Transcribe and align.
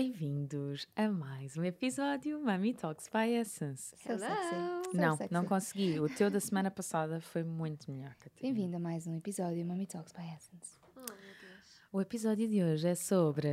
Bem-vindos 0.00 0.86
a 0.94 1.08
mais 1.08 1.56
um 1.56 1.64
episódio 1.64 2.40
Mami 2.40 2.72
Talks 2.72 3.08
by 3.08 3.32
Essence. 3.32 3.96
Hello! 4.06 4.84
Não, 4.94 5.18
não 5.28 5.44
consegui. 5.44 5.98
O 5.98 6.08
teu 6.08 6.30
da 6.30 6.38
semana 6.38 6.70
passada 6.70 7.20
foi 7.20 7.42
muito 7.42 7.90
melhor, 7.90 8.14
Catarina. 8.14 8.54
Bem-vindo 8.54 8.76
a 8.76 8.78
mais 8.78 9.08
um 9.08 9.16
episódio 9.16 9.66
Mami 9.66 9.88
Talks 9.88 10.12
by 10.12 10.22
Essence. 10.36 10.78
Oh, 10.94 11.00
meu 11.00 11.34
Deus. 11.40 11.80
O 11.92 12.00
episódio 12.00 12.48
de 12.48 12.62
hoje 12.62 12.86
é 12.86 12.94
sobre. 12.94 13.48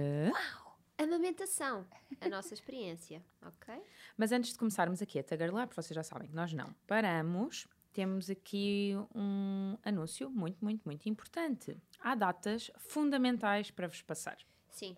Amamentação, 0.99 1.83
a 2.21 2.29
nossa 2.29 2.53
experiência, 2.53 3.23
ok? 3.41 3.81
Mas 4.15 4.31
antes 4.31 4.53
de 4.53 4.59
começarmos 4.59 5.01
aqui 5.01 5.17
a 5.17 5.23
tagarelar, 5.23 5.65
porque 5.65 5.81
vocês 5.81 5.95
já 5.95 6.03
sabem 6.03 6.27
que 6.27 6.35
nós 6.35 6.53
não 6.53 6.75
paramos, 6.85 7.67
temos 7.91 8.29
aqui 8.29 8.93
um 9.15 9.79
anúncio 9.83 10.29
muito, 10.29 10.63
muito, 10.63 10.83
muito 10.85 11.09
importante. 11.09 11.75
Há 11.99 12.13
datas 12.13 12.69
fundamentais 12.77 13.71
para 13.71 13.87
vos 13.87 14.03
passar. 14.03 14.37
Sim, 14.69 14.95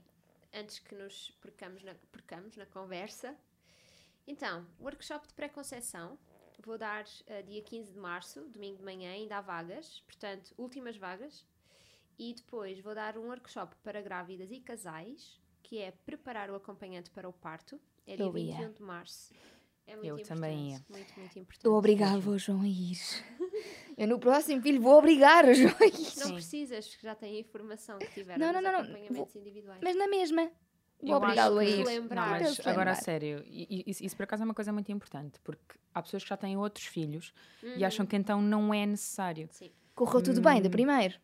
antes 0.54 0.80
que 0.80 0.96
nos 0.96 1.32
percamos 1.42 1.84
na, 1.84 1.96
percamos 2.12 2.56
na 2.56 2.66
conversa. 2.66 3.36
Então, 4.26 4.66
workshop 4.80 5.28
de 5.28 5.34
pré-conceição. 5.34 6.18
Vou 6.60 6.78
dar 6.78 7.06
uh, 7.06 7.44
dia 7.44 7.62
15 7.62 7.94
de 7.94 8.00
março, 8.00 8.42
domingo 8.50 8.78
de 8.78 8.84
manhã, 8.84 9.12
ainda 9.12 9.38
há 9.38 9.42
vagas, 9.42 10.02
portanto, 10.02 10.54
últimas 10.58 10.98
vagas. 10.98 11.46
E 12.20 12.34
depois 12.34 12.80
vou 12.80 12.96
dar 12.96 13.18
um 13.18 13.28
workshop 13.28 13.76
para 13.84 14.02
grávidas 14.02 14.52
e 14.52 14.60
casais, 14.60 15.40
que 15.62 15.78
é 15.78 15.92
preparar 15.92 16.50
o 16.50 16.56
acompanhante 16.56 17.12
para 17.12 17.30
o 17.30 17.34
parto. 17.34 17.80
É 18.08 18.16
dia 18.16 18.26
Eu 18.26 18.38
ia. 18.38 18.56
21 18.56 18.74
de 18.74 18.82
março. 18.82 19.34
É 19.88 19.96
muito 19.96 20.08
Eu 20.08 20.24
também 20.24 20.72
ia. 20.72 20.86
Muito, 20.90 21.14
muito 21.18 21.40
importante. 21.40 21.66
Eu 21.66 21.74
obrigava 21.74 22.30
o 22.30 22.38
João 22.38 22.62
a 22.62 22.68
ir. 22.68 22.98
Eu 23.98 24.08
no 24.08 24.20
próximo 24.20 24.62
filho 24.62 24.80
vou 24.80 24.98
obrigar 24.98 25.46
o 25.46 25.54
João 25.56 25.76
a 25.80 25.86
ir. 25.86 25.92
Não 25.92 26.28
Sim. 26.28 26.34
precisas, 26.34 26.96
já 27.02 27.16
tem 27.16 27.38
a 27.38 27.40
informação 27.40 27.98
que 27.98 28.08
tiveram 28.12 28.40
Não, 28.46 28.54
não, 28.54 28.62
não, 28.62 28.72
não. 28.74 28.80
acompanhamentos 28.82 29.36
individuais. 29.36 29.80
Mas 29.82 29.96
na 29.96 30.08
mesma. 30.08 30.52
Vou 31.02 31.16
obrigá-lo 31.16 31.60
a 31.60 31.66
ir. 31.66 31.84
Não, 31.86 32.08
mas 32.10 32.60
agora 32.66 32.92
a 32.92 32.96
sério, 32.96 33.44
isso, 33.48 34.04
isso 34.04 34.16
por 34.16 34.24
acaso 34.24 34.44
é 34.44 34.46
uma 34.46 34.54
coisa 34.54 34.74
muito 34.74 34.92
importante, 34.92 35.40
porque 35.44 35.78
há 35.94 36.02
pessoas 36.02 36.24
que 36.24 36.30
já 36.30 36.38
têm 36.38 36.58
outros 36.58 36.86
filhos 36.88 37.34
Uhum. 37.64 37.74
e 37.78 37.86
acham 37.86 38.06
que 38.06 38.16
então 38.16 38.42
não 38.42 38.74
é 38.74 38.86
necessário. 38.86 39.48
Sim. 39.52 39.72
Correu 39.96 40.22
tudo 40.24 40.42
bem, 40.42 40.62
de 40.62 40.70
primeiro. 40.70 41.16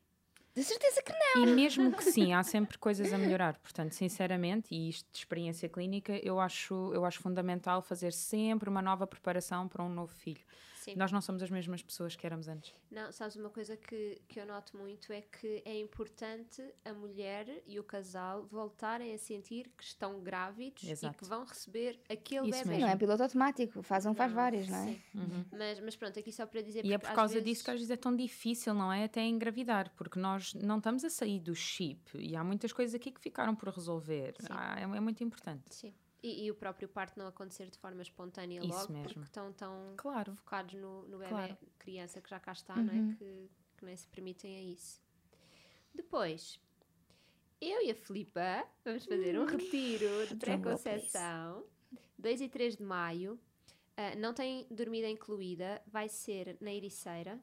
De 0.56 0.64
certeza 0.64 1.02
que 1.02 1.12
não. 1.12 1.44
E 1.44 1.48
mesmo 1.48 1.92
que 1.92 2.04
sim, 2.04 2.34
há 2.34 2.44
sempre 2.44 2.78
coisas 2.78 3.12
a 3.12 3.18
melhorar. 3.18 3.58
Portanto, 3.58 3.94
sinceramente, 3.94 4.68
e 4.74 4.90
isto 4.90 5.08
de 5.12 5.18
experiência 5.18 5.68
clínica, 5.68 6.14
eu 6.24 6.40
acho, 6.40 6.92
eu 6.94 7.06
acho 7.06 7.20
fundamental 7.20 7.82
fazer 7.82 8.14
sempre 8.14 8.70
uma 8.70 8.82
nova 8.82 9.08
preparação 9.08 9.68
para 9.68 9.84
um 9.84 9.90
novo 9.90 10.14
filho. 10.14 10.44
Sim. 10.84 10.96
Nós 10.96 11.12
não 11.12 11.22
somos 11.22 11.42
as 11.42 11.50
mesmas 11.50 11.82
pessoas 11.82 12.16
que 12.16 12.26
éramos 12.26 12.48
antes. 12.48 12.74
Não, 12.92 13.12
sabes, 13.12 13.36
uma 13.38 13.50
coisa 13.50 13.78
que, 13.78 14.22
que 14.28 14.40
eu 14.40 14.46
noto 14.46 14.76
muito 14.78 15.14
é 15.14 15.22
que 15.22 15.62
é 15.66 15.80
importante 15.80 16.62
a 16.84 16.94
mulher 16.94 17.62
e 17.66 17.80
o 17.80 17.84
casal 17.84 18.46
voltarem 18.48 19.14
a 19.14 19.18
sentir 19.18 19.70
que 19.78 19.84
estão 19.84 20.20
grávidos 20.22 20.84
e 20.84 20.92
Exato. 20.92 21.18
que 21.18 21.26
vão 21.26 21.46
receber 21.46 22.00
aquele 22.10 22.50
Isso 22.50 22.64
bebê. 22.66 22.80
Não 22.80 22.88
é 22.90 22.96
piloto 22.98 23.24
automático. 23.24 23.82
Faz 23.82 24.06
um, 24.06 24.14
faz 24.14 24.32
Não, 24.32 24.36
vários, 24.36 24.68
não 24.68 24.78
é? 24.78 24.86
sim. 24.88 25.02
Mas, 25.52 25.80
mas 25.80 25.96
pronto, 25.96 26.20
aqui 26.20 26.32
só 26.32 26.46
para 26.46 26.62
dizer 26.62 26.86
E 26.86 26.92
é 26.94 26.98
por 26.98 27.12
causa 27.14 27.36
vezes- 27.36 27.46
disso 27.50 27.64
que 27.64 27.72
às 27.72 27.78
vezes 27.78 27.92
é 27.92 27.96
tão 27.98 28.16
difícil, 28.16 28.74
não 28.74 28.92
é? 28.92 29.06
Até 29.06 29.22
engravidar, 29.22 29.90
porque 29.96 30.20
nós 30.20 30.54
não 30.56 30.78
estamos 30.80 31.06
a 31.06 31.10
sair 31.10 31.40
do 31.40 31.56
chip 31.56 32.18
e 32.18 32.36
há 32.36 32.44
muitas 32.44 32.74
coisas 32.74 32.94
aqui 32.94 33.12
que 33.12 33.22
ficaram 33.22 33.56
por 33.56 33.70
resolver. 33.70 34.36
Ah, 34.50 34.80
é, 34.80 34.84
é 34.84 35.00
muito 35.00 35.24
importante. 35.24 35.64
Sim. 35.74 35.94
E, 36.24 36.46
e 36.46 36.50
o 36.52 36.56
próprio 36.56 36.88
parto 36.88 37.20
não 37.20 37.28
acontecer 37.28 37.70
de 37.70 37.78
forma 37.78 38.02
espontânea 38.02 38.60
Isso 38.62 38.68
logo, 38.70 38.94
mesmo. 38.94 39.04
porque 39.14 39.20
estão 39.26 39.52
tão 39.52 39.94
Claro. 39.98 40.34
focados 40.38 40.74
no, 40.74 41.04
no 41.10 41.18
bebê, 41.18 41.30
Claro. 41.30 41.58
criança 41.78 42.22
que 42.22 42.30
já 42.30 42.40
cá 42.40 42.54
está, 42.54 42.76
não 42.82 42.94
Uhum. 42.94 43.12
é? 43.12 43.16
Que, 43.16 43.50
que 43.78 43.86
nem 43.86 43.96
se 43.98 44.08
permitem 44.08 44.56
a 44.56 44.62
isso. 44.62 45.02
Depois, 45.94 46.60
eu 47.62 47.82
e 47.86 47.92
a 47.92 47.96
Filipa 47.96 48.66
vamos 48.86 49.06
fazer 49.06 49.38
um 49.38 49.46
retiro 49.46 50.28
de 50.28 50.36
pré-conceição, 50.38 51.66
2 52.18 52.42
e 52.42 52.48
3 52.50 52.78
de 52.78 52.84
maio. 52.84 53.38
Ah, 53.96 54.16
não 54.16 54.34
tem 54.34 54.66
dormida 54.72 55.08
incluída, 55.10 55.82
vai 55.86 56.08
ser 56.10 56.58
na 56.62 56.74
Ericeira. 56.74 57.40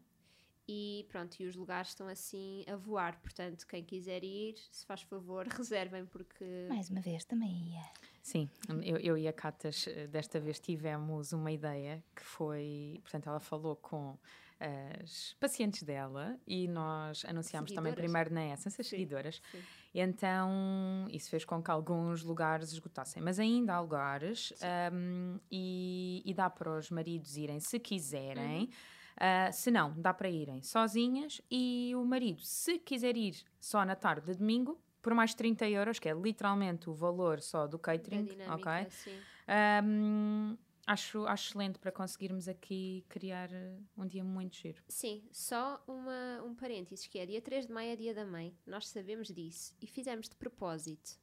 E 0.67 1.05
pronto, 1.09 1.39
e 1.41 1.47
os 1.47 1.57
lugares 1.57 1.89
estão 1.91 2.07
assim 2.09 2.65
a 2.69 2.77
voar. 2.77 3.21
Portanto, 3.21 3.67
quem 3.67 3.85
quiser 3.85 4.23
ir, 4.25 4.55
se 4.71 4.87
faz 4.87 5.03
favor, 5.03 5.45
reservem, 5.49 6.07
porque. 6.07 6.67
Mais 6.69 6.89
uma 6.91 7.01
vez, 7.01 7.25
também 7.25 7.73
ia. 7.75 7.83
Sim, 8.23 8.49
eu, 8.83 8.97
eu 8.99 9.19
e 9.19 9.27
a 9.27 9.33
Catas 9.33 9.87
eh, 9.89 10.07
desta 10.07 10.39
vez 10.39 10.61
tivemos 10.61 11.33
uma 11.33 11.51
ideia 11.51 12.05
que 12.15 12.23
foi, 12.23 13.01
portanto, 13.03 13.29
ela 13.29 13.41
falou 13.41 13.77
com 13.77 14.19
as 14.61 15.35
pacientes 15.41 15.83
dela 15.83 16.39
e 16.47 16.69
nós 16.69 17.25
anunciámos 17.25 17.73
também 17.73 17.95
primeiro 17.95 18.33
na 18.33 18.45
Essence, 18.45 18.79
as 18.79 18.87
Sim, 18.87 18.97
seguidoras, 18.97 19.41
sim. 19.51 19.63
e 19.95 20.01
então 20.01 21.09
isso 21.11 21.31
fez 21.31 21.47
com 21.47 21.63
que 21.63 21.71
alguns 21.71 22.23
lugares 22.23 22.71
esgotassem, 22.71 23.23
mas 23.23 23.39
ainda 23.39 23.75
há 23.75 23.81
lugares 23.81 24.53
ahm, 24.61 25.39
e, 25.51 26.23
e 26.27 26.35
dá 26.35 26.51
para 26.51 26.77
os 26.77 26.91
maridos 26.91 27.39
irem 27.39 27.59
se 27.59 27.79
quiserem. 27.79 28.65
Uhum. 28.65 28.71
Ah, 29.17 29.53
se 29.53 29.71
não, 29.71 29.93
dá 30.01 30.15
para 30.15 30.31
irem 30.31 30.63
sozinhas 30.63 31.43
e 31.51 31.93
o 31.95 32.05
marido, 32.05 32.41
se 32.41 32.79
quiser 32.79 33.17
ir 33.17 33.37
só 33.61 33.85
na 33.85 33.95
tarde 33.95 34.27
de 34.33 34.39
domingo, 34.39 34.81
por 35.03 35.15
mais 35.15 35.35
30 35.35 35.69
euros, 35.69 35.99
que 35.99 36.09
é 36.09 36.15
literalmente 36.15 36.89
o 36.89 36.95
valor 36.95 37.41
só 37.41 37.67
do 37.67 37.79
catering, 37.79 38.25
dinâmica, 38.25 38.55
ok? 38.55 38.91
sim. 38.91 39.19
Ahm, 39.47 40.57
acho, 40.87 41.27
acho 41.27 41.51
excelente 41.51 41.79
para 41.79 41.93
conseguirmos 41.93 42.49
aqui 42.49 43.05
criar 43.09 43.53
eh, 43.53 43.79
um 43.97 44.07
dia 44.07 44.25
muito 44.25 44.57
giro. 44.57 44.83
Sim, 44.89 45.23
só 45.31 45.83
uma, 45.87 46.43
um 46.45 46.55
parênteses 46.55 47.07
que 47.07 47.19
é 47.19 47.27
dia 47.27 47.41
3 47.41 47.67
de 47.67 47.73
maio 47.73 47.93
é 47.93 47.97
dia 47.97 48.15
da 48.15 48.25
mãe. 48.25 48.55
Nós 48.67 48.89
sabemos 48.89 49.29
disso 49.29 49.75
e 49.81 49.87
fizemos 49.87 50.29
de 50.29 50.37
propósito. 50.37 51.20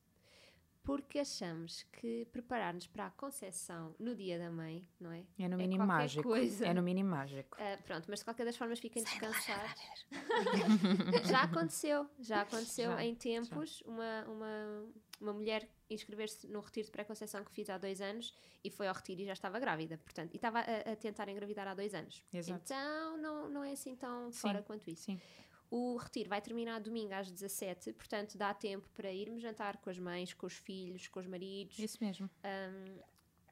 Porque 0.88 1.20
achamos 1.20 1.84
que 1.92 2.24
preparar-nos 2.32 2.88
para 2.88 3.08
a 3.08 3.12
concepção 3.12 3.94
no 4.00 4.16
dia 4.16 4.40
da 4.40 4.50
mãe, 4.50 4.88
não 4.98 5.12
é? 5.12 5.26
É 5.38 5.46
no 5.50 5.56
É 5.56 5.58
mínimo 5.58 5.84
qualquer 5.86 6.02
mágico. 6.04 6.24
coisa. 6.24 6.66
É 6.66 6.74
no 6.74 6.82
mínimo 6.82 7.10
mágico. 7.10 7.58
Ah, 7.60 7.78
pronto, 7.86 8.06
mas 8.08 8.20
de 8.20 8.26
qualquer 8.26 8.46
das 8.46 8.56
formas 8.56 8.80
fiquem 8.80 9.04
descansados. 9.04 10.06
já 11.30 11.42
aconteceu, 11.42 12.10
já 12.22 12.42
aconteceu 12.44 12.92
Já, 12.92 13.04
em 13.04 13.14
tempos 13.16 13.82
uma, 13.82 14.24
uma, 14.30 14.86
uma 15.20 15.34
mulher 15.34 15.68
inscrever-se 15.90 16.48
no 16.48 16.62
retiro 16.62 16.86
de 16.86 16.92
pré-conceição 16.94 17.44
que 17.44 17.52
fiz 17.52 17.70
há 17.70 17.78
dois 17.78 18.00
anos 18.00 18.34
e 18.64 18.70
foi 18.70 18.88
ao 18.88 18.96
retiro 18.96 19.22
e 19.22 19.26
já 19.26 19.34
estava 19.34 19.60
grávida, 19.60 19.98
portanto, 19.98 20.34
e 20.34 20.38
estava 20.38 20.60
a, 20.60 20.92
a 20.94 20.96
tentar 20.96 21.28
engravidar 21.28 21.68
há 21.68 21.74
dois 21.74 21.94
anos. 21.94 22.24
Exato. 22.32 22.62
Então 22.64 23.18
não, 23.18 23.50
não 23.50 23.64
é 23.64 23.74
assim 23.74 23.94
tão 23.98 24.32
Sim, 24.32 24.40
fora 24.40 24.62
quanto 24.62 24.90
isso. 24.90 25.04
Sim. 25.04 25.20
O 25.70 25.98
retiro 25.98 26.30
vai 26.30 26.42
terminar 26.42 26.80
domingo 26.80 27.14
às 27.14 27.30
17, 27.30 27.92
portanto 27.94 28.38
dá 28.38 28.54
tempo 28.54 28.88
para 28.96 29.12
irmos 29.12 29.42
jantar 29.42 29.78
com 29.78 29.90
as 29.90 30.00
mães, 30.00 30.34
com 30.34 30.46
os 30.48 30.54
filhos, 30.54 31.08
com 31.10 31.20
os 31.20 31.28
maridos. 31.28 31.78
Isso 31.78 31.98
mesmo. 32.02 32.30
Ahm, 32.44 33.00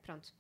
pronto. 0.02 0.34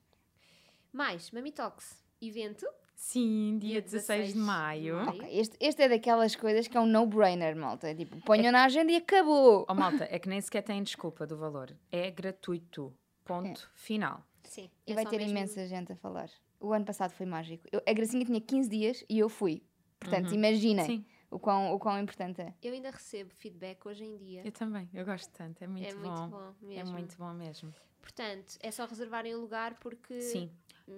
Mais, 0.94 1.32
Mami 1.32 1.52
Talks, 1.52 2.04
evento. 2.22 2.66
Sim, 2.96 3.58
dia, 3.60 3.74
Dia 3.74 3.82
16 3.82 4.28
de 4.30 4.34
16 4.34 4.34
de 4.34 4.40
maio. 4.40 4.96
maio. 4.96 5.10
Ok, 5.10 5.30
este, 5.40 5.58
este 5.60 5.82
é 5.82 5.90
daquelas 5.90 6.34
coisas 6.34 6.66
que 6.68 6.78
é 6.78 6.80
um 6.80 6.86
no-brainer, 6.86 7.54
malta. 7.56 7.94
Tipo, 7.94 8.22
ponham 8.22 8.54
na 8.54 8.64
agenda 8.64 8.90
e 8.94 8.96
acabou. 8.96 9.66
Oh, 9.68 9.74
malta, 9.74 10.08
é 10.10 10.18
que 10.18 10.30
nem 10.30 10.40
sequer 10.40 10.62
tem 10.62 10.82
desculpa 10.82 11.28
do 11.28 11.36
valor. 11.36 11.76
É 11.92 12.10
gratuito. 12.10 12.96
Ponto 13.26 13.70
final. 13.74 14.24
Sim. 14.44 14.70
E 14.88 14.92
é 14.94 14.96
vai 14.96 15.06
ter 15.06 15.18
mesmo- 15.18 15.32
imensa 15.32 15.68
gente 15.68 15.92
a 15.92 15.96
falar. 15.98 16.30
O 16.58 16.72
ano 16.72 16.86
passado 16.86 17.12
foi 17.12 17.26
mágico. 17.26 17.66
Eu- 17.72 17.82
a 17.86 17.92
Gracinha 17.92 18.24
tinha 18.24 18.40
15 18.40 18.70
dias 18.70 19.04
e 19.10 19.20
eu 19.20 19.28
fui. 19.28 19.62
Portanto, 20.00 20.34
imaginem 20.34 20.86
Sim, 20.86 21.06
o 21.32 21.40
quão, 21.40 21.74
o 21.74 21.80
quão 21.80 22.00
importante 22.00 22.42
é. 22.42 22.54
Eu 22.64 22.74
ainda 22.74 22.90
recebo 22.92 23.32
feedback 23.36 23.86
hoje 23.86 24.04
em 24.06 24.16
dia. 24.18 24.42
eu 24.46 24.52
também. 24.52 24.90
Eu 24.94 25.06
gosto 25.06 25.30
tanto. 25.32 25.62
É 25.64 25.68
muito 25.68 25.88
é 25.88 25.94
bom. 25.94 26.00
muito 26.00 26.28
bom 26.30 26.54
É 26.64 26.68
mesmo. 26.68 26.94
muito 26.94 27.18
bom 27.18 27.34
mesmo. 27.34 27.74
Portanto, 28.02 28.58
é 28.62 28.72
só 28.72 28.86
reservarem 28.86 29.34
o 29.36 29.42
lugar 29.42 29.74
porque 29.80 30.22
Sim. 30.22 30.50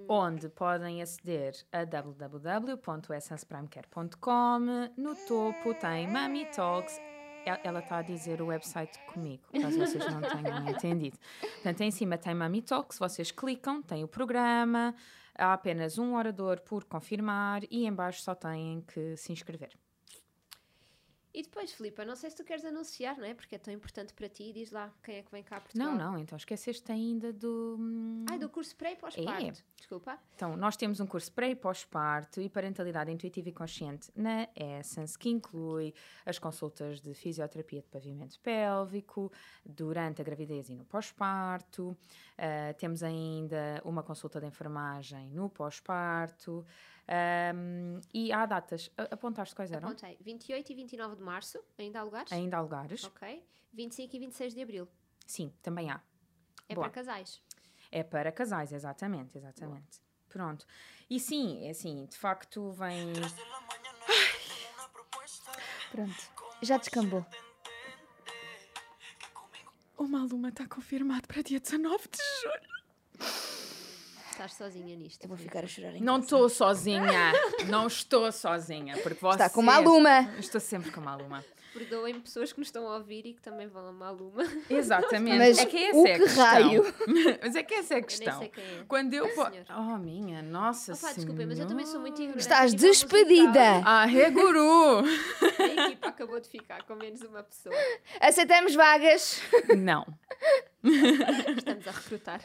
onde 0.10 0.50
podem 0.50 1.02
aceder 1.02 1.56
a 1.72 1.86
www.essenceprimecare.com. 1.86 4.60
No 4.98 5.16
topo 5.28 5.74
tem 5.76 6.08
Mami 6.08 6.46
Talks. 6.52 7.00
El- 7.46 7.60
Ela 7.64 7.80
está 7.80 8.00
a 8.00 8.02
dizer 8.02 8.42
o 8.42 8.48
website 8.48 9.00
comigo, 9.06 9.42
caso 9.54 9.80
vocês 9.80 10.06
não 10.14 10.20
tenham 10.20 10.68
entendido. 10.84 11.18
Portanto, 11.40 11.80
em 11.82 11.92
cima 11.92 12.18
tem 12.18 12.36
Mami 12.36 12.62
Talks, 12.62 13.00
vocês 13.00 13.32
clicam, 13.32 13.82
tem 13.82 14.04
o 14.04 14.08
programa, 14.08 14.94
há 15.34 15.54
apenas 15.54 15.98
um 15.98 16.14
orador 16.16 16.60
por 16.60 16.84
confirmar 16.84 17.62
e 17.72 17.86
em 17.86 17.94
baixo 17.94 18.22
só 18.22 18.36
têm 18.36 18.82
que 18.82 19.16
se 19.16 19.32
inscrever. 19.32 19.70
E 21.38 21.44
depois, 21.44 21.72
Filipa, 21.72 22.04
não 22.04 22.16
sei 22.16 22.32
se 22.32 22.36
tu 22.36 22.44
queres 22.44 22.66
anunciar, 22.66 23.16
não 23.16 23.24
é? 23.24 23.32
Porque 23.32 23.54
é 23.54 23.60
tão 23.60 23.72
importante 23.72 24.12
para 24.12 24.28
ti. 24.28 24.52
Diz 24.52 24.72
lá 24.72 24.92
quem 25.04 25.18
é 25.18 25.22
que 25.22 25.32
vem 25.32 25.44
cá 25.44 25.58
a 25.58 25.62
Portugal. 25.62 25.90
Não, 25.90 25.96
não, 25.96 26.18
então 26.18 26.36
esqueceste 26.36 26.92
ainda 26.92 27.32
do. 27.32 27.78
Ai, 28.28 28.40
do 28.40 28.50
curso 28.50 28.76
pré 28.76 28.94
e 28.94 28.96
pós-parto. 28.96 29.64
Desculpa. 29.76 30.18
Então, 30.34 30.58
nós 30.58 30.76
temos 30.76 31.00
um 31.00 31.06
curso 31.06 31.32
pré 31.32 31.52
e 31.52 31.56
pós-parto 31.56 32.42
e 32.42 32.50
parentalidade 32.50 33.12
intuitiva 33.12 33.50
e 33.50 33.52
consciente 33.52 34.10
na 34.16 34.48
Essence, 34.56 35.16
que 35.16 35.30
inclui 35.30 35.94
as 36.26 36.40
consultas 36.40 37.00
de 37.00 37.14
fisioterapia 37.14 37.82
de 37.82 37.88
pavimento 37.88 38.40
pélvico 38.40 39.32
durante 39.64 40.24
a 40.24 40.26
gravidez 40.26 40.72
e 40.72 40.76
no 40.76 40.86
pós-parto. 40.86 41.96
Ah, 42.36 42.74
temos 42.80 43.04
ainda 43.04 43.80
uma 43.86 44.02
consulta 44.02 44.40
de 44.40 44.48
enfermagem 44.48 45.30
no 45.30 45.52
pós-parto. 45.52 46.66
Ahm, 47.08 48.02
e 48.14 48.32
há 48.34 48.46
datas. 48.46 48.92
Apontaste 49.10 49.56
quais 49.56 49.72
eram? 49.72 49.90
Apontei. 49.90 50.18
28 50.22 50.72
e 50.72 50.76
29 50.76 51.16
de 51.16 51.24
março, 51.24 51.64
ainda 51.78 52.00
há 52.00 52.04
lugares? 52.04 52.32
Ainda 52.32 52.58
há 52.58 52.62
lugares? 52.62 53.04
Ok. 53.06 53.44
25 53.74 54.16
e 54.16 54.20
26 54.20 54.54
de 54.54 54.62
abril. 54.62 54.88
Sim, 55.26 55.54
também 55.62 55.90
há. 55.90 56.02
É 56.68 56.76
Boa. 56.76 56.86
para 56.86 56.94
casais. 56.94 57.42
É 57.92 58.04
para 58.04 58.32
casais, 58.32 58.74
exatamente, 58.74 59.38
exatamente. 59.38 60.02
Pronto. 60.28 60.66
E 61.10 61.20
sim, 61.20 61.66
é 61.66 61.70
assim, 61.70 62.06
de 62.06 62.18
facto 62.18 62.72
vem. 62.72 63.14
Pronto. 65.92 66.32
Já 66.62 66.78
descambou. 66.78 67.26
O 69.96 70.04
Maluma 70.08 70.50
está 70.50 70.68
confirmado 70.68 71.28
para 71.28 71.42
dia 71.42 71.60
19 71.60 72.08
de 72.10 72.18
julho. 72.42 72.67
Estás 74.38 74.54
sozinha 74.54 74.96
nisto. 74.96 75.24
Eu 75.24 75.30
vou 75.30 75.38
ficar 75.38 75.64
a 75.64 75.68
chorar 75.68 75.96
em 75.96 76.02
Não 76.02 76.20
estou 76.20 76.48
sozinha. 76.48 77.34
Não 77.68 77.88
estou 77.88 78.32
sozinha. 78.32 78.96
Porque 78.98 79.18
vocês... 79.20 79.34
Está 79.42 79.50
com 79.50 79.64
Maluma. 79.64 80.30
Estou 80.38 80.62
sempre 80.62 80.92
com 80.92 81.02
Maluma. 81.02 81.44
Perdoem 81.74 82.20
pessoas 82.20 82.54
que 82.54 82.60
nos 82.60 82.68
estão 82.68 82.88
a 82.88 82.98
ouvir 82.98 83.26
e 83.26 83.34
que 83.34 83.42
também 83.42 83.68
vão 83.68 83.88
a 83.88 83.92
Maluma. 83.92 84.44
Exatamente. 84.70 85.38
Mas 85.40 85.58
é 85.58 85.66
que 85.66 85.78
essa 85.78 85.98
o 85.98 86.08
é 86.08 86.14
a 86.14 86.18
que 86.18 86.24
questão. 86.24 86.44
raio? 86.46 86.96
Mas 87.42 87.56
é 87.56 87.64
que 87.64 87.74
essa 87.74 87.94
é 87.94 87.98
a 87.98 88.00
Eu 88.00 88.02
nem 88.02 88.08
questão. 88.08 88.40
sei 88.40 88.50
quem 88.50 88.64
é. 88.64 88.84
Quando 88.88 89.14
eu. 89.16 89.28
po- 89.30 89.50
senhor. 89.50 89.66
Oh, 89.76 89.98
minha 89.98 90.42
nossa 90.44 90.94
Opa, 90.94 91.14
desculpem, 91.14 91.46
mas 91.48 91.60
eu 91.60 91.68
também 91.68 91.86
sou 91.86 92.00
muito 92.00 92.16
ignorante. 92.22 92.40
Estás 92.40 92.74
despedida. 92.76 93.82
Ah, 93.86 94.08
é 94.12 94.30
guru! 94.30 95.00
A 95.60 95.66
equipa 95.86 96.08
acabou 96.10 96.40
de 96.40 96.48
ficar 96.48 96.84
com 96.84 96.96
menos 96.96 97.22
uma 97.22 97.42
pessoa. 97.44 97.76
Aceitamos 98.22 98.76
vagas. 98.76 99.42
Não. 99.78 100.06
Estamos 101.58 101.88
a 101.88 101.92
recrutar. 101.92 102.42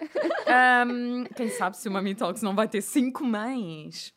Ahm, 0.47 1.25
quem 1.37 1.49
sabe 1.51 1.77
se 1.77 1.89
o 1.89 1.93
Mami 1.93 2.15
Talks 2.15 2.43
não 2.43 2.55
vai 2.55 2.69
ter 2.69 2.81
cinco 2.81 3.25
mães? 3.25 4.15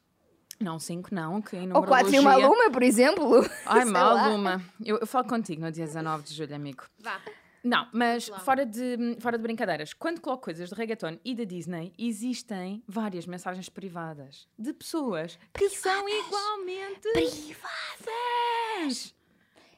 Não, 0.59 0.79
cinco 0.79 1.13
não, 1.13 1.41
que 1.41 1.55
em 1.57 1.71
Ou 1.73 1.83
quatro 1.83 2.13
e 2.13 2.19
uma 2.19 2.33
aluma, 2.33 2.71
por 2.71 2.81
exemplo. 2.81 3.41
Ai, 3.65 3.83
Sei 3.83 3.91
lá. 3.91 4.15
Maluma. 4.15 4.63
Eu, 4.83 4.97
eu 4.99 5.07
falo 5.07 5.27
contigo 5.27 5.61
no 5.61 5.71
dia 5.71 5.85
19 5.85 6.23
de 6.23 6.33
julho, 6.33 6.55
amigo. 6.55 6.83
Vá. 6.99 7.19
Não, 7.63 7.89
mas 7.91 8.29
Lá. 8.29 8.39
fora 8.39 8.63
de, 8.63 9.17
fora 9.19 9.37
de 9.37 9.41
brincadeiras, 9.41 9.91
quando 9.91 10.21
coloco 10.21 10.43
coisas 10.43 10.69
de 10.69 10.75
reggaeton 10.75 11.17
e 11.25 11.33
da 11.33 11.43
Disney, 11.43 11.93
existem 11.97 12.83
várias 12.87 13.25
mensagens 13.25 13.69
privadas 13.69 14.47
de 14.57 14.71
pessoas 14.71 15.39
que 15.51 15.67
são 15.71 16.07
igualmente 16.07 17.11
privadas. 17.11 19.15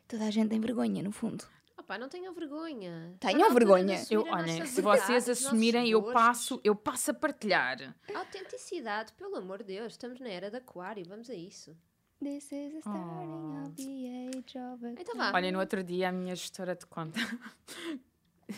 Toda 0.06 0.26
a 0.26 0.32
gente 0.32 0.50
tem 0.50 0.60
vergonha, 0.60 1.02
no 1.02 1.14
fundo. 1.14 1.46
Opa, 1.88 1.98
não 1.98 2.10
tenham 2.10 2.34
vergonha. 2.34 3.16
Tenham 3.18 3.54
vergonha. 3.54 4.04
Eu, 4.12 4.28
a 4.28 4.40
olhem, 4.40 4.66
se 4.66 4.82
vocês 4.82 5.30
assumirem, 5.30 5.90
eu 5.90 6.04
passo, 6.12 6.60
eu 6.62 6.76
passo 6.76 7.12
a 7.12 7.14
partilhar. 7.14 7.96
Autenticidade, 8.14 9.14
pelo 9.14 9.38
amor 9.38 9.60
de 9.60 9.68
Deus. 9.76 9.94
Estamos 9.94 10.20
na 10.20 10.28
era 10.28 10.52
de 10.52 10.58
aquário, 10.58 11.06
vamos 11.08 11.30
a 11.30 11.34
isso. 11.34 11.74
This 12.22 12.52
is 12.52 12.74
the 12.74 12.80
starting 12.80 13.00
Oh. 13.00 13.64
of 13.68 13.76
the 13.78 14.38
age 14.38 14.58
of 14.58 14.86
a 14.86 14.90
Então 15.00 15.16
vá. 15.16 15.32
Olhem, 15.34 15.54
no 15.54 15.60
outro 15.60 15.82
dia 15.82 16.10
a 16.10 16.12
minha 16.12 16.36
gestora 16.36 16.76
de 16.76 16.86
conta, 16.88 17.20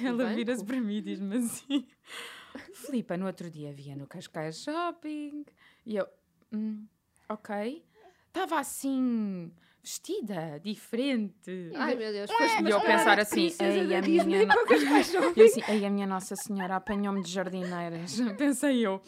ela 0.04 0.34
vira-se 0.34 0.66
para 0.66 0.82
mim 0.82 0.96
e 0.96 1.02
diz-me 1.02 1.36
assim: 1.38 1.88
Filipa, 2.74 3.16
no 3.16 3.28
outro 3.28 3.48
dia 3.52 3.72
via 3.72 3.96
no 3.96 4.08
Cascais 4.08 4.64
Shopping 4.64 5.46
e 5.86 5.98
eu, 5.98 6.08
"Hum, 6.52 6.88
ok, 7.28 7.86
estava 8.28 8.60
assim, 8.60 9.54
vestida, 9.84 10.60
diferente. 10.64 11.72
Ai 11.76 11.96
meu 11.96 12.12
Deus, 12.12 12.30
foste 12.32 12.64
E 12.64 12.70
eu 12.70 12.82
pensar 12.82 13.20
assim, 13.20 13.54
ei, 13.60 13.96
a 13.96 14.02
minha. 14.02 14.46
no- 14.46 14.54
Eu 15.36 15.46
assim, 15.46 15.62
ei, 15.68 15.86
a 15.86 15.90
minha 15.90 16.08
Nossa 16.08 16.36
Senhora 16.36 16.76
apanhou-me 16.76 17.22
de 17.24 17.32
jardineiras. 17.32 18.20
Pensei 18.38 18.86
eu. 18.86 19.02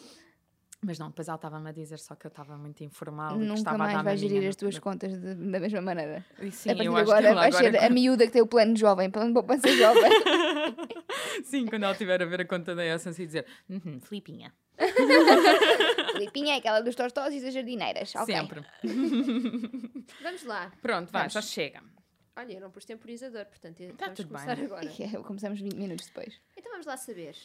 Mas 0.84 0.98
não, 0.98 1.10
depois 1.10 1.28
ela 1.28 1.36
estava-me 1.36 1.68
a 1.68 1.72
dizer 1.72 1.96
só 2.00 2.16
que 2.16 2.26
eu 2.26 2.28
estava 2.28 2.56
muito 2.58 2.82
informal 2.82 3.36
e 3.36 3.38
que 3.38 3.46
Nunca 3.46 3.78
mais 3.78 3.92
dar 3.92 4.02
vais 4.02 4.18
gerir 4.18 4.48
as 4.48 4.56
tuas 4.56 4.80
contas 4.80 5.12
de- 5.12 5.34
da 5.36 5.60
mesma 5.60 5.80
maneira. 5.80 6.26
E 6.40 6.50
Sim, 6.50 6.70
a 6.70 6.74
partir 6.74 6.86
eu 6.88 6.94
de 6.94 7.00
agora 7.00 7.34
vais 7.34 7.54
ser 7.54 7.76
a 7.76 7.88
miúda 7.88 8.26
que 8.26 8.32
tem 8.32 8.42
o 8.42 8.46
plano 8.48 8.76
jovem, 8.76 9.08
plano 9.08 9.28
de 9.28 9.34
poupança 9.34 9.68
jovem. 9.68 10.10
Sim, 11.44 11.66
quando 11.66 11.84
ela 11.84 11.92
estiver 11.92 12.20
a 12.20 12.26
ver 12.26 12.40
a 12.40 12.44
conta 12.44 12.74
da 12.74 12.84
Essence 12.84 13.22
e 13.22 13.26
dizer, 13.26 13.46
uhum, 13.70 14.00
Filipinha. 14.00 14.52
Filipinha 16.22 16.54
é 16.54 16.58
aquela 16.58 16.80
dos 16.80 16.94
tostós 16.94 17.34
e 17.34 17.40
das 17.40 17.52
jardineiras. 17.54 18.14
ok. 18.14 18.34
Sempre. 18.34 18.64
Vamos 20.22 20.42
lá. 20.44 20.72
Pronto, 20.80 21.10
vá, 21.10 21.20
Vamos. 21.20 21.32
já 21.32 21.42
chega. 21.42 21.82
Olha, 22.36 22.52
eu 22.54 22.60
não 22.60 22.70
pus 22.70 22.84
temporizador, 22.84 23.44
portanto 23.46 23.78
Tá 23.96 24.06
vamos 24.06 24.16
tudo 24.16 24.28
começar 24.28 24.56
bem. 24.56 24.64
agora. 24.64 24.86
É, 24.98 25.22
Começamos 25.22 25.60
20 25.60 25.74
minutos 25.76 26.06
depois. 26.06 26.40
Então 26.56 26.70
vamos 26.72 26.86
lá 26.86 26.96
saber. 26.96 27.36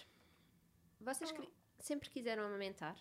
Vocês 1.01 1.31
cri- 1.31 1.49
sempre 1.79 2.09
quiseram 2.09 2.43
amamentar? 2.43 2.95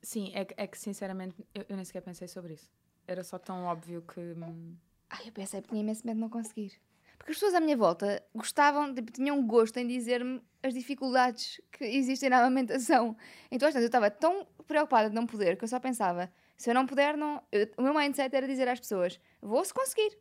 Sim, 0.00 0.30
é, 0.34 0.44
que- 0.44 0.54
é 0.56 0.66
que 0.66 0.78
sinceramente 0.78 1.34
eu, 1.54 1.64
eu 1.68 1.76
nem 1.76 1.84
sequer 1.84 2.00
pensei 2.02 2.28
sobre 2.28 2.54
isso. 2.54 2.70
Era 3.06 3.24
só 3.24 3.38
tão 3.38 3.64
óbvio 3.64 4.02
que. 4.02 4.20
hum, 4.20 4.76
Ai, 5.10 5.28
eu 5.28 5.32
pensei, 5.32 5.60
tinha 5.62 5.80
imenso 5.80 6.06
medo 6.06 6.16
de 6.16 6.20
não 6.22 6.30
conseguir. 6.30 6.80
Porque 7.22 7.30
as 7.30 7.36
pessoas 7.36 7.54
à 7.54 7.60
minha 7.60 7.76
volta 7.76 8.20
gostavam, 8.34 8.92
tipo, 8.92 9.12
tinham 9.12 9.40
gosto 9.46 9.76
em 9.76 9.86
dizer-me 9.86 10.42
as 10.60 10.74
dificuldades 10.74 11.60
que 11.70 11.84
existem 11.84 12.28
na 12.28 12.38
amamentação. 12.40 13.16
Então, 13.48 13.68
às 13.68 13.74
vezes, 13.74 13.84
eu 13.84 13.88
estava 13.88 14.10
tão 14.10 14.44
preocupada 14.66 15.08
de 15.08 15.14
não 15.14 15.24
poder 15.24 15.56
que 15.56 15.62
eu 15.62 15.68
só 15.68 15.78
pensava, 15.78 16.32
se 16.56 16.68
eu 16.68 16.74
não 16.74 16.84
puder, 16.84 17.16
não. 17.16 17.40
eu- 17.52 17.70
o 17.78 17.82
meu 17.82 17.94
mindset 17.94 18.34
era 18.34 18.44
dizer 18.44 18.66
às 18.66 18.80
pessoas, 18.80 19.20
vou-se 19.40 19.72
conseguir. 19.72 20.18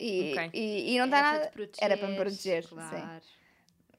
E, 0.00 0.32
Ok. 0.32 0.50
e, 0.52 0.94
e 0.94 0.98
não 0.98 1.04
está 1.04 1.18
Era 1.18 1.30
nada. 1.30 1.38
para 1.38 1.48
te 1.48 1.52
proteger, 1.52 1.84
Era 1.84 1.96
para 1.96 2.08
me 2.08 2.16
proteger, 2.16 2.64
sim. 2.64 2.74
Claro. 2.74 3.24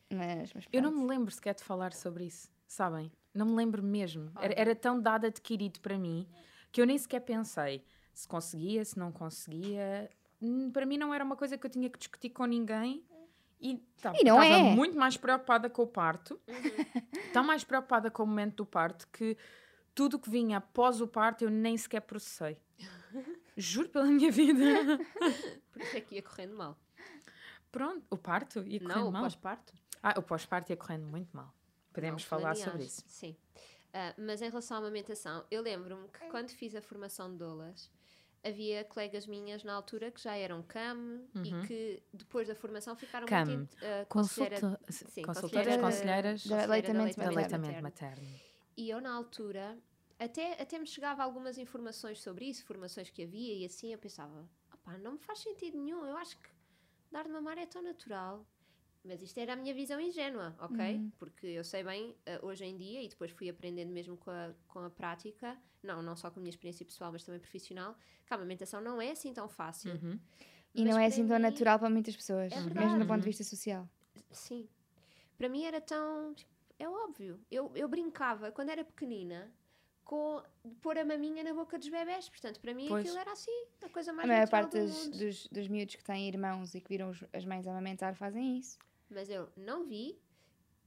Mas, 0.10 0.54
mas 0.54 0.66
Eu 0.74 0.82
não 0.82 0.92
me 0.92 1.06
lembro 1.08 1.32
sequer 1.32 1.56
de 1.56 1.64
falar 1.64 1.94
sobre 1.94 2.26
isso, 2.26 2.50
sabem? 2.68 3.10
Não 3.34 3.46
me 3.46 3.56
lembro 3.56 3.82
mesmo. 3.82 4.32
Era, 4.40 4.54
era 4.60 4.76
tão 4.76 5.00
dado 5.02 5.26
adquirido 5.28 5.80
para 5.80 5.98
mim 5.98 6.28
que 6.74 6.82
eu 6.82 6.86
nem 6.86 6.98
sequer 6.98 7.22
pensei 7.22 7.84
se 8.14 8.28
conseguia, 8.28 8.84
se 8.84 8.98
não 9.00 9.12
conseguia. 9.14 10.10
Hum, 10.42 10.72
Para 10.72 10.86
mim 10.86 10.98
não 10.98 11.14
era 11.14 11.24
uma 11.24 11.36
coisa 11.36 11.58
que 11.58 11.66
eu 11.66 11.70
tinha 11.70 11.90
que 11.90 11.98
discutir 11.98 12.30
com 12.30 12.46
ninguém. 12.46 13.04
E 13.60 13.78
tá- 14.02 14.14
E 14.16 14.24
não 14.24 14.42
estava 14.42 14.46
é. 14.68 14.76
muito 14.76 14.96
mais 14.98 15.18
preocupada 15.18 15.68
com 15.70 15.82
o 15.82 15.88
parto, 15.88 16.40
Uhum. 16.48 17.32
tão 17.34 17.44
mais 17.44 17.64
preocupada 17.64 18.12
com 18.12 18.22
o 18.24 18.28
momento 18.28 18.58
do 18.58 18.66
parto 18.68 19.08
que 19.12 19.36
tudo 19.96 20.18
o 20.18 20.20
que 20.20 20.30
vinha 20.30 20.58
após 20.58 21.02
o 21.02 21.08
parto 21.08 21.44
eu 21.44 21.50
nem 21.50 21.76
sequer 21.76 22.02
processei. 22.02 22.58
Juro 23.58 23.90
pela 23.90 24.06
minha 24.06 24.32
vida. 24.32 24.62
Por 25.74 25.82
isso 25.82 25.98
é 25.98 26.02
que 26.02 26.16
ia 26.16 26.22
correndo 26.22 26.56
mal. 26.56 26.78
Pronto, 27.72 28.06
o 28.12 28.18
parto 28.18 28.60
ia 28.60 28.80
correndo 28.80 28.96
não, 29.00 29.10
o 29.10 29.12
mal. 29.12 29.24
pós-parto. 29.24 29.74
Ah, 30.04 30.14
o 30.18 30.22
pós-parto 30.22 30.72
ia 30.72 30.78
correndo 30.78 31.08
muito 31.08 31.36
mal. 31.36 31.52
Podemos 31.92 32.22
Não, 32.22 32.30
falar 32.30 32.56
sobre 32.56 32.84
isso. 32.84 33.04
Sim. 33.08 33.36
Ah, 33.92 34.14
mas 34.20 34.42
em 34.44 34.50
relação 34.50 34.78
à 34.78 34.80
amamentação, 34.80 35.44
eu 35.50 35.64
lembro-me 35.64 36.08
que 36.10 36.20
quando 36.30 36.50
fiz 36.52 36.76
a 36.76 36.82
formação 36.82 37.32
de 37.32 37.38
doulas, 37.38 37.90
havia 38.44 38.84
colegas 38.86 39.26
minhas 39.28 39.64
na 39.64 39.74
altura 39.74 40.12
que 40.12 40.22
já 40.22 40.36
eram 40.36 40.62
CAM 40.64 41.22
e 41.44 41.68
que 41.68 42.04
depois 42.14 42.48
da 42.48 42.56
formação 42.56 42.96
ficaram 42.96 43.28
CAM, 43.28 43.46
muito... 43.46 43.74
Uh, 43.76 44.06
conselheira- 44.08 44.62
Consulta, 44.62 44.92
sim, 44.92 45.22
consultoras, 45.22 45.52
conselheira 45.78 45.82
conselheiras 45.82 46.44
conselheira 46.44 46.94
aleitamento 47.04 47.82
de 47.82 47.82
materno. 47.82 48.18
materno. 48.24 48.40
E 48.78 48.90
eu, 48.90 49.02
na 49.02 49.14
altura, 49.14 49.78
até, 50.20 50.62
até 50.62 50.78
me 50.80 50.86
chegava 50.88 51.24
algumas 51.24 51.58
informações 51.58 52.22
sobre 52.22 52.46
isso, 52.46 52.64
formações 52.66 53.10
que 53.10 53.24
havia, 53.24 53.54
e 53.56 53.66
assim 53.66 53.92
eu 53.92 53.98
pensava: 54.00 54.50
opá, 54.74 54.98
não 54.98 55.14
me 55.14 55.20
faz 55.20 55.40
sentido 55.40 55.78
nenhum, 55.78 56.06
eu 56.06 56.16
acho 56.18 56.38
que 56.38 56.50
dar 57.12 57.24
de 57.24 57.30
mamar 57.30 57.58
é 57.58 57.66
tão 57.66 57.82
natural. 57.82 58.46
Mas 59.08 59.22
isto 59.22 59.38
era 59.40 59.54
a 59.54 59.56
minha 59.56 59.74
visão 59.74 60.00
ingênua, 60.02 60.54
ok? 60.60 61.10
Porque 61.18 61.48
eu 61.48 61.64
sei 61.64 61.82
bem, 61.84 62.14
eh, 62.26 62.40
hoje 62.44 62.66
em 62.66 62.76
dia, 62.78 63.02
e 63.02 63.08
depois 63.08 63.32
fui 63.32 63.50
aprendendo 63.50 63.90
mesmo 63.92 64.18
com 64.18 64.30
a, 64.30 64.54
com 64.68 64.80
a 64.80 64.90
prática, 64.90 65.58
não, 65.82 66.02
não 66.02 66.16
só 66.16 66.30
com 66.30 66.40
a 66.40 66.42
minha 66.42 66.50
experiência 66.50 66.86
pessoal, 66.86 67.12
mas 67.12 67.24
também 67.24 67.40
profissional, 67.40 67.96
que 68.26 68.34
a 68.34 68.36
amamentação 68.36 68.82
não 68.82 69.02
é 69.02 69.12
assim 69.12 69.34
tão 69.34 69.48
fácil. 69.48 69.94
Uhum. 69.94 70.20
E 70.76 70.84
Mas 70.84 70.90
não 70.94 71.00
é 71.00 71.04
para 71.06 71.08
assim 71.08 71.26
tão 71.28 71.38
mim- 71.38 71.42
natural 71.44 71.80
para 71.80 71.90
muitas 71.90 72.16
pessoas, 72.16 72.52
É 72.52 72.60
mesmo 72.60 73.00
do 73.00 73.06
ponto 73.08 73.20
de 73.22 73.26
vista 73.26 73.44
social. 73.44 73.88
Sim. 74.30 74.68
Para 75.38 75.48
mim 75.48 75.64
era 75.64 75.80
tão. 75.80 76.34
tipo, 76.34 76.52
É 76.78 76.88
óbvio. 76.90 77.40
Eu, 77.50 77.72
eu 77.76 77.88
brincava, 77.88 78.52
quando 78.52 78.70
era 78.70 78.84
pequenina, 78.84 79.50
com 80.04 80.42
pôr 80.82 80.98
a 80.98 81.06
maminha 81.06 81.44
na 81.44 81.54
boca 81.54 81.78
dos 81.80 81.88
bebés. 81.90 82.28
Portanto, 82.30 82.60
para 82.60 82.74
mim 82.74 82.88
Pois. 82.88 83.06
aquilo 83.06 83.18
era 83.20 83.32
assim, 83.32 83.66
a 83.84 83.90
coisa 83.90 84.12
A 84.12 84.14
mais 84.14 84.28
maior 84.28 84.42
natural 84.42 84.62
parte 84.64 84.78
do 84.80 84.86
dos, 84.86 85.08
dos, 85.10 85.48
dos 85.48 85.68
miúdos 85.68 85.96
que 85.96 86.04
têm 86.04 86.28
irmãos 86.28 86.76
e 86.76 86.82
que 86.82 86.90
viram 86.90 87.10
os- 87.10 87.24
as 87.34 87.46
mães 87.46 87.66
amamentar 87.68 88.14
fazem 88.16 88.58
isso. 88.58 88.78
Mas 89.10 89.30
eu 89.30 89.50
não 89.56 89.86
vi. 89.86 90.18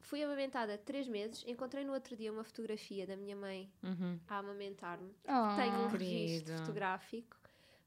Fui 0.03 0.23
amamentada 0.23 0.79
três 0.79 1.07
meses. 1.07 1.45
Encontrei 1.47 1.85
no 1.85 1.93
outro 1.93 2.17
dia 2.17 2.33
uma 2.33 2.43
fotografia 2.45 3.07
da 3.07 3.17
minha 3.17 3.37
mãe 3.37 3.71
Uhum. 3.83 4.19
a 4.29 4.39
amamentar-me. 4.39 5.11
Oh. 5.25 5.57
Tenho 5.57 5.85
um 5.87 5.91
querido. 5.91 6.11
registro 6.11 6.57
fotográfico. 6.59 7.37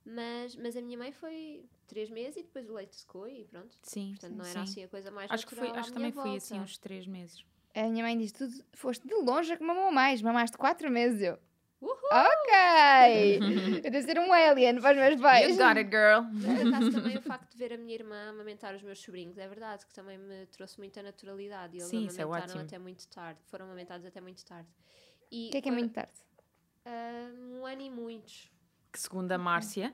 Mas, 0.06 0.56
mas 0.56 0.76
a 0.76 0.82
minha 0.82 0.98
mãe 0.98 1.12
foi 1.12 1.64
três 1.88 2.10
meses 2.10 2.38
e 2.38 2.44
depois 2.44 2.70
o 2.70 2.74
leite 2.74 2.96
secou 2.96 3.28
e 3.28 3.46
pronto. 3.46 3.76
Sim, 3.84 4.12
Portanto, 4.12 4.36
não 4.38 4.44
sim. 4.44 4.52
era 4.52 4.62
assim 4.62 4.84
a 4.84 4.88
coisa 4.90 5.10
mais 5.12 5.32
Acho 5.32 5.48
que, 5.48 5.56
foi, 5.56 5.70
acho 5.70 5.92
que 5.94 5.98
minha 6.00 6.12
também 6.12 6.12
foi 6.12 6.36
assim 6.36 6.60
uns 6.60 6.78
três 6.78 7.08
meses. 7.08 7.44
A 7.74 7.84
minha 7.84 8.04
mãe 8.04 8.18
diz: 8.18 8.32
Tu 8.32 8.48
foste 8.74 9.08
de 9.08 9.14
longe 9.16 9.54
a 9.54 9.58
que 9.58 9.64
mamou 9.64 9.92
mais, 9.92 10.22
mamaste 10.22 10.58
quatro 10.58 10.92
meses. 10.92 11.22
Eu, 11.22 11.40
Uhul! 11.84 11.98
ok! 12.12 13.40
eu 13.84 13.92
devo 13.92 14.06
ser 14.06 14.18
um 14.20 14.32
alien 14.32 14.80
para 14.80 14.92
os 14.96 14.98
meus 15.10 15.22
pais. 15.22 15.50
You 15.50 15.58
got 15.58 15.78
it, 15.78 15.90
girl. 15.90 16.22
Por 16.42 16.68
acaso 16.68 16.92
também 16.92 17.18
o 17.18 17.22
facto 17.22 17.52
de 17.52 17.58
ver 17.58 17.74
a 17.74 17.78
minha 17.78 17.94
irmã 17.94 18.30
amamentar 18.30 18.74
os 18.74 18.82
meus 18.82 19.00
sobrinhos, 19.02 19.38
é 19.38 19.48
verdade 19.48 19.86
que 19.86 19.94
também 19.94 20.18
me 20.18 20.46
trouxe 20.48 20.78
muita 20.80 21.04
naturalidade. 21.04 21.76
E 21.76 21.80
eles 21.80 21.90
Sim, 21.90 22.06
isso 22.06 22.20
é 22.20 22.24
amamentaram 22.24 22.54
ótimo. 22.54 22.66
até 22.66 22.80
muito 22.80 23.08
tarde. 23.10 23.40
Foram 23.48 23.66
amamentados 23.66 24.06
até 24.06 24.22
muito 24.22 24.44
tarde. 24.46 24.70
O 25.26 25.30
que 25.52 25.58
é 25.58 25.62
que 25.62 25.70
é 25.70 25.72
muito 25.72 25.92
tarde? 25.94 26.12
Ah, 26.86 27.30
um 27.38 27.66
ano 27.66 27.82
e 27.82 27.90
muitos. 27.90 28.52
Que 28.92 29.00
segundo 29.00 29.32
a 29.32 29.38
Márcia, 29.38 29.94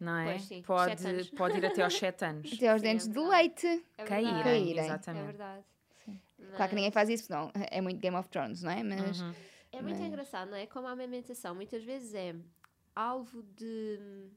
não 0.00 0.16
é? 0.16 0.24
Pois 0.24 0.42
sim, 0.42 0.62
pode, 0.62 1.30
pode 1.36 1.58
ir 1.58 1.64
até 1.66 1.82
aos 1.82 1.94
sete 1.96 2.24
anos. 2.24 2.52
Até 2.52 2.68
aos 2.68 2.80
Sim, 2.82 2.86
é 2.88 2.90
dentes 2.90 3.06
de 3.06 3.14
verdade. 3.14 3.36
leite. 3.36 3.84
É 3.96 4.04
Caírem. 4.04 4.42
Caírem. 4.42 4.78
É 4.80 4.84
exatamente. 4.84 5.24
verdade. 5.24 5.64
Claro 6.56 6.68
que 6.70 6.74
ninguém 6.74 6.90
faz 6.90 7.08
isso, 7.08 7.30
não. 7.30 7.50
É 7.70 7.80
muito 7.80 8.00
Game 8.00 8.16
of 8.16 8.28
Thrones, 8.28 8.62
não 8.62 8.70
é? 8.70 8.82
Mas 8.82 9.20
Uhum. 9.20 9.34
É 9.72 9.80
muito 9.82 9.98
Mas- 9.98 10.06
engraçado, 10.06 10.50
não 10.50 10.56
é? 10.56 10.66
Como 10.66 10.86
a 10.86 10.90
amamentação 10.90 11.54
muitas 11.54 11.82
vezes 11.84 12.12
é 12.14 12.34
alvo 12.94 13.42
de 13.42 13.98
hum, 14.00 14.30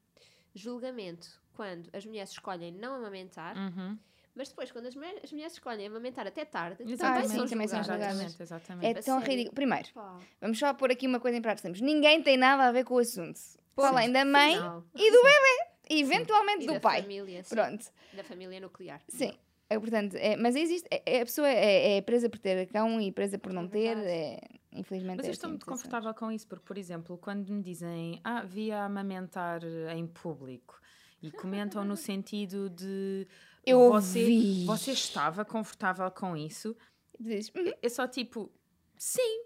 julgamento 0.54 1.42
quando 1.54 1.90
as 1.94 2.06
mulheres 2.06 2.32
escolhem 2.32 2.72
não 2.72 2.96
amamentar, 2.96 3.56
Uhum. 3.58 3.98
mas 4.36 4.50
depois, 4.50 4.72
quando 4.72 4.88
as 4.88 4.96
mulheres, 4.96 5.22
as 5.24 5.32
mulheres 5.32 5.54
escolhem 5.54 5.88
amamentar 5.88 6.26
até 6.28 6.46
tarde, 6.46 6.78
também 6.78 6.94
Exatamente, 6.94 7.30
sim, 7.30 7.38
são 7.38 7.48
também 7.48 7.68
são 7.68 7.80
julgadas. 7.84 8.06
exatamente, 8.08 8.42
exatamente. 8.44 8.86
é 8.88 8.94
tão 9.02 9.20
sério. 9.20 9.28
ridículo. 9.32 9.56
Primeiro, 9.56 9.90
Pá, 9.94 10.20
vamos 10.40 10.60
só 10.60 10.74
pôr 10.74 10.92
aqui 10.92 11.08
uma 11.08 11.20
coisa 11.20 11.38
em 11.38 11.42
prática. 11.42 11.64
Temos. 11.64 11.82
Ninguém 11.82 12.22
tem 12.22 12.38
nada 12.38 12.68
a 12.68 12.72
ver 12.72 12.84
com 12.86 12.96
o 12.96 13.00
assunto. 13.00 13.40
Ponto 13.76 13.86
além 13.88 14.12
da 14.12 14.24
mãe 14.24 14.54
final. 14.56 14.84
e 14.96 15.12
do 15.12 15.18
bebê. 15.24 15.74
E 15.90 16.00
eventualmente 16.02 16.64
E 16.64 16.68
do 16.68 16.74
da 16.74 16.80
pai. 16.80 17.02
família, 17.02 17.44
Pronto. 17.50 17.86
da 18.14 18.24
família 18.24 18.60
nuclear. 18.60 19.02
Sim. 19.10 19.38
É, 19.74 19.80
portanto, 19.80 20.16
é, 20.16 20.36
mas 20.38 20.56
existe. 20.56 20.88
é- 20.92 21.02
é- 21.06 21.22
a 21.22 21.26
pessoa 21.26 21.48
é, 21.50 21.98
é 21.98 22.02
presa 22.02 22.30
por 22.30 22.40
ter 22.40 22.66
cão 22.68 23.00
e 23.02 23.12
presa 23.12 23.38
por 23.38 23.52
não 23.54 23.64
É 23.66 23.68
ter. 23.68 23.96
verdade. 23.96 24.08
É, 24.10 24.40
infelizmente. 24.72 25.18
Mas 25.18 25.26
eu 25.28 25.32
estou 25.32 25.50
muito 25.50 25.66
confortável 25.66 26.14
com 26.14 26.32
isso, 26.32 26.48
porque, 26.48 26.64
por 26.66 26.78
exemplo, 26.78 27.18
quando 27.18 27.52
me 27.52 27.62
dizem 27.62 28.20
ah, 28.24 28.44
via 28.44 28.84
amamentar 28.84 29.62
em 29.96 30.08
público 30.08 30.80
e 31.22 31.32
comentam 31.32 31.84
no 31.84 31.96
sentido 31.98 32.70
de 32.70 33.28
Eu 33.66 33.80
você, 33.90 34.20
ouvi. 34.24 34.66
você 34.66 34.92
estava 34.92 35.44
confortável 35.46 36.10
com 36.12 36.36
isso, 36.38 36.76
Tu 37.16 37.24
dizes, 37.24 37.52
"Hum, 37.56 37.72
é 37.82 37.90
só 37.90 38.08
tipo, 38.08 38.52
sim. 38.98 39.44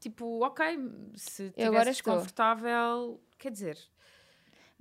Tipo, 0.00 0.44
ok, 0.44 0.64
se 1.14 1.52
estou. 1.56 1.84
desconfortável, 1.84 3.20
quer 3.38 3.52
dizer, 3.52 3.78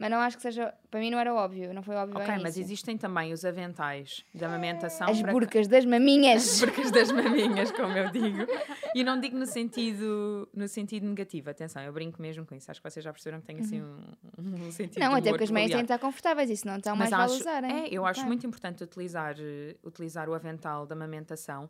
Mas 0.02 0.10
não 0.10 0.18
acho 0.18 0.36
que 0.38 0.42
seja. 0.44 0.74
Para 0.90 1.00
mim 1.00 1.10
não 1.12 1.20
era 1.20 1.34
óbvio. 1.34 1.74
Não 1.74 1.84
foi 1.84 1.96
óbvio. 1.96 2.18
ok, 2.18 2.36
mas 2.42 2.58
existem 2.58 2.98
também 2.98 3.32
os 3.32 3.46
aventais 3.46 4.26
de 4.34 4.44
amamentação 4.44 5.08
As 5.10 5.22
para- 5.22 5.32
burcas 5.32 5.68
das 5.68 5.86
maminhas. 5.86 6.60
burcas 6.60 6.90
das 6.92 7.12
maminhas, 7.12 7.72
como 7.72 7.96
eu 7.98 8.10
digo. 8.12 8.46
E 8.96 9.04
não 9.04 9.20
digo 9.20 9.38
no 9.38 9.46
sentido, 9.46 10.50
no 10.54 10.68
sentido 10.68 11.06
negativo, 11.08 11.50
atenção, 11.50 11.82
eu 11.84 11.94
brinco 11.94 12.22
mesmo 12.22 12.46
com 12.46 12.56
isso. 12.56 12.70
Acho 12.72 12.82
que 12.82 12.90
vocês 12.90 13.04
já 13.04 13.12
perceberam 13.14 13.40
que 13.42 13.48
tem 13.48 13.60
assim 13.60 13.82
um, 13.82 13.98
um 14.40 14.72
sentido. 14.72 15.00
Não, 15.02 15.14
até 15.16 15.30
porque 15.30 15.44
as 15.46 15.52
meias 15.52 15.70
têm 15.70 15.78
de 15.80 15.84
estar 15.84 16.00
confortáveis 16.00 16.50
e 16.50 16.58
senão 16.58 16.76
então 16.78 16.96
mais 16.96 17.14
acho, 17.14 17.36
usarem. 17.36 17.72
é, 17.86 17.88
eu 17.92 18.06
acho 18.06 18.16
Claro. 18.22 18.28
muito 18.28 18.46
importante 18.48 18.84
utilizar, 18.84 19.36
eh, 19.40 19.76
utilizar 19.84 20.28
o 20.28 20.34
avental 20.34 20.86
da 20.86 20.96
amamentação 20.96 21.70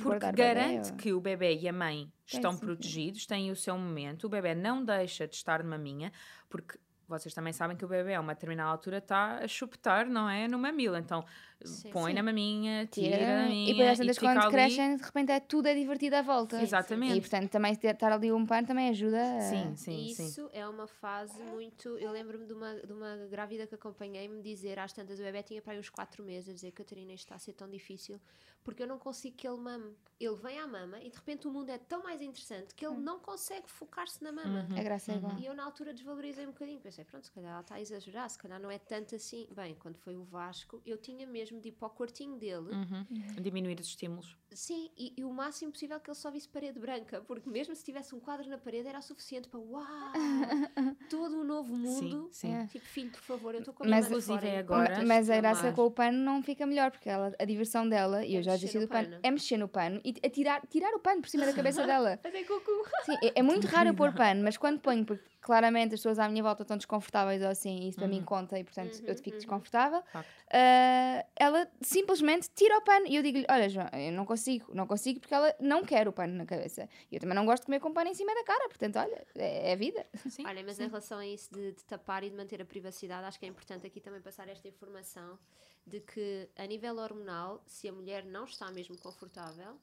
porque 0.00 0.30
garante 0.30 0.90
ou- 0.92 0.96
que 0.96 1.12
o 1.12 1.20
bebê 1.20 1.56
e 1.58 1.68
a 1.68 1.72
mãe 1.72 2.08
estão 2.26 2.52
sim. 2.52 2.60
protegidos, 2.60 3.26
têm 3.26 3.50
o 3.50 3.56
seu 3.56 3.76
momento, 3.76 4.24
o 4.24 4.28
bebê 4.28 4.54
não 4.54 4.84
deixa 4.84 5.26
de 5.26 5.34
estar 5.34 5.60
de 5.62 5.68
maminha, 5.68 6.12
porque 6.48 6.78
vocês 7.12 7.34
também 7.34 7.52
sabem 7.52 7.76
que 7.76 7.84
o 7.84 7.88
bebê 7.88 8.14
a 8.14 8.20
uma 8.20 8.34
determinada 8.34 8.70
altura 8.70 8.98
está 8.98 9.38
a 9.38 9.48
chupetar, 9.48 10.08
não 10.08 10.28
é? 10.28 10.48
No 10.48 10.58
mamilo. 10.58 10.96
Então 10.96 11.24
Sim. 11.66 11.90
põe 11.90 12.10
Sim. 12.12 12.16
na 12.16 12.22
maminha, 12.22 12.86
tira, 12.86 13.16
Tira, 13.16 13.26
da 13.26 13.42
maminha 13.42 13.64
e 13.70 13.72
depois 13.74 13.88
às 13.90 13.98
tantas 13.98 14.18
quando 14.18 14.38
ali. 14.38 14.50
crescem, 14.50 14.96
de 14.96 15.02
repente 15.02 15.32
é 15.32 15.40
tudo 15.40 15.66
é 15.66 15.74
divertido 15.74 16.16
à 16.16 16.22
volta. 16.22 16.60
Exatamente. 16.62 17.16
E 17.16 17.20
portanto 17.20 17.50
também 17.50 17.72
estar 17.72 18.12
ali 18.12 18.32
um 18.32 18.44
pano 18.46 18.66
também 18.66 18.88
ajuda. 18.88 19.18
a- 19.20 19.40
Sim, 19.40 19.74
sim, 19.76 20.14
sim. 20.14 20.26
Isso 20.26 20.50
é 20.52 20.66
uma 20.66 20.86
fase 20.86 21.42
muito. 21.42 21.96
Eu 21.98 22.10
lembro-me 22.12 22.46
de 22.46 22.52
uma, 22.52 22.74
de 22.74 22.92
uma 22.92 23.16
grávida 23.30 23.66
que 23.66 23.74
acompanhei 23.74 24.28
me 24.28 24.40
dizer 24.42 24.78
às 24.78 24.92
tantas, 24.92 25.18
o 25.18 25.22
bebê 25.22 25.42
tinha 25.42 25.60
para 25.62 25.72
aí 25.74 25.78
uns 25.78 25.88
4 25.90 26.22
meses, 26.24 26.48
a 26.48 26.52
dizer: 26.52 26.72
Catarina, 26.72 27.12
isto 27.12 27.24
está 27.24 27.34
a 27.34 27.38
ser 27.38 27.52
tão 27.52 27.68
difícil 27.68 28.20
porque 28.64 28.82
eu 28.82 28.86
não 28.86 28.98
consigo 28.98 29.36
que 29.36 29.46
ele 29.46 29.56
mame. 29.56 29.92
Ele 30.20 30.36
vem 30.36 30.56
à 30.60 30.66
mama 30.68 31.00
e 31.00 31.10
de 31.10 31.16
repente 31.16 31.48
o 31.48 31.50
mundo 31.50 31.68
é 31.70 31.78
tão 31.78 32.00
mais 32.04 32.22
interessante 32.22 32.72
que 32.76 32.86
ele 32.86 32.94
não 32.96 33.18
consegue 33.18 33.68
focar-se 33.68 34.22
na 34.22 34.30
mama. 34.30 34.68
A 34.78 34.82
graça 34.82 35.12
é 35.12 35.16
igual. 35.16 35.36
E 35.36 35.46
eu 35.46 35.52
na 35.52 35.64
altura 35.64 35.92
desvalorizei 35.92 36.44
um 36.46 36.52
bocadinho. 36.52 36.78
Pensei, 36.80 37.04
pronto, 37.04 37.24
se 37.24 37.32
calhar 37.32 37.50
ela 37.50 37.60
está 37.60 37.74
a 37.74 37.80
exagerar, 37.80 38.30
se 38.30 38.38
calhar 38.38 38.60
não 38.60 38.70
é 38.70 38.78
tanto 38.78 39.16
assim. 39.16 39.48
Bem, 39.50 39.74
quando 39.74 39.96
foi 39.98 40.16
o 40.16 40.22
Vasco, 40.22 40.80
eu 40.86 40.96
tinha 40.96 41.26
mesmo 41.26 41.51
de 41.60 41.68
ir 41.68 41.72
para 41.72 41.88
o 41.88 41.90
quartinho 41.90 42.36
dele. 42.36 42.70
Uhum. 42.72 43.06
Diminuir 43.40 43.78
os 43.80 43.86
estímulos. 43.86 44.36
Sim, 44.52 44.90
e, 44.98 45.14
e 45.16 45.24
o 45.24 45.32
máximo 45.32 45.72
possível 45.72 45.98
que 45.98 46.10
ele 46.10 46.14
só 46.16 46.30
visse 46.30 46.48
parede 46.48 46.78
branca, 46.78 47.20
porque 47.22 47.48
mesmo 47.48 47.74
se 47.74 47.82
tivesse 47.84 48.14
um 48.14 48.20
quadro 48.20 48.48
na 48.48 48.58
parede 48.58 48.86
era 48.88 49.00
suficiente 49.00 49.48
para 49.48 49.58
uau! 49.60 49.86
todo 51.08 51.36
um 51.36 51.44
novo 51.44 51.74
mundo. 51.74 52.28
sim. 52.30 52.52
É. 52.54 52.66
Tipo, 52.66 52.84
filho, 52.86 53.10
por 53.10 53.20
favor, 53.20 53.54
eu 53.54 53.60
estou 53.60 53.74
com 53.74 53.84
a 53.84 53.88
Mas- 53.88 54.06
Inclusive 54.06 54.34
fora, 54.38 54.48
é 54.48 54.58
agora- 54.58 55.04
Mas 55.06 55.30
a 55.30 55.36
graça 55.36 55.72
com 55.72 55.86
o 55.86 55.90
pano 55.90 56.18
não 56.18 56.42
fica 56.42 56.66
melhor, 56.66 56.90
porque 56.90 57.08
ela, 57.08 57.32
a 57.38 57.44
diversão 57.44 57.88
dela, 57.88 58.24
e 58.24 58.34
É 58.34 58.38
eu 58.38 58.42
já 58.42 58.52
no 58.52 58.58
do 58.58 58.88
pano, 58.88 59.08
pano. 59.08 59.20
é 59.22 59.30
mexer 59.30 59.56
no 59.56 59.68
pano 59.68 60.00
e 60.04 60.14
a 60.24 60.28
tirar, 60.30 60.66
tirar 60.68 60.92
o 60.94 60.98
pano 61.00 61.20
por 61.22 61.28
cima 61.28 61.46
da 61.46 61.52
cabeça 61.52 61.84
dela. 61.86 62.18
Fazer 62.22 62.44
cucu. 62.44 62.70
Sim, 63.04 63.16
é, 63.22 63.40
é 63.40 63.42
muito 63.42 63.66
raro 63.66 63.88
eu 63.90 63.94
pôr 63.94 64.12
pano, 64.14 64.42
mas 64.42 64.56
quando 64.56 64.80
ponho, 64.80 65.04
porque 65.04 65.24
claramente 65.42 65.94
as 65.94 66.00
pessoas 66.00 66.18
à 66.18 66.28
minha 66.28 66.42
volta 66.42 66.62
estão 66.62 66.76
desconfortáveis 66.76 67.42
ou 67.42 67.48
assim, 67.48 67.80
e 67.80 67.88
isso 67.88 67.98
para 67.98 68.08
mim 68.08 68.22
conta 68.22 68.58
e 68.58 68.64
portanto 68.64 69.02
eu 69.02 69.10
Uhum, 69.10 69.16
fico 69.16 69.30
uhum. 69.30 69.36
desconfortável, 69.36 70.02
ah, 70.14 71.26
ela 71.36 71.68
simplesmente 71.80 72.48
tira 72.54 72.78
o 72.78 72.82
pano 72.82 73.06
e 73.06 73.16
eu 73.16 73.22
digo-lhe: 73.22 73.44
Olha, 73.50 73.68
João, 73.68 73.88
eu 73.92 74.12
não 74.12 74.24
consigo, 74.24 74.72
não 74.74 74.86
consigo 74.86 75.20
porque 75.20 75.34
ela 75.34 75.54
não 75.60 75.84
quer 75.84 76.06
o 76.06 76.12
pano 76.12 76.34
na 76.34 76.46
cabeça. 76.46 76.88
E 77.10 77.16
eu 77.16 77.20
também 77.20 77.34
não 77.34 77.44
gosto 77.44 77.62
de 77.62 77.66
comer 77.66 77.80
com 77.80 77.92
pano 77.92 78.10
em 78.10 78.14
cima 78.14 78.34
da 78.34 78.44
cara, 78.44 78.68
portanto, 78.68 78.96
olha, 78.98 79.26
é, 79.34 79.72
é 79.72 79.76
vida. 79.76 80.06
Sim, 80.30 80.46
Olha, 80.46 80.62
mas 80.64 80.78
em 80.78 80.86
relação 80.86 81.18
a 81.18 81.26
isso 81.26 81.52
de, 81.52 81.72
de 81.72 81.84
tapar 81.84 82.22
e 82.22 82.30
de 82.30 82.36
manter 82.36 82.62
a 82.62 82.64
privacidade, 82.64 83.26
acho 83.26 83.38
que 83.38 83.46
é 83.46 83.48
importante 83.48 83.86
aqui 83.86 84.00
também 84.00 84.20
passar 84.20 84.48
esta 84.48 84.68
informação 84.68 85.38
de 85.86 86.00
que, 86.00 86.48
a 86.56 86.66
nível 86.66 86.96
hormonal, 86.98 87.62
se 87.66 87.88
a 87.88 87.92
mulher 87.92 88.24
não 88.24 88.44
está 88.44 88.70
mesmo 88.70 88.96
confortável, 88.98 89.76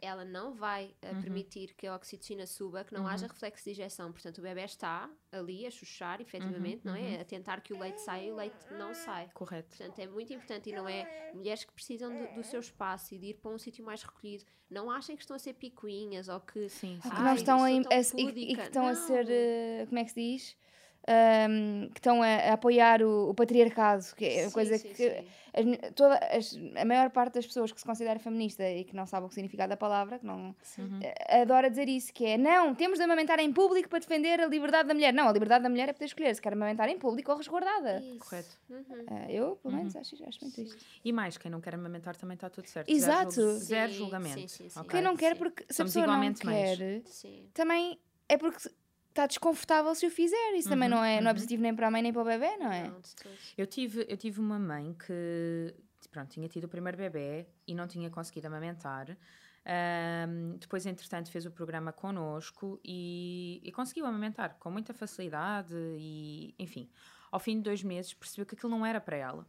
ela 0.00 0.24
não 0.24 0.52
vai 0.54 0.94
Uhum. 1.04 1.20
permitir 1.22 1.74
que 1.74 1.86
a 1.86 1.94
oxitocina 1.96 2.46
suba, 2.46 2.84
que 2.84 2.92
não 2.92 3.06
haja 3.08 3.26
reflexo 3.26 3.64
de 3.64 3.70
injeção. 3.70 4.12
Portanto, 4.12 4.38
o 4.38 4.42
bebê 4.42 4.62
está 4.64 5.10
ali 5.32 5.66
a 5.66 5.70
chuchar, 5.70 6.20
efetivamente, 6.20 6.84
não 6.84 6.92
Uhum. 6.94 6.98
é? 7.16 7.20
A 7.20 7.24
tentar 7.24 7.60
que 7.60 7.72
o 7.72 7.78
leite 7.78 8.00
saia 8.00 8.26
e 8.28 8.32
o 8.32 8.36
leite 8.36 8.56
não 8.72 8.92
sai. 8.94 9.28
Correto. 9.34 9.76
Portanto, 9.76 9.98
é 9.98 10.06
muito 10.06 10.32
importante 10.32 10.70
e 10.70 10.72
não 10.72 10.88
é 10.88 11.30
mulheres 11.34 11.64
que 11.64 11.72
precisam 11.72 12.10
de- 12.10 12.34
do 12.34 12.42
seu 12.44 12.60
espaço 12.60 13.14
e 13.14 13.18
de 13.18 13.26
ir 13.26 13.34
para 13.34 13.50
um 13.50 13.58
sítio 13.58 13.84
mais 13.84 14.02
recolhido. 14.02 14.44
Não 14.68 14.90
achem 14.90 15.16
que 15.16 15.22
estão 15.22 15.36
a 15.36 15.38
ser 15.38 15.54
picuinhas 15.54 16.28
ou 16.28 16.40
que. 16.40 16.68
Sim, 16.68 16.96
Ou 16.96 17.02
sim. 17.02 17.10
que 17.10 17.16
Ai, 17.16 17.22
não 17.24 17.34
estão 17.34 17.58
a, 17.62 17.66
a- 17.66 17.70
e, 17.70 18.52
e 18.52 18.54
que 18.56 18.60
estão 18.62 18.86
a 18.86 18.94
ser, 18.94 19.24
Não. 19.24 19.32
eh, 19.32 19.86
como 19.86 19.98
é 19.98 20.04
que 20.04 20.10
se 20.10 20.20
diz? 20.20 20.56
Ahm, 21.08 21.88
que 21.92 21.98
estão 22.00 22.20
a, 22.20 22.26
a 22.26 22.52
apoiar 22.54 23.00
o, 23.00 23.30
o 23.30 23.34
patriarcado, 23.34 24.04
que 24.16 24.24
é 24.24 24.40
uma 24.42 24.48
Sim, 24.48 24.52
coisa 24.54 24.76
sim, 24.78 24.88
que 24.88 24.96
sim. 24.96 25.26
as 25.54 25.92
toda, 25.94 26.16
as- 26.36 26.58
a 26.76 26.84
maior 26.84 27.10
parte 27.10 27.34
das 27.34 27.46
pessoas 27.46 27.70
que 27.70 27.78
se 27.78 27.86
considera 27.86 28.18
feminista 28.18 28.68
e 28.68 28.82
que 28.84 28.94
não 28.96 29.06
sabe 29.06 29.24
o 29.26 29.30
significado 29.30 29.70
da 29.70 29.76
palavra, 29.76 30.18
que 30.18 30.26
não 30.26 30.54
Uhum. 30.78 30.98
eh, 31.00 31.42
adora 31.42 31.70
dizer 31.70 31.88
isso, 31.88 32.12
que 32.12 32.26
é 32.26 32.36
não, 32.36 32.74
temos 32.74 32.98
de 32.98 33.04
amamentar 33.04 33.38
em 33.38 33.52
público 33.52 33.88
para 33.88 34.00
defender 34.00 34.40
a 34.40 34.46
liberdade 34.48 34.88
da 34.88 34.94
mulher. 34.94 35.14
Não, 35.14 35.28
a 35.28 35.32
liberdade 35.32 35.62
da 35.62 35.68
mulher 35.70 35.88
é 35.88 35.92
poder 35.92 36.06
escolher 36.06 36.34
se 36.34 36.42
quer 36.42 36.52
amamentar 36.54 36.88
em 36.88 36.98
público 36.98 37.30
ou 37.30 37.36
resguardada. 37.38 38.00
Isso. 38.00 38.18
Correto. 38.18 38.58
Uhum. 38.68 38.84
Ah, 39.08 39.30
eu, 39.30 39.56
pelo 39.62 39.74
menos, 39.76 39.94
acho, 39.94 40.16
acho 40.26 40.38
muito 40.42 40.60
isto. 40.60 40.84
E 41.04 41.12
mais, 41.12 41.38
quem 41.38 41.50
não 41.52 41.60
quer 41.60 41.74
amamentar 41.76 42.16
também 42.16 42.34
está 42.34 42.50
tudo 42.50 42.66
certo. 42.66 42.90
Exato. 42.90 43.30
Zero, 43.30 43.46
julg- 43.52 43.60
zero 43.62 43.92
Sim, 43.92 43.98
julgamento. 43.98 44.40
sim, 44.40 44.48
sim, 44.48 44.68
sim. 44.68 44.80
ok? 44.80 44.90
Quem 44.90 45.02
não 45.02 45.16
quer, 45.16 45.32
Sim. 45.34 45.38
porque 45.38 45.64
se 45.68 45.74
Somos 45.74 45.96
a 45.96 46.00
pessoa 46.00 46.16
não 46.18 46.34
quer, 46.34 47.02
Sim. 47.06 47.48
também 47.54 47.98
é 48.28 48.36
porque 48.36 48.68
está 49.16 49.26
desconfortável 49.26 49.94
se 49.94 50.06
o 50.06 50.10
fizer. 50.10 50.54
Isso 50.54 50.68
também 50.68 50.88
Uhum, 50.88 50.96
não 50.96 51.04
é, 51.04 51.20
não 51.20 51.28
é 51.28 51.30
uhum. 51.30 51.34
positivo 51.34 51.62
nem 51.62 51.74
para 51.74 51.88
a 51.88 51.90
mãe 51.90 52.02
nem 52.02 52.12
para 52.12 52.22
o 52.22 52.24
bebê, 52.24 52.56
não 52.56 52.70
é? 52.70 52.88
Não. 52.88 53.00
Eu 53.56 53.66
tive, 53.66 54.06
eu 54.08 54.16
tive 54.16 54.40
uma 54.40 54.58
mãe 54.58 54.94
que 54.94 55.74
pronto, 56.10 56.30
tinha 56.30 56.48
tido 56.48 56.64
o 56.64 56.68
primeiro 56.68 56.96
bebê 56.96 57.46
e 57.66 57.74
não 57.74 57.86
tinha 57.86 58.08
conseguido 58.10 58.46
amamentar. 58.46 59.16
Ahm, 59.66 60.56
depois, 60.58 60.86
entretanto, 60.86 61.30
fez 61.30 61.44
o 61.44 61.50
programa 61.50 61.92
connosco 61.92 62.80
e, 62.84 63.60
e 63.64 63.72
conseguiu 63.72 64.06
amamentar 64.06 64.56
com 64.60 64.70
muita 64.70 64.94
facilidade 64.94 65.74
e, 65.98 66.54
enfim, 66.58 66.88
ao 67.32 67.40
fim 67.40 67.56
de 67.56 67.62
dois 67.62 67.82
meses 67.82 68.14
percebeu 68.14 68.46
que 68.46 68.54
aquilo 68.54 68.70
não 68.70 68.86
era 68.86 69.00
para 69.00 69.16
ela. 69.16 69.46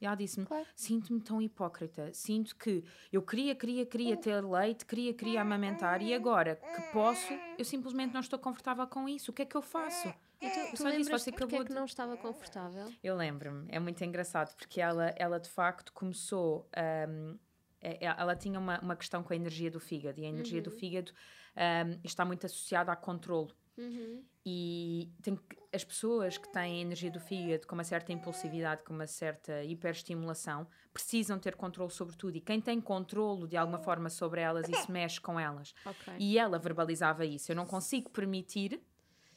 E 0.00 0.06
ela 0.06 0.14
disse-me: 0.14 0.46
Claro. 0.46 0.66
Sinto-me 0.74 1.20
tão 1.20 1.42
hipócrita. 1.42 2.10
Sinto 2.14 2.56
que 2.56 2.82
eu 3.12 3.20
queria, 3.22 3.54
queria, 3.54 3.84
queria 3.84 4.16
ter 4.16 4.40
leite, 4.44 4.86
queria, 4.86 5.12
queria 5.12 5.42
amamentar 5.42 6.00
e 6.02 6.14
agora 6.14 6.56
que 6.56 6.92
posso, 6.92 7.32
eu 7.58 7.64
simplesmente 7.64 8.12
não 8.14 8.20
estou 8.20 8.38
confortável 8.38 8.86
com 8.86 9.08
isso. 9.08 9.30
O 9.30 9.34
que 9.34 9.42
é 9.42 9.44
que 9.44 9.56
eu 9.56 9.62
faço? 9.62 10.08
Então, 10.40 10.64
tu 10.68 10.70
disse, 10.70 10.82
lembras 10.84 11.24
porque 11.24 11.44
acabou 11.44 11.60
é 11.60 11.64
que 11.66 11.74
não 11.74 11.84
estava 11.84 12.16
confortável? 12.16 12.90
Eu 13.04 13.14
lembro-me, 13.14 13.66
é 13.68 13.78
muito 13.78 14.02
engraçado 14.02 14.56
porque 14.56 14.80
ela, 14.80 15.12
ela 15.18 15.38
de 15.38 15.50
facto 15.50 15.92
começou. 15.92 16.66
hum, 17.08 17.36
é- 17.82 18.06
é- 18.06 18.14
ela 18.18 18.34
tinha 18.36 18.58
uma, 18.58 18.78
uma 18.80 18.96
questão 18.96 19.22
com 19.22 19.32
a 19.32 19.36
energia 19.36 19.70
do 19.70 19.80
fígado 19.80 20.18
e 20.20 20.24
a 20.24 20.28
energia 20.28 20.60
do 20.62 20.70
fígado 20.70 21.12
hum, 21.56 22.00
está 22.04 22.24
muito 22.24 22.46
associada 22.46 22.90
a 22.90 22.96
controle. 22.96 23.52
Uhum. 23.78 24.22
E 24.44 25.10
tem 25.22 25.36
que- 25.36 25.56
as 25.72 25.84
pessoas 25.84 26.36
que 26.36 26.50
têm 26.52 26.78
a 26.78 26.80
energia 26.82 27.10
do 27.10 27.20
fígado 27.20 27.66
com 27.66 27.74
uma 27.74 27.84
certa 27.84 28.12
impulsividade, 28.12 28.82
com 28.82 28.92
uma 28.92 29.06
certa 29.06 29.62
hiperestimulação, 29.64 30.66
precisam 30.92 31.38
ter 31.38 31.54
controle 31.56 31.90
sobre 31.90 32.16
tudo. 32.16 32.36
E 32.36 32.40
quem 32.40 32.60
tem 32.60 32.80
controle 32.80 33.46
de 33.46 33.56
alguma 33.56 33.78
forma 33.78 34.10
sobre 34.10 34.40
elas, 34.40 34.68
isso 34.68 34.90
mexe 34.92 35.20
com 35.20 35.38
elas. 35.38 35.74
Ok. 35.84 36.14
E 36.18 36.38
ela 36.38 36.58
verbalizava 36.58 37.24
isso. 37.24 37.52
Eu 37.52 37.56
não 37.56 37.66
consigo 37.66 38.10
permitir 38.10 38.80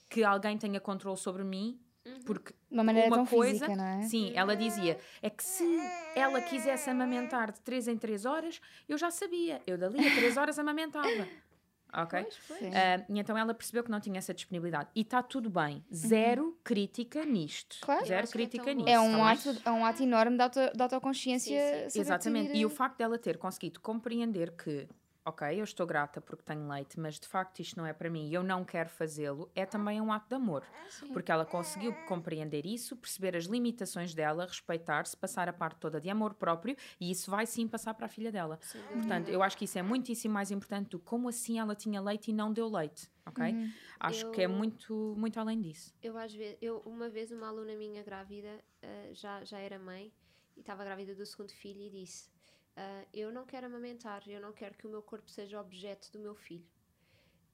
que 0.10 0.24
alguém 0.24 0.58
tenha 0.58 0.80
controle 0.80 1.18
sobre 1.18 1.44
mim, 1.44 1.80
porque 2.26 2.52
De 2.54 2.58
uma 2.76 2.84
maneira 2.84 3.08
uma 3.08 3.18
tão 3.18 3.26
coisa, 3.26 3.66
física, 3.66 3.76
não 3.76 3.86
é? 3.86 4.02
Sim, 4.04 4.34
ela 4.36 4.56
dizia, 4.56 5.00
é 5.22 5.30
que 5.30 5.42
se 5.44 5.64
ela 6.16 6.42
quisesse 6.42 6.90
amamentar 6.90 7.52
de 7.52 7.62
3 7.62 7.88
em 7.88 7.98
3 7.98 8.26
horas, 8.26 8.60
eu 8.90 8.98
já 8.98 9.10
sabia, 9.10 9.62
eu 9.66 9.78
dali 9.78 10.06
a 10.06 10.14
3 10.16 10.36
horas 10.38 10.60
amamentava. 10.60 11.28
Ok? 11.96 12.22
Pois, 12.24 12.38
pois. 12.48 12.74
Ah, 12.76 13.06
e 13.08 13.20
então 13.20 13.38
ela 13.38 13.54
percebeu 13.54 13.84
que 13.84 13.92
não 13.92 14.00
tinha 14.00 14.18
essa 14.18 14.34
disponibilidade. 14.34 14.90
E 14.96 15.02
está 15.02 15.22
tudo 15.22 15.50
bem. 15.50 15.84
Zero 15.94 16.58
crítica 16.64 17.24
nisto. 17.24 17.78
Claro. 17.82 18.06
Zero 18.06 18.28
é 18.28 18.32
crítica 18.32 18.66
bom. 18.66 18.72
nisto. 18.74 18.90
É 18.90 18.96
tá 18.96 19.02
um, 19.02 19.14
bem? 19.14 19.22
ato, 19.22 19.62
é 19.66 19.72
um 19.72 19.86
ato 19.86 20.04
enorme 20.04 20.38
de, 20.38 20.44
auto, 20.44 20.60
de 20.76 20.82
autoconsciência. 20.82 21.84
Sim, 21.84 21.90
sim. 21.90 22.00
Exatamente. 22.00 22.58
E 22.58 22.66
o 22.66 22.70
facto 22.70 22.98
dela 22.98 23.18
ter 23.20 23.38
conseguido 23.38 23.80
compreender 23.80 24.52
que, 24.56 24.88
ok, 25.26 25.60
eu 25.60 25.64
estou 25.64 25.86
grata 25.86 26.20
porque 26.20 26.44
tenho 26.44 26.68
leite, 26.68 27.00
mas 27.00 27.20
de 27.20 27.28
facto 27.28 27.60
isto 27.60 27.78
não 27.78 27.86
é 27.86 27.94
para 27.94 28.10
mim 28.10 28.28
e 28.28 28.34
eu 28.34 28.44
não 28.44 28.64
quero 28.66 28.90
fazê-lo, 28.90 29.50
é 29.56 29.66
também 29.66 30.02
um 30.02 30.12
ato 30.12 30.28
de 30.28 30.36
amor. 30.36 30.64
Porque 31.12 31.32
ela 31.32 31.46
conseguiu 31.46 31.94
compreender 32.08 32.66
isso, 32.66 32.96
perceber 32.96 33.36
as 33.36 33.46
limitações 33.46 34.14
dela, 34.14 34.46
respeitar-se, 34.46 35.16
passar 35.18 35.48
a 35.50 35.54
parte 35.54 35.78
toda 35.80 36.00
de 36.00 36.10
amor 36.10 36.34
próprio 36.34 36.76
e 37.00 37.10
isso 37.10 37.32
vai 37.32 37.46
sim 37.46 37.68
passar 37.68 37.94
para 37.94 38.06
a 38.06 38.10
filha 38.10 38.32
dela. 38.32 38.58
Dúvida. 38.58 38.94
Portanto, 38.94 39.30
eu 39.30 39.42
acho 39.42 39.58
que 39.58 39.66
isso 39.66 39.78
é 39.80 39.82
muitíssimo 39.82 40.34
mais 40.34 40.52
importante 40.52 40.90
do 40.90 41.00
como 41.00 41.30
assim 41.30 41.58
ela 41.60 41.76
tinha 41.76 42.02
leite 42.02 42.30
e 42.32 42.34
não 42.34 42.52
deu 42.54 42.70
leite, 42.70 43.10
ok? 43.26 43.56
Acho 44.00 44.30
que 44.32 44.42
é 44.42 44.46
Eu- 44.46 44.50
muito, 44.50 45.16
muito 45.18 45.40
além 45.40 45.60
disso. 45.62 45.94
Eu 46.02 46.18
às 46.18 46.34
vezes, 46.34 46.58
eu, 46.62 46.80
uma 46.86 47.10
vez 47.10 47.32
uma 47.32 47.48
aluna 47.48 47.76
minha 47.76 48.04
grávida 48.04 48.64
ah, 48.84 49.10
já, 49.14 49.44
já 49.44 49.60
era 49.60 49.80
mãe 49.80 50.12
e 50.56 50.60
estava 50.60 50.84
grávida 50.84 51.16
do 51.16 51.26
segundo 51.26 51.52
filho 51.52 51.82
e 51.82 51.90
disse: 51.90 52.30
ah, 52.76 53.06
Eu 53.14 53.32
não 53.32 53.46
quero 53.46 53.66
amamentar, 53.68 54.28
eu 54.28 54.40
não 54.42 54.52
quero 54.54 54.76
que 54.76 54.86
o 54.88 54.90
meu 54.90 55.02
corpo 55.02 55.30
seja 55.30 55.60
objeto 55.60 56.12
do 56.12 56.20
meu 56.20 56.36
filho. 56.36 56.66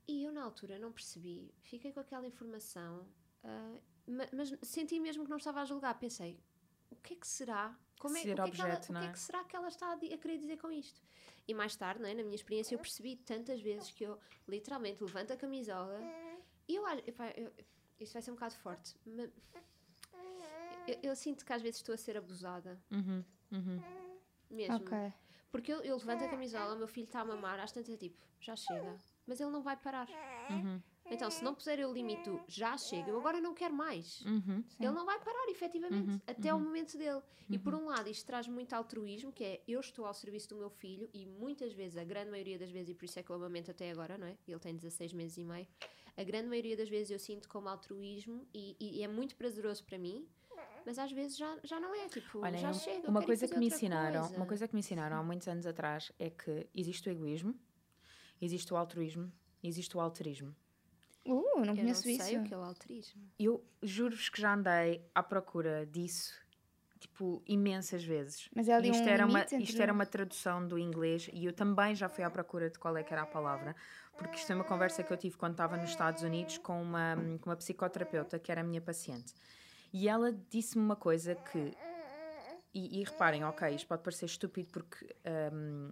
E 0.07 0.23
eu 0.23 0.31
na 0.31 0.43
altura 0.43 0.79
não 0.79 0.91
percebi, 0.91 1.53
fiquei 1.61 1.91
com 1.91 1.99
aquela 1.99 2.25
informação, 2.27 3.07
ah, 3.43 3.77
ma- 4.07 4.29
mas 4.33 4.53
senti 4.63 4.99
mesmo 4.99 5.23
que 5.23 5.29
não 5.29 5.37
estava 5.37 5.61
a 5.61 5.65
julgar. 5.65 5.97
Pensei: 5.99 6.39
O 6.89 6.95
que 6.95 7.13
é 7.13 7.17
que 7.17 7.27
será? 7.27 7.77
Como 7.99 8.15
é, 8.17 8.21
Ser 8.21 8.39
o 8.39 8.43
que 8.43 8.49
é 8.49 8.51
que 8.51 8.61
ela- 8.61 8.69
objeto, 8.75 8.91
o 8.93 8.95
que 8.97 9.03
é 9.05 9.07
é? 9.07 9.11
que 9.11 9.19
será 9.19 9.43
que 9.43 9.55
ela 9.55 9.67
está 9.67 9.87
a, 9.87 9.93
a 9.93 10.17
querer 10.17 10.37
dizer 10.37 10.57
com 10.57 10.71
isto? 10.71 11.01
E 11.47 11.53
mais 11.53 11.75
tarde, 11.75 12.03
é, 12.05 12.13
na 12.13 12.23
minha 12.23 12.35
experiência, 12.35 12.73
eu 12.75 12.79
percebi 12.79 13.17
tantas 13.17 13.59
vezes 13.61 13.91
que 13.91 14.03
eu 14.05 14.17
literalmente 14.47 15.03
levanto 15.03 15.31
a 15.33 15.37
camisola 15.37 15.99
e 16.67 16.75
eu 16.75 16.85
acho. 16.85 17.03
isto 17.99 18.13
vai 18.13 18.21
ser 18.21 18.31
um 18.31 18.35
bocado 18.35 18.55
forte, 18.55 18.95
mas 19.05 19.29
eu, 20.87 20.99
eu 21.03 21.15
sinto 21.15 21.45
que 21.45 21.51
às 21.53 21.61
vezes 21.61 21.77
estou 21.81 21.93
a 21.93 21.97
ser 21.97 22.17
abusada. 22.17 22.81
Uhum, 22.91 23.23
uhum. 23.51 23.81
Mesmo. 24.49 24.75
Ok. 24.75 25.13
Porque 25.51 25.73
eu, 25.73 25.81
eu 25.81 25.97
levanto 25.97 26.23
a 26.23 26.27
camisola, 26.27 26.75
o 26.75 26.77
meu 26.77 26.87
filho 26.87 27.05
está 27.05 27.21
a 27.21 27.25
mamar, 27.25 27.59
às 27.59 27.71
tantas 27.71 27.93
é 27.93 27.97
tipo, 27.97 28.17
já 28.39 28.55
chega. 28.55 28.97
Mas 29.25 29.39
ele 29.39 29.49
não 29.49 29.61
vai 29.61 29.75
parar. 29.75 30.07
Uhum. 30.49 30.81
Então, 31.11 31.29
se 31.31 31.43
não 31.43 31.55
puser 31.55 31.79
o 31.87 31.91
limite 31.91 32.29
do 32.29 32.39
já 32.47 32.77
chega, 32.77 33.09
eu 33.09 33.17
agora 33.17 33.41
não 33.41 33.53
quero 33.53 33.73
mais. 33.73 34.21
Uhum. 34.21 34.63
Ele 34.79 34.91
não 34.91 35.05
vai 35.05 35.19
parar, 35.19 35.49
efetivamente, 35.49 36.09
Uhum, 36.09 36.21
até 36.27 36.53
o 36.53 36.59
momento 36.59 36.97
dele. 36.97 37.21
E 37.49 37.57
por 37.57 37.73
um 37.73 37.85
lado, 37.85 38.07
isto 38.09 38.25
traz 38.27 38.47
muito 38.47 38.73
altruísmo, 38.73 39.31
que 39.31 39.43
é 39.43 39.63
eu 39.67 39.79
estou 39.79 40.05
ao 40.05 40.13
serviço 40.13 40.49
do 40.49 40.55
meu 40.57 40.69
filho, 40.69 41.09
e 41.11 41.25
muitas 41.25 41.73
vezes, 41.73 41.97
a 41.97 42.03
grande 42.03 42.29
maioria 42.29 42.59
das 42.59 42.69
vezes, 42.69 42.89
e 42.89 42.93
por 42.93 43.05
isso 43.05 43.17
é 43.17 43.23
que 43.23 43.29
eu 43.31 43.35
amamento 43.35 43.71
até 43.71 43.89
agora, 43.89 44.17
não 44.17 44.27
é? 44.27 44.37
Ele 44.47 44.59
tem 44.59 44.75
16 44.75 45.13
meses 45.13 45.37
e 45.37 45.43
meio. 45.43 45.67
A 46.15 46.23
grande 46.23 46.47
maioria 46.47 46.77
das 46.77 46.89
vezes 46.89 47.09
eu 47.11 47.19
sinto 47.19 47.49
como 47.49 47.69
altruísmo 47.69 48.47
e, 48.53 48.75
e 48.79 49.03
é 49.03 49.07
muito 49.07 49.35
prazeroso 49.35 49.83
para 49.83 49.97
mim, 49.97 50.27
mas 50.85 50.97
às 50.99 51.11
vezes 51.11 51.37
já, 51.37 51.57
já 51.63 51.79
não 51.79 51.93
é. 51.95 52.07
Tipo, 52.07 52.39
Olha, 52.43 52.57
já 52.57 52.73
chega. 52.73 53.05
eu 53.05 53.09
uma 53.09 53.21
coisa 53.23 53.47
que 53.47 53.57
me 53.57 53.67
ensinaram, 53.67 54.21
coisa. 54.21 54.35
uma 54.37 54.45
coisa 54.45 54.67
que 54.67 54.73
me 54.75 54.79
ensinaram 54.79 55.17
há 55.17 55.23
muitos 55.23 55.47
anos 55.47 55.65
atrás 55.65 56.11
é 56.19 56.29
que 56.29 56.67
existe 56.73 57.09
o 57.09 57.11
egoísmo, 57.11 57.53
existe 58.41 58.73
o 58.73 58.77
altruísmo, 58.77 59.31
existe 59.63 59.95
o 59.95 59.99
alterismo. 59.99 60.55
Uh, 61.25 61.31
não 61.33 61.41
Eu 61.59 61.65
não 61.65 61.75
conheço 61.75 62.01
sei 62.03 62.13
isso. 62.15 62.39
o 62.39 62.43
que 62.43 62.53
é 62.53 62.57
o 62.57 62.61
altruísmo. 62.61 63.21
Eu 63.37 63.63
juro-vos 63.83 64.29
que 64.29 64.41
já 64.41 64.53
andei 64.53 65.03
à 65.13 65.21
procura 65.21 65.85
disso, 65.85 66.33
tipo, 66.99 67.43
imensas 67.45 68.03
vezes. 68.03 68.49
Mas 68.55 68.67
é 68.67 68.73
ali 68.73 68.89
isto, 68.89 69.03
um 69.03 69.07
era 69.09 69.25
uma, 69.25 69.41
entre- 69.41 69.57
isto 69.61 69.81
era 69.81 69.93
uma 69.93 70.05
tradução 70.05 70.65
do 70.65 70.79
inglês 70.79 71.29
e 71.33 71.45
eu 71.45 71.53
também 71.53 71.93
já 71.93 72.07
fui 72.09 72.23
à 72.23 72.29
procura 72.31 72.69
de 72.69 72.79
qual 72.79 72.95
é 72.97 73.03
que 73.03 73.13
era 73.13 73.23
a 73.23 73.25
palavra, 73.27 73.75
porque 74.17 74.37
isto 74.37 74.51
é 74.51 74.55
uma 74.55 74.63
conversa 74.63 75.03
que 75.03 75.11
eu 75.11 75.17
tive 75.17 75.37
quando 75.37 75.51
estava 75.51 75.77
nos 75.77 75.89
Estados 75.89 76.23
Unidos 76.23 76.57
com 76.57 76.81
uma, 76.81 77.15
com 77.41 77.49
uma 77.49 77.55
psicoterapeuta 77.55 78.39
que 78.39 78.51
era 78.51 78.61
a 78.61 78.63
minha 78.63 78.81
paciente. 78.81 79.33
E 79.93 80.07
ela 80.07 80.31
disse-me 80.49 80.83
uma 80.83 80.95
coisa 80.95 81.35
que. 81.35 81.73
E, 82.73 83.01
e 83.01 83.03
reparem, 83.03 83.43
ok, 83.43 83.67
isto 83.73 83.87
pode 83.87 84.03
parecer 84.03 84.25
estúpido 84.25 84.69
porque 84.71 85.15
hum, 85.51 85.91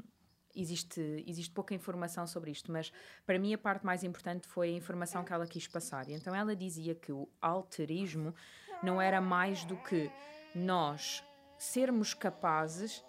existe, 0.56 1.24
existe 1.26 1.52
pouca 1.52 1.74
informação 1.74 2.28
sobre 2.28 2.52
isto, 2.52 2.72
mas 2.72 2.92
para 3.26 3.40
mim 3.40 3.54
a 3.54 3.58
parte 3.58 3.84
mais 3.84 4.04
importante 4.04 4.48
foi 4.48 4.70
a 4.70 4.74
informação 4.74 5.24
que 5.24 5.34
ela 5.34 5.48
quis 5.48 5.68
passar. 5.68 6.08
E 6.08 6.14
então 6.14 6.36
ela 6.36 6.56
dizia 6.56 6.94
que 6.94 7.12
o 7.12 7.28
alterismo 7.42 8.34
não 8.84 9.02
era 9.02 9.20
mais 9.20 9.66
do 9.66 9.76
que 9.78 10.12
nós 10.54 11.24
sermos 11.58 12.14
capazes. 12.14 13.04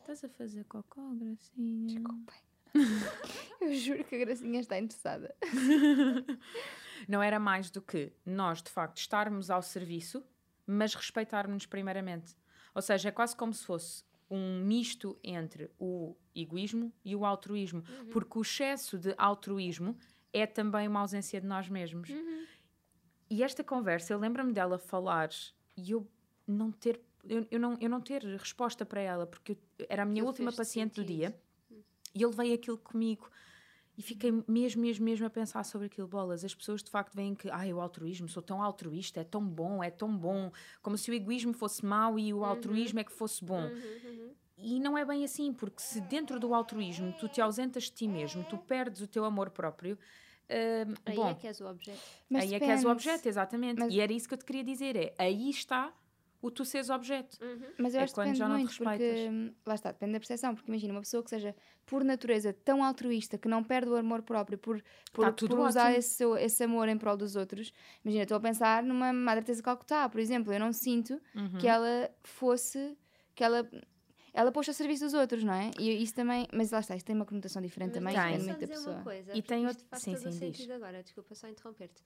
Estás 0.00 0.24
a 0.24 0.28
fazer 0.28 0.64
cocó, 0.64 1.02
gracinha? 1.14 1.86
Desculpem. 1.86 2.50
Eu 3.60 3.74
juro 3.74 4.04
que 4.04 4.14
a 4.14 4.18
Gracinha 4.18 4.60
está 4.60 4.78
interessada. 4.78 5.34
Não 7.08 7.22
era 7.22 7.38
mais 7.38 7.70
do 7.70 7.80
que 7.82 8.12
nós, 8.24 8.62
de 8.62 8.70
facto, 8.70 8.98
estarmos 8.98 9.50
ao 9.50 9.62
serviço, 9.62 10.22
mas 10.66 10.94
respeitarmos-nos 10.94 11.66
primeiramente. 11.66 12.36
Ou 12.74 12.82
seja, 12.82 13.08
é 13.08 13.12
quase 13.12 13.34
como 13.36 13.52
se 13.52 13.64
fosse 13.64 14.04
um 14.30 14.62
misto 14.64 15.18
entre 15.24 15.70
o 15.78 16.14
egoísmo 16.34 16.92
e 17.04 17.16
o 17.16 17.24
altruísmo, 17.24 17.82
porque 18.12 18.38
o 18.38 18.42
excesso 18.42 18.96
de 18.98 19.12
altruísmo 19.18 19.96
é 20.32 20.46
também 20.46 20.86
uma 20.86 21.00
ausência 21.00 21.40
de 21.40 21.46
nós 21.46 21.68
mesmos. 21.68 22.08
E 23.28 23.42
esta 23.42 23.62
conversa, 23.64 24.12
eu 24.12 24.18
lembro-me 24.18 24.52
dela 24.52 24.78
falar 24.78 25.30
e 25.76 25.90
eu 25.90 26.06
não 26.46 26.70
ter 26.70 27.00
eu, 27.24 27.46
eu 27.50 27.60
não, 27.60 27.76
eu 27.80 27.90
não 27.90 28.00
ter 28.00 28.22
resposta 28.24 28.86
para 28.86 29.00
ela, 29.00 29.26
porque 29.26 29.52
eu- 29.78 29.86
era 29.90 30.04
a 30.04 30.06
minha 30.06 30.22
Aquilo 30.22 30.28
última 30.28 30.50
paciente 30.52 30.92
do 30.94 31.02
sentido. 31.02 31.16
dia 31.18 31.38
e 32.14 32.22
eu 32.22 32.30
levei 32.30 32.54
aquilo 32.54 32.78
comigo 32.78 33.30
e 34.00 34.02
fiquei 34.02 34.32
mesmo, 34.48 34.80
mesmo, 34.80 35.04
mesmo 35.04 35.26
a 35.26 35.30
pensar 35.30 35.62
sobre 35.62 35.88
aquilo. 35.88 36.08
Bolas, 36.08 36.42
as 36.42 36.54
pessoas 36.54 36.82
de 36.82 36.90
facto 36.90 37.14
veem 37.14 37.34
que, 37.34 37.50
ai, 37.50 37.70
o 37.70 37.80
altruísmo, 37.82 38.30
sou 38.30 38.42
tão 38.42 38.62
altruísta, 38.62 39.20
é 39.20 39.24
tão 39.24 39.46
bom, 39.46 39.84
é 39.84 39.90
tão 39.90 40.16
bom, 40.16 40.50
como 40.80 40.96
se 40.96 41.10
o 41.10 41.14
egoísmo 41.14 41.52
fosse 41.52 41.84
mau 41.84 42.18
e 42.18 42.32
o 42.32 42.42
altruísmo 42.42 42.98
é 42.98 43.04
que 43.04 43.12
fosse 43.12 43.44
bom. 43.44 43.60
Uhum, 43.66 44.30
E 44.56 44.80
não 44.80 44.96
é 44.96 45.04
bem 45.04 45.22
assim, 45.22 45.52
porque 45.52 45.82
se 45.82 46.00
dentro 46.00 46.40
do 46.40 46.54
altruísmo 46.54 47.12
tu 47.20 47.28
te 47.28 47.42
ausentas 47.42 47.84
de 47.84 47.90
ti 47.92 48.08
mesmo, 48.08 48.42
tu 48.44 48.56
perdes 48.56 49.02
o 49.02 49.06
teu 49.06 49.26
amor 49.26 49.50
próprio, 49.50 49.98
hum, 50.48 50.94
Aí 51.04 51.14
bom, 51.14 51.28
é 51.28 51.34
que 51.34 51.46
és 51.46 51.60
o 51.60 51.66
objeto. 51.66 52.00
Mas 52.30 52.44
aí 52.44 52.54
é 52.54 52.58
que 52.58 52.64
és 52.64 52.80
o 52.80 52.88
depende. 52.88 52.92
objeto, 52.92 53.28
exatamente. 53.28 53.78
Mas- 53.80 53.92
E 53.92 54.00
era 54.00 54.12
isso 54.12 54.26
que 54.26 54.32
eu 54.34 54.38
te 54.38 54.44
queria 54.46 54.64
dizer, 54.64 54.96
é 54.96 55.14
aí 55.18 55.50
está 55.50 55.92
o 56.42 56.50
tu 56.50 56.64
seres 56.64 56.88
objeto. 56.90 57.38
Mas 57.78 57.94
eu 57.94 58.00
É 58.00 58.04
acho 58.04 58.12
que 58.12 58.16
quando 58.16 58.26
depende 58.26 58.38
já 58.38 58.48
não 58.48 58.56
muito, 58.56 58.76
porque 58.76 58.88
respeitas. 58.90 59.32
hum, 59.32 59.54
lá 59.66 59.74
está, 59.74 59.92
depende 59.92 60.12
da 60.12 60.18
percepção, 60.20 60.54
porque 60.54 60.70
imagina 60.70 60.92
uma 60.94 61.00
pessoa 61.00 61.22
que 61.22 61.30
seja 61.30 61.54
por 61.86 62.02
natureza 62.04 62.52
tão 62.52 62.82
altruísta 62.84 63.36
que 63.38 63.48
não 63.48 63.62
perde 63.64 63.90
o 63.90 63.96
amor 63.96 64.22
próprio 64.22 64.58
por, 64.58 64.82
por, 65.12 65.24
Tá 65.26 65.32
tudo 65.32 65.56
por 65.56 65.66
usar 65.66 65.92
esse, 65.92 66.24
esse 66.38 66.64
amor 66.64 66.88
em 66.88 66.96
prol 66.98 67.16
dos 67.16 67.36
outros. 67.36 67.72
Imagina, 68.04 68.22
estou 68.24 68.36
a 68.36 68.40
pensar 68.40 68.82
numa 68.82 69.12
Madre 69.12 69.44
Teresa 69.44 69.60
de 69.60 69.64
Calcutá, 69.64 70.08
por 70.08 70.20
exemplo, 70.20 70.52
eu 70.52 70.60
não 70.60 70.72
sinto 70.72 71.20
Uhum. 71.34 71.58
que 71.58 71.66
ela 71.66 72.10
fosse, 72.22 72.96
que 73.34 73.44
ela 73.44 73.68
ela 74.32 74.52
pôs 74.52 74.68
ao 74.68 74.74
serviço 74.74 75.04
dos 75.04 75.12
outros, 75.14 75.42
não 75.42 75.52
é? 75.52 75.72
E 75.76 76.02
isso 76.02 76.14
também, 76.14 76.46
mas 76.54 76.70
lá 76.70 76.78
está, 76.78 76.94
isto 76.94 77.04
tem 77.04 77.16
uma 77.16 77.24
conotação 77.26 77.60
diferente 77.60 77.94
também, 77.94 78.14
Mas 78.14 78.22
Tem. 78.24 78.38
depende 78.38 78.44
muito 78.44 78.54
só 78.54 78.60
da 78.60 78.66
dizer 78.66 78.74
pessoa. 78.78 78.96
Uma 78.96 79.02
coisa, 79.02 79.32
E 79.32 79.42
porque 79.42 79.42
tem 79.54 79.66
outro- 79.66 79.84
faz 79.90 80.02
sim, 80.04 80.12
todo 80.12 80.22
sim, 80.22 80.28
diz. 80.30 80.38
sentido 80.38 80.72
agora, 80.72 81.02
desculpa 81.02 81.34
só 81.34 81.48
interromper-te. 81.48 82.00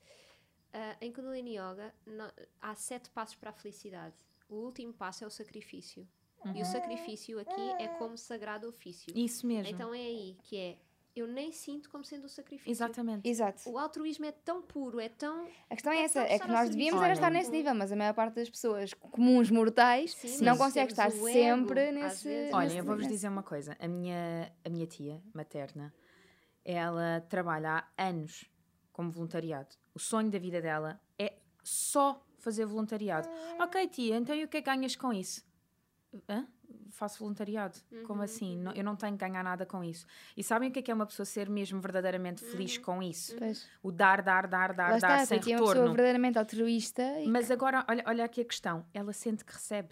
Ah, 0.77 0.97
em 0.99 1.09
Kundalini 1.09 1.51
Yoga 1.57 1.93
no- 2.05 2.29
há 2.61 2.75
sete 2.75 3.09
passos 3.09 3.35
para 3.35 3.49
a 3.49 3.53
felicidade. 3.53 4.15
O 4.49 4.55
último 4.55 4.91
passo 4.93 5.23
é 5.23 5.27
o 5.27 5.29
sacrifício. 5.29 6.05
E 6.53 6.61
o 6.61 6.65
sacrifício 6.65 7.39
aqui 7.39 7.69
é 7.79 7.87
como 7.97 8.17
sagrado 8.17 8.67
ofício. 8.67 9.11
Isso 9.17 9.47
mesmo. 9.47 9.73
Então 9.73 9.93
é 9.93 9.99
aí 9.99 10.37
que 10.43 10.57
é 10.57 10.77
eu 11.15 11.27
nem 11.27 11.49
sinto 11.53 11.89
como 11.89 12.03
sendo 12.03 12.25
um 12.25 12.29
sacrifício. 12.29 12.69
Exatamente. 12.69 13.27
Exato. 13.27 13.69
O 13.69 13.77
altruísmo 13.77 14.25
é 14.25 14.33
tão 14.33 14.61
puro, 14.61 14.99
é 14.99 15.07
tão. 15.07 15.47
A 15.69 15.75
questão 15.75 15.93
é 15.93 15.99
É 15.99 16.03
essa, 16.03 16.21
é 16.23 16.37
que 16.37 16.47
nós 16.47 16.69
devíamos 16.69 17.01
era 17.01 17.13
estar 17.13 17.31
nesse 17.31 17.49
nível, 17.49 17.73
mas 17.73 17.89
a 17.89 17.95
maior 17.95 18.13
parte 18.13 18.35
das 18.35 18.49
pessoas 18.49 18.93
comuns 18.93 19.49
mortais 19.49 20.13
Sim, 20.13 20.43
não 20.43 20.57
consegue 20.57 20.91
estar 20.91 21.07
o 21.07 21.11
sempre 21.11 21.79
ego, 21.79 21.93
nesse. 21.99 22.49
Olha, 22.53 22.73
eu 22.73 22.83
vou-vos 22.83 23.07
dizer 23.07 23.29
uma 23.29 23.43
coisa. 23.43 23.77
A 23.79 23.87
minha, 23.87 24.51
a 24.63 24.69
minha 24.69 24.85
tia 24.85 25.23
materna, 25.33 25.93
ela 26.65 27.21
trabalha 27.29 27.87
há 27.97 28.07
anos 28.09 28.45
como 28.95 29.11
voluntariado. 29.11 29.75
O 29.93 29.99
sonho 29.99 30.31
da 30.31 30.39
vida 30.39 30.61
dela 30.61 30.97
é 31.19 31.33
só 31.61 32.25
fazer 32.37 32.65
voluntariado. 32.65 33.27
Ok, 33.59 33.87
tia, 33.89 34.15
então 34.15 34.33
e 34.33 34.45
o 34.45 34.47
que 34.47 34.55
é 34.57 34.61
que 34.61 34.69
ganhas 34.73 34.95
com 34.95 35.11
isso? 35.11 35.43
Hã? 36.29 36.47
Faço 36.91 37.19
voluntariado. 37.19 37.77
Como 38.07 38.21
assim? 38.21 38.57
Não- 38.57 38.71
eu 38.71 38.85
não 38.85 38.95
tenho 38.95 39.17
que 39.17 39.27
ganhar 39.27 39.43
nada 39.43 39.65
com 39.65 39.83
isso. 39.83 40.07
E 40.37 40.41
sabem 40.41 40.69
o 40.69 40.71
que 40.71 40.79
é 40.79 40.81
que 40.81 40.89
é 40.89 40.93
uma 40.93 41.05
pessoa 41.05 41.25
ser 41.25 41.49
mesmo 41.49 41.81
verdadeiramente 41.81 42.41
feliz 42.45 42.77
com 42.77 43.03
isso? 43.03 43.35
Pois. 43.37 43.67
O 43.83 43.91
dar, 43.91 44.21
dar, 44.21 44.47
dar, 44.47 44.73
dar, 44.73 44.91
Lá 44.93 44.97
dar 44.97 45.15
está, 45.15 45.25
sem 45.25 45.39
porque 45.39 45.51
é 45.51 45.55
uma 45.55 45.59
pessoa 45.59 45.73
retorno. 45.73 45.91
verdadeiramente 45.93 46.39
altruísta. 46.39 47.03
Mas 47.27 47.51
agora, 47.51 47.85
olha, 47.89 48.01
olha 48.07 48.23
aqui 48.23 48.39
a 48.39 48.45
questão. 48.45 48.85
Ela 48.93 49.11
sente 49.11 49.43
que 49.43 49.51
recebe. 49.51 49.89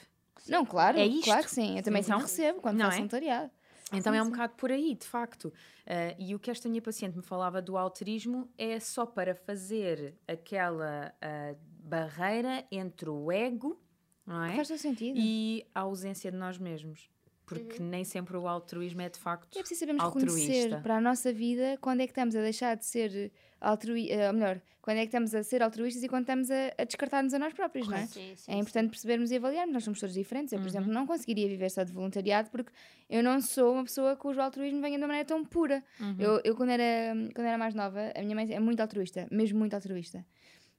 Não, 0.47 0.65
claro, 0.65 0.97
É 0.97 1.05
isto. 1.05 1.25
claro 1.25 1.43
que 1.43 1.51
sim. 1.51 1.75
Eu 1.77 1.83
também 1.83 2.01
Então, 2.01 2.19
sempre 2.19 2.31
recebo 2.31 2.61
quando 2.61 2.79
faço 2.79 2.91
é? 2.93 2.95
voluntariado. 2.97 3.51
Então 3.93 4.13
é 4.13 4.21
um 4.21 4.29
bocado 4.29 4.53
por 4.55 4.71
aí, 4.71 4.95
de 4.95 5.05
facto. 5.05 5.45
Uh, 5.45 6.15
e 6.17 6.33
o 6.35 6.39
que 6.39 6.49
esta 6.49 6.67
minha 6.67 6.81
paciente 6.81 7.15
me 7.15 7.23
falava 7.23 7.61
do 7.61 7.77
alterismo 7.77 8.49
é 8.57 8.79
só 8.79 9.05
para 9.05 9.35
fazer 9.35 10.15
aquela 10.27 11.13
uh, 11.21 11.57
barreira 11.83 12.65
entre 12.71 13.09
o 13.09 13.31
ego 13.31 13.79
não 14.25 14.43
é? 14.43 14.55
Faz 14.55 14.67
todo 14.69 14.77
sentido. 14.77 15.17
e 15.17 15.65
a 15.75 15.81
ausência 15.81 16.31
de 16.31 16.37
nós 16.37 16.57
mesmos. 16.57 17.09
Porque 17.45 17.81
nem 17.83 18.05
sempre 18.05 18.37
o 18.37 18.47
altruísmo 18.47 19.01
é 19.01 19.09
de 19.09 19.19
facto. 19.19 19.57
É 19.57 19.59
preciso 19.59 19.81
sabermos 19.81 20.03
altruísta. 20.03 20.39
reconhecer 20.39 20.81
para 20.81 20.97
a 20.97 21.01
nossa 21.01 21.31
vida 21.33 21.77
quando 21.81 21.99
é 21.99 22.07
que 22.07 22.11
estamos 22.11 22.35
a 22.35 22.41
deixar 22.41 22.75
de 22.75 22.85
ser 22.85 23.31
altruístas, 23.63 24.27
ou 24.27 24.33
melhor, 24.33 24.61
quando 24.81 24.97
é 24.97 25.01
que 25.01 25.05
estamos 25.07 25.33
a 25.33 25.41
ser 25.43 25.63
altruístas 25.63 26.03
e 26.03 26.09
quando 26.09 26.23
estamos 26.23 26.51
a, 26.51 26.73
a 26.77 26.83
descartar-nos 26.83 27.33
a 27.33 27.39
nós 27.39 27.53
próprios, 27.53 27.87
não 27.87 27.95
é? 27.97 28.05
Sim, 28.05 28.33
sim, 28.35 28.51
É 28.51 28.55
importante 28.57 28.89
percebermos 28.89 29.31
e 29.31 29.37
avaliarmos. 29.37 29.73
Nós 29.73 29.83
somos 29.85 29.99
todos 29.99 30.13
diferentes. 30.13 30.51
Eu, 30.51 30.59
por 30.59 30.67
exemplo, 30.67 30.91
não 30.91 31.07
conseguiria 31.07 31.47
viver 31.47 31.69
só 31.71 31.83
de 31.83 31.91
voluntariado 31.93 32.49
porque 32.49 32.71
eu 33.09 33.23
não 33.23 33.39
sou 33.41 33.73
uma 33.73 33.83
pessoa 33.83 34.15
cujo 34.17 34.41
altruísmo 34.41 34.81
venha 34.81 34.97
de 34.97 35.01
uma 35.03 35.07
maneira 35.07 35.25
tão 35.27 35.43
pura. 35.45 35.81
Eu, 36.19 36.41
eu 36.43 36.55
quando, 36.55 36.71
era, 36.71 37.15
quando 37.33 37.47
era 37.47 37.57
mais 37.57 37.73
nova, 37.73 38.11
a 38.13 38.21
minha 38.21 38.35
mãe 38.35 38.53
é 38.53 38.59
muito 38.59 38.81
altruísta, 38.81 39.25
mesmo 39.31 39.57
muito 39.57 39.73
altruísta. 39.73 40.25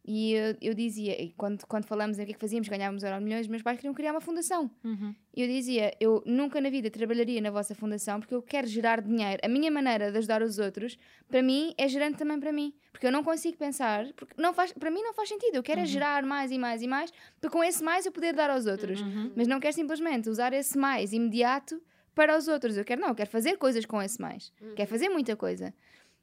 E 0.06 0.32
eu, 0.32 0.56
eu 0.60 0.74
dizia, 0.74 1.20
e 1.20 1.32
quando, 1.32 1.64
quando 1.66 1.86
falamos 1.86 2.18
em 2.18 2.22
o 2.22 2.26
que 2.26 2.32
é 2.32 2.34
que 2.34 2.40
fazíamos, 2.40 2.68
ganhávamos 2.68 3.02
euro 3.02 3.18
milhões, 3.22 3.48
meus 3.48 3.62
pais 3.62 3.78
queriam 3.78 3.94
criar 3.94 4.10
uma 4.10 4.20
fundação. 4.20 4.70
Uhum. 4.84 5.14
E 5.34 5.40
eu 5.40 5.48
dizia, 5.48 5.94
eu 5.98 6.22
nunca 6.26 6.60
na 6.60 6.68
vida 6.68 6.90
trabalharia 6.90 7.40
na 7.40 7.50
vossa 7.50 7.74
fundação 7.74 8.20
porque 8.20 8.34
eu 8.34 8.42
quero 8.42 8.66
gerar 8.66 9.00
dinheiro. 9.00 9.40
A 9.42 9.48
minha 9.48 9.70
maneira 9.70 10.12
de 10.12 10.18
ajudar 10.18 10.42
os 10.42 10.58
outros, 10.58 10.98
para 11.26 11.42
mim, 11.42 11.74
é 11.78 11.88
gerando 11.88 12.16
também 12.18 12.38
para 12.38 12.52
mim. 12.52 12.74
Porque 12.92 13.06
eu 13.06 13.12
não 13.12 13.24
consigo 13.24 13.56
pensar, 13.56 14.12
porque 14.12 14.34
não 14.40 14.52
faz, 14.52 14.72
para 14.72 14.90
mim 14.90 15.02
não 15.02 15.14
faz 15.14 15.30
sentido. 15.30 15.56
Eu 15.56 15.62
quero 15.62 15.80
é 15.80 15.86
gerar 15.86 16.22
mais 16.22 16.50
e 16.50 16.58
mais 16.58 16.82
e 16.82 16.86
mais, 16.86 17.10
para 17.40 17.48
com 17.48 17.64
esse 17.64 17.82
mais 17.82 18.04
eu 18.04 18.12
poder 18.12 18.34
dar 18.34 18.50
aos 18.50 18.66
outros. 18.66 19.00
Mas 19.34 19.48
não 19.48 19.58
quero 19.58 19.74
simplesmente 19.74 20.28
usar 20.28 20.52
esse 20.52 20.76
mais 20.76 21.14
imediato 21.14 21.80
para 22.14 22.36
os 22.36 22.46
outros. 22.46 22.76
Eu 22.76 22.84
quero, 22.84 23.00
não, 23.00 23.08
eu 23.08 23.14
quero 23.14 23.30
fazer 23.30 23.56
coisas 23.56 23.86
com 23.86 24.00
esse 24.02 24.20
mais. 24.20 24.52
Quero 24.76 24.88
fazer 24.88 25.08
muita 25.08 25.34
coisa. 25.34 25.72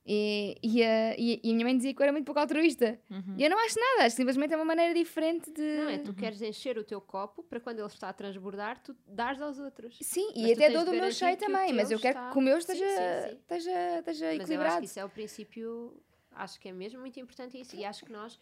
E, 0.05 0.57
e, 0.63 0.83
a, 0.83 1.15
e, 1.17 1.39
a 1.43 1.47
minha 1.53 1.63
mãe 1.65 1.77
dizia 1.77 1.93
que 1.93 2.01
eu 2.01 2.03
era 2.03 2.11
muito 2.11 2.25
pouco 2.25 2.39
altruísta. 2.39 2.99
E 3.37 3.43
eu 3.43 3.49
não 3.49 3.57
acho 3.63 3.79
nada, 3.79 4.05
acho 4.07 4.15
que 4.15 4.21
simplesmente 4.21 4.51
é 4.53 4.55
uma 4.55 4.65
maneira 4.65 4.93
diferente 4.93 5.51
de. 5.51 5.61
Não 5.77 5.89
é? 5.89 5.97
Tu 5.99 6.13
queres 6.13 6.41
encher 6.41 6.77
o 6.77 6.83
teu 6.83 6.99
copo 6.99 7.43
para 7.43 7.59
quando 7.59 7.79
ele 7.79 7.87
está 7.87 8.09
a 8.09 8.13
transbordar, 8.13 8.81
tu 8.81 8.95
dares 9.07 9.39
aos 9.41 9.59
outros. 9.59 9.97
Sim, 10.01 10.27
Mas 10.35 10.49
e 10.49 10.53
até 10.53 10.69
dou 10.71 10.85
do 10.85 10.91
meu 10.93 11.11
cheio 11.11 11.37
também, 11.37 11.71
mas 11.73 11.91
eu 11.91 11.99
quero 11.99 12.17
está- 12.17 12.31
que 12.31 12.37
o 12.37 12.41
meu 12.41 12.53
Sim, 12.59 12.73
esteja, 12.73 12.85
sim, 12.87 13.29
sim. 13.29 13.35
esteja, 13.37 13.99
esteja 13.99 14.25
Mas 14.25 14.25
eu 14.25 14.25
acho 14.31 14.41
equilibrado. 14.43 14.79
que 14.79 14.85
isso 14.85 14.99
é 14.99 15.05
o 15.05 15.09
princípio, 15.09 16.03
acho 16.31 16.59
que 16.59 16.69
é 16.69 16.71
mesmo 16.73 16.99
muito 16.99 17.19
importante 17.19 17.59
isso. 17.61 17.75
E 17.75 17.85
acho 17.85 18.03
que 18.03 18.11
nós 18.11 18.39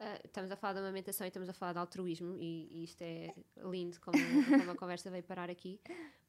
ah, 0.00 0.18
estamos 0.24 0.50
a 0.50 0.56
falar 0.56 0.72
da 0.72 0.80
amamentação 0.80 1.26
e 1.26 1.28
estamos 1.28 1.48
a 1.48 1.52
falar 1.52 1.74
de 1.74 1.78
altruísmo, 1.78 2.34
e, 2.38 2.68
e 2.70 2.84
isto 2.84 3.02
é 3.02 3.34
lindo 3.58 4.00
como, 4.00 4.16
como 4.48 4.70
a 4.70 4.74
conversa 4.74 5.10
veio 5.10 5.22
parar 5.22 5.50
aqui. 5.50 5.78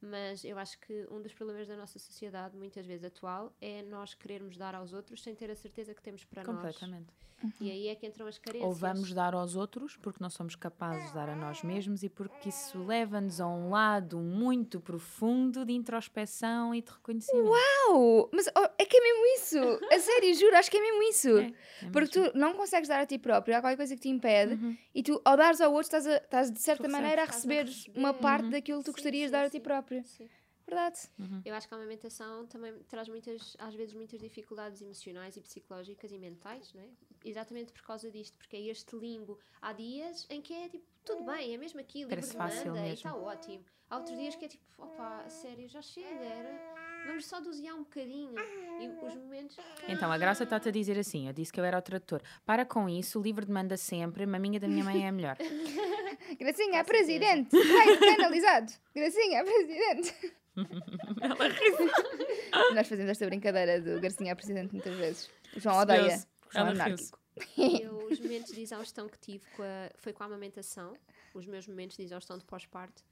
Mas 0.02 0.44
eu 0.44 0.60
acho 0.60 0.78
que 0.80 1.08
um 1.10 1.22
dos 1.22 1.34
problemas 1.34 1.70
da 1.70 1.78
nossa 1.78 1.98
sociedade, 1.98 2.58
muitas 2.58 2.86
vezes 2.86 3.06
atual, 3.06 3.56
é 3.62 3.82
nós 3.84 4.14
querermos 4.14 4.58
dar 4.58 4.76
aos 4.76 4.92
outros 4.92 5.24
sem 5.24 5.34
ter 5.34 5.50
a 5.50 5.56
certeza 5.56 5.94
que 5.94 6.02
temos 6.02 6.26
para 6.26 6.44
nós. 6.44 6.56
Completamente. 6.56 7.14
E 7.60 7.72
aí 7.72 7.88
é 7.88 7.96
que 7.96 8.06
entram 8.06 8.28
as 8.28 8.38
carências. 8.38 8.68
Ou 8.68 8.74
vamos 8.74 9.14
dar 9.14 9.34
aos 9.34 9.56
outros 9.56 9.98
porque 9.98 10.22
não 10.22 10.30
somos 10.30 10.56
capazes 10.56 11.08
de 11.08 11.14
dar 11.14 11.30
a 11.30 11.36
nós 11.36 11.64
mesmos 11.64 12.04
e 12.04 12.10
porque 12.10 12.50
isso 12.50 12.84
leva-nos 12.84 13.42
a 13.42 13.48
um 13.48 13.70
lado 13.70 14.20
muito 14.20 14.80
profundo 14.80 15.66
de 15.66 15.74
introspeção 15.74 16.74
e 16.76 16.82
de 16.82 16.92
reconhecimento. 16.92 17.50
Uau! 17.50 18.30
Mas 18.32 18.48
oh, 18.56 18.70
é 18.78 18.86
que 18.86 18.98
é 18.98 19.02
mesmo 19.02 19.26
isso! 19.36 19.86
A 19.92 20.00
sério, 20.00 20.34
juro, 20.36 20.56
acho 20.56 20.70
que 20.70 20.78
é 20.78 20.82
mesmo 20.82 21.04
isso. 21.04 21.38
É, 21.38 21.46
é 21.84 21.90
Porque 21.92 22.20
mesmo. 22.20 22.34
tu 22.34 22.38
não 22.38 22.54
consegues 22.54 22.88
dar 22.88 23.00
a 23.00 23.06
ti 23.06 23.18
próprio, 23.18 23.58
há 23.62 23.64
qualquer 23.64 23.78
coisa 23.78 23.96
que 23.96 24.02
te 24.02 24.10
impede, 24.10 24.78
e 24.94 25.02
tu, 25.04 25.22
ao 25.24 25.38
dares 25.38 25.62
ao 25.62 25.72
outro, 25.72 25.86
estás, 25.96 26.08
a- 26.08 26.18
estás 26.18 26.52
de 26.52 26.60
certa 26.60 26.84
Tu 26.84 26.92
maneira 26.92 27.24
a 27.24 27.26
receber 27.26 27.66
receber. 27.66 27.98
uma 28.00 28.14
parte 28.14 28.50
daquilo 28.50 28.80
que 28.80 28.86
tu 28.86 28.92
Sim, 28.92 28.96
gostarias 28.98 29.26
de 29.28 29.32
dar 29.32 29.46
a 29.46 29.50
ti 29.50 29.60
próprio. 29.60 30.04
Sim. 30.06 30.30
Verdade. 30.68 31.00
Eu 31.44 31.54
acho 31.56 31.68
que 31.68 31.74
a 31.74 31.78
amamentação 31.78 32.46
também 32.48 32.74
traz 32.88 33.10
muitas, 33.10 33.58
às 33.60 33.74
vezes, 33.76 33.94
muitas 33.94 34.20
dificuldades 34.22 34.82
emocionais 34.82 35.36
e 35.36 35.42
psicológicas 35.42 36.12
e 36.12 36.18
mentais, 36.18 36.74
não 36.74 36.82
é? 36.82 36.88
Exatamente 37.26 37.74
por 37.74 37.82
causa 37.84 38.10
disto, 38.10 38.38
porque 38.38 38.56
é 38.56 38.62
este 38.68 38.96
limbo. 38.96 39.38
Há 39.62 39.74
dias 39.74 40.26
em 40.30 40.42
que 40.42 40.54
é 40.54 40.70
tipo, 40.70 40.86
tudo 41.04 41.24
bem, 41.26 41.54
é 41.54 41.58
mesmo 41.58 41.80
aquilo, 41.80 42.10
Parece 42.10 42.32
demanda 42.32 42.52
fácil 42.56 42.72
e 42.76 42.80
mesmo. 42.80 42.94
está 42.94 43.16
ótimo. 43.16 43.66
Há 43.90 43.98
outros 43.98 44.18
dias 44.18 44.36
que 44.36 44.46
é 44.46 44.48
tipo, 44.48 44.64
opa, 44.78 45.28
sério, 45.30 45.68
já 45.68 45.82
chega, 45.82 46.08
era... 46.24 46.91
vamos 47.06 47.26
só 47.26 47.40
dosear 47.40 47.76
um 47.76 47.84
bocadinho. 47.84 48.34
E 48.80 48.88
os 48.88 49.16
momentos. 49.16 49.58
Então, 49.88 50.12
a 50.12 50.18
Graça 50.18 50.44
está-te 50.44 50.70
a 50.70 50.72
dizer 50.72 50.98
assim: 50.98 51.28
eu 51.28 51.34
disse 51.34 51.52
que 51.54 51.60
eu 51.60 51.64
era 51.66 51.78
o 51.78 51.82
tradutor. 51.82 52.22
Para 52.46 52.66
com 52.66 52.90
isso, 52.90 53.20
o 53.20 53.24
livro 53.24 53.46
demanda 53.46 53.78
sempre, 53.78 54.26
maminha 54.26 54.60
da 54.60 54.68
minha 54.68 54.84
mãe 54.84 55.06
é 55.06 55.10
a 55.10 55.12
melhor. 55.12 55.38
Gracinha, 56.40 56.82
a 56.82 56.86
Com 56.86 56.94
certeza. 56.94 56.96
presidente! 57.20 57.50
Vai, 57.52 57.98
canalizado! 57.98 58.72
Gracinha, 58.96 59.42
a 59.42 59.44
presidente! 59.44 60.34
Nós 62.74 62.88
fazemos 62.88 63.12
esta 63.12 63.26
brincadeira 63.26 63.82
do 63.82 64.00
Gracinha 64.00 64.34
a 64.34 64.36
presidente 64.36 64.72
muitas 64.74 64.96
vezes. 64.98 65.30
O 65.56 65.60
João 65.60 65.78
odeia. 65.80 66.18
O 66.48 66.52
João 66.54 66.68
é 66.68 66.70
Ela 66.72 66.72
anárquico. 66.72 67.20
Eu, 67.58 67.98
os 68.12 68.20
momentos 68.20 68.52
de 68.54 68.62
exaustão 68.62 69.08
que 69.08 69.18
tive 69.18 69.44
com 69.56 69.64
a- 69.64 69.90
foi 69.98 70.14
com 70.14 70.24
a 70.24 70.26
amamentação, 70.26 70.94
os 71.34 71.48
meus 71.48 71.66
momentos 71.68 71.98
de 71.98 72.04
exaustão 72.04 72.38
de 72.38 72.44
pós-parto, 72.46 73.04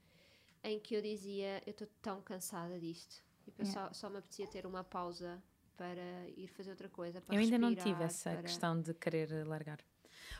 em 0.62 0.78
que 0.78 0.94
eu 0.94 1.02
dizia: 1.02 1.60
Eu 1.66 1.70
estou 1.70 1.88
tão 2.02 2.20
cansada 2.20 2.78
disto. 2.78 3.22
Tipo, 3.50 3.62
eu 3.62 3.66
só, 3.66 3.92
só 3.92 4.08
me 4.10 4.18
apetecia 4.18 4.46
ter 4.46 4.66
uma 4.66 4.82
pausa 4.84 5.42
para 5.76 6.28
ir 6.36 6.48
fazer 6.48 6.70
outra 6.70 6.88
coisa. 6.88 7.22
Eu 7.28 7.38
ainda 7.38 7.58
não 7.58 7.74
tive 7.74 8.02
essa 8.04 8.30
para- 8.30 8.42
questão 8.42 8.80
de 8.80 8.92
querer 8.94 9.46
largar. 9.46 9.78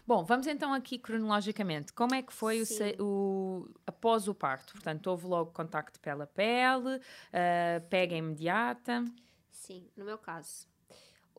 Bom, 0.06 0.24
vamos 0.24 0.46
então 0.46 0.72
aqui 0.74 0.98
cronologicamente. 0.98 1.92
Como 1.92 2.14
é 2.14 2.22
que 2.22 2.32
foi 2.32 2.62
o, 2.62 3.02
o- 3.02 3.70
após 3.86 4.28
o 4.28 4.34
parto? 4.34 4.72
Portanto, 4.74 5.06
houve 5.08 5.26
logo 5.26 5.52
contacto 5.52 5.98
pele 6.00 6.22
a 6.22 6.26
pele, 6.26 7.00
ah, 7.32 7.80
pega 7.88 8.14
imediata. 8.14 9.04
Sim, 9.50 9.88
no 9.96 10.04
meu 10.04 10.18
caso, 10.18 10.66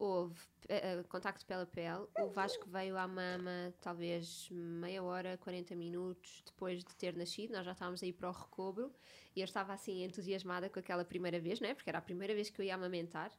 houve 0.02 0.40
eh, 0.68 1.04
contacto 1.08 1.46
pele 1.46 1.62
a 1.62 1.66
pele. 1.66 2.08
O 2.20 2.30
Vasco 2.30 2.68
veio 2.68 2.98
à 2.98 3.08
mama 3.08 3.74
talvez 3.80 4.50
meia 4.52 5.04
hora, 5.04 5.38
40 5.38 5.76
minutos 5.76 6.44
depois 6.46 6.84
de 6.84 6.96
ter 6.96 7.16
nascido. 7.16 7.52
Nós 7.52 7.66
já 7.66 7.74
estávamos 7.74 8.02
a 8.02 8.06
ir 8.08 8.14
para 8.14 8.30
o 8.30 8.32
recobro 8.32 8.92
e 9.36 9.42
eu 9.42 9.46
estava 9.46 9.74
assim 9.74 10.04
entusiasmada 10.04 10.70
com 10.70 10.80
aquela 10.80 11.06
primeira 11.06 11.40
vez, 11.40 11.60
não 11.60 11.70
é? 11.70 11.76
Porque 11.76 11.90
era 11.90 12.00
a 12.00 12.02
primeira 12.02 12.34
vez 12.34 12.50
que 12.50 12.60
eu 12.60 12.66
ia 12.66 12.74
amamentar. 12.76 13.32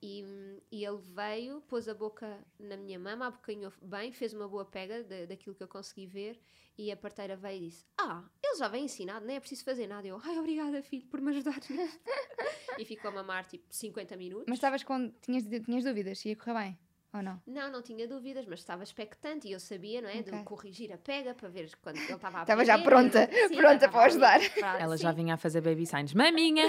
E, 0.00 0.24
e 0.70 0.84
ele 0.84 0.98
veio, 0.98 1.60
pôs 1.62 1.88
a 1.88 1.94
boca 1.94 2.44
na 2.58 2.76
minha 2.76 2.98
mama, 2.98 3.26
abocanhou 3.26 3.72
bem, 3.82 4.12
fez 4.12 4.32
uma 4.32 4.48
boa 4.48 4.64
pega 4.64 5.02
da- 5.02 5.26
daquilo 5.26 5.56
que 5.56 5.62
eu 5.62 5.68
consegui 5.68 6.06
ver. 6.06 6.40
E 6.76 6.92
a 6.92 6.96
parteira 6.96 7.36
veio 7.36 7.64
e 7.64 7.68
disse: 7.70 7.84
Ah, 7.98 8.24
ele 8.40 8.56
já 8.56 8.68
vem 8.68 8.84
ensinado, 8.84 9.26
não 9.26 9.34
é 9.34 9.40
preciso 9.40 9.64
fazer 9.64 9.88
nada. 9.88 10.06
Eu, 10.06 10.20
ai, 10.22 10.38
obrigada, 10.38 10.80
filho, 10.82 11.06
por 11.08 11.20
me 11.20 11.30
ajudar 11.30 11.56
nisto. 11.68 11.68
e 12.78 12.84
ficou 12.84 13.10
a 13.10 13.14
mamar 13.14 13.44
tipo 13.46 13.66
50 13.68 14.16
minutos. 14.16 14.44
Mas 14.48 14.58
estavas 14.58 14.84
com. 14.84 15.10
Tinhas, 15.20 15.44
tinhas 15.64 15.82
dúvidas 15.82 16.20
se 16.20 16.28
ia 16.28 16.36
correr 16.36 16.54
bem 16.54 16.78
ou 17.12 17.22
não? 17.22 17.42
Não, 17.46 17.70
não 17.72 17.82
tinha 17.82 18.06
dúvidas, 18.06 18.44
mas 18.46 18.58
estava 18.60 18.82
expectante 18.82 19.48
e 19.48 19.52
eu 19.52 19.60
sabia, 19.60 20.02
não 20.02 20.08
é? 20.08 20.22
De 20.22 20.30
Ok. 20.30 20.44
corrigir 20.44 20.92
a 20.92 20.98
pega 20.98 21.34
para 21.34 21.48
ver 21.48 21.70
quando 21.80 21.96
ele 21.96 22.12
estava 22.12 22.38
a 22.38 22.42
Estava 22.42 22.64
já 22.64 22.78
pronta, 22.78 23.28
eu- 23.32 23.48
sim, 23.48 23.56
pronta 23.56 23.88
para 23.88 24.04
ajudar. 24.06 24.40
para- 24.60 24.78
Ela 24.80 24.96
sim. 24.96 25.02
já 25.04 25.12
vinha 25.12 25.34
a 25.34 25.36
fazer 25.36 25.60
baby 25.62 25.86
signs. 25.86 26.12
Maminha! 26.14 26.64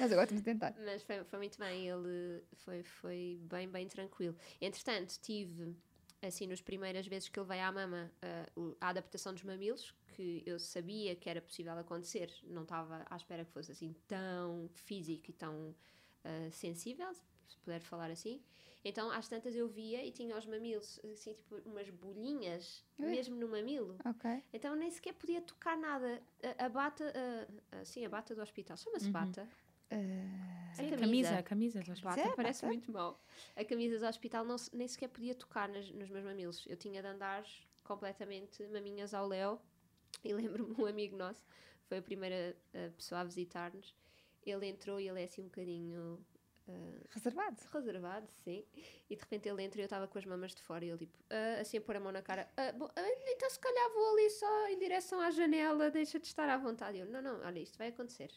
Mas 0.00 0.12
agora 0.12 0.26
temos 0.26 0.42
de 0.42 0.50
tentar. 0.52 0.74
Mas 0.84 1.02
foi, 1.02 1.24
foi 1.24 1.38
muito 1.38 1.58
bem, 1.58 1.88
ele 1.88 2.42
foi, 2.56 2.82
foi 2.82 3.38
bem, 3.42 3.68
bem 3.68 3.86
tranquilo. 3.88 4.36
Entretanto, 4.60 5.18
tive, 5.20 5.74
assim, 6.22 6.46
nas 6.46 6.60
primeiras 6.60 7.06
vezes 7.06 7.28
que 7.28 7.38
ele 7.38 7.46
veio 7.48 7.62
à 7.64 7.72
mama, 7.72 8.10
ah, 8.22 8.46
o- 8.56 8.76
a 8.80 8.88
adaptação 8.90 9.32
dos 9.32 9.42
mamilos, 9.44 9.94
que 10.14 10.42
eu 10.46 10.58
sabia 10.58 11.14
que 11.16 11.28
era 11.28 11.40
possível 11.40 11.76
acontecer, 11.78 12.30
não 12.44 12.62
estava 12.62 13.04
à 13.08 13.16
espera 13.16 13.44
que 13.44 13.50
fosse 13.52 13.72
assim 13.72 13.94
tão 14.06 14.68
físico 14.74 15.30
e 15.30 15.32
tão 15.32 15.74
ah, 16.24 16.50
sensível, 16.50 17.10
se 17.48 17.56
puder 17.58 17.80
falar 17.80 18.10
assim. 18.10 18.42
Então, 18.84 19.10
às 19.10 19.28
tantas 19.28 19.56
eu 19.56 19.66
via 19.68 20.04
e 20.04 20.12
tinha 20.12 20.36
os 20.36 20.46
mamilos, 20.46 21.00
assim, 21.04 21.32
tipo, 21.34 21.56
umas 21.68 21.88
bolhinhas, 21.90 22.84
Ui. 22.98 23.06
mesmo 23.10 23.34
no 23.36 23.48
mamilo. 23.48 23.96
Ok. 24.04 24.42
Então 24.52 24.76
nem 24.76 24.90
sequer 24.90 25.14
podia 25.14 25.40
tocar 25.42 25.76
nada. 25.76 26.22
A, 26.58 26.66
a 26.66 26.68
bata, 26.68 27.12
a, 27.72 27.78
a- 27.80 27.84
sim, 27.84 28.04
a 28.04 28.08
bata 28.08 28.34
do 28.34 28.40
hospital, 28.42 28.76
chama-se 28.76 29.10
bata. 29.10 29.48
Ah, 29.90 29.96
A 30.70 30.74
Sim, 30.74 30.90
camisa. 30.90 30.94
a 30.94 30.98
camisa, 31.00 31.38
a 31.38 31.42
camisa 31.42 31.80
do 31.82 31.92
hospital. 31.92 32.16
Bata, 32.16 32.28
ser, 32.28 32.36
parece 32.36 32.60
pode 32.60 32.72
muito 32.72 32.92
mal. 32.92 33.20
A 33.56 33.64
camisa 33.64 33.98
do 33.98 34.06
hospital 34.06 34.44
não, 34.44 34.56
nem 34.72 34.86
sequer 34.86 35.08
podia 35.08 35.34
tocar 35.34 35.68
nas- 35.68 35.90
nos 35.90 36.08
meus 36.10 36.24
mamilos. 36.24 36.64
Eu 36.68 36.76
tinha 36.76 37.00
de 37.02 37.08
andar 37.08 37.44
completamente 37.82 38.64
maminhas 38.68 39.14
ao 39.14 39.26
léu. 39.26 39.60
E 40.24 40.32
lembro-me, 40.32 40.74
um 40.80 40.86
amigo 40.86 41.16
nosso, 41.16 41.44
foi 41.86 41.98
a 41.98 42.02
primeira 42.02 42.56
eh, 42.72 42.88
pessoa 42.90 43.20
a 43.20 43.24
visitar-nos. 43.24 43.94
Ele 44.44 44.66
entrou 44.66 44.98
e 45.00 45.08
ele 45.08 45.20
é 45.20 45.24
assim 45.24 45.42
um 45.42 45.46
bocadinho 45.46 46.24
eh, 46.68 47.00
reservado. 47.10 47.56
reservado, 47.72 48.28
sim. 48.44 48.64
E 49.08 49.14
de 49.16 49.22
repente 49.22 49.48
ele 49.48 49.62
entra 49.62 49.80
e 49.80 49.82
eu 49.82 49.86
estava 49.86 50.06
com 50.08 50.18
as 50.18 50.24
mamas 50.24 50.54
de 50.54 50.62
fora 50.62 50.84
e 50.84 50.88
ele 50.88 50.98
tipo, 50.98 51.18
ah, 51.30 51.60
assim 51.60 51.78
a 51.78 51.80
pôr 51.80 51.96
a 51.96 52.00
mão 52.00 52.12
na 52.12 52.22
cara. 52.22 52.48
"Ah, 52.56 52.72
bom, 52.72 52.88
então 53.26 53.48
se 53.50 53.58
calhar 53.58 53.90
vou 53.92 54.12
ali 54.12 54.30
só 54.30 54.68
em 54.68 54.78
direção 54.78 55.20
à 55.20 55.30
janela, 55.30 55.90
deixa 55.90 56.18
de 56.18 56.26
estar 56.26 56.48
à 56.48 56.56
vontade. 56.56 56.98
E 56.98 57.00
eu, 57.00 57.06
não, 57.06 57.22
não, 57.22 57.40
olha, 57.40 57.60
isto 57.60 57.78
vai 57.78 57.88
acontecer. 57.88 58.30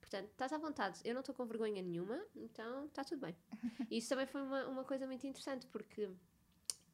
Portanto, 0.00 0.30
estás 0.30 0.52
à 0.52 0.58
vontade. 0.58 1.00
Eu 1.04 1.14
não 1.14 1.20
estou 1.20 1.34
com 1.34 1.44
vergonha 1.46 1.80
nenhuma, 1.82 2.20
então 2.34 2.86
está 2.86 3.04
tudo 3.04 3.20
bem. 3.20 3.36
E 3.90 3.98
isso 3.98 4.08
também 4.08 4.26
foi 4.26 4.42
uma, 4.42 4.66
uma 4.66 4.84
coisa 4.84 5.06
muito 5.06 5.26
interessante, 5.26 5.66
porque 5.68 6.10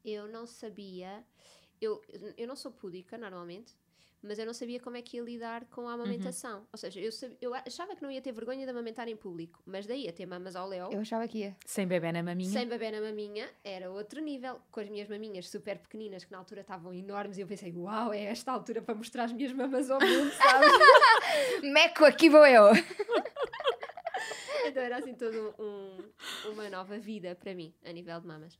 eu 0.05 0.27
não 0.27 0.45
sabia. 0.45 1.25
Eu, 1.81 2.01
eu 2.37 2.47
não 2.47 2.55
sou 2.55 2.71
púdica 2.71 3.17
normalmente, 3.17 3.75
mas 4.27 4.37
eu 4.37 4.45
não 4.45 4.53
sabia 4.53 4.79
como 4.79 4.97
é 4.97 5.01
que 5.01 5.17
ia 5.17 5.23
lidar 5.23 5.65
com 5.65 5.87
a 5.87 5.93
amamentação. 5.93 6.67
Ou 6.71 6.77
seja, 6.77 6.99
eu, 6.99 7.11
sab- 7.11 7.35
eu 7.41 7.53
achava 7.53 7.95
que 7.95 8.01
não 8.03 8.11
ia 8.11 8.21
ter 8.21 8.31
vergonha 8.31 8.65
de 8.65 8.69
amamentar 8.69 9.07
em 9.07 9.15
público, 9.15 9.61
mas 9.65 9.85
daí 9.87 10.07
a 10.07 10.13
ter 10.13 10.25
mamas 10.25 10.55
ao 10.55 10.67
léu. 10.67 10.89
Eu 10.91 10.99
achava 10.99 11.27
que 11.27 11.39
ia. 11.39 11.55
Sem 11.65 11.87
bebê 11.87 12.11
na 12.11 12.21
maminha. 12.21 12.51
Sem 12.51 12.67
bebê 12.67 12.91
na 12.91 13.01
maminha, 13.01 13.49
era 13.63 13.89
outro 13.89 14.19
nível. 14.21 14.59
Com 14.71 14.79
as 14.81 14.89
minhas 14.89 15.07
maminhas 15.07 15.49
super 15.49 15.77
pequeninas, 15.79 16.23
que 16.25 16.31
na 16.31 16.37
altura 16.37 16.61
estavam 16.61 16.93
enormes, 16.93 17.37
e 17.37 17.41
eu 17.41 17.47
pensei, 17.47 17.71
uau, 17.73 18.13
é 18.13 18.23
esta 18.25 18.51
altura 18.51 18.81
para 18.81 18.93
mostrar 18.95 19.23
as 19.23 19.33
minhas 19.33 19.53
mamas 19.53 19.89
ao 19.89 19.99
mundo, 19.99 20.31
sabes? 20.35 21.61
Meco, 21.63 22.03
aqui 22.05 22.29
vou 22.29 22.45
eu! 22.45 22.65
então 24.65 24.83
era 24.83 24.97
assim 24.97 25.13
todo 25.13 25.55
um, 25.59 26.49
uma 26.51 26.69
nova 26.69 26.97
vida 26.97 27.35
para 27.35 27.53
mim, 27.53 27.73
a 27.85 27.91
nível 27.91 28.19
de 28.19 28.27
mamas. 28.27 28.59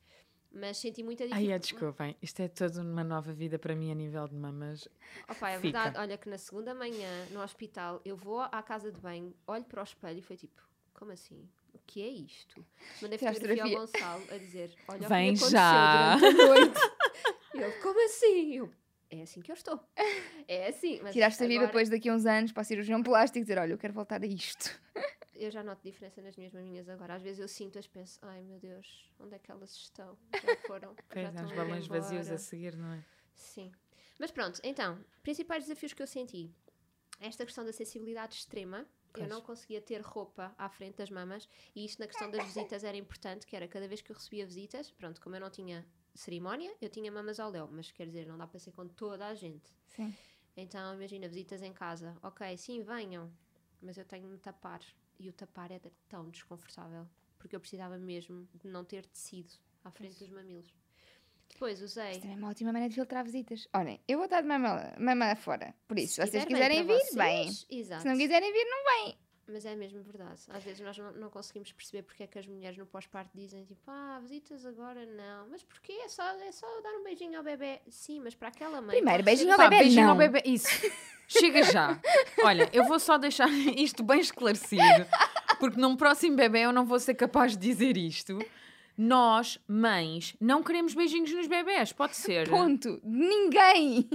Mas 0.52 0.78
senti 0.78 1.04
muita 1.04 1.24
Ai, 1.24 1.30
dificuldade. 1.30 1.52
é, 1.56 1.60
desculpem. 1.60 2.18
Isto 2.22 2.42
é 2.42 2.48
toda 2.48 2.82
uma 2.82 3.04
nova 3.04 3.32
vida 3.34 3.60
para 3.60 3.76
mim 3.76 3.92
a 3.92 3.96
nível 3.96 4.28
de 4.28 4.36
mamas. 4.36 4.88
Opa, 5.30 5.50
é 5.50 5.60
Fica. 5.60 5.62
verdade, 5.80 5.98
olha 6.00 6.18
que 6.18 6.30
na 6.30 6.38
segunda 6.38 6.74
manhã, 6.74 7.28
no 7.32 7.42
hospital, 7.42 8.02
eu 8.06 8.16
vou 8.16 8.40
à 8.42 8.64
casa 8.64 8.92
de 8.92 9.00
banho, 9.00 9.36
olho 9.46 9.64
para 9.66 9.82
o 9.82 9.84
espelho 9.84 10.20
e 10.20 10.22
foi 10.22 10.36
tipo, 10.38 10.62
como 10.94 11.12
assim? 11.12 11.48
O 11.74 11.80
que 11.86 12.02
é 12.02 12.08
isto? 12.08 12.66
Mandei 13.02 13.18
fotografia 13.20 13.64
ao 13.64 13.70
Gonçalo 13.70 14.24
a 14.32 14.38
dizer, 14.38 14.72
olha 14.88 15.08
Vem 15.08 15.32
o 15.32 15.34
que 15.38 15.50
já. 15.50 16.16
durante 16.18 16.42
a 16.42 16.46
noite. 16.48 16.80
E 17.54 17.60
ele, 17.60 17.72
como 17.82 18.06
assim? 18.06 18.54
Eu, 18.56 18.70
é 19.10 19.22
assim 19.24 19.42
que 19.42 19.52
eu 19.52 19.56
estou. 19.56 19.80
É 20.48 20.68
assim. 20.68 21.00
Mas 21.02 21.14
Tiraste 21.14 21.42
a 21.44 21.48
vida 21.48 21.60
agora 21.62 21.68
depois 21.68 21.90
daqui 21.90 22.08
a 22.10 22.14
uns 22.14 22.26
anos 22.26 22.52
para 22.52 22.62
o 22.62 22.64
cirurgião 22.64 23.02
plástico 23.02 23.40
e 23.40 23.42
dizer: 23.42 23.58
Olha, 23.58 23.72
eu 23.74 23.78
quero 23.80 23.94
voltar 23.94 24.22
a 24.22 24.26
isto. 24.28 24.80
Eu 25.39 25.52
já 25.52 25.63
noto 25.63 25.82
diferença 25.84 26.21
nas 26.21 26.36
minhas 26.36 26.52
maminhas 26.54 26.89
agora. 26.89 27.15
Às 27.15 27.21
vezes 27.21 27.39
eu 27.39 27.47
sinto-as 27.47 27.86
e 27.86 27.89
penso, 27.89 28.19
ai 28.23 28.41
meu 28.43 28.60
Deus, 28.60 29.12
onde 29.19 29.36
é 29.36 29.39
que 29.39 29.52
elas 29.52 29.71
estão? 29.76 30.17
Já 30.41 30.56
foram? 30.65 30.95
já 30.95 31.04
Pois, 31.10 31.26
há 31.26 31.30
estão 31.30 31.56
balões 31.56 31.88
vazios 31.88 32.21
embora." 32.28 32.36
a 32.36 32.38
seguir, 32.38 32.76
não 32.76 32.93
é? 32.93 33.04
Sim. 33.34 33.71
Mas 34.19 34.32
pronto, 34.32 34.60
então, 34.63 35.04
principais 35.21 35.63
desafios 35.65 35.93
que 35.93 36.02
eu 36.02 36.08
senti. 36.08 36.52
Esta 37.19 37.45
questão 37.45 37.63
da 37.65 37.71
sensibilidade 37.73 38.36
extrema. 38.36 38.86
Eu 39.15 39.28
não 39.28 39.41
conseguia 39.41 39.82
ter 39.82 40.00
roupa 40.02 40.54
à 40.60 40.69
frente 40.69 40.97
das 40.97 41.10
mamas 41.10 41.50
e 41.76 41.84
isto 41.86 41.97
na 42.00 42.06
questão 42.06 42.30
das 42.30 42.43
visitas 42.45 42.84
era 42.84 42.95
importante, 42.95 43.47
que 43.47 43.56
era 43.56 43.67
cada 43.67 43.88
vez 43.88 44.00
que 44.00 44.12
eu 44.12 44.15
recebia 44.15 44.45
visitas, 44.45 44.91
pronto, 44.91 45.19
como 45.19 45.36
eu 45.36 45.39
não 45.39 45.50
tinha 45.50 45.84
cerimónia, 46.13 46.71
eu 46.80 46.88
tinha 46.88 47.12
mamas 47.12 47.39
ao 47.39 47.50
léu, 47.50 47.67
mas 47.71 47.89
quer 47.91 48.06
dizer, 48.06 48.28
não 48.28 48.38
dá 48.38 48.45
para 48.45 48.60
ser 48.60 48.71
com 48.73 48.88
toda 48.88 49.26
a 49.26 49.34
gente. 49.34 49.73
Sim. 49.88 50.15
Então, 50.56 50.93
imagina, 50.93 51.28
visitas 51.28 51.63
em 51.63 51.73
casa. 51.73 52.15
Ok, 52.21 52.56
sim, 52.58 52.84
venham, 52.84 53.32
mas 53.82 53.97
eu 53.97 54.06
tenho 54.06 54.26
de 54.28 54.34
me 54.34 54.38
tapar. 54.38 54.82
E 55.20 55.30
o 55.30 55.34
tapar 55.34 55.72
era 55.72 55.92
tão 56.08 56.30
desconfortável, 56.30 57.08
porque 57.38 57.56
eu 57.56 57.60
precisava 57.60 57.98
mesmo 57.98 58.48
de 58.54 58.68
não 58.68 58.84
ter 58.86 59.06
tecido 59.06 59.54
à 59.84 59.92
frente 59.92 60.20
dos 60.20 60.30
mamilos. 60.30 60.74
Depois 61.50 61.82
usei. 61.82 62.12
Isto 62.12 62.22
também 62.22 62.36
é 62.36 62.40
uma 62.40 62.50
ótima 62.50 62.72
maneira 62.72 62.90
de 62.90 62.96
filtrar 62.96 63.24
visitas. 63.24 63.68
Olhem, 63.74 64.00
eu 64.08 64.18
vou 64.18 64.26
estar 64.26 64.42
de 64.42 64.48
mama, 64.48 64.94
mama 65.00 65.36
fora. 65.36 65.74
Por 65.88 65.98
isso, 65.98 66.16
se 66.16 66.22
vocês 66.22 66.46
quiser, 66.46 66.70
bem 66.70 66.84
quiserem 66.84 66.86
vir, 66.86 67.16
bem. 67.16 67.44
vocês, 67.46 67.66
Exato. 67.70 68.02
Se 68.02 68.08
não 68.08 68.18
quiserem 68.18 68.52
vir, 68.52 68.66
não. 68.66 69.27
Mas 69.50 69.66
é 69.66 69.76
mesmo 69.76 70.04
verdade. 70.04 70.42
Às 70.50 70.62
vezes 70.64 70.82
nós 70.82 70.98
não, 70.98 71.12
não 71.14 71.30
conseguimos 71.30 71.72
perceber 71.72 72.04
porque 72.04 72.24
é 72.24 72.28
que 72.28 72.38
as 72.38 72.46
mulheres 72.46 72.78
no 72.78 72.86
pós-parto 72.86 73.32
dizem 73.34 73.64
tipo, 73.64 73.82
ah, 73.90 74.20
visitas 74.22 74.66
agora 74.66 75.06
não. 75.06 75.48
Mas 75.50 75.64
porquê? 75.64 75.94
É 75.94 76.10
só, 76.10 76.24
é 76.24 76.52
só 76.52 76.68
dar 76.82 76.92
um 77.00 77.04
beijinho 77.04 77.38
ao 77.38 77.44
bebê. 77.44 77.80
Sim, 77.90 78.20
mas 78.20 78.36
para 78.36 78.50
aquela 78.50 78.82
mãe. 78.82 78.98
Primeiro, 78.98 79.24
beijinho 79.24 79.52
ao 79.52 79.58
Pá, 79.58 79.70
bebê, 79.70 79.84
beijinho 79.84 80.04
não. 80.04 80.12
ao 80.12 80.18
bebê. 80.18 80.42
Isso. 80.46 80.68
Chega 81.28 81.64
já. 81.64 82.00
Olha, 82.44 82.70
eu 82.74 82.84
vou 82.86 83.00
só 83.00 83.18
deixar 83.18 83.50
isto 83.78 84.04
bem 84.04 84.20
esclarecido, 84.20 85.06
porque 85.60 85.80
num 85.80 85.96
próximo 85.96 86.36
bebê 86.36 86.66
eu 86.66 86.74
não 86.74 86.86
vou 86.86 87.00
ser 87.00 87.16
capaz 87.16 87.54
de 87.54 87.60
dizer 87.60 87.96
isto. 87.96 88.38
Nós, 88.98 89.60
mães, 89.68 90.36
não 90.42 90.62
queremos 90.62 90.94
beijinhos 90.94 91.32
nos 91.32 91.48
bebés. 91.48 91.94
Pode 91.94 92.18
ser. 92.18 92.50
Ponto. 92.50 93.00
Ninguém. 93.04 94.10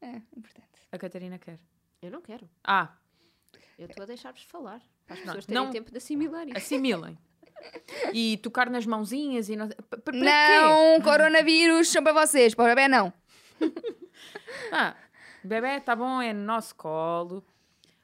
É 0.00 0.16
importante. 0.36 0.66
A 0.92 0.98
Catarina 0.98 1.38
quer. 1.38 1.58
Eu 2.02 2.10
não 2.10 2.20
quero. 2.20 2.48
Ah, 2.62 2.94
Eu 3.78 3.86
estou 3.86 4.02
a 4.04 4.06
deixar-vos 4.06 4.42
falar. 4.42 4.80
Para 5.06 5.14
as 5.14 5.20
Não, 5.20 5.26
pessoas 5.26 5.46
terem 5.46 5.62
não- 5.64 5.70
tempo 5.70 5.90
de 5.90 5.98
assimilar 5.98 6.46
isso. 6.48 6.56
assimilem. 6.56 7.18
E 8.12 8.36
tocar 8.38 8.70
nas 8.70 8.86
mãozinhas 8.86 9.48
e 9.48 9.56
não... 9.56 9.68
Pa- 9.68 9.82
pa- 9.82 9.96
para 9.98 10.12
quê? 10.12 10.18
Não, 10.20 11.00
coronavírus 11.00 11.88
são 11.88 12.02
para 12.02 12.12
vocês, 12.26 12.54
para 12.54 12.64
o 12.64 12.68
bebê 12.68 12.88
não. 12.88 13.12
Ah, 14.72 14.94
bebê, 15.44 15.80
tá 15.80 15.94
bom, 15.94 16.20
é 16.20 16.32
no 16.32 16.42
nosso 16.44 16.74
colo. 16.74 17.44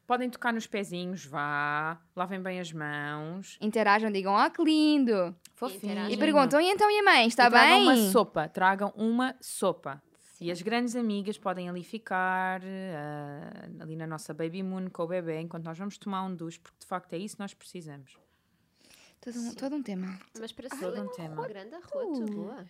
Podem 0.06 0.28
tocar 0.28 0.52
nos 0.52 0.66
pezinhos, 0.66 1.24
vá. 1.24 1.98
Lavem 2.14 2.40
bem 2.40 2.61
as 2.61 2.72
mãos. 2.72 3.56
Interajam, 3.61 4.11
digam, 4.11 4.32
ó 4.35 4.48
que 4.50 4.62
lindo. 4.62 5.35
Fofinho. 5.54 6.11
E 6.11 6.16
perguntam, 6.16 6.61
e 6.61 6.66
então 6.70 6.90
e 6.90 6.98
a 6.98 7.02
mãe, 7.02 7.26
está 7.26 7.46
E 7.46 7.50
tragam 7.50 7.78
bem? 7.78 7.85
uma 7.85 8.11
sopa. 8.11 8.48
Tragam 8.48 8.92
uma 8.96 9.35
sopa. 9.40 10.02
E 10.42 10.50
as 10.50 10.61
grandes 10.61 10.96
amigas 10.96 11.38
podem 11.38 11.68
ali 11.68 11.85
ficar, 11.85 12.61
ah, 12.64 13.68
ali 13.81 13.94
na 13.94 14.07
nossa 14.07 14.35
baby 14.35 14.62
moon 14.62 14.90
com 14.90 15.05
o 15.05 15.07
bebê, 15.07 15.40
enquanto 15.40 15.64
nós 15.64 15.78
vamos 15.78 15.96
tomar 15.96 16.24
um 16.24 16.35
duche, 16.35 16.59
porque 16.59 16.78
de 16.81 16.87
facto 16.87 17.12
é 17.12 17.18
isso 17.18 17.37
que 17.37 17.40
nós 17.42 17.55
precisamos. 17.55 18.18
Todo 19.20 19.38
um, 19.38 19.55
todo 19.55 19.76
um 19.76 19.83
tema. 19.83 20.18
Mas 20.40 20.50
para 20.50 20.68
se 20.68 20.81
Todo 20.81 21.00
um 21.00 21.09
tema. 21.09 21.46
Grande 21.46 21.76
arroto, 21.76 22.26
boa. 22.26 22.68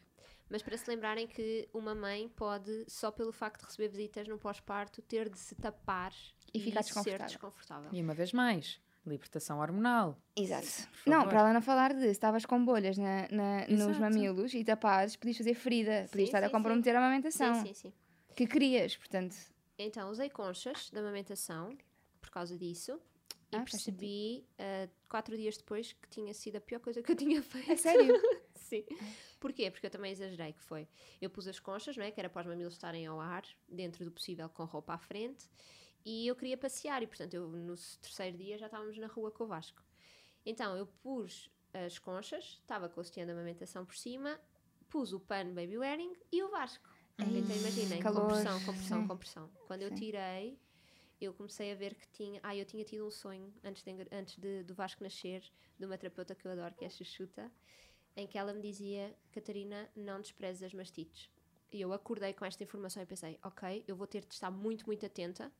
Mas 0.50 0.62
para 0.62 0.76
se 0.76 0.88
lembrarem 0.90 1.26
que 1.26 1.66
uma 1.72 1.94
mãe 1.94 2.28
pode, 2.28 2.84
só 2.86 3.10
pelo 3.10 3.32
facto 3.32 3.60
de 3.60 3.66
receber 3.68 3.88
visitas 3.88 4.28
no 4.28 4.36
pós-parto, 4.36 5.00
ter 5.00 5.30
de 5.30 5.38
se 5.38 5.54
tapar 5.54 6.12
E 6.52 6.60
ficar 6.60 6.80
isso 6.80 6.90
ser 6.90 7.16
desconfortável. 7.16 7.26
desconfortável. 7.26 7.90
E 7.90 8.02
uma 8.02 8.12
vez 8.12 8.34
mais, 8.34 8.78
libertação 9.06 9.58
hormonal. 9.58 10.16
Exato. 10.36 10.66
Não, 11.06 11.26
para 11.26 11.40
ela 11.40 11.52
não 11.52 11.60
falar 11.62 11.92
de 11.94 12.00
se 12.02 12.06
estavas 12.10 12.46
com 12.46 12.64
bolhas 12.64 12.96
na, 12.96 13.28
na- 13.30 13.66
nos 13.68 13.98
mamilos 13.98 14.54
e 14.54 14.64
tapares, 14.64 15.16
podias 15.16 15.36
fazer 15.36 15.54
ferida, 15.54 16.02
Sim, 16.04 16.08
podias 16.10 16.28
estar 16.28 16.42
a 16.42 16.46
sim, 16.46 16.52
comprometer 16.52 16.94
a 16.94 16.98
amamentação. 16.98 17.54
Sim, 17.56 17.66
sim, 17.66 17.74
sim. 17.74 17.92
Que 18.34 18.46
querias, 18.46 18.96
portanto. 18.96 19.36
Então, 19.78 20.10
usei 20.10 20.30
conchas 20.30 20.90
de 20.90 20.98
amamentação 20.98 21.76
por 22.20 22.30
causa 22.30 22.56
disso. 22.56 22.98
E 23.50 23.56
Ah, 23.56 23.60
percebi, 23.64 24.46
ah, 24.58 24.88
quatro 25.10 25.36
dias 25.36 25.58
depois, 25.58 25.92
que 25.92 26.08
tinha 26.08 26.32
sido 26.32 26.56
a 26.56 26.60
pior 26.60 26.80
coisa 26.80 27.02
que 27.02 27.12
eu 27.12 27.16
tinha 27.16 27.42
feito. 27.42 27.70
É 27.70 27.76
sério? 27.76 28.14
Sim. 28.54 28.84
Porquê? 29.38 29.70
Porque 29.70 29.84
eu 29.86 29.90
também 29.90 30.10
exagerei 30.12 30.54
que 30.54 30.62
foi. 30.62 30.88
Eu 31.20 31.28
pus 31.28 31.46
as 31.46 31.58
conchas, 31.60 31.94
não 31.96 32.04
é? 32.04 32.10
Que 32.10 32.18
era 32.20 32.30
para 32.30 32.40
os 32.40 32.46
mamilos 32.46 32.72
estarem 32.72 33.04
ao 33.06 33.20
ar, 33.20 33.42
dentro 33.68 34.04
do 34.06 34.10
possível, 34.10 34.48
com 34.48 34.64
roupa 34.64 34.94
à 34.94 34.98
frente. 34.98 35.44
E 36.04 36.26
eu 36.26 36.34
queria 36.34 36.56
passear 36.56 37.02
e, 37.02 37.06
portanto, 37.06 37.34
eu, 37.34 37.48
no 37.48 37.74
terceiro 38.00 38.36
dia 38.36 38.58
já 38.58 38.66
estávamos 38.66 38.98
na 38.98 39.06
rua 39.06 39.30
com 39.30 39.44
o 39.44 39.46
Vasco. 39.46 39.82
Então, 40.44 40.76
eu 40.76 40.86
pus 40.86 41.50
as 41.72 41.98
conchas, 41.98 42.58
estava 42.60 42.88
com 42.88 43.00
o 43.00 43.04
sutiã 43.04 43.24
de 43.24 43.32
amamentação 43.32 43.84
por 43.84 43.96
cima, 43.96 44.38
pus 44.90 45.12
o 45.12 45.20
pano 45.20 45.54
baby 45.54 45.78
wearing 45.78 46.12
e 46.30 46.42
o 46.42 46.50
Vasco. 46.50 46.88
Então, 47.18 47.56
imaginem, 47.56 48.00
calor, 48.00 48.22
compressão, 48.22 48.64
compressão, 48.64 49.00
sim. 49.02 49.08
compressão. 49.08 49.50
Quando 49.66 49.82
eu 49.82 49.90
Sim. 49.90 49.94
tirei, 49.94 50.58
eu 51.20 51.32
comecei 51.32 51.70
a 51.70 51.74
ver 51.74 51.94
que 51.94 52.08
tinha... 52.08 52.40
Ah, 52.42 52.56
eu 52.56 52.64
tinha 52.64 52.84
tido 52.84 53.06
um 53.06 53.10
sonho, 53.10 53.52
antes, 53.62 53.82
de, 53.82 53.90
antes 54.10 54.36
de, 54.36 54.64
do 54.64 54.74
Vasco 54.74 55.02
nascer, 55.02 55.42
de 55.78 55.86
uma 55.86 55.96
terapeuta 55.96 56.34
que 56.34 56.46
eu 56.46 56.52
adoro, 56.52 56.74
que 56.74 56.84
é 56.84 56.88
a 56.88 56.90
Xuxuta, 56.90 57.50
em 58.16 58.26
que 58.26 58.36
ela 58.36 58.52
me 58.52 58.60
dizia, 58.60 59.14
Catarina, 59.30 59.88
não 59.94 60.20
desprezes 60.20 60.62
as 60.62 60.74
mastites. 60.74 61.30
E 61.70 61.80
eu 61.80 61.92
acordei 61.92 62.34
com 62.34 62.44
esta 62.44 62.62
informação 62.62 63.02
e 63.02 63.06
pensei, 63.06 63.38
ok, 63.42 63.84
eu 63.86 63.96
vou 63.96 64.06
ter 64.06 64.24
de 64.24 64.34
estar 64.34 64.50
muito, 64.50 64.84
muito 64.84 65.06
atenta, 65.06 65.50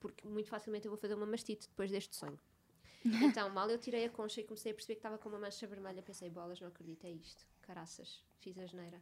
porque 0.00 0.26
muito 0.26 0.48
facilmente 0.48 0.86
eu 0.86 0.90
vou 0.90 0.98
fazer 0.98 1.14
uma 1.14 1.26
mastite 1.26 1.68
depois 1.68 1.90
deste 1.90 2.16
sonho. 2.16 2.38
Então, 3.22 3.48
mal 3.50 3.70
eu 3.70 3.78
tirei 3.78 4.04
a 4.04 4.10
concha 4.10 4.40
e 4.40 4.44
comecei 4.44 4.72
a 4.72 4.74
perceber 4.74 4.94
que 4.94 4.98
estava 4.98 5.16
com 5.18 5.28
uma 5.28 5.38
mancha 5.38 5.66
vermelha, 5.66 6.02
pensei, 6.02 6.28
bolas, 6.28 6.60
não 6.60 6.68
acredito, 6.68 7.06
é 7.06 7.10
isto. 7.10 7.46
Caraças, 7.62 8.24
fiz 8.40 8.58
a 8.58 8.66
geneira. 8.66 9.00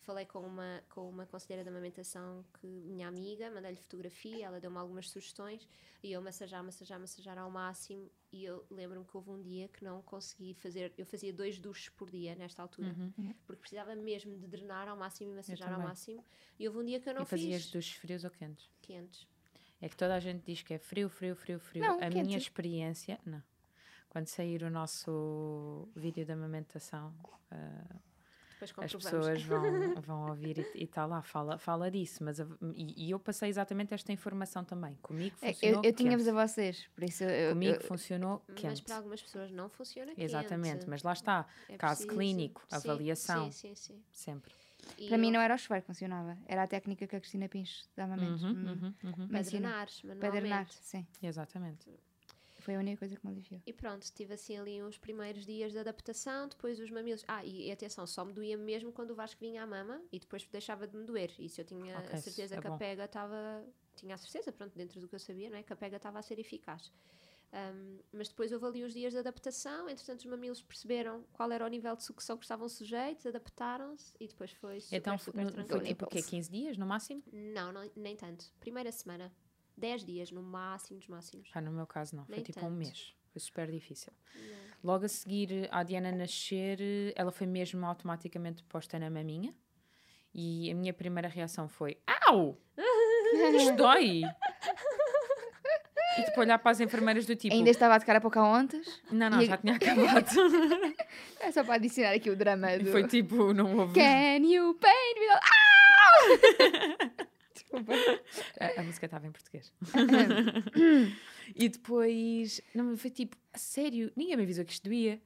Falei 0.00 0.24
com 0.24 0.40
uma, 0.40 0.82
com 0.88 1.08
uma 1.08 1.26
conselheira 1.26 1.62
de 1.62 1.68
amamentação, 1.68 2.44
que 2.58 2.66
minha 2.66 3.08
amiga, 3.08 3.50
mandei-lhe 3.50 3.76
fotografia, 3.76 4.46
ela 4.46 4.60
deu-me 4.60 4.78
algumas 4.78 5.10
sugestões, 5.10 5.68
e 6.02 6.12
eu 6.12 6.22
massajar, 6.22 6.62
massajar, 6.62 6.98
massajar 6.98 7.36
ao 7.38 7.50
máximo, 7.50 8.10
e 8.32 8.44
eu 8.44 8.64
lembro-me 8.70 9.04
que 9.04 9.16
houve 9.16 9.30
um 9.30 9.42
dia 9.42 9.68
que 9.68 9.84
não 9.84 10.00
consegui 10.02 10.54
fazer, 10.54 10.94
eu 10.96 11.04
fazia 11.04 11.32
dois 11.32 11.58
duches 11.58 11.88
por 11.90 12.08
dia 12.08 12.34
nesta 12.34 12.62
altura, 12.62 12.94
porque 13.44 13.60
precisava 13.60 13.94
mesmo 13.96 14.38
de 14.38 14.46
drenar 14.46 14.88
ao 14.88 14.96
máximo 14.96 15.32
e 15.32 15.34
massajar 15.34 15.72
ao 15.72 15.80
máximo, 15.80 16.24
e 16.58 16.66
houve 16.66 16.78
um 16.80 16.84
dia 16.84 17.00
que 17.00 17.08
eu 17.08 17.14
não 17.14 17.22
e 17.22 17.26
fazias 17.26 17.62
fiz 17.64 17.72
dos 17.72 17.92
frios 17.92 18.24
ou 18.24 18.30
quentes? 18.30 18.70
quentes. 18.80 19.26
É 19.80 19.88
que 19.88 19.96
toda 19.96 20.14
a 20.14 20.20
gente 20.20 20.42
diz 20.44 20.62
que 20.62 20.74
é 20.74 20.78
frio, 20.78 21.08
frio, 21.08 21.36
frio, 21.36 21.58
frio. 21.60 21.84
Não, 21.84 22.02
a 22.02 22.10
minha 22.10 22.36
experiência. 22.36 23.18
Não. 23.24 23.42
quando 24.08 24.26
sair 24.26 24.62
o 24.62 24.70
nosso 24.70 25.88
vídeo 25.94 26.24
da 26.26 26.32
amamentação, 26.34 27.14
uh, 27.52 28.00
as 28.82 28.92
pessoas 28.92 29.42
vão, 29.44 29.62
vão 30.02 30.28
ouvir 30.30 30.66
e 30.74 30.82
está 30.82 31.06
lá, 31.06 31.22
fala, 31.22 31.58
fala 31.58 31.88
disso. 31.90 32.24
Mas, 32.24 32.40
e, 32.40 33.06
e 33.06 33.10
eu 33.12 33.20
passei 33.20 33.48
exatamente 33.48 33.94
esta 33.94 34.10
informação 34.12 34.64
também. 34.64 34.96
Comigo 35.02 35.36
É, 35.42 35.52
funcionou 35.52 35.84
eu 35.84 35.90
eu 35.90 35.94
tinha-vos 35.94 36.26
a 36.26 36.32
vocês, 36.32 36.88
por 36.94 37.04
isso 37.04 37.22
eu, 37.22 37.52
Comigo 37.52 37.76
eu- 37.76 37.80
funcionou 37.82 38.42
Mas 38.48 38.60
quente. 38.60 38.82
para 38.82 38.96
algumas 38.96 39.22
pessoas 39.22 39.52
não 39.52 39.68
funciona 39.68 40.12
quente. 40.12 40.22
Exatamente, 40.24 40.88
mas 40.88 41.02
lá 41.04 41.12
está, 41.12 41.46
É 41.68 41.76
caso 41.76 41.98
preciso- 42.06 42.08
clínico, 42.18 42.62
sim, 42.68 42.74
avaliação, 42.76 43.52
Sim, 43.52 43.74
sim, 43.74 43.74
sim. 43.76 44.02
sempre. 44.10 44.52
E 44.98 45.08
para 45.08 45.18
mim 45.18 45.28
eu- 45.28 45.32
não 45.34 45.40
era 45.40 45.54
o 45.54 45.58
chuveiro 45.58 45.82
que 45.82 45.86
funcionava, 45.86 46.36
era 46.46 46.62
a 46.62 46.66
técnica 46.66 47.06
que 47.06 47.16
a 47.16 47.20
Cristina 47.20 47.48
Pinches 47.48 47.88
dava 47.96 48.16
menos. 48.16 48.42
Uhum, 48.42 48.50
Hum, 48.50 48.94
uhum, 49.04 49.10
uhum. 49.10 49.26
Drenar, 49.28 49.88
sim. 50.70 51.06
Exatamente. 51.22 51.88
Foi 52.60 52.74
a 52.74 52.78
única 52.78 52.98
coisa 52.98 53.16
que 53.16 53.24
me 53.26 53.32
aliviou. 53.32 53.62
E 53.66 53.72
pronto, 53.72 54.10
tive 54.12 54.34
assim 54.34 54.58
ali 54.58 54.82
uns 54.82 54.98
primeiros 54.98 55.46
dias 55.46 55.72
de 55.72 55.78
adaptação, 55.78 56.48
depois 56.48 56.78
os 56.80 56.90
mamilos. 56.90 57.24
Ah, 57.26 57.44
e, 57.44 57.68
e 57.68 57.72
atenção, 57.72 58.06
só 58.06 58.24
me 58.24 58.32
doía 58.32 58.56
mesmo 58.58 58.92
quando 58.92 59.12
o 59.12 59.14
Vasco 59.14 59.40
vinha 59.40 59.62
à 59.62 59.66
mama 59.66 60.02
e 60.12 60.18
depois 60.18 60.44
deixava 60.48 60.86
de 60.86 60.96
me 60.96 61.04
doer. 61.04 61.32
E 61.38 61.48
se 61.48 61.60
eu 61.60 61.64
tinha 61.64 61.98
Ok, 61.98 62.10
a 62.12 62.16
isso 62.16 62.24
certeza 62.24 62.56
é 62.56 62.60
que 62.60 62.66
a 62.66 62.70
bom. 62.70 62.78
pega 62.78 63.04
estava. 63.04 63.64
Tinha 63.96 64.14
a 64.14 64.18
certeza, 64.18 64.52
pronto, 64.52 64.76
dentro 64.76 65.00
do 65.00 65.08
que 65.08 65.14
eu 65.14 65.18
sabia, 65.18 65.48
não 65.50 65.56
é? 65.58 65.62
Que 65.62 65.72
a 65.72 65.76
pega 65.76 65.96
estava 65.96 66.18
a 66.18 66.22
ser 66.22 66.38
eficaz. 66.38 66.92
Um, 67.50 67.98
mas 68.12 68.28
depois 68.28 68.52
houve 68.52 68.66
ali 68.66 68.84
uns 68.84 68.92
dias 68.92 69.12
de 69.12 69.18
adaptação, 69.18 69.88
entretanto 69.88 70.20
os 70.20 70.26
mamilos 70.26 70.60
perceberam 70.60 71.24
qual 71.32 71.50
era 71.50 71.64
o 71.64 71.68
nível 71.68 71.96
de 71.96 72.04
sucção 72.04 72.36
que 72.36 72.44
estavam 72.44 72.68
sujeitos, 72.68 73.24
adaptaram-se 73.24 74.12
e 74.20 74.28
depois 74.28 74.50
foi 74.52 74.80
super, 74.80 74.96
Então 74.96 75.16
super 75.18 75.44
no- 75.46 75.50
tranquilo. 75.52 75.80
foi 75.80 75.88
tipo 75.88 76.04
o 76.04 76.08
quê? 76.08 76.22
15 76.22 76.50
dias 76.50 76.76
no 76.76 76.84
máximo? 76.84 77.22
Não, 77.32 77.72
não, 77.72 77.90
nem 77.96 78.14
tanto. 78.16 78.44
Primeira 78.60 78.92
semana, 78.92 79.32
10 79.78 80.04
dias 80.04 80.30
no 80.30 80.42
máximo 80.42 80.98
dos 80.98 81.08
máximos. 81.08 81.48
Ah, 81.54 81.60
no 81.62 81.72
meu 81.72 81.86
caso 81.86 82.14
não, 82.16 82.26
foi 82.26 82.34
Nem 82.36 82.44
tipo 82.44 82.58
um 82.60 82.62
tanto. 82.64 82.74
mês. 82.76 83.14
Foi 83.32 83.40
super 83.40 83.70
difícil. 83.70 84.12
Logo 84.84 85.06
a 85.06 85.08
seguir 85.08 85.68
à 85.70 85.82
Diana 85.82 86.12
nascer, 86.12 86.78
ela 87.16 87.32
foi 87.32 87.46
mesmo 87.46 87.84
automaticamente 87.86 88.62
posta 88.64 88.98
na 88.98 89.08
maminha. 89.08 89.54
E 90.34 90.70
a 90.70 90.74
minha 90.74 90.92
primeira 90.92 91.28
reação 91.28 91.66
foi: 91.68 91.98
Au! 92.26 92.60
Isto 93.56 93.76
dói! 93.76 94.20
E 96.18 96.24
tipo, 96.24 96.40
olhar 96.40 96.58
para 96.58 96.70
as 96.72 96.80
enfermeiras 96.80 97.26
do 97.26 97.36
tipo: 97.36 97.54
Ainda 97.54 97.70
estava 97.70 97.94
a 97.94 98.00
tocar 98.00 98.16
a 98.16 98.20
Pocahontas. 98.20 99.00
Não, 99.10 99.30
não, 99.30 99.40
e- 99.40 99.46
já 99.46 99.56
tinha 99.56 99.74
acabado. 99.76 100.26
É 101.40 101.52
só 101.52 101.62
para 101.64 101.74
adicionar 101.74 102.12
aqui 102.12 102.30
o 102.30 102.36
drama 102.36 102.76
do... 102.78 102.90
foi 102.90 103.06
tipo: 103.06 103.52
Não 103.52 103.76
houve. 103.78 103.94
Can 103.94 104.44
you 104.46 104.74
paint 104.74 105.18
me? 105.18 105.28
Ah! 105.34 107.24
Desculpa. 107.54 107.92
A, 108.60 108.80
a 108.80 108.82
música 108.82 109.06
estava 109.06 109.26
em 109.26 109.32
português. 109.32 109.72
e 111.54 111.68
depois, 111.68 112.60
não, 112.74 112.96
foi 112.96 113.10
tipo, 113.10 113.36
a 113.52 113.58
sério, 113.58 114.12
ninguém 114.16 114.36
me 114.36 114.42
avisou 114.42 114.64
que 114.64 114.72
isto 114.72 114.84
doía. 114.84 115.20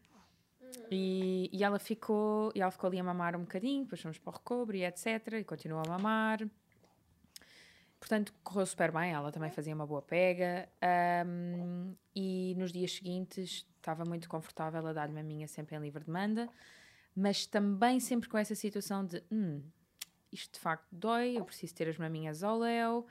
E, 0.91 1.51
e 1.53 1.63
ela 1.63 1.79
ficou, 1.79 2.51
e 2.55 2.61
ela 2.61 2.71
ficou 2.71 2.89
ali 2.89 2.99
a 2.99 3.05
mamar 3.05 3.37
um 3.37 3.41
bocadinho, 3.41 3.85
depois 3.85 4.01
fomos 4.01 4.19
para 4.19 4.31
o 4.31 4.33
recobre 4.35 4.79
e 4.79 4.85
etc. 4.85 5.07
E 5.41 5.45
continuou 5.45 5.83
a 5.85 5.89
mamar. 5.89 6.41
Portanto, 8.03 8.35
correu 8.43 8.67
super 8.67 8.91
bem, 8.91 9.13
ela 9.13 9.31
também 9.31 9.49
fazia 9.53 9.73
uma 9.73 9.87
boa 9.87 10.03
pega. 10.03 10.69
ahm, 10.83 11.95
e 12.13 12.53
nos 12.59 12.73
dias 12.73 12.91
seguintes 12.97 13.65
estava 13.77 14.05
muito 14.05 14.29
confortável 14.29 14.85
a 14.89 14.93
dar-lhe 14.93 15.15
maminha 15.15 15.47
sempre 15.47 15.77
em 15.77 15.79
livre 15.79 16.03
demanda, 16.03 16.49
mas 17.15 17.47
também 17.47 18.01
sempre 18.01 18.29
com 18.29 18.37
essa 18.37 18.57
situação 18.57 19.07
de 19.07 19.23
hum, 19.31 19.63
isto 20.33 20.55
de 20.55 20.59
facto 20.59 20.85
dói, 20.91 21.39
eu 21.39 21.45
preciso 21.45 21.77
ter 21.77 21.89
as 21.89 21.97
maminhas 21.97 22.43
ao 22.43 22.59
léu. 22.59 23.07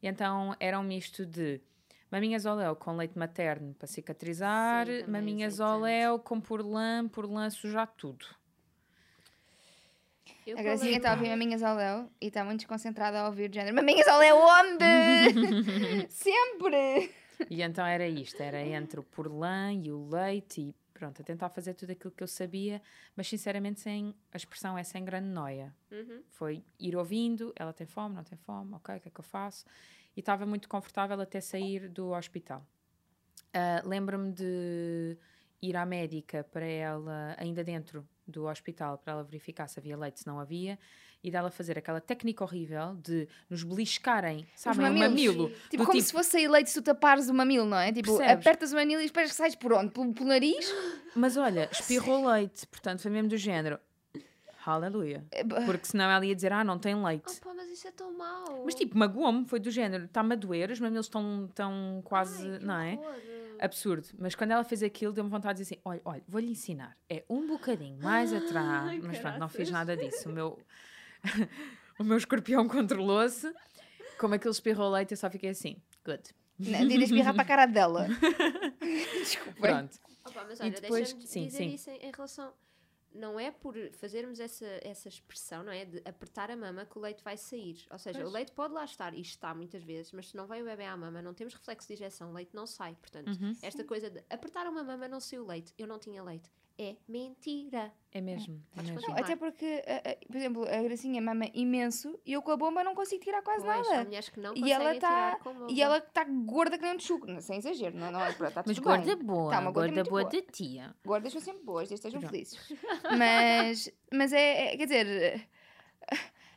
E 0.00 0.06
então 0.06 0.54
era 0.60 0.78
um 0.78 0.84
misto 0.84 1.26
de 1.26 1.60
maminhas 2.08 2.46
ao 2.46 2.54
léu 2.54 2.76
com 2.76 2.94
leite 2.96 3.18
materno 3.18 3.74
para 3.74 3.88
cicatrizar, 3.88 4.86
Sim, 4.86 5.00
também 5.00 5.08
maminhas 5.08 5.58
ao 5.58 5.80
léu 5.80 6.20
com 6.20 6.40
porlã, 6.40 7.08
porlã 7.08 7.50
sujar 7.50 7.92
tudo. 7.96 8.24
Eu 10.46 10.56
A 10.56 10.62
Gracinha 10.62 10.98
está 10.98 11.10
a 11.10 11.14
ouvir 11.14 11.28
Maminhas 11.28 11.60
ao 11.60 11.74
Léo 11.74 12.08
e 12.20 12.28
está 12.28 12.44
muito 12.44 12.60
desconcentrada 12.60 13.18
a 13.18 13.26
ouvir 13.26 13.50
o 13.50 13.52
género 13.52 13.74
Maminhas 13.74 14.06
ao 14.06 14.20
Léo 14.20 14.36
onde? 14.36 16.06
Sempre! 16.08 17.12
E 17.50 17.62
então 17.62 17.84
era 17.84 18.06
isto, 18.06 18.40
era 18.40 18.62
entre 18.62 19.00
o 19.00 19.02
porlã 19.02 19.72
e 19.72 19.90
o 19.90 20.08
leite 20.08 20.60
e 20.60 20.74
pronto, 20.94 21.20
a 21.20 21.24
tentar 21.24 21.48
fazer 21.48 21.74
tudo 21.74 21.90
aquilo 21.90 22.12
que 22.12 22.22
eu 22.22 22.28
sabia, 22.28 22.80
mas 23.16 23.26
sinceramente 23.26 23.80
sem, 23.80 24.14
a 24.32 24.36
expressão 24.36 24.78
é 24.78 24.84
sem 24.84 25.04
grande 25.04 25.28
noia. 25.28 25.74
Uhum. 25.90 26.22
Foi 26.30 26.62
ir 26.78 26.94
ouvindo, 26.94 27.52
ela 27.56 27.72
tem 27.72 27.86
fome, 27.86 28.14
não 28.14 28.22
tem 28.22 28.38
fome, 28.38 28.72
ok, 28.74 28.96
o 28.96 29.00
que 29.00 29.08
é 29.08 29.10
que 29.10 29.20
eu 29.20 29.24
faço? 29.24 29.66
E 30.16 30.20
estava 30.20 30.46
muito 30.46 30.68
confortável 30.68 31.20
até 31.20 31.40
sair 31.40 31.88
do 31.88 32.10
hospital. 32.12 32.64
Ah, 33.52 33.82
Lembro-me 33.84 34.30
de 34.32 35.18
ir 35.60 35.76
à 35.76 35.84
médica 35.84 36.44
para 36.44 36.64
ela, 36.64 37.34
ainda 37.36 37.64
dentro 37.64 38.08
do 38.26 38.46
hospital, 38.46 38.98
para 38.98 39.12
ela 39.14 39.24
verificar 39.24 39.68
se 39.68 39.78
havia 39.78 39.96
leite, 39.96 40.20
se 40.20 40.26
não 40.26 40.40
havia, 40.40 40.78
e 41.22 41.30
dela 41.30 41.50
fazer 41.50 41.78
aquela 41.78 42.00
técnica 42.00 42.44
horrível 42.44 42.94
de 43.02 43.28
nos 43.48 43.62
beliscarem, 43.62 44.46
sabem, 44.54 44.90
o 44.90 44.98
mamilo. 44.98 45.50
Tipo, 45.70 45.84
como 45.86 46.00
se 46.00 46.12
fosse 46.12 46.30
sair 46.30 46.48
leite 46.48 46.70
se 46.70 46.80
tu 46.80 46.84
tapares 46.84 47.28
o 47.28 47.34
mamilo, 47.34 47.66
não 47.66 47.78
é? 47.78 47.92
Tipo, 47.92 48.16
Percebes? 48.16 48.46
apertas 48.46 48.72
o 48.72 48.76
mamilo 48.76 49.00
e 49.00 49.06
depois 49.06 49.32
sais 49.32 49.54
por 49.54 49.72
onde? 49.72 49.90
Pelo, 49.90 50.12
pelo 50.12 50.28
nariz? 50.28 50.72
Mas 51.14 51.36
olha, 51.36 51.68
espirrou 51.72 52.28
leite, 52.28 52.66
portanto 52.66 53.00
foi 53.00 53.10
mesmo 53.10 53.28
do 53.28 53.36
género. 53.36 53.78
Aleluia. 54.64 55.24
É, 55.30 55.44
Porque 55.44 55.84
senão 55.86 56.10
ela 56.10 56.26
ia 56.26 56.34
dizer, 56.34 56.52
ah, 56.52 56.64
não 56.64 56.76
tem 56.76 57.00
leite. 57.00 57.38
Oh, 57.40 57.44
pá, 57.44 57.54
mas 57.54 57.70
isso 57.70 57.86
é 57.86 57.92
tão 57.92 58.12
mau. 58.18 58.64
Mas 58.64 58.74
tipo, 58.74 58.98
magoou-me, 58.98 59.46
foi 59.46 59.60
do 59.60 59.70
género, 59.70 60.06
está-me 60.06 60.32
a 60.32 60.36
doer, 60.36 60.72
os 60.72 60.80
mamilos 60.80 61.06
estão 61.06 61.48
tão 61.54 62.02
quase, 62.04 62.50
Ai, 62.50 62.58
que 62.58 62.64
não 62.64 62.74
é? 62.80 62.94
horror. 62.94 63.14
Absurdo. 63.60 64.08
Mas 64.18 64.34
quando 64.34 64.50
ela 64.52 64.64
fez 64.64 64.82
aquilo, 64.82 65.12
deu-me 65.12 65.30
vontade 65.30 65.58
de 65.58 65.62
dizer 65.64 65.74
assim: 65.74 65.82
olha, 65.84 66.00
olha, 66.04 66.22
vou-lhe 66.28 66.50
ensinar. 66.50 66.96
É 67.08 67.24
um 67.28 67.46
bocadinho 67.46 67.98
mais 68.02 68.32
atrás. 68.32 68.88
Ai, 68.88 69.00
Mas 69.02 69.18
pronto, 69.18 69.38
não 69.38 69.48
fiz 69.48 69.70
nada 69.70 69.96
disso. 69.96 70.28
O 70.28 70.32
meu, 70.32 70.58
o 71.98 72.04
meu 72.04 72.16
escorpião 72.16 72.66
controlou-se. 72.68 73.52
Como 74.18 74.34
aquele 74.34 74.52
espirrou 74.52 74.90
leite, 74.90 75.12
eu 75.12 75.16
só 75.16 75.28
fiquei 75.30 75.50
assim: 75.50 75.76
good. 76.04 76.22
Não, 76.58 76.86
de 76.88 76.94
espirrar 77.04 77.34
para 77.34 77.42
a 77.42 77.46
cara 77.46 77.66
dela. 77.66 78.06
Desculpa. 79.20 79.60
Pronto. 79.60 79.98
Opa, 80.24 80.44
mas 80.48 80.58
E 80.58 80.62
olha, 80.62 80.70
depois- 80.72 81.12
deixa-me 81.12 81.26
sim, 81.26 81.46
dizer 81.46 81.58
sim. 81.58 81.74
isso 81.74 81.90
em, 81.90 81.96
em 82.08 82.10
relação. 82.12 82.52
Não 83.16 83.38
é 83.40 83.50
por 83.50 83.74
fazermos 83.94 84.38
essa, 84.40 84.66
essa 84.82 85.08
expressão, 85.08 85.62
não 85.64 85.72
é? 85.72 85.84
De 85.84 86.02
apertar 86.04 86.50
a 86.50 86.56
mama 86.56 86.84
que 86.84 86.98
o 86.98 87.00
leite 87.00 87.22
vai 87.24 87.36
sair. 87.36 87.84
Ou 87.90 87.98
seja, 87.98 88.18
Pois. 88.20 88.30
o 88.30 88.32
leite 88.32 88.52
pode 88.52 88.74
lá 88.74 88.84
estar, 88.84 89.14
e 89.14 89.20
está 89.20 89.54
muitas 89.54 89.82
vezes, 89.82 90.12
mas 90.12 90.28
se 90.28 90.36
não 90.36 90.46
vai 90.46 90.62
o 90.62 90.64
bebê 90.64 90.84
à 90.84 90.96
mama, 90.96 91.20
não 91.22 91.34
temos 91.34 91.54
reflexo 91.54 91.88
de 91.88 91.94
injeção, 91.94 92.30
o 92.30 92.32
leite 92.34 92.54
não 92.54 92.66
sai. 92.66 92.94
Portanto, 93.00 93.28
Uhum. 93.28 93.56
esta 93.62 93.82
coisa 93.84 94.10
de 94.10 94.22
apertar 94.30 94.66
uma 94.66 94.82
mama 94.84 95.08
não 95.08 95.18
sai 95.20 95.38
o 95.38 95.46
leite, 95.46 95.72
eu 95.78 95.86
não 95.86 95.98
tinha 95.98 96.22
leite, 96.22 96.50
é 96.78 96.94
mentira. 97.08 97.92
É 98.12 98.20
mesmo. 98.20 98.62
É 98.72 98.76
Podes 98.76 98.90
mesmo. 98.92 99.08
Não, 99.10 99.16
até 99.18 99.36
porque, 99.36 99.82
a- 99.86 100.10
a- 100.10 100.26
por 100.26 100.36
exemplo, 100.36 100.62
a 100.64 100.82
Gracinha 100.82 101.20
mama 101.20 101.46
imenso 101.54 102.18
e 102.24 102.32
eu 102.32 102.40
com 102.42 102.50
a 102.50 102.56
bomba 102.56 102.82
não 102.82 102.94
consigo 102.94 103.22
tirar 103.22 103.42
quase 103.42 103.64
Pois, 103.64 103.86
nada. 103.88 104.04
mulheres 104.04 104.28
que 104.30 104.40
não 104.40 104.54
E 104.56 104.72
ela 104.72 104.94
está 104.94 105.38
e 105.68 105.82
ela 105.82 105.98
está 105.98 106.24
gorda 106.24 106.78
que 106.78 106.84
nem 106.84 106.96
um 106.96 106.98
chuco, 106.98 107.26
sem 107.42 107.58
exagero, 107.58 107.96
não, 107.96 108.10
não 108.10 108.20
é? 108.24 108.32
Pronto, 108.32 108.48
está 108.48 108.62
Mas 108.66 108.78
gorda 108.78 109.16
bem. 109.16 109.24
boa, 109.24 109.50
Tá 109.50 109.60
uma 109.60 109.70
gorda 109.70 109.88
gorda 109.88 109.94
muito 109.94 110.10
boa 110.10 110.22
boa. 110.22 110.30
de 110.30 110.42
tia. 110.42 110.94
Gordas 111.04 111.32
são 111.32 111.40
sempre 111.42 111.62
boas, 111.64 111.88
desde 111.88 112.06
estejam 112.06 112.20
Pronto. 112.20 112.32
felizes. 112.32 112.58
Mas, 113.18 113.90
mas 114.12 114.32
é, 114.32 114.72
é- 114.72 114.76
quer 114.76 114.84
dizer, 114.84 115.48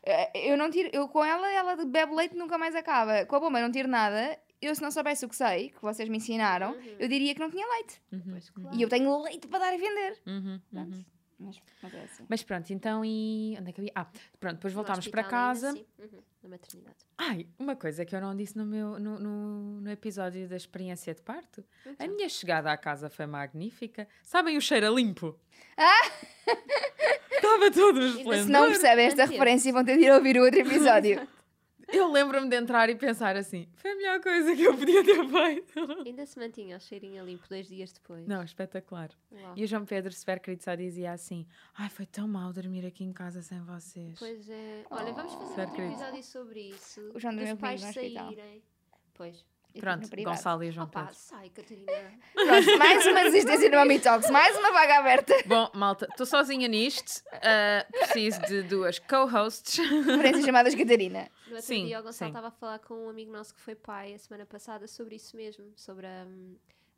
é, 0.04 0.32
eu 0.52 0.58
não 0.58 0.70
tiro, 0.70 0.90
eu 0.94 1.08
com 1.10 1.24
ela, 1.24 1.50
ela 1.52 1.76
bebe 1.86 2.14
leite 2.16 2.36
e 2.36 2.38
nunca 2.38 2.58
mais 2.58 2.76
acaba. 2.76 3.26
Com 3.26 3.36
a 3.36 3.40
bomba 3.40 3.60
eu 3.60 3.64
não 3.64 3.72
tiro 3.72 3.88
nada. 3.88 4.38
Eu, 4.62 4.76
se 4.76 4.82
não 4.82 4.92
soubesse 4.92 5.26
o 5.26 5.30
que 5.30 5.36
sei, 5.36 5.70
que 5.70 5.82
vocês 5.82 6.10
me 6.10 6.18
ensinaram, 6.18 6.72
Uhum. 6.74 6.96
eu 7.00 7.08
diria 7.08 7.34
que 7.34 7.40
não 7.40 7.50
tinha 7.50 7.66
leite. 7.68 8.02
Uhum, 8.12 8.22
Pois, 8.32 8.50
claro. 8.50 8.76
E 8.78 8.82
eu 8.82 8.90
tenho 8.90 9.22
leite 9.24 9.48
para 9.48 9.60
dar 9.60 9.74
a 9.74 9.78
vender. 9.78 10.18
uhum, 10.28 10.60
Pronto. 10.72 10.96
uhum. 10.96 11.06
Mas, 11.42 11.58
mas 11.82 11.94
é 11.94 12.02
assim. 12.04 12.26
Mas 12.28 12.44
pronto, 12.44 12.70
então 12.74 13.06
e. 13.06 13.56
Onde 13.58 13.70
é 13.70 13.72
que 13.72 13.80
eu 13.80 13.86
ia? 13.86 13.92
Ah, 13.96 14.06
pronto, 14.42 14.56
depois 14.56 14.74
voltámos 14.74 15.08
para 15.08 15.22
ainda 15.22 15.30
casa. 15.32 15.70
uhum, 15.72 16.22
na 16.44 16.50
maternidade. 16.50 16.98
Ai, 17.18 17.48
uma 17.58 17.78
coisa 17.78 18.04
que 18.04 18.14
eu 18.14 18.20
não 18.20 18.36
disse 18.36 18.58
no, 18.58 18.66
meu, 18.66 19.00
no, 19.00 19.18
no, 19.18 19.80
no 19.80 19.90
episódio 19.90 20.50
da 20.50 20.58
experiência 20.58 21.16
de 21.16 21.22
parto. 21.22 21.64
A 21.86 21.92
Então. 21.92 22.08
minha 22.14 22.28
chegada 22.28 22.70
à 22.70 22.76
casa 22.76 23.10
foi 23.10 23.26
magnífica. 23.26 24.06
Sabem 24.22 24.58
o 24.58 24.62
cheiro 24.62 24.88
a 24.88 24.90
limpo? 24.90 25.40
Estava 27.32 27.72
todo 27.72 28.00
um 28.00 28.12
Se 28.12 28.24
não 28.26 28.34
esplendor. 28.34 28.68
percebem 28.68 29.06
esta 29.06 29.26
referência, 29.26 29.72
vão 29.72 29.86
ter 29.86 29.98
de 29.98 30.04
ir 30.04 30.12
ouvir 30.12 30.38
o 30.38 30.44
outro 30.44 30.60
episódio. 30.60 31.26
Eu 31.92 32.12
lembro-me 32.12 32.50
de 32.50 32.56
entrar 32.56 32.90
e 32.90 32.96
pensar 32.96 33.36
assim: 33.36 33.68
foi 33.76 33.92
a 33.92 33.96
melhor 33.96 34.22
coisa 34.22 34.56
que 34.56 34.64
eu 34.64 34.76
podia 34.78 35.04
ter 35.04 35.28
feito. 35.28 35.80
Ainda 36.06 36.26
se 36.26 36.40
mantinha 36.40 36.78
o 36.78 36.80
cheirinho 36.80 37.26
limpo 37.26 37.48
dois 37.50 37.68
dias 37.68 37.92
depois. 37.92 38.28
Não, 38.28 38.44
espetacular. 38.44 39.10
Uau. 39.32 39.54
E 39.56 39.64
o 39.64 39.68
João 39.68 39.86
Pedro, 39.86 40.14
super 40.14 40.40
querido, 40.40 40.64
só 40.64 40.76
dizia 40.76 41.12
assim: 41.12 41.48
ai, 41.76 41.90
foi 41.90 42.06
tão 42.06 42.28
mal 42.28 42.54
dormir 42.54 42.86
aqui 42.86 43.04
em 43.04 43.14
casa 43.14 43.42
sem 43.42 43.62
vocês. 43.62 44.18
Pois 44.20 44.50
é. 44.50 44.86
Olha, 44.90 45.14
vamos 45.14 45.34
fazer 45.34 45.72
querido. 45.72 45.94
episódio 45.94 46.24
sobre 46.24 46.70
isso. 46.70 47.12
O 47.14 47.20
João 47.20 47.36
dos 47.36 47.54
pais 47.54 47.82
saírem. 47.82 48.64
Pois. 49.14 49.46
Eu 49.74 49.82
Pronto. 49.82 50.10
Gonçalo 50.24 50.64
e 50.64 50.72
João 50.72 50.88
Opa, 50.88 51.02
Pedro. 51.02 51.16
sai, 51.16 51.50
Catarina. 51.50 51.92
Pronto, 52.34 52.78
mais 52.80 53.06
uma 53.06 53.24
desistência 53.26 53.70
no 53.70 53.78
Mommy 53.78 54.00
Talks, 54.00 54.30
mais 54.32 54.58
uma 54.58 54.72
vaga 54.72 54.98
aberta. 54.98 55.34
Bom, 55.46 55.70
malta, 55.76 56.08
estou 56.10 56.26
sozinha 56.26 56.68
nisto. 56.68 57.22
ah, 57.34 57.86
preciso 57.92 58.42
de 58.42 58.64
duas 58.64 58.98
co-hosts. 59.00 59.78
Referências 59.78 60.44
chamadas 60.46 60.74
Catarina. 60.74 61.30
No 61.48 61.52
outro 61.56 61.68
Sim, 61.68 61.86
dia 61.86 62.00
o 62.00 62.04
Gonçalo 62.04 62.30
estava 62.32 62.48
a 62.48 62.52
falar 62.52 62.80
com 62.80 62.96
um 63.06 63.10
amigo 63.10 63.32
nosso 63.32 63.54
que 63.54 63.62
foi 63.62 63.76
pai 63.76 64.14
a 64.16 64.18
semana 64.18 64.46
passada 64.46 64.88
sobre 64.88 65.16
isso 65.16 65.38
mesmo, 65.38 65.72
sobre 65.76 66.08
a, 66.08 66.26
hum, 66.28 66.56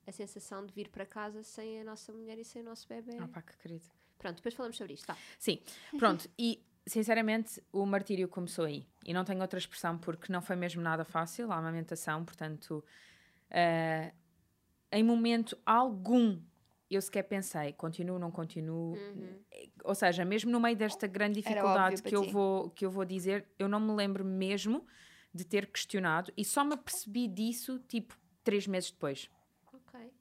a 0.08 0.12
sensação 0.14 0.66
de 0.66 0.74
vir 0.74 0.88
para 0.88 1.06
casa 1.06 1.44
sem 1.44 1.82
a 1.82 1.84
nossa 1.84 2.14
mulher 2.14 2.38
e 2.40 2.46
sem 2.46 2.62
o 2.62 2.66
nosso 2.66 2.88
bebê. 2.88 3.18
Ah, 3.20 3.28
pá, 3.28 3.42
que 3.42 3.58
querido. 3.58 3.84
Pronto, 4.18 4.38
depois 4.38 4.54
falamos 4.54 4.78
sobre 4.78 4.94
isto. 4.94 5.06
Vá. 5.08 5.18
Sim, 5.38 5.60
pronto. 5.98 6.30
E 6.40 6.64
sinceramente 6.86 7.62
o 7.72 7.86
martírio 7.86 8.28
começou 8.28 8.66
aí. 8.66 8.88
E 9.06 9.14
não 9.14 9.24
tenho 9.24 9.42
outra 9.42 9.60
expressão 9.60 9.98
porque 9.98 10.32
não 10.32 10.42
foi 10.42 10.56
mesmo 10.56 10.82
nada 10.82 11.04
fácil 11.04 11.52
a 11.52 11.58
amamentação. 11.58 12.24
Portanto, 12.26 12.84
eh, 13.50 14.14
em 14.92 15.04
momento 15.04 15.58
algum 15.66 16.40
eu 16.90 17.02
sequer 17.02 17.24
pensei, 17.24 17.72
continuo, 17.72 18.20
não 18.20 18.30
continuo. 18.30 18.98
Ou 19.86 19.96
seja, 19.96 20.26
mesmo 20.26 20.52
no 20.52 20.60
meio 20.60 20.76
desta 20.76 21.08
grande 21.08 21.42
dificuldade 21.42 22.04
que 22.04 22.14
eu, 22.14 22.24
ti. 22.24 22.32
vou, 22.32 22.70
que 22.72 22.86
eu 22.86 22.92
vou 22.92 23.06
dizer, 23.06 23.48
eu 23.58 23.70
não 23.70 23.80
me 23.80 23.94
lembro 23.94 24.26
mesmo 24.26 24.86
de 25.34 25.46
ter 25.46 25.68
questionado 25.68 26.34
e 26.36 26.44
só 26.44 26.66
me 26.66 26.74
apercebi 26.74 27.30
disso 27.30 27.80
tipo 27.88 28.18
três 28.44 28.68
meses 28.68 28.92
depois. 28.92 29.30
Ok. 29.72 30.12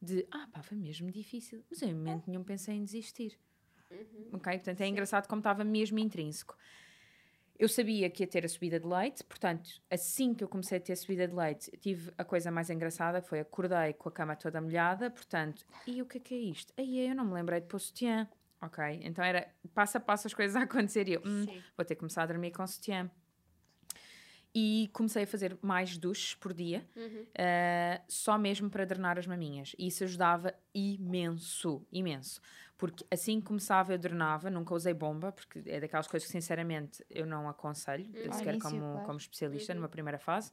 De, 0.00 0.24
ah 0.30 0.48
pá, 0.52 0.62
foi 0.62 0.78
mesmo 0.78 1.10
difícil. 1.10 1.64
Mas 1.68 1.82
eu 1.82 1.88
em 1.88 1.94
momento 1.94 2.28
nenhum 2.28 2.44
pensei 2.44 2.76
em 2.76 2.84
desistir. 2.84 3.36
Ok? 4.32 4.52
Portanto, 4.52 4.80
é 4.80 4.86
engraçado 4.86 5.26
como 5.26 5.40
estava 5.40 5.64
mesmo 5.64 5.98
intrínseco. 5.98 6.56
Eu 7.58 7.68
sabia 7.68 8.10
que 8.10 8.22
ia 8.22 8.26
ter 8.26 8.44
a 8.44 8.48
subida 8.48 8.80
de 8.80 8.86
leite, 8.86 9.22
portanto, 9.22 9.70
assim 9.88 10.34
que 10.34 10.42
eu 10.42 10.48
comecei 10.48 10.78
a 10.78 10.80
ter 10.80 10.94
a 10.94 10.96
subida 10.96 11.28
de 11.28 11.34
leite, 11.34 11.70
tive 11.78 12.10
a 12.18 12.24
coisa 12.24 12.50
mais 12.50 12.70
engraçada, 12.70 13.20
que 13.20 13.28
foi 13.28 13.40
acordei 13.40 13.92
com 13.92 14.08
a 14.08 14.12
cama 14.12 14.34
toda 14.34 14.60
molhada, 14.60 15.10
portanto, 15.10 15.64
e 15.86 16.02
o 16.02 16.06
que 16.06 16.18
é 16.18 16.20
que 16.20 16.34
é 16.34 16.38
isto? 16.38 16.72
Aí 16.76 17.06
eu 17.06 17.14
não 17.14 17.24
me 17.24 17.34
lembrei 17.34 17.60
de 17.60 17.66
pôr 17.66 17.78
sutiã. 17.78 18.28
Ok, 18.60 18.84
então 19.02 19.24
era 19.24 19.48
passo 19.74 19.96
a 19.96 20.00
passo 20.00 20.26
as 20.28 20.34
coisas 20.34 20.56
a 20.56 20.62
acontecer 20.62 21.08
e 21.08 21.14
eu, 21.14 21.22
hum, 21.24 21.44
Sim. 21.44 21.62
vou 21.76 21.84
ter 21.84 21.94
que 21.94 22.00
começar 22.00 22.22
a 22.22 22.26
dormir 22.26 22.52
com 22.52 22.66
sutiã. 22.66 23.10
E 24.54 24.90
comecei 24.92 25.22
a 25.24 25.26
fazer 25.26 25.56
mais 25.62 25.96
duches 25.96 26.34
por 26.34 26.52
dia, 26.52 26.86
Uhum. 26.94 27.22
Uh, 27.22 28.02
só 28.06 28.36
mesmo 28.36 28.68
para 28.68 28.84
drenar 28.84 29.18
as 29.18 29.26
maminhas. 29.26 29.74
E 29.78 29.86
isso 29.86 30.04
ajudava 30.04 30.54
imenso, 30.74 31.86
imenso. 31.90 32.40
Porque 32.82 33.06
assim 33.12 33.38
que 33.40 33.46
começava, 33.46 33.94
eu 33.94 33.98
drenava, 33.98 34.50
nunca 34.50 34.74
usei 34.74 34.92
bomba, 34.92 35.30
porque 35.30 35.62
é 35.66 35.78
daquelas 35.78 36.08
coisas 36.08 36.26
que, 36.26 36.32
sinceramente, 36.32 37.04
eu 37.08 37.24
não 37.24 37.48
aconselho, 37.48 38.10
Ao 38.26 38.32
sequer 38.32 38.58
como, 38.58 38.80
claro. 38.80 39.06
como 39.06 39.18
especialista, 39.18 39.72
numa 39.72 39.88
primeira 39.88 40.18
fase. 40.18 40.50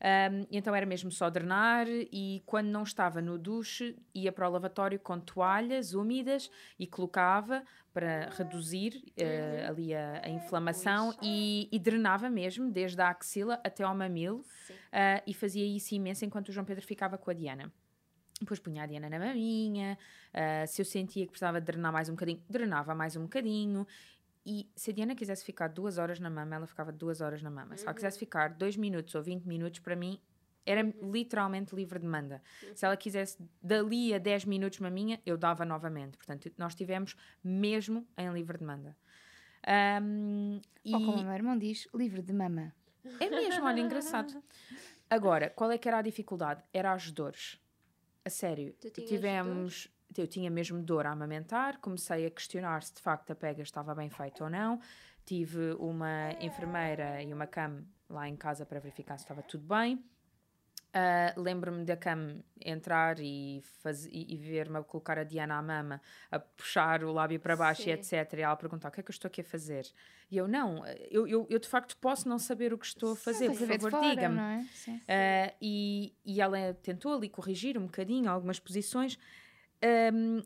Um, 0.00 0.46
então 0.50 0.74
era 0.74 0.86
mesmo 0.86 1.10
só 1.10 1.28
drenar 1.28 1.86
e 1.86 2.42
quando 2.46 2.68
não 2.68 2.82
estava 2.82 3.20
no 3.20 3.38
duche 3.38 3.94
ia 4.14 4.32
para 4.32 4.48
o 4.48 4.52
lavatório 4.52 4.98
com 4.98 5.20
toalhas 5.20 5.92
úmidas 5.92 6.50
e 6.78 6.86
colocava 6.86 7.62
para 7.92 8.30
reduzir 8.30 9.02
eh, 9.16 9.64
ali 9.66 9.94
a, 9.94 10.20
a 10.22 10.28
inflamação 10.28 11.14
e, 11.22 11.66
e 11.72 11.78
drenava 11.78 12.28
mesmo 12.28 12.70
desde 12.70 13.00
a 13.00 13.08
axila 13.08 13.58
até 13.64 13.84
ao 13.84 13.94
mamilo 13.94 14.44
ah, 14.92 15.22
e 15.26 15.32
fazia 15.32 15.64
isso 15.64 15.94
imenso 15.94 16.26
enquanto 16.26 16.50
o 16.50 16.52
João 16.52 16.66
Pedro 16.66 16.86
ficava 16.86 17.16
com 17.16 17.30
a 17.30 17.34
Diana. 17.34 17.72
Depois 18.40 18.60
punha 18.60 18.82
a 18.82 18.86
Diana 18.86 19.08
na 19.08 19.18
maminha, 19.18 19.98
ah, 20.32 20.66
se 20.66 20.82
eu 20.82 20.84
sentia 20.84 21.24
que 21.24 21.30
precisava 21.30 21.60
de 21.60 21.66
drenar 21.66 21.92
mais 21.92 22.08
um 22.08 22.12
bocadinho, 22.12 22.42
drenava 22.48 22.94
mais 22.94 23.16
um 23.16 23.22
bocadinho. 23.22 23.86
E 24.44 24.70
se 24.76 24.90
a 24.90 24.94
Diana 24.94 25.14
quisesse 25.14 25.44
ficar 25.44 25.68
duas 25.68 25.98
horas 25.98 26.20
na 26.20 26.30
mama, 26.30 26.54
ela 26.54 26.66
ficava 26.66 26.92
duas 26.92 27.20
horas 27.20 27.42
na 27.42 27.50
mama. 27.50 27.76
Se 27.76 27.84
ela 27.84 27.94
quisesse 27.94 28.18
ficar 28.18 28.50
dois 28.50 28.76
minutos 28.76 29.14
ou 29.14 29.22
20 29.22 29.44
minutos, 29.44 29.80
para 29.80 29.96
mim, 29.96 30.20
era 30.64 30.82
literalmente 31.02 31.74
livre 31.74 31.98
de 31.98 32.06
manda. 32.06 32.42
Se 32.74 32.84
ela 32.84 32.96
quisesse 32.96 33.38
dali 33.60 34.14
a 34.14 34.18
10 34.18 34.44
minutos 34.44 34.78
maminha, 34.78 35.20
eu 35.24 35.36
dava 35.36 35.64
novamente. 35.64 36.16
Portanto, 36.16 36.50
nós 36.58 36.74
tivemos 36.74 37.16
mesmo 37.42 38.06
em 38.16 38.30
livre 38.32 38.58
de 38.58 38.64
manda. 38.64 38.96
Ahm, 39.66 40.60
e... 40.84 40.94
Ou 40.94 41.04
como 41.04 41.18
o 41.18 41.24
meu 41.24 41.32
irmão 41.32 41.58
diz, 41.58 41.88
livre 41.94 42.22
de 42.22 42.32
mama. 42.32 42.72
É 43.18 43.28
mesmo, 43.28 43.64
olha, 43.64 43.80
engraçado. 43.80 44.42
Agora, 45.08 45.50
qual 45.50 45.70
é 45.70 45.78
que 45.78 45.88
era 45.88 45.98
a 45.98 46.02
dificuldade? 46.02 46.62
Era 46.72 46.92
as 46.92 47.10
dores. 47.10 47.60
A 48.26 48.30
sério. 48.30 48.74
Tivemos. 49.06 49.88
Eu 50.16 50.26
tinha 50.26 50.50
mesmo 50.50 50.82
dor 50.82 51.06
a 51.06 51.10
amamentar, 51.10 51.78
comecei 51.78 52.26
a 52.26 52.30
questionar 52.30 52.82
se 52.82 52.94
de 52.94 53.00
facto 53.00 53.30
a 53.30 53.34
pega 53.34 53.62
estava 53.62 53.94
bem 53.94 54.10
feita 54.10 54.42
ou 54.42 54.50
não. 54.50 54.80
Tive 55.24 55.74
uma 55.78 56.32
enfermeira 56.40 57.22
e 57.22 57.32
uma 57.32 57.46
cam 57.46 57.84
lá 58.08 58.28
em 58.28 58.34
casa 58.34 58.64
para 58.64 58.80
verificar 58.80 59.16
se 59.18 59.24
estava 59.24 59.42
tudo 59.42 59.64
bem. 59.66 60.02
Ah, 60.98 61.34
Lembro-me 61.36 61.84
da 61.84 61.94
cam 61.94 62.42
entrar 62.64 63.20
e, 63.20 63.60
faz, 63.82 64.06
e, 64.06 64.32
e 64.32 64.36
ver-me 64.38 64.78
a 64.78 64.82
colocar 64.82 65.18
a 65.18 65.24
Diana 65.24 65.56
à 65.58 65.62
mama, 65.62 66.00
a 66.30 66.38
puxar 66.38 67.04
o 67.04 67.12
lábio 67.12 67.38
para 67.38 67.54
baixo 67.54 67.82
Sim. 67.82 67.90
e 67.90 67.92
etc. 67.92 68.32
E 68.32 68.40
ela 68.40 68.56
perguntar 68.56 68.88
o 68.88 68.90
que 68.92 69.00
é 69.00 69.02
que 69.02 69.10
eu 69.10 69.12
estou 69.12 69.28
aqui 69.28 69.42
a 69.42 69.44
fazer. 69.44 69.86
E 70.30 70.38
eu, 70.38 70.48
não, 70.48 70.86
eu, 71.10 71.28
eu, 71.28 71.46
eu 71.50 71.58
de 71.58 71.68
facto 71.68 71.96
posso 71.98 72.26
não 72.26 72.38
saber 72.38 72.72
o 72.72 72.78
que 72.78 72.86
estou 72.86 73.12
a 73.12 73.16
fazer, 73.16 73.46
Para 73.46 73.54
por 73.54 73.60
saber 73.60 73.78
de 73.78 73.90
favor, 73.90 74.08
diga-me. 74.08 74.38
é? 74.40 74.62
Sim. 74.72 74.96
Uh, 74.96 75.54
e, 75.60 76.14
e 76.24 76.40
ela 76.40 76.72
tentou 76.82 77.12
ali 77.14 77.28
corrigir 77.28 77.76
um 77.76 77.84
bocadinho 77.84 78.30
algumas 78.30 78.58
posições. 78.58 79.18
Um, 80.14 80.38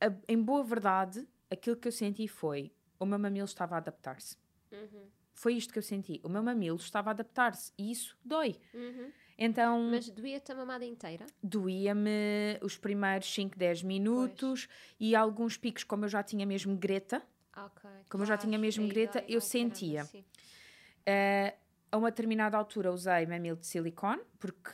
a- 0.00 0.14
em 0.28 0.40
boa 0.40 0.62
verdade, 0.62 1.26
aquilo 1.50 1.74
que 1.76 1.88
eu 1.88 1.92
senti 1.92 2.28
foi 2.28 2.72
o 3.00 3.04
meu 3.04 3.18
mamilo 3.18 3.44
estava 3.46 3.74
a 3.74 3.78
adaptar-se. 3.78 4.36
Uhum. 4.70 5.08
Foi 5.34 5.54
isto 5.54 5.72
que 5.72 5.78
eu 5.78 5.82
senti. 5.82 6.20
O 6.22 6.28
meu 6.28 6.42
mamilo 6.42 6.76
estava 6.76 7.10
a 7.10 7.12
adaptar-se 7.12 7.72
e 7.76 7.90
isso 7.90 8.16
dói. 8.24 8.56
Uhum. 8.72 9.10
Então 9.38 9.88
Mas 9.90 10.08
doía-te 10.08 10.50
a 10.52 10.54
mamada 10.54 10.84
inteira? 10.84 11.26
doía-me 11.42 12.58
os 12.62 12.76
primeiros 12.78 13.32
5, 13.32 13.58
10 13.58 13.82
minutos 13.82 14.68
e 14.98 15.14
alguns 15.14 15.56
picos, 15.56 15.84
como 15.84 16.04
eu 16.04 16.08
já 16.08 16.22
tinha 16.22 16.46
mesmo 16.46 16.76
greta, 16.76 17.22
Ok. 17.56 17.88
Como 18.10 18.22
eu 18.22 18.26
já 18.26 18.36
tinha 18.36 18.58
mesmo 18.58 18.86
greta, 18.86 19.24
eu 19.26 19.40
sentia. 19.40 20.04
sim. 20.04 20.20
Uh, 20.20 21.56
a 21.90 21.96
uma 21.96 22.10
determinada 22.10 22.56
altura 22.56 22.92
usei 22.92 23.24
mamilo 23.26 23.56
de 23.56 23.66
silicone 23.66 24.20
porque 24.38 24.70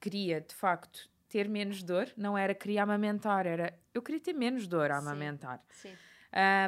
queria 0.00 0.40
de 0.40 0.54
facto 0.54 1.08
ter 1.28 1.48
menos 1.48 1.82
dor, 1.82 2.12
não 2.16 2.36
era 2.36 2.54
queria 2.54 2.82
amamentar, 2.82 3.46
era 3.46 3.78
eu 3.94 4.02
queria 4.02 4.20
ter 4.20 4.34
menos 4.34 4.66
dor 4.66 4.90
a 4.90 5.00
Sim. 5.00 5.06
amamentar. 5.06 5.64
Sim. 5.70 5.94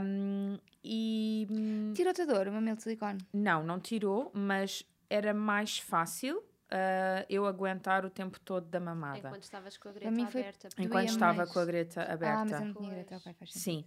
Um, 0.03 0.59
e 0.83 1.47
hum, 1.51 1.93
Tirou-te 1.95 2.23
a 2.23 2.25
dor, 2.25 2.49
o 2.49 2.53
mamilo 2.53 2.77
de 2.77 2.83
silicone. 2.83 3.19
não, 3.33 3.63
não 3.63 3.79
tirou, 3.79 4.31
mas 4.35 4.83
era 5.11 5.35
mais 5.35 5.79
fácil 5.79 6.43
uh, 6.71 7.25
eu 7.29 7.47
aguentar 7.47 8.05
o 8.05 8.11
tempo 8.11 8.39
todo 8.41 8.67
da 8.67 8.81
mamada. 8.81 9.19
Enquanto 9.19 9.43
estavas 9.43 9.77
com 9.77 9.89
a 9.89 9.93
greta 9.93 10.11
mim 10.11 10.27
foi- 10.27 10.41
aberta. 10.43 10.69
Enquanto 10.79 11.09
estava 11.09 11.39
mais. 11.39 11.53
com 11.53 11.59
a 11.59 11.65
greta 11.65 12.03
aberta. 12.03 12.35
Ah, 12.41 12.45
mas 12.45 12.53
eu 12.53 12.67
não 12.67 12.75
tinha 12.75 12.91
greta, 12.91 13.17
ok, 13.17 13.35
faz. 13.35 13.53
Sim. 13.53 13.85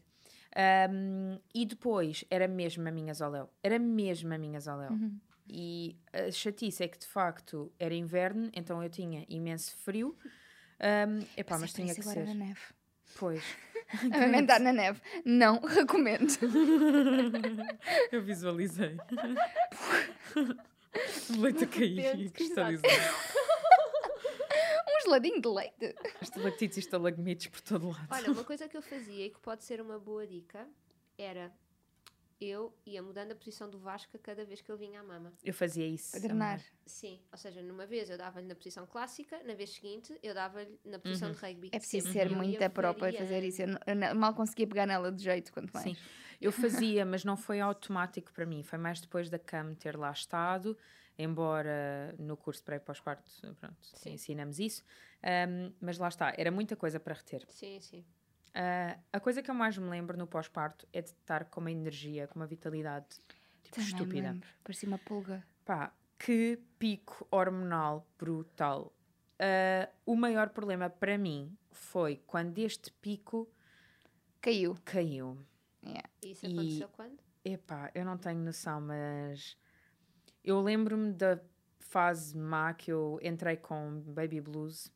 Um, 0.92 1.40
e 1.56 1.66
depois 1.66 2.26
era 2.30 2.48
mesmo 2.48 2.88
a 2.88 2.92
minha 2.92 3.14
Zoléu. 3.14 3.50
Era 3.64 3.80
mesmo 3.80 4.34
a 4.34 4.38
minha 4.38 4.60
Zoléu. 4.60 4.92
Uhum. 4.92 5.18
E 5.48 5.98
a 6.14 6.32
chatice 6.32 6.84
é 6.84 6.88
que 6.88 6.98
de 7.00 7.06
facto 7.08 7.72
era 7.80 7.94
inverno, 7.94 8.50
então 8.54 8.82
eu 8.84 8.90
tinha 8.90 9.26
imenso 9.30 9.76
frio. 9.78 10.18
Um, 10.80 11.26
epá, 11.38 11.58
mas 11.58 11.72
é 11.72 11.76
tinha 11.76 11.94
que 11.94 12.02
agora 12.02 12.26
ser. 12.26 12.28
na 12.28 12.34
neve. 12.34 12.62
Pois. 13.18 13.44
Amamentar 14.14 14.60
na 14.60 14.72
neve. 14.72 15.02
Não, 15.26 15.60
recomendo. 15.68 16.32
eu 18.12 18.22
visualizei. 18.24 18.98
O 21.38 21.42
leite 21.42 21.64
a 21.64 21.68
cair 21.68 22.20
e 22.20 22.30
cristalizar. 22.30 22.90
Um 24.88 25.04
geladinho 25.04 25.42
de 25.42 25.48
leite. 25.48 25.96
Estalactites 26.22 26.78
e 26.78 26.80
estalagmites 26.82 27.48
por 27.48 27.62
todo 27.62 27.90
lado. 27.90 28.08
Olha, 28.12 28.32
uma 28.32 28.44
coisa 28.46 28.68
que 28.68 28.78
eu 28.78 28.82
fazia 28.82 29.26
e 29.26 29.30
que 29.30 29.40
pode 29.40 29.64
ser 29.64 29.82
uma 29.82 29.98
boa 29.98 30.26
dica 30.28 30.68
era 31.18 31.52
eu 32.40 32.74
ia 32.86 33.02
mudando 33.04 33.32
a 33.32 33.36
posição 33.36 33.70
do 33.70 33.78
Vasco 33.80 34.16
a 34.18 34.20
cada 34.20 34.44
vez 34.44 34.62
que 34.62 34.72
ele 34.72 34.80
vinha 34.80 35.00
à 35.02 35.04
mama. 35.04 35.32
Eu 35.44 35.54
fazia 35.54 35.88
isso. 35.88 36.20
Drenar. 36.20 36.60
Sim, 36.86 37.20
ou 37.32 37.38
seja, 37.38 37.62
numa 37.62 37.86
vez 37.86 38.10
eu 38.10 38.18
dava-lhe 38.18 38.48
na 38.48 38.56
posição 38.56 38.86
clássica, 38.88 39.42
na 39.44 39.54
vez 39.54 39.70
seguinte 39.72 40.18
eu 40.24 40.34
dava-lhe 40.34 40.80
na 40.84 40.98
posição 41.00 41.30
Uhum. 41.30 41.36
de 41.36 41.40
rugby. 41.42 41.70
É 41.72 41.78
preciso 41.80 42.08
Sempre. 42.08 42.20
ser 42.22 42.26
Eu 42.28 42.32
ia 42.32 42.38
muita 42.38 42.70
pró 42.70 42.94
para 42.94 43.14
fazer 43.14 43.44
isso. 43.44 43.62
Eu, 43.62 43.68
não- 43.68 43.80
eu 43.86 43.96
não- 43.96 44.16
mal 44.16 44.34
conseguia 44.34 44.68
pegar 44.68 44.86
nela 44.88 45.12
de 45.12 45.24
jeito, 45.24 45.52
quanto 45.54 45.72
mais. 45.72 45.84
Sim, 45.84 45.96
eu 46.42 46.52
fazia, 46.52 47.06
mas 47.06 47.24
não 47.24 47.38
foi 47.38 47.60
automático 47.62 48.32
para 48.34 48.46
mim. 48.46 48.64
Foi 48.64 48.78
mais 48.80 49.00
depois 49.00 49.30
da 49.30 49.38
CAM 49.40 49.76
ter 49.76 49.96
lá 49.98 50.12
estado, 50.12 50.78
embora 51.18 52.16
no 52.18 52.36
curso 52.36 52.64
para 52.64 52.80
pós-parto, 52.80 53.30
pronto, 53.60 53.78
Sim. 53.82 54.14
ensinamos 54.14 54.60
isso. 54.60 54.84
Um, 55.24 55.72
mas 55.80 55.98
lá 55.98 56.08
está, 56.08 56.34
era 56.38 56.50
muita 56.52 56.76
coisa 56.76 57.00
para 57.00 57.14
reter. 57.14 57.46
Sim, 57.48 57.80
sim. 57.80 58.06
Uh, 58.50 59.00
a 59.14 59.20
coisa 59.20 59.42
que 59.42 59.50
eu 59.50 59.56
mais 59.56 59.78
me 59.78 59.90
lembro 59.90 60.18
no 60.18 60.28
pós-parto 60.28 60.86
é 60.92 61.02
de 61.02 61.10
estar 61.10 61.46
com 61.46 61.62
uma 61.62 61.72
energia, 61.72 62.28
com 62.28 62.38
uma 62.40 62.48
vitalidade 62.48 63.08
tipo, 63.64 63.76
Também 63.76 63.86
me 63.86 63.94
estúpida. 63.94 64.32
lembro. 64.32 64.50
Parecia 64.64 64.88
uma 64.90 64.98
pulga. 64.98 65.46
Pá, 65.64 65.94
que 66.20 66.60
pico 66.78 67.26
hormonal 67.32 68.06
brutal. 68.20 68.94
Uh, 69.40 69.90
o 70.06 70.16
maior 70.16 70.50
problema 70.50 70.90
para 70.90 71.18
mim 71.18 71.56
foi 71.72 72.22
quando 72.28 72.58
este 72.60 72.92
pico 72.92 73.50
Caiu. 74.42 74.76
caiu. 74.84 75.38
Yeah. 75.84 76.10
E 76.22 76.32
isso 76.32 76.46
E- 76.46 76.54
aconteceu 76.54 76.90
quando? 76.90 77.20
Epá, 77.44 77.92
eu 77.96 78.06
não 78.06 78.18
tenho 78.18 78.40
noção, 78.40 78.80
mas 78.80 79.58
eu 80.44 80.62
lembro-me 80.62 81.12
da 81.12 81.40
fase 81.80 82.38
má 82.38 82.74
que 82.74 82.92
eu 82.92 83.20
entrei 83.22 83.58
com 83.58 84.00
baby 84.02 84.40
blues 84.40 84.92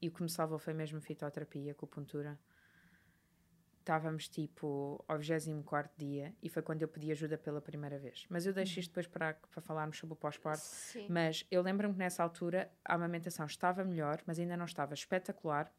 e 0.00 0.08
o 0.08 0.12
que 0.12 0.22
me 0.22 0.28
salvou 0.28 0.58
foi 0.58 0.74
mesmo 0.74 1.00
fitoterapia, 1.00 1.72
acupuntura. 1.72 2.38
Estávamos 3.78 4.28
tipo 4.28 5.02
ao 5.06 5.16
24 5.18 5.92
dia 5.96 6.34
e 6.42 6.48
foi 6.48 6.60
quando 6.60 6.82
eu 6.82 6.88
pedi 6.88 7.12
ajuda 7.12 7.38
pela 7.38 7.60
primeira 7.60 7.98
vez. 7.98 8.26
Mas 8.28 8.44
eu 8.44 8.52
deixo 8.52 8.80
isto 8.80 8.90
depois 8.90 9.06
para, 9.06 9.34
para 9.34 9.60
falarmos 9.62 9.96
sobre 9.96 10.12
o 10.14 10.16
pós-parto. 10.16 10.64
Mas 11.08 11.46
eu 11.50 11.62
lembro-me 11.62 11.94
que 11.94 11.98
nessa 11.98 12.22
altura 12.22 12.70
a 12.84 12.94
amamentação 12.94 13.46
estava 13.46 13.84
melhor, 13.84 14.20
mas 14.26 14.38
ainda 14.40 14.56
não 14.56 14.64
estava 14.64 14.92
espetacular. 14.92 15.72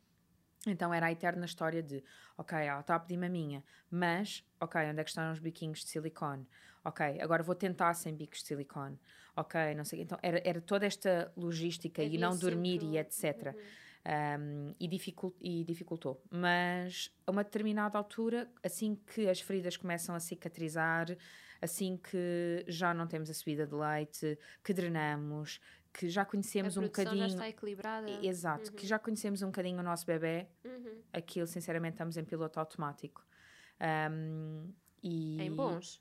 Então 0.66 0.94
era 0.94 1.06
a 1.06 1.12
eterna 1.12 1.46
história 1.46 1.82
de, 1.84 2.04
ok, 2.38 2.58
ela 2.58 2.82
está 2.82 2.96
a 2.96 3.00
pedir 3.00 3.18
maminha, 3.18 3.64
mas, 3.90 4.44
ok, 4.60 4.82
onde 4.90 5.00
é 5.00 5.04
que 5.04 5.10
estão 5.10 5.32
os 5.32 5.40
biquinhos 5.40 5.80
de 5.80 5.90
silicone? 5.90 6.48
Ok, 6.84 7.20
agora 7.22 7.44
vou 7.44 7.56
tentar 7.56 7.94
sem 7.94 8.16
bicos 8.16 8.40
de 8.40 8.48
silicone. 8.48 9.00
Ok, 9.36 9.76
não 9.76 9.86
sei. 9.86 10.02
Então 10.02 10.18
era, 10.22 10.42
era 10.44 10.60
toda 10.62 10.86
esta 10.86 11.32
logística 11.38 12.02
e 12.02 12.18
não 12.18 12.36
dormir 12.36 12.82
e 12.82 12.98
etc. 12.98 13.54
Uhum. 13.54 13.62
Um, 14.08 14.76
e, 14.80 14.88
dificul- 14.88 15.36
e 15.42 15.66
dificultou. 15.66 16.24
Mas 16.32 17.12
a 17.26 17.32
uma 17.32 17.44
determinada 17.44 17.98
altura, 17.98 18.50
assim 18.64 18.96
que 18.96 19.28
as 19.28 19.42
feridas 19.42 19.76
começam 19.76 20.16
a 20.16 20.20
cicatrizar, 20.20 21.08
assim 21.62 21.98
que 21.98 22.64
já 22.68 22.94
não 22.94 23.06
temos 23.06 23.30
a 23.30 23.34
subida 23.34 23.68
de 23.68 23.76
leite, 23.76 24.40
que 24.64 24.74
drenamos, 24.74 25.60
que 25.98 26.08
já 26.10 26.22
A 26.22 26.26
conhecemos 26.26 26.78
um 26.78 26.82
produção 26.82 27.04
já 27.06 27.10
bocadinho. 27.12 27.28
está 27.36 27.50
equilibrada. 27.50 28.10
Exato, 28.24 28.72
que 28.74 28.86
já 28.86 29.00
conhecemos 29.00 29.42
um 29.42 29.48
bocadinho 29.48 29.80
o 29.80 29.84
nosso 29.84 30.06
bebê, 30.06 30.48
Uhum. 30.64 31.02
aquilo 31.12 31.48
sinceramente 31.48 31.96
estamos 31.96 32.16
em 32.18 32.24
piloto 32.24 32.60
automático. 32.60 33.26
Um, 34.12 34.72
e... 35.02 35.42
Em 35.42 35.52
bons. 35.52 36.00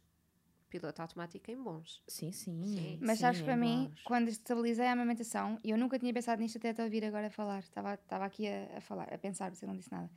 Piloto 0.68 1.00
automático 1.00 1.50
em 1.50 1.56
bons. 1.56 2.02
Sim, 2.06 2.30
sim. 2.32 2.62
Sim. 2.66 2.98
Mas 3.00 3.16
sim, 3.18 3.22
sabes, 3.22 3.40
para 3.40 3.56
mim, 3.56 3.86
bons. 3.88 4.02
quando 4.02 4.28
estabilizei 4.28 4.86
a 4.86 4.92
amamentação, 4.92 5.58
e 5.64 5.70
eu 5.70 5.78
nunca 5.78 5.98
tinha 5.98 6.12
pensado 6.12 6.42
nisto 6.42 6.58
até 6.58 6.74
te 6.74 6.82
ouvir 6.82 7.02
agora 7.04 7.30
falar, 7.30 7.60
estava, 7.60 7.94
estava 7.94 8.24
aqui 8.26 8.46
a, 8.48 8.76
a 8.76 8.80
falar, 8.82 9.08
a 9.12 9.16
pensar, 9.16 9.54
você 9.54 9.64
não 9.66 9.74
disse 9.74 9.90
nada. 9.90 10.10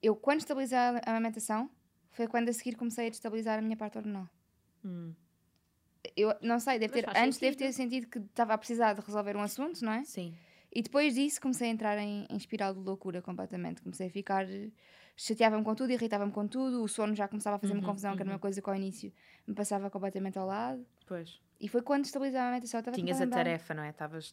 Eu, 0.00 0.14
quando 0.14 0.40
estabilizei 0.40 0.78
a 0.78 1.00
a 1.04 1.10
amamentação, 1.10 1.68
foi 2.12 2.28
quando 2.28 2.48
a 2.50 2.52
seguir 2.52 2.76
comecei 2.76 3.06
a 3.08 3.10
destabilizar 3.10 3.58
a 3.58 3.62
minha 3.62 3.76
parte 3.76 3.98
hormonal. 3.98 4.28
Hum, 4.84 5.12
Eu 6.16 6.34
não 6.42 6.58
sei, 6.60 6.78
deve 6.78 6.92
ter, 6.92 7.08
antes 7.16 7.38
deve 7.38 7.56
ter 7.56 7.72
sentido. 7.72 8.04
sentido 8.04 8.10
que 8.10 8.18
estava 8.18 8.54
a 8.54 8.58
precisar 8.58 8.92
de 8.94 9.00
resolver 9.00 9.36
um 9.36 9.42
assunto, 9.42 9.84
não 9.84 9.92
é? 9.92 10.04
sim. 10.04 10.34
E 10.72 10.82
depois 10.82 11.14
disso 11.14 11.40
comecei 11.40 11.68
a 11.68 11.72
entrar 11.72 11.96
em, 11.96 12.26
em 12.28 12.36
espiral 12.36 12.74
de 12.74 12.80
loucura 12.80 13.22
completamente. 13.22 13.80
Comecei 13.80 14.08
a 14.08 14.10
ficar. 14.10 14.46
chateava-me 15.16 15.64
com 15.64 15.74
tudo, 15.74 15.90
irritava-me 15.90 16.30
com 16.30 16.46
tudo, 16.46 16.82
o 16.82 16.88
sono 16.88 17.14
já 17.14 17.26
começava 17.26 17.56
a 17.56 17.58
fazer-me 17.58 17.80
Uhum, 17.80 17.86
confusão, 17.86 18.14
que 18.14 18.20
era 18.20 18.28
uhum. 18.28 18.34
uma 18.34 18.38
coisa 18.38 18.60
que 18.60 18.68
ao 18.68 18.76
início 18.76 19.10
me 19.46 19.54
passava 19.54 19.88
completamente 19.88 20.38
ao 20.38 20.46
lado. 20.46 20.84
Pois. 21.06 21.40
E 21.58 21.68
foi 21.68 21.80
quando 21.80 22.04
estabilizei 22.04 22.38
a 22.38 22.42
amamentação. 22.42 22.78
eu 22.78 22.80
estava 22.80 22.96
Tinhas 22.96 23.20
a 23.22 23.26
tarefa, 23.26 23.72
não 23.72 23.82
é? 23.84 23.88
Estavas 23.88 24.30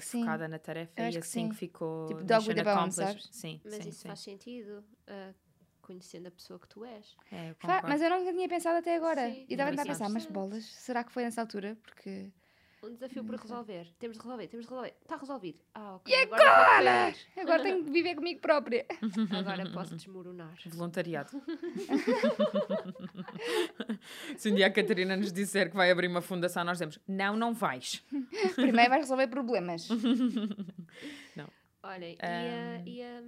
sim. 0.00 0.20
focada 0.20 0.48
na 0.48 0.58
tarefa 0.58 0.92
e 1.02 1.12
que 1.12 1.18
assim 1.18 1.42
sim. 1.42 1.48
que 1.50 1.56
ficou. 1.56 2.06
Tipo, 2.06 2.24
dog 2.24 2.48
with 2.48 2.54
the 2.54 2.64
bones, 2.64 2.98
accomplished. 2.98 3.22
sabes? 3.22 3.28
Sim, 3.32 3.60
Mas 3.62 3.74
sim, 3.74 3.88
isso 3.90 3.98
sim. 4.00 4.08
faz 4.08 4.20
sentido, 4.20 4.84
ah, 5.06 5.34
conhecendo 5.84 6.26
a 6.26 6.30
pessoa 6.30 6.58
que 6.58 6.66
tu 6.68 6.84
és. 6.84 7.14
É, 7.30 7.50
eu. 7.50 7.56
Mas 7.82 8.00
eu 8.02 8.10
nunca 8.10 8.32
tinha 8.32 8.48
pensado 8.48 8.78
até 8.78 8.96
agora. 8.96 9.30
Sim, 9.30 9.46
e 9.48 9.52
estava 9.54 9.70
a 9.70 9.84
pensar, 9.84 10.08
mas 10.08 10.26
bolas, 10.26 10.64
será 10.64 11.04
que 11.04 11.12
foi 11.12 11.22
nessa 11.24 11.40
altura? 11.42 11.76
Porque. 11.82 12.30
Um 12.82 12.92
desafio 12.92 13.24
por 13.24 13.36
resolver. 13.36 13.86
Temos 13.98 14.18
de 14.18 14.22
resolver, 14.22 14.46
temos 14.46 14.66
de 14.66 14.70
resolver. 14.70 14.94
Está 15.00 15.16
resolvido. 15.16 15.58
Ah, 15.74 15.94
ok. 15.94 16.14
E 16.14 16.22
agora, 16.22 16.50
agora? 16.50 17.14
Agora 17.38 17.62
tenho 17.62 17.82
que 17.82 17.90
viver 17.90 18.14
comigo 18.14 18.40
própria. 18.42 18.84
Agora 19.38 19.70
posso 19.70 19.96
desmoronar. 19.96 20.52
Voluntariado. 20.66 21.40
Se 24.36 24.50
um 24.50 24.54
dia 24.54 24.66
a 24.66 24.70
Catarina 24.70 25.16
nos 25.16 25.32
disser 25.32 25.70
que 25.70 25.76
vai 25.76 25.90
abrir 25.90 26.08
uma 26.08 26.20
fundação, 26.20 26.62
nós 26.62 26.74
dizemos: 26.76 26.98
Não, 27.08 27.34
não 27.36 27.54
vais. 27.54 28.04
Primeiro 28.54 28.90
vais 28.90 29.00
resolver 29.02 29.28
problemas. 29.28 29.88
Olha, 31.82 32.06
e, 32.06 32.18
a- 32.20 32.82
e, 32.86 33.02
a- 33.02 33.22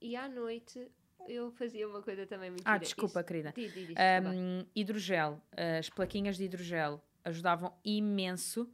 e 0.00 0.16
à 0.16 0.28
noite 0.28 0.86
eu 1.26 1.50
fazia 1.52 1.88
uma 1.88 2.02
coisa 2.02 2.26
também 2.26 2.50
muito 2.50 2.62
Ah, 2.66 2.72
gira. 2.72 2.80
desculpa, 2.84 3.20
Isso- 3.20 3.26
querida. 3.26 3.52
Diz, 3.54 3.72
diz. 3.74 3.88
Um, 3.90 4.64
hidrogel. 4.74 5.40
As 5.78 5.88
plaquinhas 5.90 6.36
de 6.36 6.44
hidrogel 6.44 7.02
ajudavam 7.24 7.72
imenso 7.84 8.70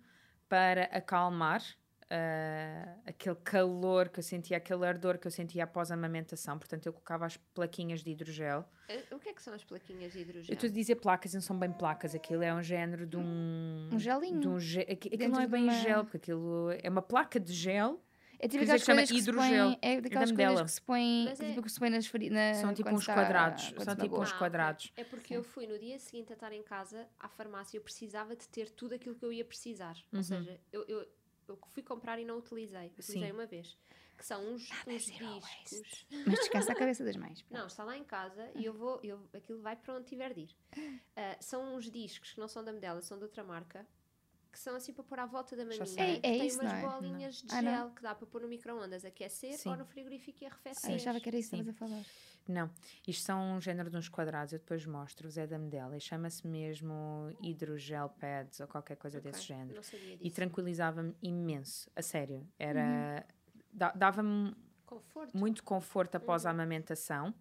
para 0.49 0.84
acalmar 0.84 1.62
ah, 2.11 2.97
aquele 3.07 3.34
calor 3.36 4.09
que 4.11 4.18
eu 4.20 4.22
sentia, 4.22 4.59
aquele 4.59 4.86
ardor 4.86 5.18
que 5.18 5.26
eu 5.26 5.30
sentia 5.30 5.64
após 5.64 5.90
a 5.90 5.95
amamentação. 5.95 6.59
Portanto, 6.59 6.86
eu 6.86 6.92
colocava 6.92 7.24
as 7.26 7.36
plaquinhas 7.36 8.03
de 8.05 8.11
hidrogel. 8.11 8.64
Ah, 8.88 9.14
O 9.14 9.18
que 9.18 9.30
é 9.30 9.32
que 9.32 9.42
são 9.42 9.55
as 9.55 9.64
plaquinhas 9.64 10.12
de 10.12 10.18
Eu 10.18 10.22
hidrogel? 10.22 10.53
estou 10.55 10.68
a 10.68 10.72
dizer 10.72 10.97
placas, 10.97 11.32
não 11.34 11.40
são 11.40 11.59
bem 11.59 11.72
placas. 11.72 12.14
Aquilo 12.14 12.42
é 12.42 12.55
um 12.55 12.62
género 12.62 13.07
de 13.07 13.16
um. 13.16 13.88
Um 13.92 13.99
gelinho. 13.99 14.38
De 14.40 14.49
um 14.49 14.61
ge... 14.61 14.80
aqui- 14.82 14.92
Aquilo 15.09 15.16
Dentro 15.18 15.34
não 15.36 15.40
é 15.40 15.47
bem 15.49 15.64
uma- 15.64 15.72
gel, 15.80 16.05
porque 16.05 16.18
aquilo 16.18 16.70
é 16.82 16.88
uma 16.88 17.03
placa 17.03 17.40
de 17.40 17.53
gel. 17.53 18.01
É 18.45 18.49
tipo 18.49 18.62
aquelas 18.62 18.82
que 18.82 18.86
chama 18.86 18.99
coisas 19.01 19.16
que 19.16 19.22
se 19.22 19.30
hidrogel. 19.30 19.64
põem. 19.66 19.78
É 19.80 20.01
daquelas 20.03 20.32
coisas 20.32 20.62
que 20.62 20.70
se 20.70 20.82
põem. 20.82 21.28
É- 21.28 21.34
Tipo 21.34 21.62
que 21.62 21.72
se 21.72 21.78
põe 21.80 21.90
nas 21.90 22.07
feridas. 22.07 22.57
São 22.59 22.74
tipo 22.74 22.90
uns 22.90 23.07
quadrados. 23.07 23.74
São 23.82 23.97
tipo 23.97 24.20
uns 24.20 24.32
quadrados. 24.32 24.92
É 24.97 25.05
porque 25.05 25.34
eu 25.34 25.42
fui 25.42 25.66
no 25.66 25.78
dia 25.78 25.99
seguinte 25.99 26.30
a 26.32 26.34
estar 26.34 26.53
em 26.53 26.62
casa 26.62 27.09
à 27.18 27.28
farmácia, 27.28 27.78
eu 27.78 27.82
precisava 27.82 28.36
de 28.36 28.47
ter 28.49 28.70
tudo 28.70 28.95
aquilo 28.95 29.14
que 29.14 29.24
eu 29.24 29.32
ia 29.32 29.45
precisar. 29.45 29.97
Uhum. 30.12 30.18
Ou 30.18 30.22
seja, 30.22 30.61
eu, 30.72 30.84
eu, 30.86 31.09
eu 31.49 31.59
fui 31.72 31.82
comprar 31.82 32.18
e 32.18 32.24
não 32.24 32.38
utilizei. 32.38 32.88
Utilizei 32.99 33.28
Sim. 33.28 33.32
uma 33.32 33.47
vez. 33.47 33.78
Que 34.16 34.24
são 34.24 34.45
uns, 34.47 34.68
uns 34.86 35.05
discos. 35.07 36.07
Mas 36.26 36.38
descansa 36.38 36.70
a 36.72 36.74
cabeça 36.76 37.03
das 37.03 37.16
mães. 37.16 37.45
Não, 37.51 37.66
está 37.66 37.82
lá 37.82 37.97
em 37.97 38.05
casa 38.05 38.49
e 38.55 38.64
eu 38.64 38.72
vou, 38.72 39.01
eu, 39.03 39.18
aquilo 39.34 39.61
vai 39.61 39.74
para 39.74 39.95
onde 39.95 40.07
tiver 40.07 40.32
de 40.32 40.42
ir. 40.42 40.57
Ah, 41.16 41.36
são 41.40 41.74
uns 41.74 41.90
discos 41.90 42.32
que 42.34 42.38
não 42.38 42.47
são 42.47 42.62
da 42.62 42.72
Medela, 42.72 43.03
são 43.03 43.16
de 43.18 43.24
outra 43.24 43.42
marca, 43.42 43.84
que 44.55 44.61
são 44.61 44.76
assim 44.76 44.92
para 44.92 45.02
pôr 45.02 45.18
à 45.18 45.26
volta 45.26 45.57
da 45.57 45.64
maminha. 45.64 45.82
É- 45.82 45.86
que 45.86 46.00
é 46.02 46.18
tem 46.20 46.46
isso, 46.46 46.61
umas 46.61 46.72
não 46.72 46.78
é? 46.78 46.82
bolinhas 46.88 47.34
de 47.42 47.46
Ah, 47.52 47.61
não? 47.61 47.70
gel 47.72 47.90
que 47.90 48.02
dá 48.02 48.14
para 48.14 48.26
pôr 48.26 48.40
no 48.40 48.46
micro-ondas, 48.48 49.05
aquecer 49.05 49.55
Sim. 49.59 49.70
ou 49.70 49.76
no 49.76 49.84
frigorífico 49.84 50.42
e 50.42 50.46
Ah, 50.46 50.50
arrefecer. 50.50 50.90
eu 50.90 50.94
achava 50.96 51.18
que 51.20 51.28
era 51.28 51.36
isso 51.36 51.50
que 51.50 51.57
estavas 51.57 51.74
a 51.74 51.78
falar. 51.78 52.02
Não, 52.46 52.70
isto 53.09 53.24
são 53.24 53.57
um 53.57 53.61
género 53.61 53.90
de 53.90 53.96
uns 53.96 54.09
quadrados, 54.09 54.52
eu 54.52 54.59
depois 54.61 54.86
mostro-vos, 54.86 55.36
é 55.36 55.46
da 55.46 55.59
Medela 55.59 55.96
e 55.96 56.00
chama-se 56.00 56.46
mesmo 56.46 57.34
hidrogel 57.42 58.09
pads 58.11 58.61
ou 58.61 58.68
qualquer 58.68 58.96
coisa 58.96 59.18
Ok, 59.18 59.32
desse 59.32 59.44
género. 59.44 59.74
Não 59.74 59.82
sabia 59.82 60.14
E 60.14 60.18
disso. 60.18 60.36
tranquilizava-me 60.36 61.16
imenso, 61.20 61.90
a 61.96 62.02
sério. 62.02 62.46
Era. 62.59 63.26
dá- 63.72 63.92
Dava-me 63.92 64.55
Conforto. 64.86 65.36
muito 65.36 65.64
conforto 65.64 66.14
após 66.14 66.46
a 66.46 66.50
amamentação. 66.50 67.34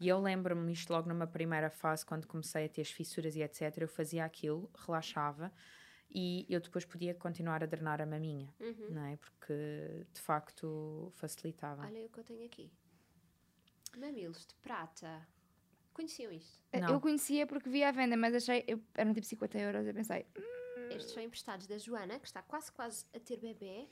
E 0.00 0.08
eu 0.08 0.18
lembro-me 0.20 0.72
isto 0.72 0.90
logo 0.92 1.08
numa 1.08 1.26
primeira 1.26 1.68
fase, 1.70 2.04
quando 2.06 2.26
comecei 2.26 2.64
a 2.64 2.68
ter 2.68 2.80
as 2.80 2.90
fissuras 2.90 3.36
e 3.36 3.42
etc. 3.42 3.76
Eu 3.78 3.88
fazia 3.88 4.24
aquilo, 4.24 4.70
relaxava 4.86 5.52
e 6.14 6.46
eu 6.48 6.60
depois 6.60 6.84
podia 6.84 7.12
continuar 7.14 7.62
a 7.62 7.66
drenar 7.66 8.00
a 8.00 8.06
maminha, 8.06 8.54
Uhum. 8.60 8.90
não 8.90 9.04
é? 9.06 9.16
Porque 9.16 10.06
de 10.12 10.20
facto 10.20 11.10
facilitava. 11.16 11.82
Olha 11.86 12.06
o 12.06 12.08
que 12.08 12.20
eu 12.20 12.24
tenho 12.24 12.44
aqui. 12.46 12.70
Mamilos 13.96 14.46
de 14.46 14.54
prata. 14.56 15.26
Conheciam 15.92 16.32
isto? 16.32 16.60
Não. 16.72 16.88
Eu 16.94 17.00
conhecia 17.00 17.46
porque 17.46 17.68
via 17.68 17.88
à 17.88 17.92
venda, 17.92 18.16
mas 18.16 18.34
achei. 18.34 18.64
Eu, 18.66 18.80
eram 18.94 19.12
tipo 19.14 19.26
50 19.26 19.58
euros. 19.58 19.86
Eu 19.86 19.94
pensei, 19.94 20.26
Estes 20.90 21.12
são 21.12 21.22
emprestados 21.22 21.66
da 21.68 21.78
Joana, 21.78 22.18
que 22.18 22.26
está 22.26 22.42
quase 22.42 22.72
quase 22.72 23.06
a 23.14 23.20
ter 23.20 23.36
bebê. 23.38 23.88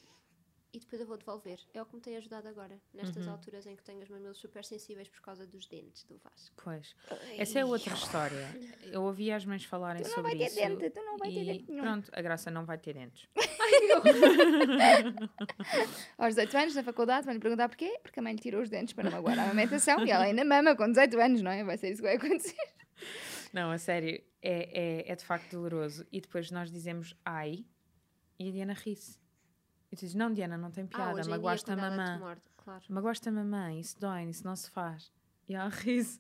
E 0.75 0.81
depois 0.81 1.03
eu 1.03 1.07
vou 1.07 1.19
devolver. 1.19 1.61
É 1.75 1.83
o 1.83 1.87
que 1.87 1.95
me 1.95 2.01
tem 2.01 2.17
ajudado 2.17 2.49
agora, 2.49 2.81
nestas 2.95 3.27
Uhum. 3.27 3.33
alturas 3.33 3.67
em 3.67 3.77
que 3.77 3.83
tenho 3.83 4.01
os 4.03 4.09
mamilos 4.09 4.39
super 4.39 4.65
sensíveis 4.65 5.07
por 5.07 5.21
causa 5.21 5.47
dos 5.47 5.67
dentes 5.67 6.03
do 6.05 6.17
Vasco. 6.17 6.63
Pois. 6.65 6.97
Essa 7.37 7.59
é 7.59 7.65
outra 7.65 7.93
história. 7.93 8.49
Eu 8.91 9.03
ouvia 9.03 9.37
as 9.37 9.45
mães 9.45 9.65
falarem 9.65 10.03
tu 10.03 10.09
não 10.09 10.15
sobre 10.15 10.31
vai 10.31 10.39
ter 10.39 10.47
isso. 10.47 10.57
dente, 10.79 10.89
tu 10.91 11.03
não 11.05 11.19
vai 11.19 11.31
ter 11.31 11.45
dente 11.45 11.71
nenhum. 11.71 11.83
pronto, 11.83 12.11
a 12.15 12.23
Graça 12.23 12.51
não 12.51 12.65
vai 12.65 12.79
ter 12.79 12.95
dentes. 12.95 13.29
Aos 16.19 16.35
18 16.35 16.57
anos, 16.57 16.75
na 16.75 16.83
faculdade, 16.83 17.25
vão 17.27 17.35
lhe 17.35 17.41
perguntar 17.41 17.69
porquê? 17.69 17.99
Porque 18.03 18.19
a 18.19 18.23
mãe 18.23 18.33
lhe 18.35 18.41
tirou 18.41 18.63
os 18.63 18.71
dentes 18.71 18.95
para 18.95 19.05
não 19.05 19.13
magoar 19.13 19.39
a 19.39 19.45
amamentação 19.45 20.05
e 20.07 20.11
ela 20.11 20.25
ainda 20.25 20.45
mama 20.45 20.75
com 20.77 20.89
18 20.89 21.19
anos, 21.21 21.43
não 21.43 21.51
é? 21.51 21.63
Vai 21.65 21.77
ser 21.77 21.91
isso 21.93 22.03
que 22.03 22.09
vai 22.09 22.17
acontecer. 22.17 22.57
Não, 23.53 23.71
a 23.71 23.79
sério, 23.79 24.23
é, 24.41 25.03
é, 25.07 25.13
é 25.13 25.17
de 25.17 25.25
facto 25.25 25.51
doloroso. 25.53 26.07
E 26.11 26.21
depois 26.21 26.51
nós 26.51 26.71
dizemos 26.71 27.15
ai 27.25 27.65
e 28.39 28.49
a 28.49 28.53
Diana 28.53 28.73
ri-se. 28.73 29.19
E 29.93 29.97
tu 29.97 30.01
dizes, 30.01 30.15
não, 30.15 30.33
Diana, 30.33 30.57
não 30.57 30.71
tem 30.71 30.85
ah, 30.85 30.97
piada, 30.97 31.21
dia, 31.21 31.31
magoaste 31.31 31.71
a 31.71 31.77
te 31.77 31.81
mamã. 31.81 32.19
claro. 32.57 32.83
Magoaste 32.89 33.29
a 33.29 33.33
mamãe, 33.33 33.79
isso 33.79 34.01
dói, 34.01 34.25
isso 34.31 34.45
não 34.45 34.57
se 34.57 34.71
faz. 34.71 35.13
E 35.49 35.55
ela 35.55 35.69
ri-se. 35.71 36.19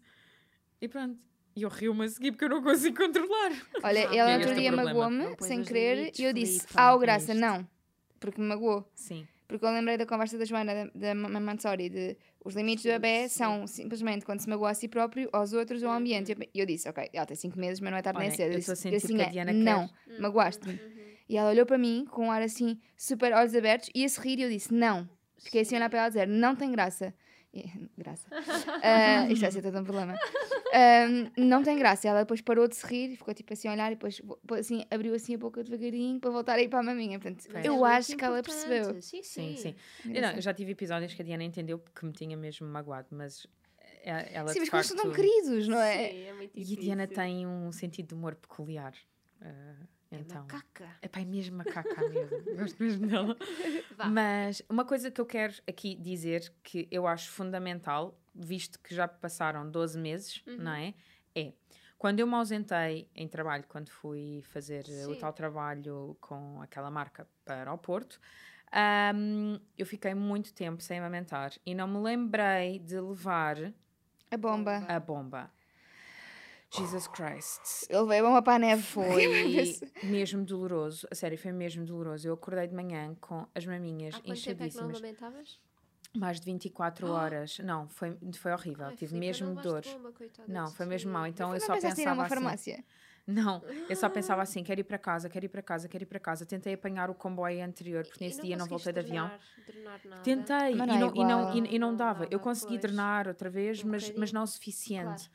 E 0.81 0.89
pronto. 0.89 1.18
E 1.57 1.62
eu 1.62 1.68
rio-me 1.68 2.05
a 2.05 2.09
seguir 2.09 2.33
porque 2.33 2.45
eu 2.45 2.49
não 2.51 2.62
consigo 2.62 2.97
controlar. 2.97 3.53
Olha, 3.83 4.09
Ah, 4.11 4.14
ela 4.16 4.31
é 4.31 4.37
outro 4.39 4.55
dia 4.55 4.73
magoou-me 4.73 5.37
sem 5.41 5.62
querer 5.64 6.12
e 6.18 6.25
eu 6.25 6.33
disse, 6.33 6.66
ah, 6.75 6.93
é 6.95 6.99
graça, 6.99 7.35
não. 7.35 7.66
Porque 8.20 8.41
me 8.41 8.47
magoou. 8.47 8.91
Sim. 8.95 9.27
Porque 9.49 9.66
eu 9.66 9.70
lembrei 9.70 9.99
da 9.99 10.07
conversa 10.07 10.39
da 10.39 10.47
Joana, 10.47 10.75
da, 10.75 10.91
da 10.95 11.14
Mamãe 11.14 11.43
Montessori, 11.43 11.91
de 11.91 12.16
os 12.43 12.55
limites 12.55 12.85
do 12.85 12.89
bebê 12.89 13.29
são 13.29 13.66
simplesmente 13.66 14.25
quando 14.25 14.41
se 14.41 14.49
magoa 14.49 14.70
a 14.70 14.75
si 14.75 14.89
próprio, 14.89 15.29
aos 15.31 15.53
outros 15.53 15.83
ou 15.83 15.91
ao 15.91 15.97
ambiente. 15.97 16.33
E 16.33 16.35
eu- 16.35 16.62
eu 16.62 16.66
disse, 16.66 16.89
ok, 16.89 17.11
ela 17.12 17.27
tem 17.27 17.37
5 17.37 17.59
meses, 17.59 17.79
mas 17.81 17.91
não 17.91 17.99
é 17.99 18.03
tarde 18.03 18.18
nem 18.18 18.29
Olha, 18.29 18.37
cedo. 18.37 18.53
eu 18.55 18.59
estou 18.59 18.73
a 18.73 18.75
disse, 18.75 18.83
sentir 18.83 18.97
assim, 18.97 19.16
que 19.16 19.23
a 19.23 19.27
é, 19.27 19.29
Diana 19.31 19.53
não, 19.53 19.89
quer. 19.89 20.18
magoaste-me. 20.20 20.73
Uhum. 20.75 21.12
E 21.33 21.37
ela 21.39 21.49
olhou 21.49 21.64
para 21.64 21.78
mim 21.78 22.05
com 22.11 22.26
um 22.26 22.30
ar 22.30 22.43
assim, 22.43 22.78
super 22.95 23.33
olhos 23.33 23.55
abertos, 23.55 23.89
e 23.95 24.05
a 24.05 24.09
sorrir, 24.11 24.39
e 24.39 24.43
eu 24.43 24.51
disse, 24.51 24.72
não. 24.74 25.09
Fiquei 25.39 25.62
assim 25.62 25.76
a 25.76 25.78
olhar 25.78 25.89
para 25.89 26.01
ela 26.01 26.07
a 26.07 26.11
dizer, 26.11 26.28
não 26.28 26.55
tem 26.55 26.70
graça. 26.70 27.14
E- 27.55 27.64
graça. 27.97 28.28
Ah, 28.83 29.26
isto 29.30 29.41
vai 29.41 29.51
ser 29.51 29.62
todo 29.62 29.78
um 29.78 29.83
problema. 29.85 30.14
Ahm, 30.74 31.30
não 31.39 31.62
tem 31.62 31.78
graça. 31.78 32.07
E 32.07 32.11
ela 32.11 32.20
depois 32.20 32.43
parou 32.43 32.68
de 32.68 32.76
se 32.76 32.87
rir 32.87 33.12
e 33.12 33.16
ficou 33.16 33.33
tipo 33.33 33.51
assim 33.51 33.68
a 33.68 33.72
olhar 33.72 33.91
e 33.93 33.95
depois 33.95 34.20
assim, 34.59 34.85
abriu 34.91 35.14
assim 35.14 35.35
a 35.35 35.39
boca 35.39 35.64
devagarinho 35.64 36.20
para 36.20 36.30
voltar 36.30 36.59
a 36.59 36.62
ir 36.62 36.68
para 36.68 36.80
a 36.80 36.83
maminha. 36.83 37.18
Portanto, 37.18 37.49
eu 37.64 37.87
é 37.87 37.95
acho 37.97 38.14
que 38.14 38.24
ela 38.24 38.43
percebeu. 38.43 39.01
Sim, 39.01 39.22
Sim, 39.22 39.22
sim. 39.22 39.57
sim. 39.57 39.74
Eu, 40.12 40.20
não, 40.20 40.33
eu 40.33 40.43
já 40.43 40.53
tive 40.53 40.72
episódios 40.72 41.14
que 41.14 41.22
a 41.22 41.24
Diana 41.24 41.45
entendeu 41.45 41.78
porque 41.78 42.05
me 42.05 42.12
tinha 42.12 42.37
mesmo 42.37 42.66
magoado, 42.66 43.09
mas 43.11 43.47
eh, 44.03 44.33
ela 44.35 44.53
Sim, 44.53 44.61
mas 44.61 44.68
como 44.68 44.85
são 44.85 44.97
tão 44.97 45.07
facto... 45.07 45.16
queridos, 45.16 45.66
não 45.66 45.80
é? 45.80 46.11
Sim, 46.11 46.24
é 46.26 46.33
muito 46.35 46.59
E 46.59 46.74
a 46.74 46.80
Diana 46.80 47.07
tem 47.07 47.47
um 47.47 47.72
sentido 47.72 48.09
de 48.09 48.14
humor 48.14 48.35
peculiar. 48.35 48.93
Uh, 49.41 49.87
É 50.17 50.21
então, 50.21 50.43
macaca. 50.43 50.89
é 51.01 51.09
pá, 51.09 51.21
é 51.21 51.25
mesmo 51.25 51.57
macaca 51.57 52.09
mesmo. 52.09 52.43
Gosto 52.57 52.83
mesmo 52.83 53.07
dela. 53.07 53.37
Vá. 53.97 54.09
Mas 54.09 54.63
uma 54.69 54.85
coisa 54.85 55.11
que 55.11 55.21
eu 55.21 55.27
quero 55.27 55.55
aqui 55.67 55.95
dizer 55.97 56.53
que 56.63 56.87
eu 56.91 57.07
acho 57.07 57.31
fundamental, 57.31 58.19
visto 58.35 58.79
que 58.81 58.95
já 58.95 59.07
passaram 59.09 59.71
12 59.71 59.99
meses, 59.99 60.43
Uhum. 60.47 60.57
não 60.59 60.73
é? 60.73 60.95
É 61.35 61.53
quando 61.99 62.19
eu 62.21 62.27
me 62.27 62.35
ausentei 62.35 63.09
em 63.15 63.29
trabalho, 63.29 63.65
quando 63.69 63.89
fui 63.89 64.43
fazer 64.43 64.85
eh, 64.89 65.07
o 65.07 65.15
Sim. 65.15 65.21
tal 65.21 65.33
trabalho 65.33 66.17
com 66.21 66.61
aquela 66.61 66.91
marca 66.91 67.29
para 67.45 67.73
o 67.73 67.79
Porto, 67.79 68.21
ahm, 68.73 69.57
eu 69.79 69.87
fiquei 69.87 70.13
muito 70.15 70.53
tempo 70.53 70.83
sem 70.83 70.99
amamentar 70.99 71.53
e 71.65 71.75
não 71.75 71.87
me 71.87 71.99
lembrei 71.99 72.79
de 72.81 72.99
levar 73.01 73.73
A 74.31 74.37
bomba. 74.37 74.85
a 74.89 74.99
bomba. 75.01 75.51
Jesus 76.75 77.07
Christ. 77.09 77.87
Ele 77.91 78.07
veio 78.07 78.25
a 78.25 78.29
bomba 78.29 78.43
para 78.43 78.55
a 78.55 78.59
neve. 78.59 78.83
Foi 78.83 79.27
mesmo 80.03 80.45
doloroso, 80.45 81.07
a 81.11 81.14
sério, 81.14 81.37
foi 81.39 81.53
mesmo 81.53 81.85
doloroso. 81.85 82.27
Eu 82.27 82.35
acordei 82.35 82.66
de 82.66 82.75
manhã 82.75 83.14
com 83.20 83.47
as 83.55 83.66
maminhas 83.66 84.14
Há 84.14 84.20
quanto 84.20 84.43
tempo 84.43 84.62
é 84.62 84.68
que 84.68 84.77
não 84.77 84.91
inchadíssimas. 84.91 84.97
amamentavas? 84.97 85.61
Mais 86.14 86.39
de 86.41 86.45
24 86.47 87.09
horas. 87.09 87.59
Não, 87.61 87.89
foi, 87.89 88.18
foi 88.35 88.53
horrível. 88.53 88.87
Ai, 88.87 88.97
Tive 88.97 89.16
mesmo 89.18 89.47
não 89.55 89.55
dor. 89.62 89.83
levaste 89.85 89.95
bomba, 89.99 90.12
Não, 90.47 90.70
foi 90.70 90.85
mesmo 90.87 91.11
mau. 91.12 91.27
Então 91.27 91.49
Não 91.49 91.55
eu 91.55 91.61
só 91.61 91.73
pensaste 91.75 92.01
em 92.01 92.05
ir 92.05 92.07
a 92.07 92.11
pensava 92.11 92.14
uma 92.20 92.27
assim. 92.27 92.35
farmácia? 92.35 92.85
Não, 93.27 93.62
eu 93.89 93.95
só 93.97 94.09
pensava 94.09 94.43
assim: 94.43 94.62
quero 94.64 94.81
ir 94.81 94.85
para 94.85 94.99
casa, 94.99 95.29
quero 95.31 95.45
ir 95.47 95.49
para 95.49 95.62
casa, 95.62 95.89
quero 95.89 96.03
ir 96.03 96.07
para 96.07 96.18
casa. 96.18 96.45
Tentei 96.45 96.75
apanhar 96.75 97.09
o 97.09 97.14
comboio 97.14 97.64
anterior, 97.64 98.05
porque 98.05 98.25
E 98.25 98.27
nesse 98.27 98.43
dia 98.43 98.57
não 98.57 98.66
voltei 98.66 98.93
de 98.93 98.99
avião. 98.99 99.31
drenar- 99.64 100.01
nada? 100.05 100.23
Tentei 100.23 100.75
Mas 100.75 100.75
e 100.75 100.77
não 100.77 100.95
é 100.95 100.99
não, 100.99 101.14
e, 101.14 101.25
não, 101.25 101.55
e, 101.55 101.75
e 101.77 101.79
não 101.79 101.91
Não 101.91 101.97
dava. 101.97 102.25
Eu 102.25 102.31
dava, 102.31 102.43
consegui 102.43 102.79
pois. 102.79 102.81
drenar 102.83 103.29
outra 103.29 103.49
vez, 103.49 103.83
Um 103.85 103.89
mas, 103.91 104.12
mas 104.16 104.33
não 104.33 104.43
o 104.43 104.47
suficiente. 104.47 105.31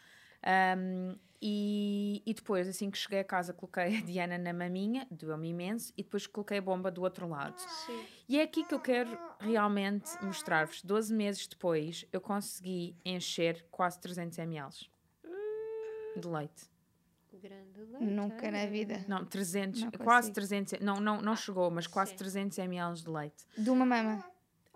Um, 0.78 1.16
e, 1.42 2.24
e 2.26 2.34
depois, 2.34 2.68
assim 2.68 2.90
que 2.90 2.98
cheguei 2.98 3.20
a 3.20 3.24
casa, 3.24 3.54
coloquei 3.54 3.98
a 3.98 4.02
Diana 4.02 4.38
na 4.38 4.54
maminha, 4.54 5.08
doeu-me 5.12 5.50
imenso, 5.50 5.94
e 5.96 6.04
depois 6.04 6.26
coloquei 6.26 6.58
a 6.58 6.62
bomba 6.62 6.90
do 6.90 7.02
outro 7.02 7.28
lado. 7.28 7.60
Sim. 7.60 8.04
E 8.28 8.40
é 8.40 8.44
aqui 8.44 8.64
que 8.64 8.74
eu 8.74 8.80
quero 8.80 9.18
realmente 9.40 10.12
mostrar-vos. 10.24 10.82
12 10.82 11.14
meses 11.14 11.48
depois, 11.48 12.06
eu 12.12 12.20
consegui 12.20 12.96
encher 13.06 13.66
quase 13.70 14.00
300 14.00 14.38
ml 14.40 14.70
de 16.20 16.28
leite. 16.28 16.70
Grande 17.34 17.80
leite. 17.82 18.04
Nunca 18.04 18.50
na 18.50 18.66
vida. 18.66 19.06
Não, 19.08 19.24
300, 19.24 19.84
Não 19.84 19.92
quase 19.92 20.30
consigo. 20.30 20.34
300, 20.34 20.80
não, 20.80 20.96
não, 20.96 21.22
não 21.22 21.36
chegou, 21.36 21.70
mas 21.70 21.86
quase 21.86 22.12
sim. 22.12 22.18
300 22.18 22.58
ml 22.58 22.96
de 22.96 23.10
leite. 23.10 23.46
De 23.56 23.70
uma 23.70 23.86
mama. 23.86 24.26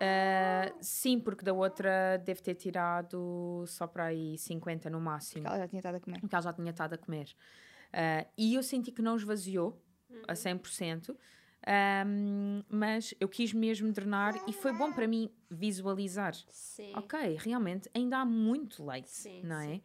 Ah, 0.04 0.74
sim, 0.82 1.20
porque 1.20 1.46
da 1.46 1.54
outra 1.54 2.18
deve 2.18 2.42
ter 2.42 2.56
tirado 2.56 3.64
só 3.68 3.86
para 3.86 4.06
aí 4.06 4.36
50 4.36 4.90
no 4.90 5.00
máximo. 5.00 5.44
Porque 5.44 5.48
ela 5.48 5.58
já 5.60 5.68
tinha 5.68 5.80
estado 5.80 5.96
a 5.96 6.00
comer. 6.00 6.20
Porque 6.20 6.36
ela 6.36 6.42
já 6.42 6.54
tinha 6.54 6.72
estado 6.72 6.94
a 6.94 6.98
comer. 6.98 7.36
Ah, 7.94 8.26
e 8.36 8.56
eu 8.56 8.64
senti 8.64 8.92
que 8.92 9.02
não 9.02 9.16
esvaziou 9.16 9.80
Uhum. 10.10 10.24
a 10.28 10.36
100%, 10.36 11.18
ahm, 11.66 12.64
mas 12.68 13.14
eu 13.20 13.30
quis 13.30 13.54
mesmo 13.54 13.92
drenar 13.94 14.34
e 14.48 14.52
foi 14.52 14.74
bom 14.74 14.92
para 14.92 15.08
mim 15.08 15.30
visualizar. 15.50 16.34
Sim. 16.50 16.92
Ok, 16.96 17.38
realmente 17.40 17.90
ainda 17.94 18.18
há 18.18 18.26
muito 18.26 18.86
leite, 18.86 19.10
Sim, 19.10 19.42
não 19.44 19.56
é? 19.56 19.68
sim. 19.76 19.84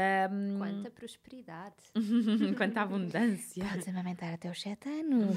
Ahm, 0.00 0.58
Quanta 0.58 0.90
prosperidade. 0.92 1.74
quanta 2.56 2.82
abundância. 2.82 3.64
Podes 3.64 3.88
amamentar 3.88 4.32
até 4.34 4.48
os 4.50 4.60
7 4.60 4.88
anos. 4.88 5.36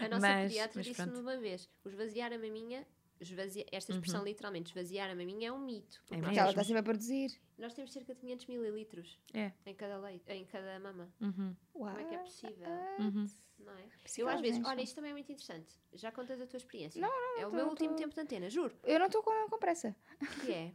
A 0.00 0.08
nossa 0.08 0.20
Mas- 0.20 0.48
pediatra 0.52 0.82
disse-me 0.82 1.10
pronto. 1.10 1.20
uma 1.20 1.36
vez: 1.38 1.68
o 1.84 1.88
esvaziar 1.88 2.32
a 2.32 2.38
maminha, 2.38 2.86
esvazia- 3.20 3.66
esta 3.72 3.92
expressão 3.92 4.22
literalmente, 4.24 4.68
esvaziar 4.70 5.10
a 5.10 5.14
maminha 5.14 5.48
é 5.48 5.52
um 5.52 5.58
mito. 5.58 6.00
Porque 6.02 6.14
É 6.14 6.18
Porque 6.18 6.38
ela 6.38 6.46
mesmo. 6.48 6.50
está 6.60 6.64
sempre 6.64 6.80
a 6.80 6.82
produzir. 6.82 7.40
nós 7.58 7.74
temos 7.74 7.92
cerca 7.92 8.14
de 8.14 8.20
500 8.20 8.46
mililitros 8.46 9.18
É. 9.34 9.52
em 9.64 9.74
cada, 9.74 9.98
leite, 9.98 10.30
em 10.30 10.44
cada 10.44 10.78
mama. 10.78 11.08
Uhum, 11.20 11.54
Uau. 11.74 11.94
Como 11.94 11.98
é 12.00 12.08
que 12.08 12.14
é 12.14 12.18
possível? 12.18 12.68
uhum. 13.00 13.26
Não 13.58 13.72
é? 13.72 13.84
Eu 14.18 14.28
às 14.28 14.40
vezes, 14.40 14.58
hein, 14.58 14.62
olha, 14.66 14.82
isto 14.82 14.94
também 14.94 15.10
é 15.10 15.14
muito 15.14 15.32
interessante. 15.32 15.74
Já 15.94 16.12
contas 16.12 16.40
a 16.40 16.46
tua 16.46 16.58
experiência. 16.58 17.00
Não, 17.00 17.40
É 17.40 17.46
o 17.46 17.50
tô- 17.50 17.56
meu 17.56 17.66
último 17.68 17.88
tô- 17.90 17.96
tempo 17.96 18.14
de 18.14 18.20
antena, 18.20 18.48
juro. 18.50 18.72
Eu 18.84 18.98
não 18.98 19.06
estou 19.06 19.22
com, 19.22 19.48
com 19.48 19.58
pressa. 19.58 19.96
Que 20.44 20.52
é. 20.52 20.72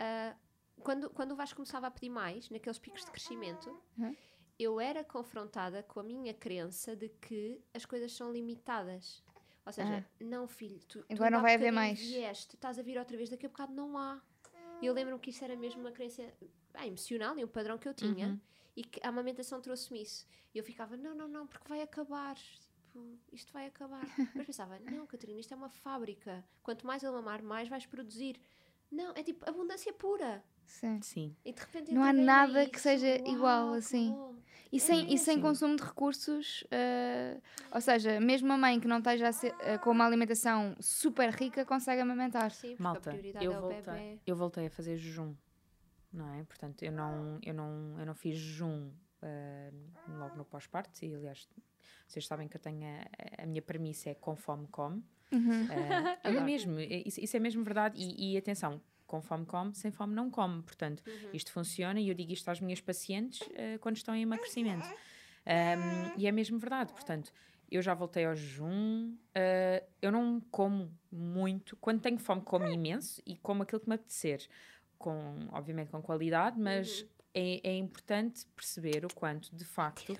ah, 0.00 0.34
quando, 0.78 1.10
quando 1.10 1.32
o 1.32 1.36
Vasco 1.36 1.56
começava 1.56 1.86
a 1.86 1.90
pedir 1.90 2.10
mais, 2.10 2.48
naqueles 2.50 2.78
picos 2.78 3.04
de 3.04 3.10
crescimento, 3.10 3.70
Uhum. 3.96 4.14
eu 4.58 4.80
era 4.80 5.04
confrontada 5.04 5.82
com 5.82 6.00
a 6.00 6.02
minha 6.02 6.34
crença 6.34 6.94
de 6.96 7.08
que 7.08 7.60
as 7.74 7.84
coisas 7.84 8.12
são 8.12 8.32
limitadas. 8.32 9.22
Ou 9.66 9.72
seja, 9.72 10.06
não, 10.20 10.48
filho, 10.48 10.80
tu, 10.88 11.02
tu 11.02 11.12
Agora 11.12 11.30
não 11.30 11.38
há 11.40 11.42
vai 11.42 11.54
haver 11.54 11.70
mais. 11.70 11.98
Vieste, 12.00 12.54
estás 12.54 12.78
a 12.78 12.82
vir 12.82 12.98
outra 12.98 13.16
vez, 13.16 13.28
daqui 13.28 13.44
a 13.44 13.48
bocado 13.50 13.72
não 13.74 13.98
há. 13.98 14.20
E 14.80 14.86
eu 14.86 14.94
lembro-me 14.94 15.20
que 15.20 15.28
isso 15.30 15.44
era 15.44 15.54
mesmo 15.56 15.80
uma 15.82 15.92
crença 15.92 16.22
ah, 16.74 16.86
emocional 16.86 17.38
e 17.38 17.44
um 17.44 17.48
padrão 17.48 17.76
que 17.76 17.86
eu 17.86 17.92
tinha. 17.92 18.28
Uhum. 18.28 18.40
E 18.74 18.82
que 18.84 18.98
a 19.04 19.08
amamentação 19.10 19.60
trouxe-me 19.60 20.00
isso. 20.02 20.26
E 20.54 20.58
eu 20.58 20.64
ficava, 20.64 20.96
não, 20.96 21.14
não, 21.14 21.28
não, 21.28 21.46
porque 21.46 21.68
vai 21.68 21.82
acabar. 21.82 22.36
Tipo, 22.36 23.18
isto 23.32 23.52
vai 23.52 23.66
acabar. 23.66 24.00
Mas 24.34 24.46
pensava, 24.46 24.78
não, 24.78 25.06
Catarina, 25.06 25.38
isto 25.40 25.52
é 25.52 25.56
uma 25.56 25.68
fábrica. 25.68 26.42
Quanto 26.62 26.86
mais 26.86 27.02
ele 27.02 27.12
mamar, 27.12 27.42
mais 27.42 27.68
vais 27.68 27.84
produzir. 27.84 28.40
Não, 28.90 29.12
é 29.14 29.22
tipo 29.22 29.46
abundância 29.46 29.92
pura. 29.92 30.42
Sim. 30.68 31.00
Sim. 31.02 31.36
E 31.44 31.52
de 31.52 31.60
repente 31.60 31.92
Não 31.92 32.04
há 32.04 32.12
nada 32.12 32.68
que 32.68 32.80
seja 32.80 33.06
Uau, 33.20 33.34
igual, 33.34 33.72
assim. 33.72 34.14
E 34.70 34.78
sem, 34.78 35.12
e 35.12 35.16
sem 35.18 35.36
Sim. 35.36 35.40
consumo 35.42 35.76
de 35.76 35.82
recursos, 35.82 36.62
eh, 36.70 37.40
ou 37.72 37.80
seja, 37.80 38.20
mesmo 38.20 38.52
a 38.52 38.58
mãe 38.58 38.78
que 38.78 38.86
não 38.86 38.98
esteja 38.98 39.28
a 39.28 39.32
ser, 39.32 39.54
eh, 39.60 39.78
com 39.78 39.90
uma 39.90 40.04
alimentação 40.06 40.76
super 40.78 41.30
rica 41.30 41.64
consegue 41.64 42.02
amamentar. 42.02 42.50
Sim, 42.50 42.68
porque 42.76 42.82
a 42.82 42.84
Malta, 42.84 43.10
prioridade 43.10 43.44
eu 43.46 43.52
é 43.54 43.58
o 43.58 43.60
voltei, 43.62 43.82
bebê. 43.82 44.18
eu 44.26 44.36
voltei 44.36 44.66
a 44.66 44.70
fazer 44.70 44.96
jejum, 44.98 45.34
não 46.12 46.28
é? 46.34 46.44
Portanto, 46.44 46.82
eu 46.82 46.92
não, 46.92 47.38
eu 47.42 47.54
não, 47.54 47.98
eu 47.98 48.04
não 48.04 48.14
fiz 48.14 48.36
jejum 48.36 48.90
ah, 49.22 49.70
logo 50.18 50.36
no 50.36 50.44
pós-parto, 50.44 51.02
e 51.02 51.14
aliás, 51.14 51.48
vocês 52.06 52.26
sabem 52.26 52.46
que 52.46 52.56
eu 52.56 52.60
tenho 52.60 52.84
a, 52.86 53.42
a 53.42 53.46
minha 53.46 53.62
premissa 53.62 54.10
é 54.10 54.14
com 54.14 54.36
fome 54.36 54.66
come. 54.68 55.02
Uhum. 55.32 55.66
É 56.24 56.40
mesmo, 56.42 56.78
é- 56.78 57.02
isso, 57.06 57.20
isso 57.20 57.36
é 57.36 57.40
mesmo 57.40 57.64
verdade. 57.64 57.98
E, 57.98 58.34
e 58.34 58.36
atenção, 58.36 58.82
com 59.08 59.20
fome 59.20 59.44
come, 59.46 59.74
sem 59.74 59.90
fome 59.90 60.14
não 60.14 60.30
come. 60.30 60.62
Portanto, 60.62 61.02
Uhum. 61.06 61.30
isto 61.32 61.50
funciona 61.50 61.98
e 61.98 62.08
eu 62.08 62.14
digo 62.14 62.30
isto 62.32 62.48
às 62.48 62.60
minhas 62.60 62.80
pacientes 62.80 63.40
ah, 63.56 63.78
quando 63.80 63.96
estão 63.96 64.14
em 64.14 64.22
emagrecimento. 64.22 64.86
Ahm, 65.44 66.12
e 66.16 66.26
é 66.28 66.32
mesmo 66.32 66.58
verdade. 66.58 66.92
Portanto, 66.92 67.32
eu 67.70 67.82
já 67.82 67.94
voltei 67.94 68.24
ao 68.26 68.36
jejum. 68.36 69.16
ah, 69.34 69.82
eu 70.00 70.12
não 70.12 70.40
como 70.50 70.96
muito. 71.10 71.76
Quando 71.78 72.00
tenho 72.00 72.18
fome, 72.18 72.42
como 72.42 72.66
imenso 72.68 73.20
e 73.26 73.36
como 73.38 73.62
aquilo 73.64 73.80
que 73.80 73.88
me 73.88 73.94
apetecer. 73.96 74.46
Com, 74.98 75.48
obviamente 75.52 75.90
com 75.90 76.02
qualidade, 76.02 76.58
mas 76.58 77.00
Uhum. 77.02 77.08
é, 77.34 77.60
é 77.70 77.76
importante 77.76 78.44
perceber 78.54 79.04
o 79.06 79.14
quanto, 79.14 79.54
de 79.54 79.64
facto, 79.64 80.12
um 80.12 80.16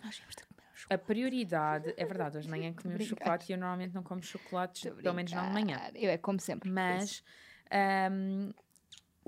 a 0.91 0.97
prioridade. 0.97 1.93
É 1.97 2.05
verdade, 2.07 2.39
hoje 2.39 2.47
de 2.47 2.51
manhã 2.51 2.73
comi 2.73 2.95
um 2.95 2.99
chocolate 3.05 3.51
e 3.51 3.55
eu 3.55 3.59
normalmente 3.59 3.93
não 3.95 4.03
como 4.05 4.23
chocolates, 4.23 4.83
pelo 5.03 5.15
menos 5.15 5.33
não 5.33 5.47
de 5.47 5.53
manhã. 5.53 5.81
Eu 5.95 6.11
é 6.11 6.17
como 6.17 6.39
sempre. 6.41 6.71
Mas 6.71 7.23
ahm, 7.71 8.53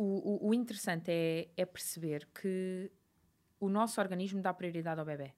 o, 0.02 0.46
o- 0.46 0.48
o 0.48 0.54
interessante 0.54 1.10
é, 1.10 1.48
é 1.56 1.64
perceber 1.66 2.26
que 2.34 2.90
o 3.58 3.68
nosso 3.68 4.00
organismo 4.00 4.40
dá 4.40 4.52
prioridade 4.54 4.98
ao 5.00 5.04
bebê. 5.06 5.34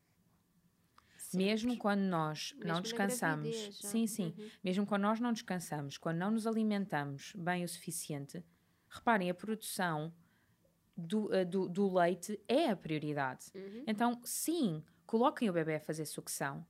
Mesmo 1.35 1.77
quando 1.79 2.01
nós 2.03 2.53
Mesmo 2.53 2.69
não 2.69 2.81
descansamos, 2.83 3.49
gravidez, 3.49 3.77
sim, 3.79 4.07
sim, 4.07 4.35
Uhum. 4.39 4.51
mesmo 4.63 4.87
quando 4.87 5.03
nós 5.03 5.19
não 5.19 5.33
descansamos, 5.33 5.97
quando 5.97 6.19
não 6.19 6.31
nos 6.31 6.47
alimentamos 6.47 7.33
bem 7.37 7.65
o 7.65 7.69
suficiente, 7.69 8.45
reparem, 8.91 9.31
a 9.31 9.35
produção 9.35 10.13
do, 10.97 11.33
eh, 11.35 11.45
do, 11.45 11.69
do 11.69 11.93
leite 11.93 12.39
é 12.47 12.69
a 12.69 12.77
prioridade. 12.77 13.47
Uhum. 13.55 13.85
Então, 13.87 14.21
sim, 14.25 14.85
coloquem 15.07 15.49
o 15.49 15.53
bebê 15.53 15.77
a 15.77 15.81
fazer 15.81 16.05
sucção. 16.05 16.67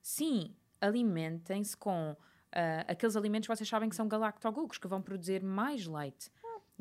Sim, 0.00 0.56
alimentem-se 0.80 1.76
com 1.76 2.16
ah, 2.52 2.84
aqueles 2.88 3.16
alimentos 3.16 3.46
que 3.48 3.54
vocês 3.54 3.68
sabem 3.68 3.88
que 3.90 3.94
são 3.96 4.08
galactoglucos, 4.08 4.78
que 4.78 4.88
vão 4.88 5.02
produzir 5.02 5.42
mais 5.42 5.86
leite. 5.86 6.30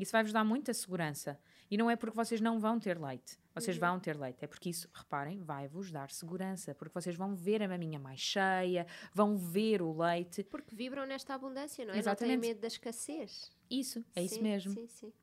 Isso 0.01 0.11
vai-vos 0.11 0.31
dar 0.33 0.43
muita 0.43 0.73
segurança. 0.73 1.39
E 1.69 1.77
não 1.77 1.89
é 1.89 1.95
porque 1.95 2.15
vocês 2.15 2.41
não 2.41 2.59
vão 2.59 2.79
ter 2.79 2.99
leite. 2.99 3.37
Vocês 3.53 3.75
Uhum. 3.77 3.81
vão 3.81 3.99
ter 3.99 4.17
leite. 4.17 4.43
É 4.43 4.47
porque 4.47 4.69
isso, 4.69 4.89
reparem, 4.93 5.39
vai-vos 5.43 5.91
dar 5.91 6.09
segurança. 6.09 6.73
Porque 6.73 6.93
vocês 6.93 7.15
vão 7.15 7.35
ver 7.35 7.61
a 7.61 7.67
maminha 7.67 7.99
mais 7.99 8.19
cheia, 8.19 8.87
vão 9.13 9.37
ver 9.37 9.81
o 9.81 9.91
leite. 9.95 10.43
Porque 10.43 10.73
vibram 10.75 11.05
nesta 11.05 11.33
abundância, 11.35 11.83
não 11.85 11.91
é? 11.91 11.95
Não 11.95 11.99
Exatamente. 11.99 12.39
têm 12.41 12.49
medo 12.49 12.61
da 12.61 12.67
escassez. 12.67 13.51
Isso, 13.69 14.03
é 14.15 14.23
isso 14.23 14.35
Sim, 14.35 14.41
mesmo. 14.41 14.73
Sim, 14.73 14.87
sim. 14.87 15.13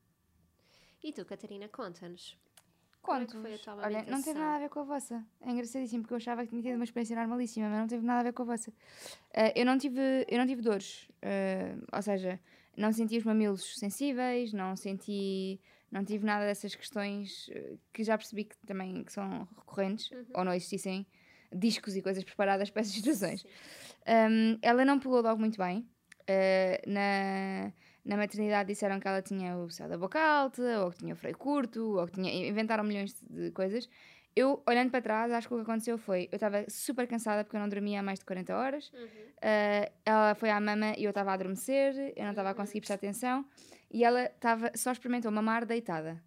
E 1.02 1.12
tu, 1.12 1.24
Catarina, 1.24 1.68
conta-nos. 1.68 2.36
Conto. 3.02 3.34
Como 3.34 3.46
é 3.46 3.50
que 3.56 3.62
foi 3.64 3.72
a 3.72 3.74
tua 3.76 3.84
Olha, 3.86 4.02
não 4.10 4.20
teve 4.20 4.38
nada 4.38 4.56
a 4.56 4.58
ver 4.58 4.68
com 4.68 4.80
a 4.80 4.84
vossa. 4.84 5.24
É 5.40 5.50
engraçadíssimo 5.52 6.02
porque 6.02 6.14
eu 6.14 6.16
achava 6.16 6.42
que 6.42 6.48
tinha 6.50 6.60
tido 6.62 6.74
uma 6.74 6.82
experiência 6.84 7.14
normalíssima, 7.16 7.68
mas 7.68 7.78
não 7.78 7.86
teve 7.86 8.04
nada 8.04 8.20
a 8.20 8.22
ver 8.24 8.32
com 8.32 8.42
a 8.42 8.46
vossa. 8.46 8.72
Eh, 9.32 9.60
eu, 9.60 9.64
não 9.64 9.78
tive, 9.78 10.00
eu 10.28 10.38
não 10.38 10.46
tive 10.46 10.60
dores. 10.60 11.08
eh, 11.22 11.76
ou 11.92 12.02
seja, 12.02 12.40
não 12.76 12.92
senti 12.92 13.16
os 13.18 13.24
mamilos 13.24 13.78
sensíveis, 13.78 14.52
não 14.52 14.76
senti. 14.76 15.60
Não 15.90 16.04
tive 16.04 16.26
nada 16.26 16.44
dessas 16.44 16.74
questões 16.74 17.48
eh, 17.50 17.76
que 17.92 18.02
já 18.02 18.18
percebi 18.18 18.44
que 18.44 18.56
também 18.66 19.04
que 19.04 19.12
são 19.12 19.48
recorrentes, 19.56 20.10
Uhum. 20.10 20.26
ou 20.34 20.44
não 20.44 20.52
existissem 20.52 21.06
discos 21.52 21.96
e 21.96 22.02
coisas 22.02 22.24
preparadas 22.24 22.70
para 22.70 22.82
essas 22.82 22.94
situações. 22.94 23.44
Um, 24.06 24.58
ela 24.62 24.84
não 24.84 24.98
pulou 24.98 25.22
logo 25.22 25.38
muito 25.40 25.58
bem. 25.58 25.88
Uh, 26.28 26.90
na, 26.90 27.72
na 28.04 28.16
maternidade 28.16 28.66
disseram 28.72 28.98
que 28.98 29.06
ela 29.06 29.22
tinha 29.22 29.56
o 29.56 29.70
céu 29.70 29.88
da 29.88 29.96
boca 29.96 30.20
alta, 30.20 30.80
ou 30.84 30.90
que 30.90 30.98
tinha 30.98 31.14
o 31.14 31.16
freio 31.16 31.38
curto, 31.38 31.98
ou 31.98 32.06
que 32.06 32.14
tinha. 32.14 32.48
inventaram 32.48 32.82
milhões 32.82 33.14
de 33.30 33.52
coisas. 33.52 33.88
Eu, 34.36 34.62
olhando 34.68 34.90
para 34.90 35.00
trás, 35.02 35.32
acho 35.32 35.48
que 35.48 35.54
o 35.54 35.56
que 35.56 35.62
aconteceu 35.62 35.96
foi: 35.98 36.28
eu 36.30 36.36
estava 36.36 36.64
super 36.68 37.08
cansada 37.08 37.42
porque 37.42 37.56
eu 37.56 37.60
não 37.60 37.68
dormia 37.68 38.00
há 38.00 38.02
mais 38.02 38.18
de 38.18 38.24
40 38.26 38.54
horas. 38.54 38.92
Uhum. 38.92 39.00
Uh, 39.06 39.92
ela 40.04 40.34
foi 40.34 40.50
à 40.50 40.60
mama 40.60 40.92
e 40.96 41.04
eu 41.04 41.10
estava 41.10 41.30
a 41.30 41.34
adormecer, 41.34 42.12
eu 42.16 42.22
não 42.24 42.30
estava 42.30 42.50
a 42.50 42.52
Uhum. 42.52 42.56
conseguir 42.58 42.80
prestar 42.80 42.94
atenção. 42.96 43.44
E 43.90 44.04
ela 44.04 44.24
estava 44.24 44.70
só 44.76 44.92
experimentou 44.92 45.30
mamar 45.32 45.64
deitada. 45.64 46.22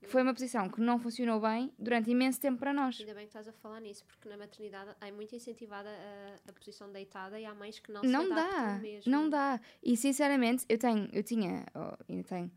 Que 0.00 0.08
foi 0.08 0.22
uma 0.22 0.34
posição 0.34 0.68
que 0.68 0.80
não 0.80 0.98
funcionou 0.98 1.40
bem 1.40 1.72
durante 1.78 2.10
imenso 2.10 2.40
tempo 2.40 2.58
para 2.58 2.72
nós. 2.72 2.98
Ainda 2.98 3.14
bem 3.14 3.22
que 3.22 3.28
estás 3.28 3.46
a 3.46 3.52
falar 3.52 3.78
nisso, 3.78 4.04
porque 4.04 4.28
na 4.28 4.36
maternidade 4.36 4.90
é 5.00 5.12
muito 5.12 5.32
incentivada 5.36 5.88
a, 5.88 6.50
a 6.50 6.52
posição 6.52 6.90
deitada 6.90 7.38
e 7.38 7.44
há 7.46 7.54
mães 7.54 7.78
que 7.78 7.92
não, 7.92 8.02
Não 8.02 8.24
se 8.24 8.28
dá, 8.30 8.78
mesmo. 8.82 9.12
não 9.12 9.30
dá. 9.30 9.60
E 9.80 9.96
sinceramente, 9.96 10.64
eu 10.68 10.76
tenho, 10.76 11.08
eu 11.12 11.22
tinha, 11.22 11.64
oh, 11.76 11.94
ainda 12.10 12.24
tenho, 12.24 12.50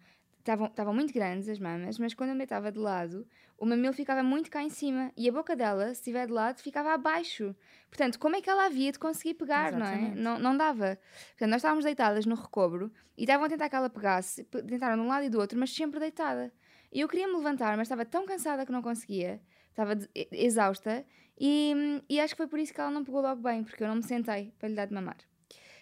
estavam 0.45 0.93
muito 0.93 1.13
grandes 1.13 1.49
as 1.49 1.59
mamas, 1.59 1.97
mas 1.97 2.13
quando 2.13 2.29
eu 2.29 2.35
me 2.35 2.39
deitava 2.39 2.71
de 2.71 2.77
lado, 2.77 3.27
o 3.57 3.65
mamilo 3.65 3.93
ficava 3.93 4.21
muito 4.21 4.49
cá 4.51 4.61
em 4.61 4.69
cima 4.69 5.11
e 5.17 5.27
a 5.27 5.31
boca 5.31 5.55
dela, 5.55 5.87
se 5.87 6.01
estiver 6.01 6.27
de 6.27 6.33
lado, 6.33 6.61
ficava 6.61 6.93
abaixo. 6.93 7.55
Portanto, 7.89 8.19
como 8.19 8.35
é 8.35 8.41
que 8.41 8.49
ela 8.49 8.65
havia 8.65 8.91
de 8.91 8.99
conseguir 8.99 9.33
pegar, 9.33 9.71
não 9.71 9.85
é? 9.85 9.93
Exatamente. 9.93 10.19
Não, 10.19 10.39
não 10.39 10.57
dava. 10.57 10.99
Portanto, 11.29 11.49
nós 11.49 11.57
estávamos 11.57 11.85
deitadas 11.85 12.25
no 12.25 12.35
recobro 12.35 12.91
e 13.17 13.23
estavam 13.23 13.45
a 13.45 13.49
tentar 13.49 13.69
que 13.69 13.75
ela 13.75 13.89
pegasse, 13.89 14.43
tentaram 14.43 14.97
de 14.97 15.01
um 15.01 15.07
lado 15.07 15.25
e 15.25 15.29
do 15.29 15.39
outro, 15.39 15.57
mas 15.57 15.73
sempre 15.73 15.99
deitada. 15.99 16.53
E 16.91 16.99
eu 17.01 17.07
queria 17.07 17.27
me 17.27 17.35
levantar, 17.35 17.75
mas 17.75 17.87
estava 17.87 18.05
tão 18.05 18.25
cansada 18.25 18.65
que 18.65 18.71
não 18.71 18.81
conseguia, 18.81 19.41
estava 19.69 19.97
exausta 20.31 21.05
e, 21.37 22.01
e 22.09 22.19
acho 22.19 22.33
que 22.33 22.37
foi 22.37 22.47
por 22.47 22.59
isso 22.59 22.73
que 22.73 22.79
ela 22.79 22.91
não 22.91 23.03
pegou 23.03 23.21
logo 23.21 23.41
bem, 23.41 23.63
porque 23.63 23.83
eu 23.83 23.87
não 23.87 23.95
me 23.95 24.03
sentei 24.03 24.53
para 24.57 24.69
lhe 24.69 24.75
dar 24.75 24.85
de 24.85 24.93
mamar. 24.93 25.17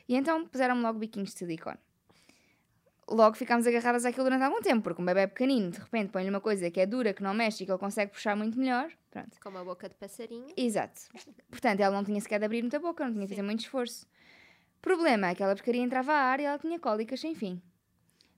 E 0.07 0.16
então 0.16 0.45
puseram-me 0.47 0.82
logo 0.82 0.99
biquinhos 0.99 1.32
de 1.32 1.39
silicone. 1.39 1.78
Logo 3.10 3.36
ficámos 3.36 3.68
agarradas 3.68 4.06
àquilo 4.06 4.24
durante 4.24 4.43
algum 4.43 4.62
tempo, 4.62 4.82
porque 4.82 5.01
um 5.01 5.06
bebê 5.06 5.28
pequenino, 5.28 5.72
de 5.72 5.80
repente, 5.80 6.10
põe-lhe 6.10 6.30
uma 6.30 6.39
coisa 6.39 6.72
que 6.72 6.80
é 6.80 6.86
dura, 6.86 7.14
que 7.14 7.22
não 7.22 7.34
mexe 7.34 7.64
e 7.64 7.66
que 7.66 7.72
ele 7.72 7.80
consegue 7.80 8.12
puxar 8.12 8.36
muito 8.36 8.58
melhor. 8.58 8.89
Pronto. 9.12 9.39
Com 9.41 9.49
uma 9.49 9.64
boca 9.64 9.89
de 9.89 9.95
passarinho. 9.95 10.47
Exato. 10.56 11.01
Portanto, 11.49 11.80
ela 11.82 11.95
não 11.95 12.04
tinha 12.04 12.20
sequer 12.22 12.39
de 12.39 12.45
abrir 12.45 12.62
muita 12.62 12.80
boca, 12.80 13.06
não 13.06 13.14
tinha 13.14 13.26
de 13.26 13.34
fazer 13.34 13.43
muito 13.43 13.60
esforço. 13.60 14.08
Problema, 14.82 15.30
aquela 15.30 15.56
porcaria 15.56 15.82
entrava 15.82 16.14
a 16.14 16.18
ar 16.18 16.39
e 16.39 16.43
ela 16.43 16.58
tinha 16.58 16.80
cólicas 16.80 17.20
sem 17.20 17.36
fim. 17.36 17.62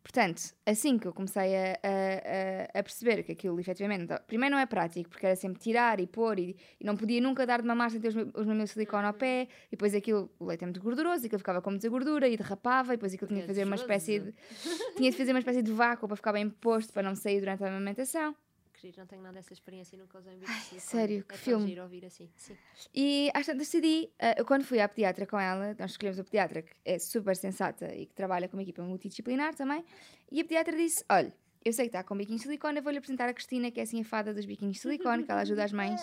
Portanto, 0.05 0.53
assim 0.67 0.99
que 0.99 1.07
eu 1.07 1.13
comecei 1.13 1.55
a, 1.55 1.79
a, 1.83 2.79
a- 2.79 2.83
perceber 2.83 3.23
que 3.23 3.31
aquilo 3.31 3.59
efetivamente. 3.59 4.13
Primeiro, 4.27 4.53
não 4.53 4.61
é 4.61 4.67
prático, 4.67 5.09
porque 5.09 5.25
era 5.25 5.35
sempre 5.35 5.59
tirar 5.59 5.99
e 5.99 6.05
pôr 6.05 6.37
e, 6.37 6.55
e 6.79 6.85
não 6.85 6.95
podia 6.95 7.19
nunca 7.19 7.43
dar 7.43 7.59
de 7.59 7.67
mamar 7.67 7.89
sem 7.89 7.99
ter 7.99 8.09
os, 8.09 8.15
os 8.15 8.45
mamilos 8.45 8.69
de 8.69 8.73
silicone 8.73 9.07
ao 9.07 9.13
pé. 9.15 9.47
E 9.67 9.71
depois 9.71 9.95
aquilo, 9.95 10.31
o 10.37 10.45
leite 10.45 10.63
é 10.63 10.67
muito 10.67 10.79
gorduroso 10.79 11.23
e 11.23 11.25
aquilo 11.25 11.39
ficava 11.39 11.59
com 11.59 11.71
muita 11.71 11.89
gordura 11.89 12.27
e 12.29 12.37
derrapava. 12.37 12.93
E 12.93 12.97
depois 12.97 13.15
aquilo 13.15 13.29
tinha 13.29 13.41
de 13.41 13.47
fazer 13.47 13.63
uma 13.65 13.75
espécie 13.75 14.19
de. 14.19 14.33
tinha 14.95 15.09
de 15.09 15.17
fazer 15.17 15.31
uma 15.31 15.39
espécie 15.39 15.63
de 15.63 15.71
vácuo 15.71 16.07
para 16.07 16.15
ficar 16.15 16.33
bem 16.33 16.51
posto 16.51 16.93
para 16.93 17.01
não 17.01 17.15
sair 17.15 17.39
durante 17.39 17.63
a 17.63 17.67
amamentação. 17.67 18.35
Querido, 18.77 18.99
não 18.99 19.07
tenho 19.07 19.21
nada 19.21 19.35
dessa 19.35 19.53
experiência 19.53 19.95
e 19.95 19.99
nunca 19.99 20.17
usei 20.17 20.33
um 20.35 20.39
bico 20.39 20.51
sério, 20.79 21.19
é 21.19 21.21
que 21.21 21.27
tão 21.27 21.37
filme. 21.37 21.67
giro 21.67 21.81
ouvir 21.83 22.05
assim. 22.05 22.29
Sim. 22.35 22.55
E 22.93 23.31
às 23.33 23.45
tantas 23.45 23.67
decidi, 23.67 24.11
ah, 24.19 24.35
eu 24.37 24.45
quando 24.45 24.63
fui 24.63 24.79
à 24.79 24.87
pediatra 24.87 25.25
com 25.25 25.39
ela, 25.39 25.75
nós 25.79 25.91
escolhemos 25.91 26.19
a 26.19 26.23
pediatra 26.23 26.61
que 26.61 26.71
é 26.83 26.99
super 26.99 27.35
sensata 27.35 27.93
e 27.95 28.05
que 28.05 28.13
trabalha 28.13 28.47
com 28.47 28.57
uma 28.57 28.63
equipa 28.63 28.81
multidisciplinar 28.83 29.55
também, 29.55 29.83
e 30.31 30.41
a 30.41 30.43
pediatra 30.43 30.75
disse: 30.75 31.03
Olha, 31.09 31.33
eu 31.63 31.73
sei 31.73 31.85
que 31.85 31.89
está 31.89 32.03
com 32.03 32.15
biquinhos 32.17 32.41
de 32.41 32.47
silicone, 32.47 32.77
eu 32.77 32.83
vou-lhe 32.83 32.97
apresentar 32.97 33.27
a 33.29 33.33
Cristina, 33.33 33.71
que 33.71 33.79
é 33.79 33.83
assim 33.83 34.01
a 34.01 34.05
fada 34.05 34.33
dos 34.33 34.45
biquinhos 34.45 34.75
de 34.75 34.81
silicone, 34.81 35.23
que 35.23 35.31
ela 35.31 35.41
ajuda 35.41 35.63
as 35.63 35.71
mães 35.71 36.01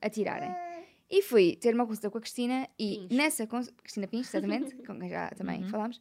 a 0.00 0.08
tirarem. 0.10 0.50
E 1.10 1.20
fui 1.22 1.54
ter 1.56 1.74
uma 1.74 1.86
consulta 1.86 2.10
com 2.10 2.18
a 2.18 2.20
Cristina 2.20 2.66
e 2.78 2.98
Pincho. 3.00 3.14
nessa 3.14 3.46
consulta, 3.46 3.80
Cristina 3.82 4.08
Pincho, 4.08 4.30
exatamente, 4.30 4.74
com 4.86 4.98
quem 4.98 5.10
já 5.10 5.28
também 5.30 5.62
Uhum. 5.62 5.68
falámos, 5.68 6.00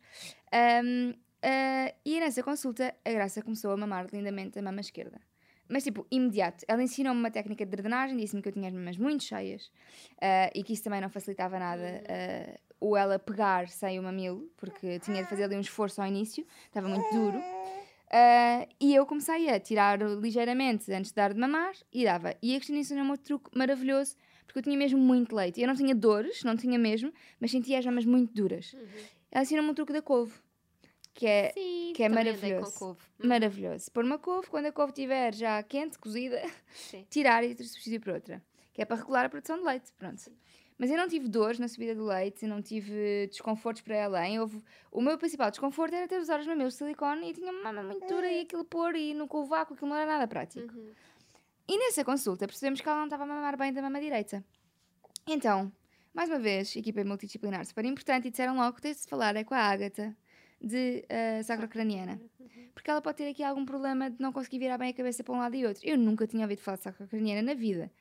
ahm, 0.52 1.14
ah, 1.44 1.94
e 2.06 2.20
nessa 2.22 2.42
consulta 2.42 2.96
a 3.04 3.12
Graça 3.12 3.42
começou 3.42 3.72
a 3.72 3.78
mamar 3.78 4.08
lindamente 4.12 4.58
a 4.58 4.62
mama 4.62 4.80
esquerda. 4.80 5.20
Mas 5.74 5.84
tipo, 5.84 6.06
imediato. 6.12 6.64
Ela 6.68 6.84
ensinou-me 6.84 7.20
uma 7.20 7.32
técnica 7.32 7.66
de 7.66 7.72
drenagem, 7.76 8.16
disse-me 8.16 8.44
que 8.44 8.50
eu 8.50 8.54
tinha 8.54 8.68
as 8.68 8.74
mamas 8.76 8.96
muito 8.96 9.24
cheias 9.24 9.72
ah, 10.22 10.52
e 10.54 10.64
que 10.64 10.74
isso 10.74 10.84
também 10.84 11.02
não 11.02 11.10
facilitava 11.10 11.58
nada. 11.58 12.04
ah, 12.08 12.60
ou 12.80 12.96
ela 12.96 13.18
pegar 13.18 13.70
sem 13.70 13.98
o 13.98 14.04
mamilo, 14.04 14.48
porque 14.58 15.00
tinha 15.00 15.24
de 15.24 15.30
fazer 15.30 15.46
ali 15.46 15.56
um 15.56 15.62
esforço 15.62 16.02
ao 16.02 16.08
início, 16.08 16.46
estava 16.66 16.88
muito 16.88 17.10
duro. 17.12 17.42
Ah, 18.12 18.68
e 18.80 18.94
eu 18.94 19.04
comecei 19.08 19.50
a 19.50 19.60
tirar 19.60 20.00
ligeiramente 20.00 20.94
antes 20.94 21.10
de 21.10 21.16
dar 21.16 21.34
de 21.34 21.40
mamar 21.40 21.74
e 21.92 22.04
dava. 22.06 22.36
E 22.40 22.54
a 22.54 22.58
Cristina 22.58 22.78
ensinou-me 22.78 23.10
outro 23.10 23.26
truque 23.26 23.58
maravilhoso, 23.58 24.16
porque 24.46 24.60
eu 24.60 24.64
tinha 24.64 24.78
mesmo 24.78 25.00
muito 25.00 25.36
leite. 25.36 25.60
Eu 25.60 25.68
não 25.68 25.76
tinha 25.76 25.96
dores, 25.96 26.44
não 26.44 26.56
tinha 26.56 26.78
mesmo, 26.78 27.12
mas 27.40 27.50
sentia 27.50 27.80
as 27.80 27.86
mamas 27.86 28.06
muito 28.06 28.32
duras. 28.32 28.74
Uhum. 28.74 28.82
Ela 29.32 29.42
ensinou-me 29.42 29.72
um 29.72 29.74
truque 29.74 29.92
da 29.92 30.02
couve, 30.04 30.34
que 31.14 31.28
é 31.28 31.52
Sim, 31.52 31.94
que 31.96 32.04
é 32.04 32.10
maravilhoso. 32.10 32.74
Com 32.74 32.80
couve. 32.80 33.00
Hum, 33.24 33.28
maravilhoso. 33.28 33.92
Pôr 33.92 34.04
uma 34.04 34.18
couve, 34.18 34.50
quando 34.50 34.66
a 34.66 34.72
couve 34.72 34.92
estiver 34.92 35.34
já 35.34 35.62
quente, 35.64 36.00
cozida, 36.00 36.42
Sim. 36.74 37.06
tirar 37.10 37.44
e 37.44 37.56
substituir 37.56 38.00
por 38.00 38.14
outra. 38.14 38.44
Que 38.74 38.82
é 38.82 38.86
para 38.86 38.96
regular 38.96 39.26
a 39.26 39.30
produção 39.30 39.58
de 39.58 39.64
leite, 39.64 39.92
pronto. 39.98 40.32
Mas 40.78 40.90
eu 40.90 40.98
não 40.98 41.08
tive 41.08 41.28
dores 41.28 41.60
na 41.60 41.68
subida 41.68 41.94
do 41.94 42.04
leite, 42.04 42.48
não 42.48 42.62
tive 42.62 43.28
desconfortos 43.28 43.84
para 43.84 44.06
além. 44.06 44.40
Houve... 44.40 44.62
O 44.92 45.02
meu 45.02 45.18
principal 45.18 45.52
desconforto 45.52 45.94
era 45.94 46.08
ter 46.08 46.20
os 46.20 46.28
mamilos 46.28 46.74
de 46.74 46.80
silicone 46.80 47.30
e 47.30 47.34
tinha 47.34 47.52
uma 47.52 47.64
mama 47.64 47.84
muito 47.84 48.08
dura 48.08 48.32
e 48.32 48.42
aquilo 48.42 48.66
pôr 48.66 48.96
e 48.96 49.14
no 49.14 49.28
com 49.28 49.42
o 49.42 49.46
vácuo 49.46 49.76
aquilo 49.76 49.90
não 49.90 49.96
era 49.96 50.12
nada 50.12 50.28
prático. 50.28 50.76
Uhum. 50.76 50.92
E 51.68 51.78
nessa 51.78 52.04
consulta 52.04 52.48
percebemos 52.48 52.82
que 52.82 52.90
ela 52.90 52.98
não 52.98 53.06
estava 53.06 53.24
a 53.24 53.28
mamar 53.28 53.56
bem 53.56 53.72
da 53.72 53.82
mama 53.82 54.02
direita. 54.02 54.44
Então, 55.28 55.72
mais 56.14 56.30
uma 56.30 56.40
vez, 56.40 56.76
equipa 56.76 57.04
multidisciplinar 57.04 57.66
super 57.66 57.86
importante 57.86 58.28
e 58.28 58.32
disseram 58.32 58.56
logo 58.58 58.76
que 58.76 58.82
tens 58.82 59.02
de 59.02 59.08
falar 59.08 59.36
é 59.36 59.44
com 59.44 59.54
a 59.54 59.60
Ágata 59.60 60.18
de 60.64 61.06
uh, 61.06 61.44
sacrocraniana. 61.44 62.22
Porque 62.74 62.90
ela 62.90 63.02
pode 63.02 63.18
ter 63.18 63.30
aqui 63.30 63.44
algum 63.44 63.66
problema 63.66 64.10
de 64.10 64.20
não 64.20 64.32
conseguir 64.32 64.60
virar 64.60 64.78
bem 64.78 64.90
a 64.90 64.94
cabeça 64.94 65.24
para 65.24 65.34
um 65.34 65.38
lado 65.38 65.56
e 65.56 65.66
outro. 65.66 65.82
Eu 65.86 65.98
nunca 65.98 66.26
tinha 66.26 66.44
ouvido 66.44 66.60
falar 66.60 66.78
de 66.78 66.84
sacrocraniana 66.84 67.42
na 67.42 67.54
vida. 67.54 67.92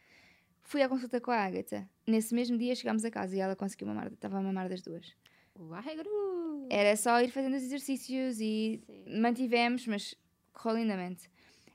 Fui 0.63 0.81
à 0.81 0.89
consulta 0.89 1.21
com 1.21 1.31
a 1.31 1.37
Ágata. 1.37 1.89
Nesse 2.07 2.35
mesmo 2.35 2.57
dia 2.57 2.75
chegámos 2.75 3.05
a 3.05 3.11
casa 3.11 3.37
e 3.37 3.41
ela 3.41 3.57
conseguiu 3.57 3.89
mamar, 3.89 4.07
estava 4.13 4.39
a 4.39 4.41
mamar 4.41 4.69
das 4.69 4.81
duas. 4.81 5.15
Uai, 5.59 5.97
gru. 5.97 6.67
Era 6.71 6.97
só 6.97 7.21
ir 7.21 7.31
fazendo 7.31 7.57
os 7.57 7.63
exercícios 7.63 8.41
e 8.41 8.81
Sim. 8.87 9.21
mantivemos, 9.21 9.87
mas 9.87 10.15
correu 10.53 10.79
lindamente. 10.79 11.31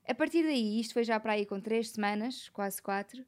A 0.07 0.15
partir 0.15 0.43
daí, 0.43 0.79
isto 0.79 0.93
foi 0.93 1.03
já 1.03 1.19
para 1.19 1.33
aí 1.33 1.45
com 1.45 1.59
três 1.59 1.89
semanas, 1.89 2.49
quase 2.49 2.81
quatro, 2.81 3.23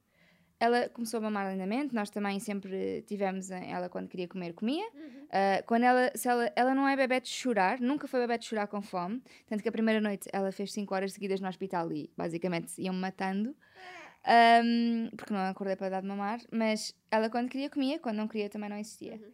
ela 0.60 0.90
começou 0.90 1.20
a 1.20 1.22
mamar 1.22 1.52
lindamente. 1.52 1.96
Nós 1.96 2.10
também 2.10 2.40
sempre 2.40 3.04
tivemos 3.08 3.50
ela 3.50 3.88
quando 3.88 4.08
queria 4.08 4.28
comer, 4.28 4.54
comia. 4.54 4.86
Uhum. 4.94 5.28
Ah, 5.32 5.64
quando 5.66 5.84
ela, 5.84 6.12
se 6.16 6.28
ela, 6.28 6.52
ela 6.56 6.76
não 6.76 6.88
é 6.88 6.96
bebé 6.96 7.20
de 7.20 7.30
chorar, 7.30 7.80
nunca 7.80 8.08
foi 8.08 8.20
bebé 8.20 8.38
de 8.38 8.46
chorar 8.46 8.68
com 8.68 8.82
fome. 8.82 9.22
Tanto 9.48 9.64
que 9.64 9.70
a 9.70 9.72
primeira 9.72 10.02
noite 10.02 10.28
ela 10.34 10.52
fez 10.52 10.74
5 10.74 10.94
horas 10.94 11.14
seguidas 11.14 11.40
no 11.40 11.48
hospital 11.48 11.92
e 11.92 12.12
basicamente 12.18 12.74
iam 12.82 12.94
matando. 12.94 13.56
Ahm, 14.26 15.10
porque 15.16 15.34
não 15.34 15.40
acordei 15.40 15.76
para 15.76 15.90
dar 15.90 16.02
de 16.02 16.08
mamar. 16.08 16.40
Mas 16.52 16.94
ela 17.10 17.30
quando 17.30 17.50
queria, 17.50 17.70
comia. 17.70 17.98
Quando 18.00 18.18
não 18.18 18.28
queria, 18.28 18.50
também 18.50 18.70
não 18.70 18.78
existia. 18.78 19.14
Uhum. 19.14 19.32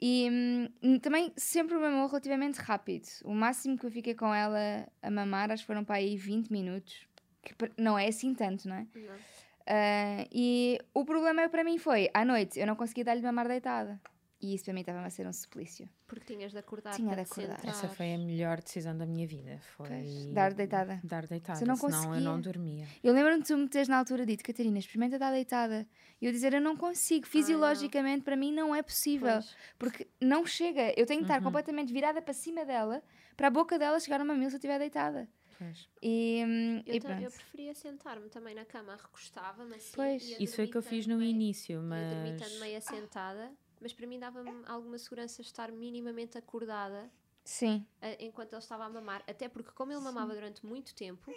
E 0.00 0.68
hum, 0.82 0.98
também 0.98 1.32
sempre 1.36 1.76
mamou 1.76 2.08
relativamente 2.08 2.58
rápido. 2.58 3.06
O 3.24 3.34
máximo 3.34 3.78
que 3.78 3.86
eu 3.86 3.90
fiquei 3.90 4.14
com 4.14 4.34
ela 4.34 4.88
a 5.00 5.10
mamar, 5.10 5.50
acho 5.52 5.62
que 5.62 5.66
foram 5.66 5.84
para 5.84 5.96
aí 5.96 6.16
20 6.16 6.50
minutos. 6.50 7.06
Que 7.42 7.54
não 7.76 7.98
é 7.98 8.08
assim 8.08 8.34
tanto, 8.34 8.68
não 8.68 8.76
é? 8.76 8.86
Não. 8.94 9.31
Ah, 9.66 10.26
e 10.32 10.78
o 10.94 11.04
problema 11.04 11.48
para 11.48 11.64
mim 11.64 11.78
foi, 11.78 12.08
à 12.12 12.24
noite, 12.24 12.58
eu 12.58 12.66
não 12.66 12.76
conseguia 12.76 13.04
dar-lhe 13.04 13.22
mamar 13.22 13.48
deitada. 13.48 14.00
E 14.40 14.54
isso 14.56 14.64
para 14.64 14.74
mim 14.74 14.80
estava 14.80 15.00
a 15.04 15.08
ser 15.08 15.24
um 15.24 15.32
suplício. 15.32 15.88
Porque 16.04 16.34
tinhas 16.34 16.50
de 16.50 16.58
acordar. 16.58 16.96
Tinha 16.96 17.14
de 17.14 17.20
acordar. 17.20 17.60
Essa 17.64 17.86
foi 17.86 18.12
a 18.12 18.18
melhor 18.18 18.60
decisão 18.60 18.98
da 18.98 19.06
minha 19.06 19.24
vida. 19.24 19.60
Foi 19.76 19.86
Pois, 19.86 20.26
dar 20.32 20.52
deitada. 20.52 21.00
Dar 21.04 21.26
deitada. 21.28 21.58
Se 21.58 21.64
eu 21.64 21.68
não 21.68 21.76
senão 21.76 21.96
eu 22.02 22.04
conseguia. 22.08 22.28
não 22.28 22.40
dormia. 22.40 22.86
Eu 23.04 23.14
lembro-me 23.14 23.40
de 23.42 23.46
tu 23.46 23.56
me 23.56 23.68
teres 23.68 23.86
na 23.86 23.98
altura 23.98 24.26
dito, 24.26 24.42
Catarina, 24.42 24.80
experimenta 24.80 25.16
dar 25.16 25.30
deitada. 25.30 25.86
E 26.20 26.26
eu 26.26 26.32
dizer, 26.32 26.52
eu 26.54 26.60
não 26.60 26.76
consigo, 26.76 27.24
fisiologicamente 27.24 28.24
para 28.24 28.34
mim 28.36 28.52
não 28.52 28.74
é 28.74 28.82
possível. 28.82 29.30
Pois. 29.34 29.56
Porque 29.78 30.08
não 30.20 30.44
chega. 30.44 30.92
Eu 30.96 31.06
tenho 31.06 31.20
de 31.20 31.26
estar 31.26 31.38
Uhum. 31.38 31.44
completamente 31.44 31.92
virada 31.92 32.20
para 32.20 32.34
cima 32.34 32.64
dela, 32.64 33.00
para 33.36 33.46
a 33.46 33.50
boca 33.50 33.78
dela 33.78 34.00
chegar 34.00 34.20
a 34.20 34.24
mamilo 34.24 34.50
se 34.50 34.56
eu 34.56 34.58
estiver 34.58 34.80
deitada. 34.80 35.28
Pois. 35.62 35.88
E, 36.02 36.40
Eu, 36.86 36.94
e 36.94 37.00
pronto. 37.00 37.22
eu 37.22 37.30
preferia 37.30 37.74
sentar-me 37.74 38.28
também 38.28 38.54
na 38.54 38.64
cama, 38.64 38.96
recostava-me 38.96 39.74
assim. 39.76 39.92
Pois. 39.94 40.22
Isso 40.40 40.56
foi 40.56 40.64
o 40.66 40.70
que 40.70 40.76
eu 40.76 40.82
fiz 40.82 41.06
no 41.06 41.14
dormitando 41.14 41.18
meio- 41.20 41.30
início, 41.46 41.72
ia 41.74 42.14
dormitando 42.14 42.50
mas. 42.50 42.60
meio 42.60 42.78
assentada, 42.78 43.52
mas 43.80 43.92
para 43.92 44.06
mim 44.06 44.18
dava-me 44.18 44.50
alguma 44.66 44.98
segurança 44.98 45.40
estar 45.42 45.70
minimamente 45.72 46.36
acordada 46.38 47.10
Sim. 47.44 47.86
enquanto 48.20 48.52
ele 48.52 48.60
estava 48.62 48.84
a 48.84 48.88
mamar. 48.88 49.22
Até 49.28 49.48
porque, 49.48 49.70
como 49.72 49.92
ele 49.92 50.00
mamava 50.00 50.32
durante 50.34 50.64
muito 50.64 50.94
tempo, 50.94 51.32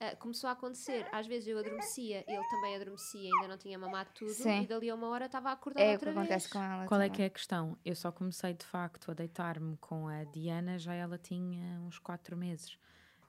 ah, 0.00 0.14
começou 0.16 0.48
a 0.48 0.52
acontecer. 0.52 1.06
Às 1.10 1.26
vezes 1.26 1.48
eu 1.48 1.58
adormecia, 1.58 2.22
ele 2.28 2.44
também 2.50 2.76
adormecia, 2.76 3.30
ainda 3.34 3.48
não 3.48 3.56
tinha 3.58 3.78
mamado 3.78 4.10
tudo, 4.14 4.30
Sim. 4.32 4.62
e 4.62 4.66
dali 4.66 4.88
a 4.90 4.94
uma 4.94 5.08
hora 5.08 5.24
estava 5.26 5.48
a 5.48 5.52
acordar 5.52 5.80
É 5.80 5.88
o 5.88 5.92
outra 5.92 6.12
que 6.12 6.18
acontece 6.18 6.44
vez. 6.48 6.52
com 6.52 6.62
ela. 6.62 6.86
Qual 6.86 7.00
é 7.00 7.04
também. 7.04 7.16
que 7.16 7.22
é 7.22 7.26
a 7.26 7.30
questão? 7.30 7.78
Eu 7.84 7.96
só 7.96 8.12
comecei 8.12 8.52
de 8.54 8.64
facto 8.66 9.10
a 9.10 9.14
deitar-me 9.14 9.76
com 9.78 10.06
a 10.06 10.24
Diana, 10.24 10.78
já 10.78 10.92
ela 10.94 11.16
tinha 11.18 11.80
uns 11.80 11.98
4 11.98 12.36
meses. 12.36 12.78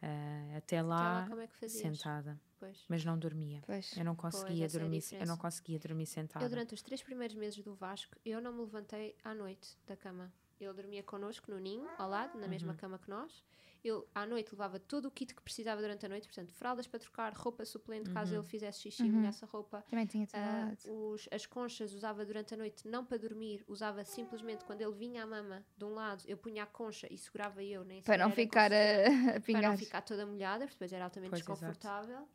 Ah, 0.02 0.58
até 0.58 0.82
lá, 0.82 1.26
como 1.28 1.42
é 1.42 1.48
sentada, 1.68 2.40
Pois. 2.58 2.86
mas 2.88 3.04
não 3.04 3.18
dormia. 3.20 3.62
Pois. 3.66 3.96
Eu 3.98 4.06
não 4.06 4.16
conseguia 4.16 4.66
essa 4.66 4.78
é 4.78 4.80
dormir, 4.80 5.04
eu 5.12 5.26
não 5.28 5.38
conseguia 5.38 5.78
dormir 5.78 6.06
sentada. 6.06 6.46
Eu, 6.46 6.50
durante 6.50 6.74
os 6.74 6.82
três 6.82 7.02
primeiros 7.04 7.36
meses 7.36 7.62
do 7.64 7.76
Vasco, 7.76 8.16
eu 8.26 8.42
não 8.42 8.54
me 8.54 8.60
levantei 8.62 9.16
à 9.24 9.34
noite 9.34 9.78
da 9.86 9.98
cama. 9.98 10.32
Ele 10.60 10.74
dormia 10.74 11.04
connosco 11.04 11.52
no 11.52 11.60
ninho, 11.60 11.88
ao 11.98 12.10
lado, 12.10 12.38
na 12.38 12.44
Uhum. 12.44 12.50
mesma 12.50 12.74
cama 12.76 12.98
que 12.98 13.10
nós. 13.10 13.44
Ele, 13.84 14.04
à 14.14 14.26
noite, 14.26 14.52
levava 14.52 14.78
todo 14.80 15.06
o 15.08 15.12
kit 15.12 15.34
que 15.34 15.42
precisava 15.42 15.82
durante 15.82 16.06
a 16.06 16.10
noite, 16.10 16.28
portanto, 16.28 16.54
fraldas 16.54 16.86
para 16.88 17.00
trocar, 17.00 17.34
roupa 17.34 17.64
suplente, 17.66 18.10
caso 18.10 18.34
Uhum. 18.34 18.42
ele 18.42 18.48
fizesse 18.48 18.82
xixi 18.82 19.06
e 19.06 19.12
molhasse 19.12 19.44
a 19.46 19.48
roupa. 19.48 19.84
Também 19.90 20.06
tinha 20.06 20.28
lado. 20.34 20.78
os- 20.86 21.28
as 21.32 21.46
conchas 21.46 21.94
usava 21.94 22.26
durante 22.26 22.54
a 22.54 22.58
noite, 22.58 22.88
não 22.88 23.06
para 23.06 23.18
dormir, 23.18 23.64
usava 23.68 24.04
simplesmente 24.04 24.66
quando 24.66 24.82
ele 24.82 24.94
vinha 24.94 25.24
à 25.24 25.28
mama 25.28 25.66
de 25.78 25.86
um 25.86 25.94
lado, 25.94 26.24
eu 26.28 26.38
punha 26.38 26.64
a 26.64 26.66
concha 26.66 27.08
e 27.12 27.18
segurava 27.18 27.64
eu, 27.64 27.84
nem 27.86 28.02
Para 28.02 28.18
não 28.18 28.32
ficar 28.32 28.72
a, 28.74 28.76
a 29.38 29.40
para 29.40 29.42
pingar. 29.42 29.64
não 29.72 29.78
ficar 29.78 30.02
toda 30.02 30.26
molhada, 30.26 30.66
porque 30.66 30.76
depois 30.76 30.94
era 30.94 31.06
altamente 31.06 31.30
Pois, 31.32 31.42
desconfortável. 31.42 32.28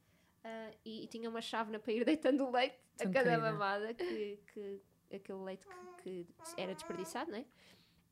Ah, 0.43 0.71
e, 0.85 1.05
e 1.05 1.07
tinha 1.09 1.29
uma 1.31 1.41
chávena 1.41 1.79
para 1.79 1.93
ir 1.93 2.05
deitando 2.19 2.45
o 2.45 2.51
leite 2.51 2.77
Tão 2.97 3.09
a 3.09 3.13
cada 3.13 3.31
querida. 3.31 3.53
mamada, 3.53 3.95
que, 3.95 4.39
que 4.53 4.83
aquele 5.15 5.39
leite 5.39 5.67
que, 5.69 5.87
que 6.03 6.27
era 6.57 6.75
desperdiçado, 6.75 7.31
não 7.31 7.39
é? 7.39 7.47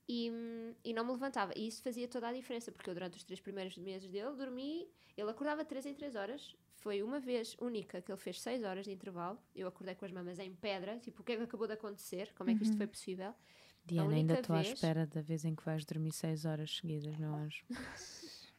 E, 0.09 0.30
hum, 0.30 0.74
e 0.84 0.92
não 0.92 1.05
me 1.05 1.12
levantava. 1.12 1.53
E 1.57 1.66
isso 1.66 1.82
fazia 1.82 2.09
toda 2.09 2.28
a 2.28 2.32
diferença, 2.32 2.70
porque 2.72 2.90
eu 2.90 2.94
durante 2.94 3.16
os 3.16 3.24
três 3.24 3.40
primeiros 3.40 3.76
meses 3.78 4.11
dele 4.11 4.34
dormi, 4.36 4.88
ele 5.16 5.30
acordava 5.30 5.64
3 5.64 5.86
em 5.86 5.94
3 5.94 6.14
horas. 6.16 6.55
Foi 6.76 7.03
uma 7.03 7.20
vez 7.20 7.57
única 7.61 8.03
que 8.03 8.11
ele 8.11 8.18
fez 8.20 8.40
6 8.40 8.64
horas 8.64 8.84
de 8.84 8.90
intervalo. 8.92 9.38
Eu 9.55 9.68
acordei 9.68 9.94
com 9.94 10.05
as 10.05 10.11
mamas 10.11 10.38
em 10.40 10.53
pedra, 10.55 10.98
tipo, 10.98 11.22
o 11.22 11.24
que 11.24 11.32
é 11.32 11.36
que 11.36 11.42
acabou 11.44 11.66
de 11.68 11.74
acontecer? 11.74 12.32
Como 12.34 12.50
é 12.50 12.55
que 12.55 12.62
isto 12.64 12.76
foi 12.76 12.86
possível? 12.88 13.32
Diana, 13.84 14.14
ainda 14.14 14.34
estou 14.34 14.57
à 14.57 14.62
vez- 14.62 14.72
espera 14.74 15.07
da 15.07 15.20
vez 15.22 15.44
em 15.44 15.55
que 15.55 15.64
vais 15.64 15.84
dormir 15.84 16.12
6 16.12 16.44
horas 16.44 16.76
seguidas, 16.76 17.16
meu 17.16 17.32
anjo. 17.34 17.64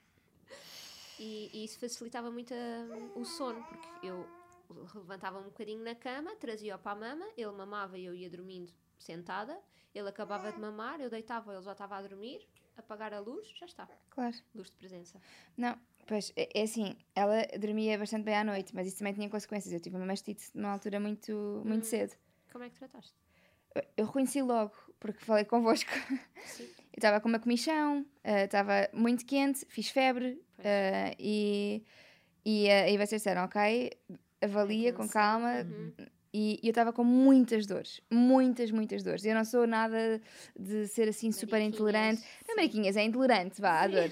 E, 1.19 1.49
e 1.53 1.63
isso 1.63 1.79
facilitava 1.79 2.31
muito 2.31 2.53
a- 2.53 3.19
o 3.19 3.23
sono, 3.23 3.63
porque 3.65 3.87
eu 4.07 4.27
levantava 4.95 5.39
um 5.39 5.43
bocadinho 5.43 5.83
na 5.83 5.95
cama, 5.95 6.35
trazia-o 6.35 6.79
para 6.79 6.91
a 6.93 6.95
mama, 6.95 7.25
ele 7.37 7.51
mamava 7.51 7.97
e 7.97 8.05
eu 8.05 8.15
ia 8.15 8.29
dormindo 8.29 8.73
sentada, 9.03 9.57
ele 9.93 10.09
acabava 10.09 10.51
de 10.51 10.59
mamar, 10.59 10.99
eu 11.01 11.09
deitava, 11.09 11.53
ele 11.53 11.61
já 11.63 11.73
estava 11.73 11.97
a 11.97 12.01
dormir, 12.01 12.47
apagar 12.77 13.13
a 13.13 13.19
luz, 13.19 13.47
já 13.59 13.65
está, 13.65 13.87
Claro. 14.09 14.35
luz 14.55 14.69
de 14.71 14.77
presença. 14.77 15.21
Não, 15.55 15.77
pois 16.07 16.31
é, 16.35 16.49
é 16.59 16.63
assim, 16.63 16.95
ela 17.15 17.45
dormia 17.59 17.97
bastante 17.97 18.23
bem 18.23 18.35
à 18.35 18.43
noite, 18.43 18.73
mas 18.73 18.87
isso 18.87 18.97
também 18.97 19.13
tinha 19.13 19.29
consequências. 19.29 19.71
Eu 19.73 19.79
tive 19.79 19.95
uma 19.95 20.05
mastite 20.05 20.49
numa 20.55 20.71
altura 20.71 20.99
muito, 20.99 21.61
muito 21.65 21.83
Hum. 21.83 21.89
cedo. 21.89 22.15
Como 22.51 22.63
é 22.63 22.69
que 22.69 22.75
trataste? 22.75 23.13
Eu- 23.97 24.05
reconheci 24.05 24.41
logo, 24.41 24.73
porque 24.99 25.19
falei 25.23 25.45
convosco. 25.45 25.91
Sim. 26.45 26.69
Eu 26.93 26.97
estava 26.99 27.19
com 27.19 27.27
uma 27.27 27.39
comichão, 27.39 28.05
eh, 28.23 28.45
estava 28.45 28.87
muito 28.93 29.25
quente, 29.25 29.65
fiz 29.67 29.89
febre 29.89 30.39
eh, 30.59 31.15
e, 31.17 31.83
e, 32.45 32.67
eh, 32.67 32.91
e 32.93 32.97
vocês 32.97 33.19
disseram, 33.21 33.45
ok, 33.45 33.89
avalia 34.41 34.93
com 34.93 35.09
calma. 35.09 35.61
Uhum. 35.63 35.91
E, 36.33 36.59
e 36.63 36.67
eu 36.67 36.71
estava 36.71 36.91
com 36.91 37.03
muitas 37.03 37.67
dores, 37.67 38.01
muitas, 38.09 38.71
muitas 38.71 39.03
dores. 39.03 39.23
Eu 39.23 39.35
não 39.35 39.45
sou 39.45 39.67
nada 39.67 40.19
de 40.57 40.87
ser 40.87 41.07
assim 41.07 41.31
super 41.31 41.59
Mariquinhas, 41.59 41.75
intolerante. 41.75 42.23
Não. 42.47 42.55
Mariquinhas, 42.55 42.97
é 42.97 43.03
intolerante, 43.03 43.61
vá, 43.61 43.81
à 43.81 43.87
dor. 43.87 44.09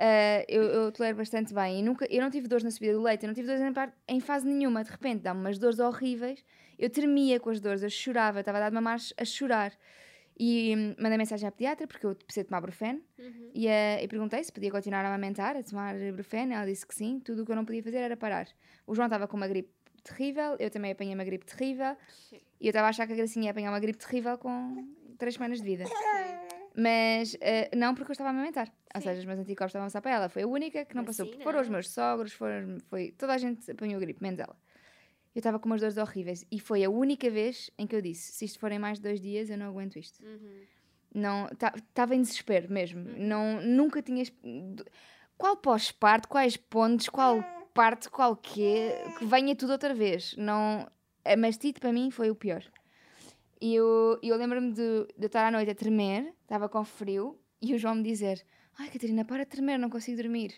Eh, 0.00 0.46
eu, 0.48 0.62
eu 0.62 0.92
tolero 0.92 1.16
bastante 1.16 1.52
bem. 1.52 1.80
E 1.80 1.82
nunca, 1.82 2.06
eu 2.08 2.22
não 2.22 2.30
tive 2.30 2.46
dores 2.46 2.64
na 2.64 2.70
subida 2.70 2.94
do 2.94 3.02
leite, 3.02 3.24
eu 3.24 3.26
não 3.26 3.34
tive 3.34 3.48
dores 3.48 3.60
em, 3.60 4.14
em 4.16 4.20
fase 4.20 4.46
nenhuma. 4.46 4.82
De 4.82 4.90
repente, 4.90 5.22
dá-me 5.22 5.40
umas 5.40 5.58
dores 5.58 5.78
horríveis. 5.78 6.42
Eu 6.78 6.88
tremia 6.88 7.40
com 7.40 7.50
as 7.50 7.60
dores, 7.60 7.82
eu 7.82 7.90
chorava, 7.90 8.40
estava 8.40 8.58
a 8.58 8.60
dar 8.62 8.70
mamar 8.70 8.98
a 9.16 9.24
chorar. 9.24 9.72
E 10.38 10.74
hum, 10.76 10.94
mandei 11.02 11.18
mensagem 11.18 11.48
à 11.48 11.50
pediatra, 11.50 11.86
porque 11.86 12.06
eu 12.06 12.14
precisei 12.14 12.44
tomar 12.44 12.60
Brufen. 12.60 13.02
Uhum. 13.18 13.50
E, 13.52 13.66
eh, 13.66 14.02
e 14.02 14.08
perguntei 14.08 14.42
se 14.44 14.52
podia 14.52 14.70
continuar 14.70 15.04
a 15.04 15.08
amamentar, 15.08 15.56
a 15.56 15.62
tomar 15.62 15.94
Brufen. 16.12 16.52
Ela 16.52 16.64
disse 16.64 16.86
que 16.86 16.94
sim, 16.94 17.20
tudo 17.20 17.42
o 17.42 17.44
que 17.44 17.50
eu 17.50 17.56
não 17.56 17.64
podia 17.64 17.82
fazer 17.82 17.98
era 17.98 18.16
parar. 18.16 18.46
O 18.86 18.94
João 18.94 19.06
estava 19.06 19.26
com 19.26 19.36
uma 19.36 19.48
gripe 19.48 19.70
terrível, 20.08 20.56
eu 20.58 20.70
também 20.70 20.92
apanhei 20.92 21.14
uma 21.14 21.24
gripe 21.24 21.46
terrível. 21.46 21.96
Sim. 22.30 22.40
E 22.60 22.66
eu 22.66 22.70
estava 22.70 22.86
a 22.86 22.90
achar 22.90 23.06
que 23.06 23.12
a 23.12 23.16
Gracinha 23.16 23.46
ia 23.46 23.50
apanhar 23.50 23.70
uma 23.70 23.80
gripe 23.80 23.98
terrível 23.98 24.36
com 24.38 24.88
três 25.16 25.34
semanas 25.34 25.58
de 25.58 25.64
vida. 25.64 25.84
Mas 26.76 27.36
eh, 27.40 27.70
não 27.76 27.94
porque 27.94 28.10
eu 28.10 28.14
estava 28.14 28.30
a 28.30 28.32
amamentar. 28.32 28.72
Ou 28.94 29.00
Sim. 29.00 29.08
seja, 29.08 29.20
os 29.20 29.26
meus 29.26 29.38
anticorpos 29.40 29.70
estavam 29.70 29.86
a 29.86 29.88
passar 29.88 30.00
para 30.00 30.12
ela. 30.12 30.28
Foi 30.28 30.42
a 30.42 30.46
única 30.46 30.84
que 30.84 30.94
não 30.94 31.04
passou. 31.04 31.26
Vacina. 31.26 31.44
Foram 31.44 31.60
os 31.60 31.68
meus 31.68 31.90
sogros, 31.90 32.32
foram, 32.32 32.78
foi, 32.88 33.12
toda 33.12 33.34
a 33.34 33.38
gente 33.38 33.68
apanhou 33.70 34.00
gripe, 34.00 34.22
menos 34.22 34.38
ela. 34.38 34.56
Eu 35.34 35.40
estava 35.40 35.58
com 35.58 35.66
umas 35.66 35.80
dores 35.80 35.96
horríveis. 35.96 36.46
E 36.50 36.60
foi 36.60 36.84
a 36.84 36.90
única 36.90 37.28
vez 37.30 37.70
em 37.78 37.86
que 37.86 37.96
eu 37.96 38.00
disse: 38.00 38.32
se 38.32 38.44
isto 38.44 38.58
forem 38.58 38.78
mais 38.78 38.98
de 38.98 39.04
dois 39.04 39.20
dias, 39.20 39.50
eu 39.50 39.58
não 39.58 39.66
aguento 39.66 39.98
isto. 39.98 40.24
Uhum. 40.24 40.62
Não, 41.14 41.48
estava 41.48 42.14
em 42.14 42.22
desespero 42.22 42.70
mesmo. 42.70 43.02
Não, 43.16 43.60
nunca 43.60 44.00
tinha. 44.02 44.22
Qual 45.36 45.56
pós-parto, 45.56 46.28
quais 46.28 46.56
pontos, 46.56 47.08
qual 47.08 47.42
parte, 47.74 48.08
qual 48.08 48.36
quê, 48.36 48.92
que 49.18 49.24
venha 49.26 49.54
tudo 49.56 49.72
outra 49.72 49.94
vez. 49.94 50.34
Não, 50.36 50.86
a 51.24 51.36
mastite 51.36 51.80
para 51.80 51.92
mim 51.92 52.10
foi 52.10 52.30
o 52.30 52.34
pior. 52.34 52.62
E 53.60 53.74
eu, 53.74 54.18
eu 54.22 54.36
lembro-me 54.36 54.72
de, 54.72 55.06
de 55.16 55.24
eu 55.24 55.26
estar 55.26 55.46
à 55.46 55.50
noite 55.50 55.70
a 55.70 55.74
tremer, 55.74 56.32
estava 56.42 56.68
com 56.68 56.84
frio, 56.84 57.38
e 57.60 57.74
o 57.74 57.78
João 57.78 57.96
me 57.96 58.02
dizer: 58.02 58.44
Ai 58.78 58.88
Catarina, 58.88 59.24
para 59.24 59.44
de 59.44 59.50
tremer, 59.50 59.78
não 59.78 59.90
consigo 59.90 60.16
dormir. 60.16 60.54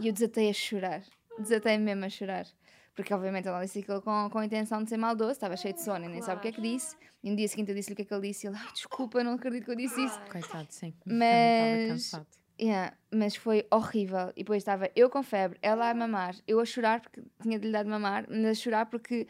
E 0.00 0.06
eu 0.06 0.12
desatei 0.12 0.48
a 0.48 0.52
chorar, 0.52 1.02
desatei 1.38 1.76
mesmo 1.78 2.04
a 2.04 2.08
chorar. 2.08 2.46
Porque 2.94 3.12
obviamente 3.14 3.48
ela 3.48 3.62
disse 3.64 3.78
aquilo 3.78 4.02
com, 4.02 4.28
com 4.30 4.38
a 4.38 4.44
intenção 4.44 4.82
de 4.82 4.88
ser 4.90 4.98
maldoso, 4.98 5.32
estava 5.32 5.56
cheio 5.56 5.72
de 5.74 5.80
sono 5.82 6.04
e 6.04 6.08
nem 6.08 6.20
sabe 6.20 6.38
o 6.38 6.42
que 6.42 6.48
é 6.48 6.52
que 6.52 6.60
disse. 6.60 6.94
E 7.24 7.30
no 7.30 7.36
dia 7.36 7.48
seguinte 7.48 7.70
eu 7.70 7.74
disse-lhe 7.74 7.94
o 7.94 7.96
que 7.96 8.02
é 8.02 8.04
que 8.04 8.12
ele 8.14 8.28
disse 8.28 8.46
e 8.46 8.50
ele, 8.50 8.56
ai 8.58 8.72
desculpa, 8.72 9.24
não 9.24 9.32
acredito 9.32 9.64
que 9.64 9.70
eu 9.70 9.76
disse 9.76 10.04
isso. 10.04 10.20
Coitado, 10.30 10.66
sim. 10.70 10.94
Mas- 11.06 11.18
Estava 11.18 11.88
cansado. 11.88 12.26
Yeah, 12.62 12.96
mas 13.10 13.34
foi 13.34 13.66
horrível. 13.72 14.30
E 14.36 14.44
depois 14.44 14.58
estava 14.62 14.88
eu 14.94 15.10
com 15.10 15.20
febre, 15.22 15.58
ela 15.60 15.90
a 15.90 15.94
mamar, 15.94 16.36
eu 16.46 16.60
a 16.60 16.64
chorar 16.64 17.00
porque 17.00 17.20
tinha 17.42 17.58
de 17.58 17.66
lhe 17.66 17.72
dar 17.72 17.82
de 17.82 17.90
mamar, 17.90 18.24
mas 18.30 18.44
a 18.46 18.54
chorar 18.54 18.86
porque 18.86 19.26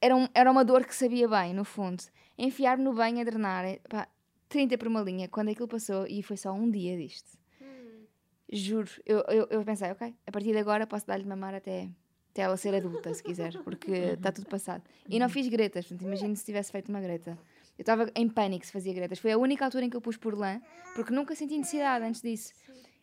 era, 0.00 0.14
um- 0.14 0.28
era 0.32 0.48
uma 0.50 0.64
dor 0.64 0.84
que 0.84 0.94
sabia 0.94 1.26
bem, 1.28 1.52
no 1.52 1.64
fundo. 1.64 2.04
Enfiar-me 2.38 2.84
no 2.84 2.92
banho 2.92 3.20
a 3.20 3.24
drenar, 3.24 3.64
eh, 3.64 3.80
pá, 3.88 4.06
30 4.48 4.78
por 4.78 4.86
uma 4.86 5.00
linha, 5.00 5.28
quando 5.28 5.48
aquilo 5.48 5.66
passou, 5.66 6.06
e 6.06 6.22
foi 6.22 6.36
só 6.36 6.52
um 6.52 6.70
dia 6.70 6.96
disto. 6.96 7.36
Hum. 7.60 8.04
Juro, 8.52 8.90
eu, 9.04 9.24
eu, 9.28 9.46
eu 9.50 9.64
pensei, 9.64 9.90
ok, 9.90 10.14
a 10.24 10.30
partir 10.30 10.52
de 10.52 10.58
agora 10.58 10.86
posso 10.86 11.04
dar-lhe 11.04 11.24
de 11.24 11.28
mamar 11.28 11.52
até, 11.52 11.88
até 12.30 12.42
ela 12.42 12.56
ser 12.56 12.74
adulta, 12.76 13.12
se 13.12 13.24
quiser, 13.24 13.52
porque 13.64 13.90
está 14.14 14.30
tudo 14.30 14.46
passado. 14.46 14.84
E 15.08 15.18
não 15.18 15.28
fiz 15.28 15.48
gretas, 15.48 15.84
portanto, 15.86 16.06
imagino 16.06 16.36
se 16.36 16.44
tivesse 16.44 16.70
feito 16.70 16.90
uma 16.90 17.00
greta. 17.00 17.36
Eu 17.78 17.82
estava 17.82 18.10
em 18.14 18.28
pânico 18.28 18.64
se 18.64 18.72
fazia 18.72 18.92
gretas. 18.92 19.18
Foi 19.18 19.32
a 19.32 19.38
única 19.38 19.64
altura 19.64 19.84
em 19.84 19.90
que 19.90 19.96
eu 19.96 20.00
pus 20.00 20.16
por 20.16 20.36
lã, 20.36 20.60
porque 20.94 21.12
nunca 21.12 21.34
senti 21.34 21.56
necessidade 21.56 22.04
antes 22.04 22.22
disso. 22.22 22.52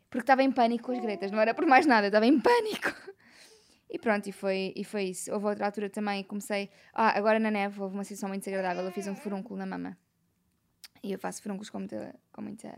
Porque 0.10 0.24
estava 0.24 0.44
em 0.44 0.52
pânico 0.52 0.86
com 0.86 0.92
as 0.92 1.00
gretas, 1.00 1.32
não 1.32 1.40
era 1.40 1.54
por 1.54 1.66
mais 1.66 1.86
nada, 1.86 2.08
estava 2.08 2.26
em 2.26 2.40
pânico. 2.40 2.94
E 3.90 4.00
pronto, 4.00 4.28
e 4.28 4.32
foi, 4.32 4.74
e 4.76 4.84
foi 4.84 5.04
isso. 5.04 5.32
Houve 5.32 5.46
outra 5.46 5.68
altura 5.68 5.88
também, 5.88 6.24
comecei. 6.24 6.72
Ah, 6.94 7.16
agora 7.16 7.38
na 7.38 7.52
neve 7.52 7.80
houve 7.80 7.94
uma 7.94 8.04
situação 8.04 8.28
muito 8.28 8.44
desagradável. 8.44 8.84
Eu 8.84 8.92
fiz 8.92 9.06
um 9.08 9.16
furúnculo 9.16 9.60
na 9.60 9.68
mama. 9.68 9.96
E 11.04 11.12
eu 11.12 11.20
faço 11.20 11.44
furúnculos 11.44 11.70
com 11.70 11.78
muita, 11.78 12.16
com 12.32 12.42
muita, 12.42 12.74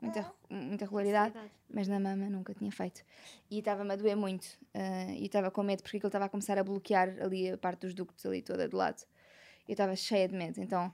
muita, 0.00 0.32
muita 0.48 0.84
regularidade 0.86 1.34
mas 1.72 1.88
na 1.88 2.00
mama 2.00 2.28
nunca 2.28 2.54
tinha 2.54 2.70
feito. 2.70 3.02
E 3.50 3.58
estava-me 3.58 3.92
a 3.92 3.96
doer 3.96 4.16
muito. 4.16 4.46
ah, 4.74 5.12
e 5.12 5.26
estava 5.26 5.50
com 5.50 5.62
medo 5.62 5.82
porque 5.82 5.96
aquilo 5.98 6.08
estava 6.08 6.24
a 6.24 6.28
começar 6.28 6.58
a 6.58 6.64
bloquear 6.64 7.16
ali 7.20 7.50
a 7.50 7.58
parte 7.58 7.80
dos 7.82 7.94
ductos 7.94 8.24
ali 8.26 8.42
toda 8.42 8.68
de 8.68 8.74
lado. 8.74 9.02
Eu 9.68 9.72
estava 9.72 9.94
cheia 9.94 10.26
de 10.26 10.34
medo, 10.34 10.60
então 10.60 10.92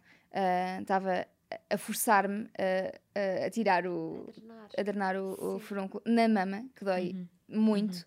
estava 0.80 1.26
a- 1.50 1.74
a 1.74 1.78
forçar-me 1.78 2.48
a, 2.58 3.42
a, 3.42 3.46
a 3.46 3.50
tirar 3.50 3.86
o. 3.86 4.30
Drenar. 4.34 4.68
a 4.78 4.82
drenar 4.82 5.16
o, 5.16 5.56
o 5.56 5.58
furúnculo 5.58 6.02
na 6.06 6.28
mama, 6.28 6.64
que 6.74 6.84
dói 6.84 7.12
Uhum. 7.12 7.28
muito. 7.62 8.06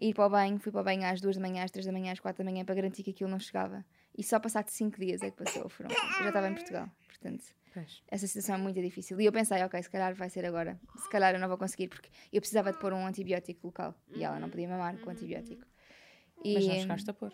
Ir 0.00 0.14
para 0.14 0.26
o 0.26 0.30
banho, 0.30 0.58
fui 0.58 0.72
para 0.72 0.80
o 0.80 0.84
banho 0.84 1.04
às 1.06 1.20
duas 1.20 1.36
da 1.36 1.42
manhã, 1.42 1.62
às 1.64 1.70
três 1.70 1.86
da 1.86 1.92
manhã, 1.92 2.12
às 2.12 2.18
quatro 2.20 2.42
da 2.44 2.50
manhã 2.50 2.64
para 2.64 2.74
garantir 2.74 3.02
que 3.04 3.10
aquilo 3.10 3.30
não 3.30 3.38
chegava. 3.38 3.84
E 4.16 4.22
só 4.24 4.38
passado 4.40 4.68
cinco 4.68 4.98
dias 4.98 5.22
é 5.22 5.30
que 5.30 5.36
passou 5.44 5.64
o 5.66 5.68
furúnculo. 5.68 6.00
Eu 6.18 6.22
já 6.24 6.28
estava 6.28 6.48
em 6.48 6.54
Portugal, 6.54 6.88
portanto 7.06 7.44
Pois. 7.72 8.02
essa 8.10 8.26
situação 8.26 8.56
é 8.56 8.58
muito 8.58 8.80
difícil. 8.82 9.20
E 9.20 9.24
eu 9.26 9.32
pensei, 9.32 9.62
ok, 9.62 9.80
se 9.82 9.88
calhar 9.88 10.12
vai 10.14 10.28
ser 10.28 10.44
agora. 10.44 10.78
Se 10.96 11.08
calhar 11.08 11.32
eu 11.34 11.40
não 11.40 11.48
vou 11.48 11.56
conseguir, 11.56 11.88
porque 11.88 12.08
eu 12.32 12.40
precisava 12.40 12.72
de 12.72 12.78
pôr 12.78 12.92
um 12.92 13.06
antibiótico 13.06 13.66
local. 13.66 13.94
E 14.14 14.24
ela 14.24 14.38
não 14.40 14.50
podia 14.50 14.68
mamar 14.68 14.96
com 14.98 15.08
antibiótico. 15.10 15.64
E, 16.44 16.54
Mas 16.54 16.66
não 16.66 16.74
chegaste 16.74 17.10
a 17.10 17.14
pôr. 17.14 17.32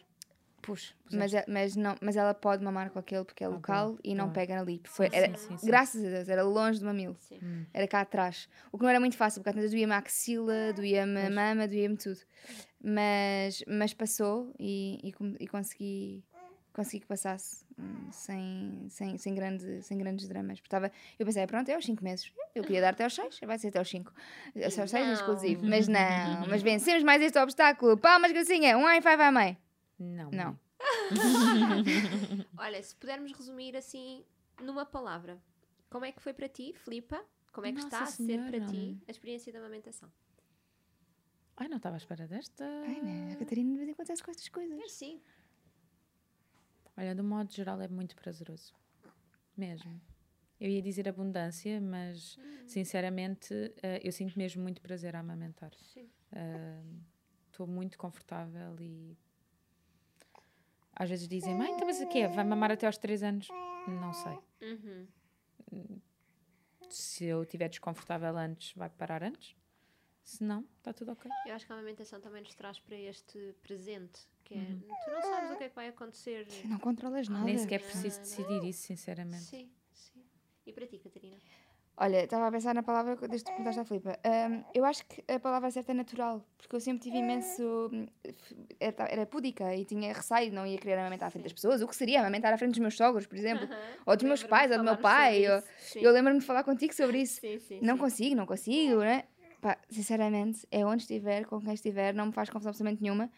Pus. 0.69 0.95
Puseste. 1.03 1.17
Mas, 1.17 1.33
é- 1.35 1.45
mas, 1.49 1.77
não, 1.77 1.97
mas 2.03 2.15
ela 2.15 2.35
pode 2.35 2.63
mamar 2.63 2.91
com 2.91 2.99
aquele 2.99 3.25
porque 3.25 3.43
é 3.43 3.49
local 3.49 3.97
e 4.05 4.15
não 4.15 4.27
tá 4.27 4.35
pega 4.35 4.61
ali. 4.61 4.81
Porque 4.81 4.95
foi, 4.95 5.09
Sim, 5.09 5.17
era, 5.17 5.29
sim, 5.39 5.49
sim, 5.49 5.57
sim. 5.57 5.67
Graças 5.67 6.05
a 6.05 6.09
Deus, 6.11 6.29
era 6.29 6.43
longe 6.43 6.79
do 6.79 6.85
mamilo. 6.85 7.17
Hum. 7.43 7.65
Era 7.73 7.89
cá 7.89 8.03
atrás. 8.03 8.49
O 8.71 8.77
que 8.77 8.83
não 8.85 8.91
era 8.91 9.01
muito 9.01 9.17
fácil, 9.17 9.41
porque 9.41 9.49
às 9.49 9.55
vezes 9.55 9.71
doía-me 9.71 9.95
a 9.95 9.97
axila, 9.99 10.73
doía-me 10.75 11.21
a 11.23 11.31
mama, 11.31 11.67
doía-me 11.67 11.97
tudo. 11.97 12.21
Mas, 12.83 13.65
mas 13.67 13.95
passou 13.95 14.53
e, 14.59 15.01
e, 15.03 15.15
e 15.43 15.49
consegui, 15.49 16.23
consegui 16.75 17.01
que 17.01 17.07
passasse 17.07 17.65
hum, 17.79 18.09
sem, 18.13 18.87
sem, 18.91 19.17
sem, 19.17 19.35
grande, 19.35 19.83
sem 19.83 19.97
grandes 19.97 20.29
dramas. 20.29 20.61
Porque 20.61 20.69
tava, 20.71 20.93
eu 21.19 21.25
pensei, 21.25 21.47
pronto, 21.47 21.69
é 21.71 21.75
aos 21.75 21.85
5 21.87 22.05
meses. 22.05 22.31
Eu 22.55 22.63
queria 22.63 22.83
dar 22.83 22.91
até 22.91 23.05
aos 23.05 23.15
6, 23.15 23.41
vai 23.47 23.59
ser 23.59 23.69
até 23.69 23.79
aos 23.79 23.89
5. 23.89 24.13
Aos 24.63 24.75
6 24.75 24.93
Não. 24.93 25.13
exclusivo. 25.15 25.65
Mas 25.67 25.89
não, 25.89 26.47
mas 26.47 26.61
vencemos 26.61 27.03
mais 27.03 27.23
este 27.23 27.39
obstáculo. 27.39 27.97
Palmas, 27.97 28.33
Gracinha. 28.33 28.77
Um 28.77 28.83
high 28.85 29.01
five 29.01 29.23
à 29.23 29.33
mãe. 29.33 29.57
Não. 29.99 30.31
Não. 30.31 30.59
Olha, 32.57 32.83
se 32.83 32.95
pudermos 32.97 33.33
resumir 33.33 33.77
assim 33.77 34.25
numa 34.63 34.85
palavra, 34.87 35.41
como 35.91 36.05
é 36.05 36.13
que 36.13 36.21
foi 36.23 36.33
para 36.33 36.49
ti, 36.49 36.73
Filipa? 36.75 37.25
Como 37.53 37.67
é 37.67 37.73
que 37.73 37.77
Nossa 37.81 37.89
está 37.89 38.03
a 38.03 38.07
ser 38.07 38.39
para 38.39 38.51
Senhora. 38.67 38.67
ti 38.73 38.99
a 39.07 39.11
experiência 39.11 39.53
da 39.53 39.59
amamentação? 39.59 40.11
Ai, 41.57 41.67
não 41.69 41.79
estava 41.79 41.97
à 41.97 41.99
espera 41.99 42.27
desta. 42.29 42.65
Ai, 42.87 43.01
né? 43.01 43.33
A 43.33 43.37
Catarina 43.37 43.71
de 43.71 43.77
vez 43.77 43.89
em 43.89 43.93
quando 43.95 44.05
acontece 44.07 44.23
com 44.23 44.31
estas 44.31 44.49
coisas. 44.49 44.79
É 44.79 44.89
sim. 44.89 45.21
Olha, 46.97 47.15
do 47.15 47.25
modo 47.25 47.53
geral 47.53 47.81
é 47.81 47.89
muito 47.89 48.15
prazeroso. 48.15 48.75
Mesmo. 49.57 50.01
Eu 50.61 50.71
ia 50.71 50.83
dizer 50.83 51.09
abundância, 51.09 51.81
mas 51.81 52.37
Hum. 52.37 52.69
sinceramente 52.69 53.55
eh, 53.83 54.01
eu 54.05 54.13
sinto 54.13 54.37
mesmo 54.39 54.63
muito 54.63 54.81
prazer 54.81 55.15
a 55.17 55.21
amamentar. 55.21 55.73
Sim. 55.77 56.09
Estou 57.47 57.67
muito 57.67 57.97
confortável 57.99 58.77
e 58.81 59.17
às 60.99 61.09
vezes 61.09 61.29
dizem, 61.29 61.55
mãe, 61.55 61.71
então 61.71 61.87
mas 61.87 62.01
o 62.01 62.09
quê? 62.09 62.27
Vai 62.27 62.45
mamar 62.45 62.73
até 62.73 62.87
aos 62.87 62.99
3 62.99 63.23
anos? 63.23 63.49
Não 63.87 64.13
sei. 64.13 64.39
Uhum. 64.63 66.01
Se 66.91 67.25
eu 67.25 67.43
estiver 67.43 67.69
desconfortável 67.69 68.37
antes, 68.37 68.75
vai 68.75 68.91
parar 68.91 69.23
antes. 69.23 69.55
Se 70.25 70.43
não, 70.45 70.67
está 70.79 70.93
tudo 70.93 71.13
ok. 71.13 71.31
Eu 71.47 71.55
acho 71.55 71.65
que 71.67 71.73
a 71.73 71.77
amamentação 71.77 72.21
também 72.21 72.43
nos 72.43 72.55
traz 72.55 72.79
para 72.81 72.97
este 72.97 73.55
presente, 73.63 74.29
que 74.45 74.55
é, 74.55 74.77
tu 75.05 75.11
não 75.11 75.23
sabes 75.23 75.51
o 75.53 75.57
que 75.57 75.65
é 75.65 75.69
que 75.69 75.75
vai 75.75 75.89
acontecer. 75.89 76.47
Não 76.65 76.79
controlas 76.79 77.29
nada. 77.29 77.45
Nem 77.45 77.57
sequer 77.57 77.81
preciso 77.81 78.21
decidir 78.21 78.65
isso, 78.65 78.83
sinceramente. 78.83 79.45
Sim, 79.45 79.71
sim. 79.93 80.23
E 80.67 80.73
para 80.73 80.87
ti, 80.87 80.99
Catarina? 80.99 81.39
Olha, 82.01 82.23
estava 82.25 82.47
a 82.47 82.53
pensar 82.53 82.75
na 82.75 82.83
palavra 82.83 83.17
desde 83.17 83.45
que 83.47 83.51
perguntaste 83.57 83.81
à 83.81 83.85
Filipa. 83.85 84.19
Ahm, 84.25 84.63
eu 84.73 84.85
acho 84.85 85.05
que 85.05 85.25
a 85.27 85.41
palavra 85.41 85.69
certa 85.71 85.91
é 85.91 85.95
natural, 85.95 86.45
porque 86.57 86.77
eu 86.77 86.81
sempre 86.81 87.03
tive 87.03 87.19
imenso. 87.19 87.91
hum, 87.93 88.07
Era, 88.79 89.27
púdica 89.27 89.75
e 89.75 89.85
tinha 89.85 90.13
receio, 90.13 90.53
não 90.53 90.65
ia 90.65 90.79
querer 90.79 90.99
amamentar 90.99 91.27
à 91.27 91.31
frente 91.31 91.45
das 91.45 91.53
pessoas. 91.53 91.83
O 91.83 91.89
que 91.89 91.97
seria 91.97 92.21
amamentar 92.21 92.53
à 92.53 92.57
frente 92.59 92.71
dos 92.71 92.79
meus 92.79 92.97
sogros, 92.97 93.27
por 93.27 93.37
exemplo? 93.37 93.69
Ou 94.07 94.15
dos 94.17 94.25
meus 94.25 94.45
pais, 94.45 94.71
ou 94.71 94.79
do 94.79 94.85
meu 94.85 94.97
pai. 94.97 95.45
ou-. 95.51 95.63
Eu 95.97 96.13
lembro-me 96.13 96.39
de 96.39 96.47
falar 96.47 96.63
contigo 96.63 96.95
sobre 96.95 97.21
isso. 97.23 97.41
Sim, 97.41 97.59
sim, 97.59 97.81
Não 97.83 97.95
sim. 97.95 98.01
consigo, 98.01 98.37
não 98.37 98.47
consigo, 98.47 99.01
né? 99.01 99.25
Pá, 99.61 99.77
sinceramente, 99.91 100.65
é 100.71 100.87
onde 100.87 101.03
estiver, 101.03 101.45
com 101.47 101.61
quem 101.61 101.75
estiver, 101.75 102.15
não 102.15 102.27
me 102.27 102.33
faz 102.33 102.49
confusão 102.49 102.71
absolutamente 102.71 103.03
nenhuma. 103.03 103.29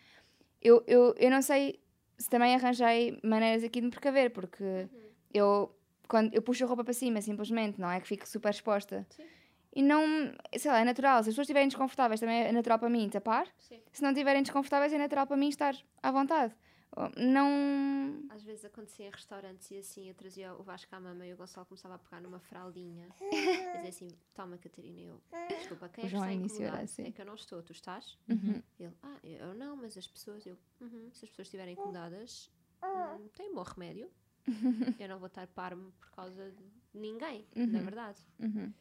Eu, 0.61 0.84
eu, 0.86 1.14
eu 1.16 1.30
não 1.30 1.40
sei 1.40 1.80
se 2.18 2.28
também 2.28 2.54
arranjei 2.54 3.18
maneiras 3.24 3.64
aqui 3.64 3.80
de 3.80 3.86
me 3.86 3.90
precaver, 3.90 4.30
porque 4.30 4.62
Uhum. 4.62 4.88
eu, 5.32 5.74
quando 6.11 6.34
eu 6.34 6.42
puxo 6.42 6.64
a 6.64 6.66
roupa 6.66 6.82
para 6.84 6.92
cima, 6.92 7.20
simplesmente, 7.22 7.80
não 7.80 7.90
é? 7.90 8.00
Que 8.00 8.06
fico 8.08 8.28
super 8.28 8.50
exposta. 8.50 9.06
Sim. 9.11 9.24
E 9.72 9.82
não, 9.82 10.02
sei 10.58 10.70
lá, 10.70 10.80
é 10.80 10.84
natural. 10.84 11.22
Se 11.22 11.28
as 11.28 11.34
pessoas 11.34 11.44
estiverem 11.46 11.68
desconfortáveis, 11.68 12.18
também 12.18 12.42
é 12.42 12.50
natural 12.52 12.78
para 12.78 12.90
mim 12.90 13.08
tapar. 13.08 13.46
Sim. 13.58 13.80
Se 13.92 14.02
não 14.02 14.11
estiverem 14.11 14.42
desconfortáveis, 14.42 14.92
é 14.92 14.98
natural 14.98 15.26
para 15.28 15.36
mim 15.36 15.48
estar 15.48 15.74
à 16.02 16.11
vontade. 16.11 16.52
Não. 17.16 18.24
Às 18.30 18.42
vezes 18.42 18.64
acontecia 18.64 19.06
em 19.06 19.11
restaurantes 19.11 19.70
e 19.70 19.78
assim, 19.78 20.08
eu 20.08 20.14
trazia 20.14 20.52
o 20.54 20.62
Vasco 20.64 20.92
à 20.94 20.98
mama 21.00 21.24
e 21.24 21.32
o 21.32 21.36
Gonçalo 21.36 21.64
começava 21.66 21.94
a 21.94 21.98
pegar 21.98 22.20
numa 22.20 22.40
fraldinha. 22.40 23.08
E 23.20 23.76
dizia 23.76 23.88
assim, 23.88 24.08
toma 24.34 24.58
Catarina, 24.58 25.00
eu, 25.00 25.20
desculpa, 25.48 25.88
quem 25.88 26.04
é 26.04 26.08
que 26.08 26.14
está 26.16 26.32
incomodado? 26.32 26.82
assim. 26.82 27.04
É 27.06 27.11
que 27.12 27.20
eu 27.20 27.26
não 27.26 27.34
estou, 27.36 27.62
tu 27.62 27.72
estás? 27.72 28.18
Uhum. 28.28 28.61
Ele, 28.78 28.92
ah, 29.02 29.16
eu 29.22 29.54
não, 29.54 29.76
mas 29.76 29.96
as 29.96 30.06
pessoas, 30.06 30.44
eu, 30.44 30.56
"Uhum, 30.80 31.08
se 31.12 31.24
as 31.24 31.30
pessoas 31.30 31.46
estiverem 31.46 31.74
incomodadas, 31.74 32.50
hum, 32.82 33.28
tem 33.36 33.50
um 33.50 33.54
bom 33.54 33.62
remédio. 33.62 34.11
Eu 34.98 35.09
não 35.09 35.18
vou 35.18 35.26
estar 35.28 35.46
parmo 35.48 35.92
por 35.98 36.11
causa 36.11 36.51
de 36.51 36.64
ninguém, 36.98 37.46
na 37.55 37.78
Uhum. 37.78 37.84
verdade. 37.84 38.18
Uhum. 38.38 38.72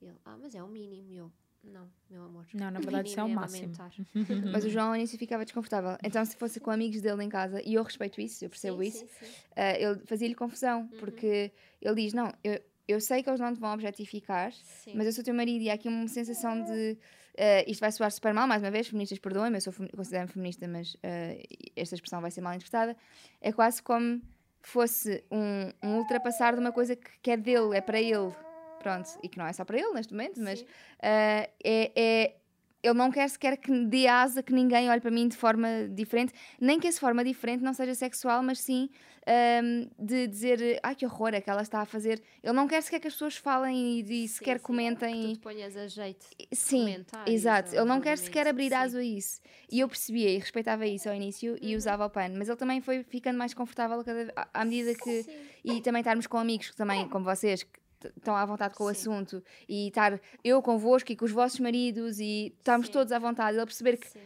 Ele, 0.00 0.14
ah, 0.24 0.36
mas 0.40 0.54
é 0.54 0.62
o 0.62 0.68
mínimo. 0.68 1.12
Eu, 1.12 1.32
não, 1.64 1.90
meu 2.08 2.22
amor. 2.24 2.46
Não, 2.54 2.70
na 2.70 2.78
verdade 2.80 3.08
isso 3.08 3.18
é 3.20 3.22
o 3.22 3.26
mínimo 3.26 3.40
máximo. 3.40 3.72
amamentar." 3.74 3.92
Mas 4.52 4.64
o 4.64 4.70
João 4.70 4.88
ao 4.88 4.96
início 4.96 5.18
ficava 5.18 5.44
desconfortável. 5.44 5.96
Então, 6.04 6.24
se 6.24 6.36
fosse 6.36 6.60
com 6.60 6.70
amigos 6.70 7.00
dele 7.00 7.22
em 7.24 7.28
casa, 7.28 7.60
e 7.64 7.74
eu 7.74 7.82
respeito 7.82 8.20
isso, 8.20 8.44
eu 8.44 8.48
percebo 8.50 8.80
Sim, 8.82 8.88
isso, 8.88 8.98
sim, 9.06 9.26
sim. 9.26 9.32
ah, 9.56 9.72
ele 9.78 9.98
fazia-lhe 10.06 10.34
confusão, 10.34 10.88
porque 10.98 11.52
ele 11.80 11.94
diz: 12.02 12.12
Não, 12.14 12.32
eu, 12.44 12.60
eu 12.86 13.00
sei 13.00 13.22
que 13.22 13.28
eles 13.28 13.40
não 13.40 13.52
te 13.52 13.58
vão 13.60 13.72
objetificar, 13.74 14.52
Sim. 14.52 14.92
mas 14.94 15.06
eu 15.06 15.12
sou 15.12 15.24
teu 15.24 15.34
marido 15.34 15.62
e 15.62 15.68
há 15.70 15.74
aqui 15.74 15.88
uma 15.88 16.06
sensação 16.08 16.62
de. 16.62 16.96
ah, 17.36 17.64
isto 17.66 17.80
vai 17.80 17.90
soar 17.92 18.10
super 18.12 18.32
mal, 18.32 18.46
mais 18.46 18.62
uma 18.62 18.70
vez, 18.70 18.86
feministas 18.86 19.18
perdoem-me, 19.18 19.56
eu 19.56 19.60
sou 19.60 19.72
femi- 19.72 19.90
considero-me 19.90 20.32
feminista, 20.32 20.66
mas 20.68 20.96
ah, 21.02 21.36
esta 21.76 21.94
expressão 21.96 22.20
vai 22.20 22.30
ser 22.30 22.40
mal 22.40 22.54
interpretada. 22.54 22.96
É 23.40 23.52
quase 23.52 23.82
como 23.82 24.22
fosse 24.62 25.24
um, 25.30 25.70
um 25.82 25.96
ultrapassar 25.98 26.54
de 26.54 26.60
uma 26.60 26.72
coisa 26.72 26.96
que, 26.96 27.10
que 27.22 27.30
é 27.30 27.36
dele, 27.36 27.76
é 27.76 27.80
para 27.80 28.00
ele. 28.00 28.32
Pronto, 28.78 29.18
e 29.22 29.28
que 29.28 29.36
não 29.36 29.46
é 29.46 29.52
só 29.52 29.64
para 29.64 29.76
ele 29.76 29.92
neste 29.92 30.12
momento, 30.12 30.40
mas 30.40 30.64
ah, 31.02 31.48
é, 31.64 31.92
é- 31.96 32.34
ele 32.82 32.94
não 32.94 33.10
quer 33.10 33.28
sequer 33.28 33.56
que 33.56 33.70
dê 33.86 34.06
asa 34.06 34.42
que 34.42 34.52
ninguém 34.52 34.88
olhe 34.90 35.00
para 35.00 35.10
mim 35.10 35.26
de 35.28 35.36
forma 35.36 35.68
diferente, 35.92 36.32
nem 36.60 36.78
que 36.78 36.86
essa 36.88 37.00
forma 37.00 37.24
diferente 37.24 37.62
não 37.62 37.74
seja 37.74 37.94
sexual, 37.94 38.42
mas 38.42 38.60
sim 38.60 38.88
ahm, 39.26 39.88
de 39.98 40.26
dizer 40.26 40.78
ai 40.82 40.94
que 40.94 41.04
horror 41.04 41.34
é 41.34 41.40
que 41.40 41.50
ela 41.50 41.60
está 41.62 41.80
a 41.80 41.84
fazer. 41.84 42.22
Ele 42.42 42.52
não 42.54 42.66
quer 42.68 42.82
sequer 42.82 43.00
que 43.00 43.08
as 43.08 43.12
pessoas 43.14 43.36
falem 43.36 43.76
e, 43.76 44.24
e 44.24 44.28
Sim, 44.28 44.34
sequer 44.34 44.52
sim, 44.54 44.58
Que 44.58 44.64
comentem. 44.64 45.22
tu 45.22 45.32
te 45.34 45.38
ponhas 45.40 45.76
a 45.76 45.86
jeito. 45.86 46.26
Sim, 46.52 47.04
exato. 47.26 47.74
Ele 47.74 47.84
não 47.84 48.00
quer 48.00 48.16
sequer 48.16 48.46
abrir 48.46 48.72
aso 48.72 48.96
a 48.98 49.02
isso. 49.02 49.40
E 49.70 49.80
eu 49.80 49.88
percebia 49.88 50.30
e 50.30 50.38
respeitava 50.38 50.86
isso 50.86 51.08
ao 51.08 51.14
início 51.14 51.58
e 51.60 51.72
Uhum. 51.72 51.76
usava 51.78 52.06
o 52.06 52.10
pano, 52.10 52.36
mas 52.38 52.48
ele 52.48 52.56
também 52.56 52.80
foi 52.80 53.02
ficando 53.04 53.36
mais 53.38 53.52
confortável 53.52 54.02
cada- 54.04 54.32
à- 54.54 54.64
medida 54.64 54.94
que. 54.94 55.22
Sim. 55.24 55.32
E 55.64 55.82
também 55.82 56.00
estarmos 56.00 56.26
com 56.26 56.38
amigos 56.38 56.70
que 56.70 56.76
também, 56.76 57.06
como 57.08 57.24
vocês, 57.24 57.62
que 57.64 57.78
estão 58.16 58.34
à 58.36 58.44
vontade 58.44 58.74
com 58.74 58.84
o 58.84 58.94
Sim. 58.94 59.00
assunto 59.00 59.42
e 59.68 59.88
estar 59.88 60.20
eu 60.44 60.60
convosco 60.62 61.10
e 61.12 61.16
com 61.16 61.24
os 61.24 61.32
vossos 61.32 61.58
maridos 61.60 62.18
e 62.20 62.54
estarmos 62.58 62.86
Sim. 62.88 62.92
todos 62.92 63.12
à 63.12 63.18
vontade. 63.18 63.56
Ele 63.56 63.66
perceber 63.66 63.96
que 63.96 64.08
Sim. 64.08 64.20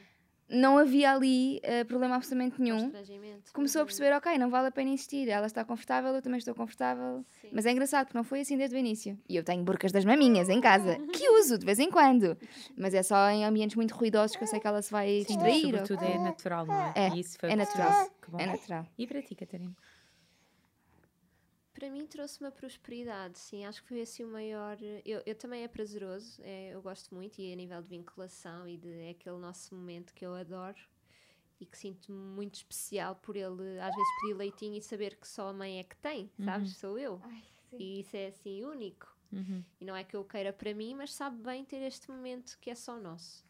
não 0.48 0.76
havia 0.76 1.12
ali 1.12 1.60
eh, 1.62 1.84
problema 1.84 2.16
absolutamente 2.16 2.60
nenhum. 2.60 2.92
Começou 3.54 3.82
a 3.82 3.84
perceber, 3.84 4.14
ok, 4.14 4.36
não 4.38 4.50
vale 4.50 4.68
a 4.68 4.70
pena 4.70 4.90
insistir. 4.90 5.28
Ela 5.28 5.46
está 5.46 5.64
confortável, 5.64 6.14
eu 6.14 6.22
também 6.22 6.38
estou 6.38 6.54
confortável. 6.54 7.24
Sim. 7.40 7.48
Mas 7.52 7.66
é 7.66 7.72
engraçado 7.72 8.06
porque 8.06 8.16
não 8.18 8.24
foi 8.24 8.40
assim 8.40 8.56
desde 8.56 8.76
o 8.76 8.78
início. 8.78 9.18
E 9.28 9.36
eu 9.36 9.42
tenho 9.44 9.62
burcas 9.64 9.92
das 9.92 10.04
maminhas 10.04 10.48
em 10.48 10.60
casa, 10.60 10.96
que 11.12 11.28
uso 11.30 11.58
de 11.58 11.64
vez 11.66 11.78
em 11.78 11.90
quando. 11.90 12.36
Mas 12.76 12.92
é 12.94 13.02
só 13.02 13.28
em 13.30 13.44
ambientes 13.44 13.76
muito 13.76 13.94
ruidosos 13.94 14.36
que 14.36 14.42
eu 14.42 14.46
sei 14.46 14.60
que 14.60 14.66
ela 14.66 14.80
se 14.82 14.90
vai 14.90 15.08
Sim, 15.20 15.36
distrair. 15.36 15.64
ou- 15.74 15.86
sobretudo 15.86 16.04
é 16.04 16.18
natural, 16.18 16.66
não 16.66 16.74
é? 16.74 16.92
É, 16.96 17.08
E 17.10 17.20
isso 17.20 17.38
foi 17.38 17.50
é 17.50 17.56
natural. 17.56 17.92
É 18.38 18.46
natural. 18.46 18.86
E 18.98 19.06
para 19.06 19.22
ti, 19.22 19.34
Catarina? 19.34 19.74
Para 21.82 21.90
mim 21.90 22.06
trouxe 22.06 22.38
uma 22.38 22.52
prosperidade, 22.52 23.36
sim, 23.40 23.64
acho 23.64 23.82
que 23.82 23.88
foi 23.88 24.02
assim 24.02 24.22
o 24.22 24.28
maior. 24.28 24.78
Eu, 25.04 25.20
eu 25.26 25.34
também 25.34 25.64
é 25.64 25.66
prazeroso, 25.66 26.40
é, 26.44 26.72
eu 26.72 26.80
gosto 26.80 27.12
muito 27.12 27.40
e 27.40 27.52
a 27.52 27.56
nível 27.56 27.82
de 27.82 27.88
vinculação 27.88 28.68
e 28.68 28.76
de 28.76 28.88
é 29.00 29.10
aquele 29.10 29.38
nosso 29.38 29.74
momento 29.74 30.14
que 30.14 30.24
eu 30.24 30.32
adoro 30.32 30.78
e 31.58 31.66
que 31.66 31.76
sinto 31.76 32.12
muito 32.12 32.54
especial 32.54 33.16
por 33.16 33.34
ele 33.34 33.80
às 33.80 33.92
vezes 33.92 34.20
pedir 34.20 34.34
leitinho 34.34 34.76
e 34.76 34.80
saber 34.80 35.16
que 35.16 35.26
só 35.26 35.48
a 35.48 35.52
mãe 35.52 35.80
é 35.80 35.82
que 35.82 35.96
tem, 35.96 36.30
sabes? 36.44 36.76
Sou 36.76 36.96
eu. 36.96 37.20
E 37.72 37.98
isso 37.98 38.16
é 38.16 38.28
assim 38.28 38.64
único. 38.64 39.12
Uhum. 39.32 39.64
E 39.80 39.84
não 39.84 39.96
é 39.96 40.04
que 40.04 40.14
eu 40.14 40.24
queira 40.24 40.52
para 40.52 40.72
mim, 40.72 40.94
mas 40.94 41.12
sabe 41.12 41.42
bem 41.42 41.64
ter 41.64 41.82
este 41.82 42.08
momento 42.08 42.58
que 42.60 42.70
é 42.70 42.76
só 42.76 42.96
nosso. 42.96 43.44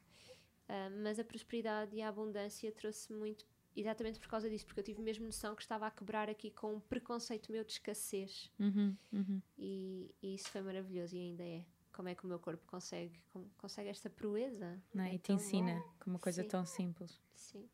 Ah, 0.67 0.89
mas 1.03 1.19
a 1.19 1.25
prosperidade 1.25 1.95
e 1.95 2.01
a 2.01 2.09
abundância 2.09 2.73
trouxe 2.73 3.13
muito 3.13 3.45
exatamente 3.77 4.19
por 4.21 4.29
causa 4.29 4.49
disso, 4.51 4.67
porque 4.67 4.81
eu 4.81 4.85
tive 4.85 5.01
mesmo 5.03 5.25
noção 5.25 5.55
que 5.55 5.63
estava 5.63 5.87
a 5.87 5.91
quebrar 5.91 6.29
aqui 6.29 6.51
com 6.51 6.75
um 6.75 6.81
preconceito 6.81 7.51
meu 7.53 7.65
de 7.65 7.73
escassez. 7.73 8.51
Uhum. 8.59 8.97
Uhum. 9.13 9.43
E, 9.59 10.15
e 10.23 10.35
isso 10.35 10.49
foi 10.51 10.63
maravilhoso 10.63 11.17
e 11.17 11.21
ainda 11.21 11.43
é. 11.43 11.65
Como 11.93 12.09
é 12.09 12.15
que 12.15 12.25
o 12.25 12.27
meu 12.27 12.39
corpo 12.39 12.65
consegue, 12.67 13.21
como- 13.33 13.51
consegue 13.59 13.89
esta 13.91 14.09
proeza? 14.09 14.81
Não 14.95 15.05
é? 15.05 15.15
E 15.15 15.19
te 15.19 15.25
tão 15.27 15.37
bom. 15.37 15.43
ensina 15.43 15.83
com 16.01 16.11
uma 16.11 16.19
coisa 16.19 16.43
Sim. 16.43 16.49
tão 16.49 16.65
simples. 16.65 17.21
Sim. 17.35 17.69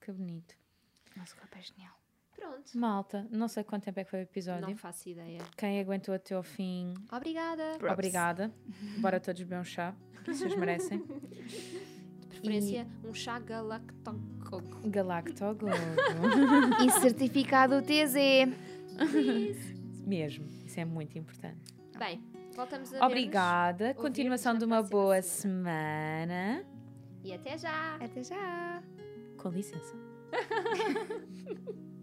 Que 0.00 0.12
bonito. 0.12 0.54
Nosso 1.16 1.34
corpo 1.36 1.56
é 1.56 1.62
genial. 1.62 1.94
Pronto. 2.36 2.78
Malta, 2.78 3.26
não 3.32 3.48
sei 3.48 3.64
quanto 3.64 3.84
tempo 3.84 3.98
é 3.98 4.04
que 4.04 4.10
foi 4.10 4.20
o 4.20 4.22
episódio. 4.22 4.68
Não 4.68 4.76
faço 4.76 5.08
ideia. 5.08 5.40
Quem 5.56 5.80
aguentou 5.80 6.14
até 6.14 6.34
ao 6.34 6.42
fim, 6.42 6.94
Obrigada. 7.10 7.76
Props. 7.78 7.92
obrigada. 7.94 8.54
Bora 9.00 9.18
todos 9.18 9.42
beber 9.42 9.58
um 9.60 9.64
chá, 9.64 9.96
que 10.24 10.32
vocês 10.32 10.54
merecem. 10.54 11.02
De 12.38 12.42
preferência, 12.42 12.86
um 13.04 13.12
chá 13.12 13.38
galactococo. 13.38 14.88
Galactogo. 14.88 15.66
E 16.84 16.90
certificado 17.00 17.82
TZ. 17.82 18.14
Mesmo, 20.06 20.46
isso 20.64 20.78
é 20.80 20.84
muito 20.84 21.18
importante. 21.18 21.74
Bem, 21.98 22.22
voltamos 22.54 22.94
a 22.94 22.98
ver 22.98 23.04
Obrigada. 23.04 23.94
Continuação 23.94 24.56
de 24.56 24.64
uma 24.64 24.82
boa 24.82 25.20
semana. 25.20 26.62
semana. 26.62 26.64
E 27.24 27.32
até 27.32 27.58
já! 27.58 27.96
Até 27.96 28.22
já. 28.22 28.82
Com 29.36 29.48
licença. 29.50 29.96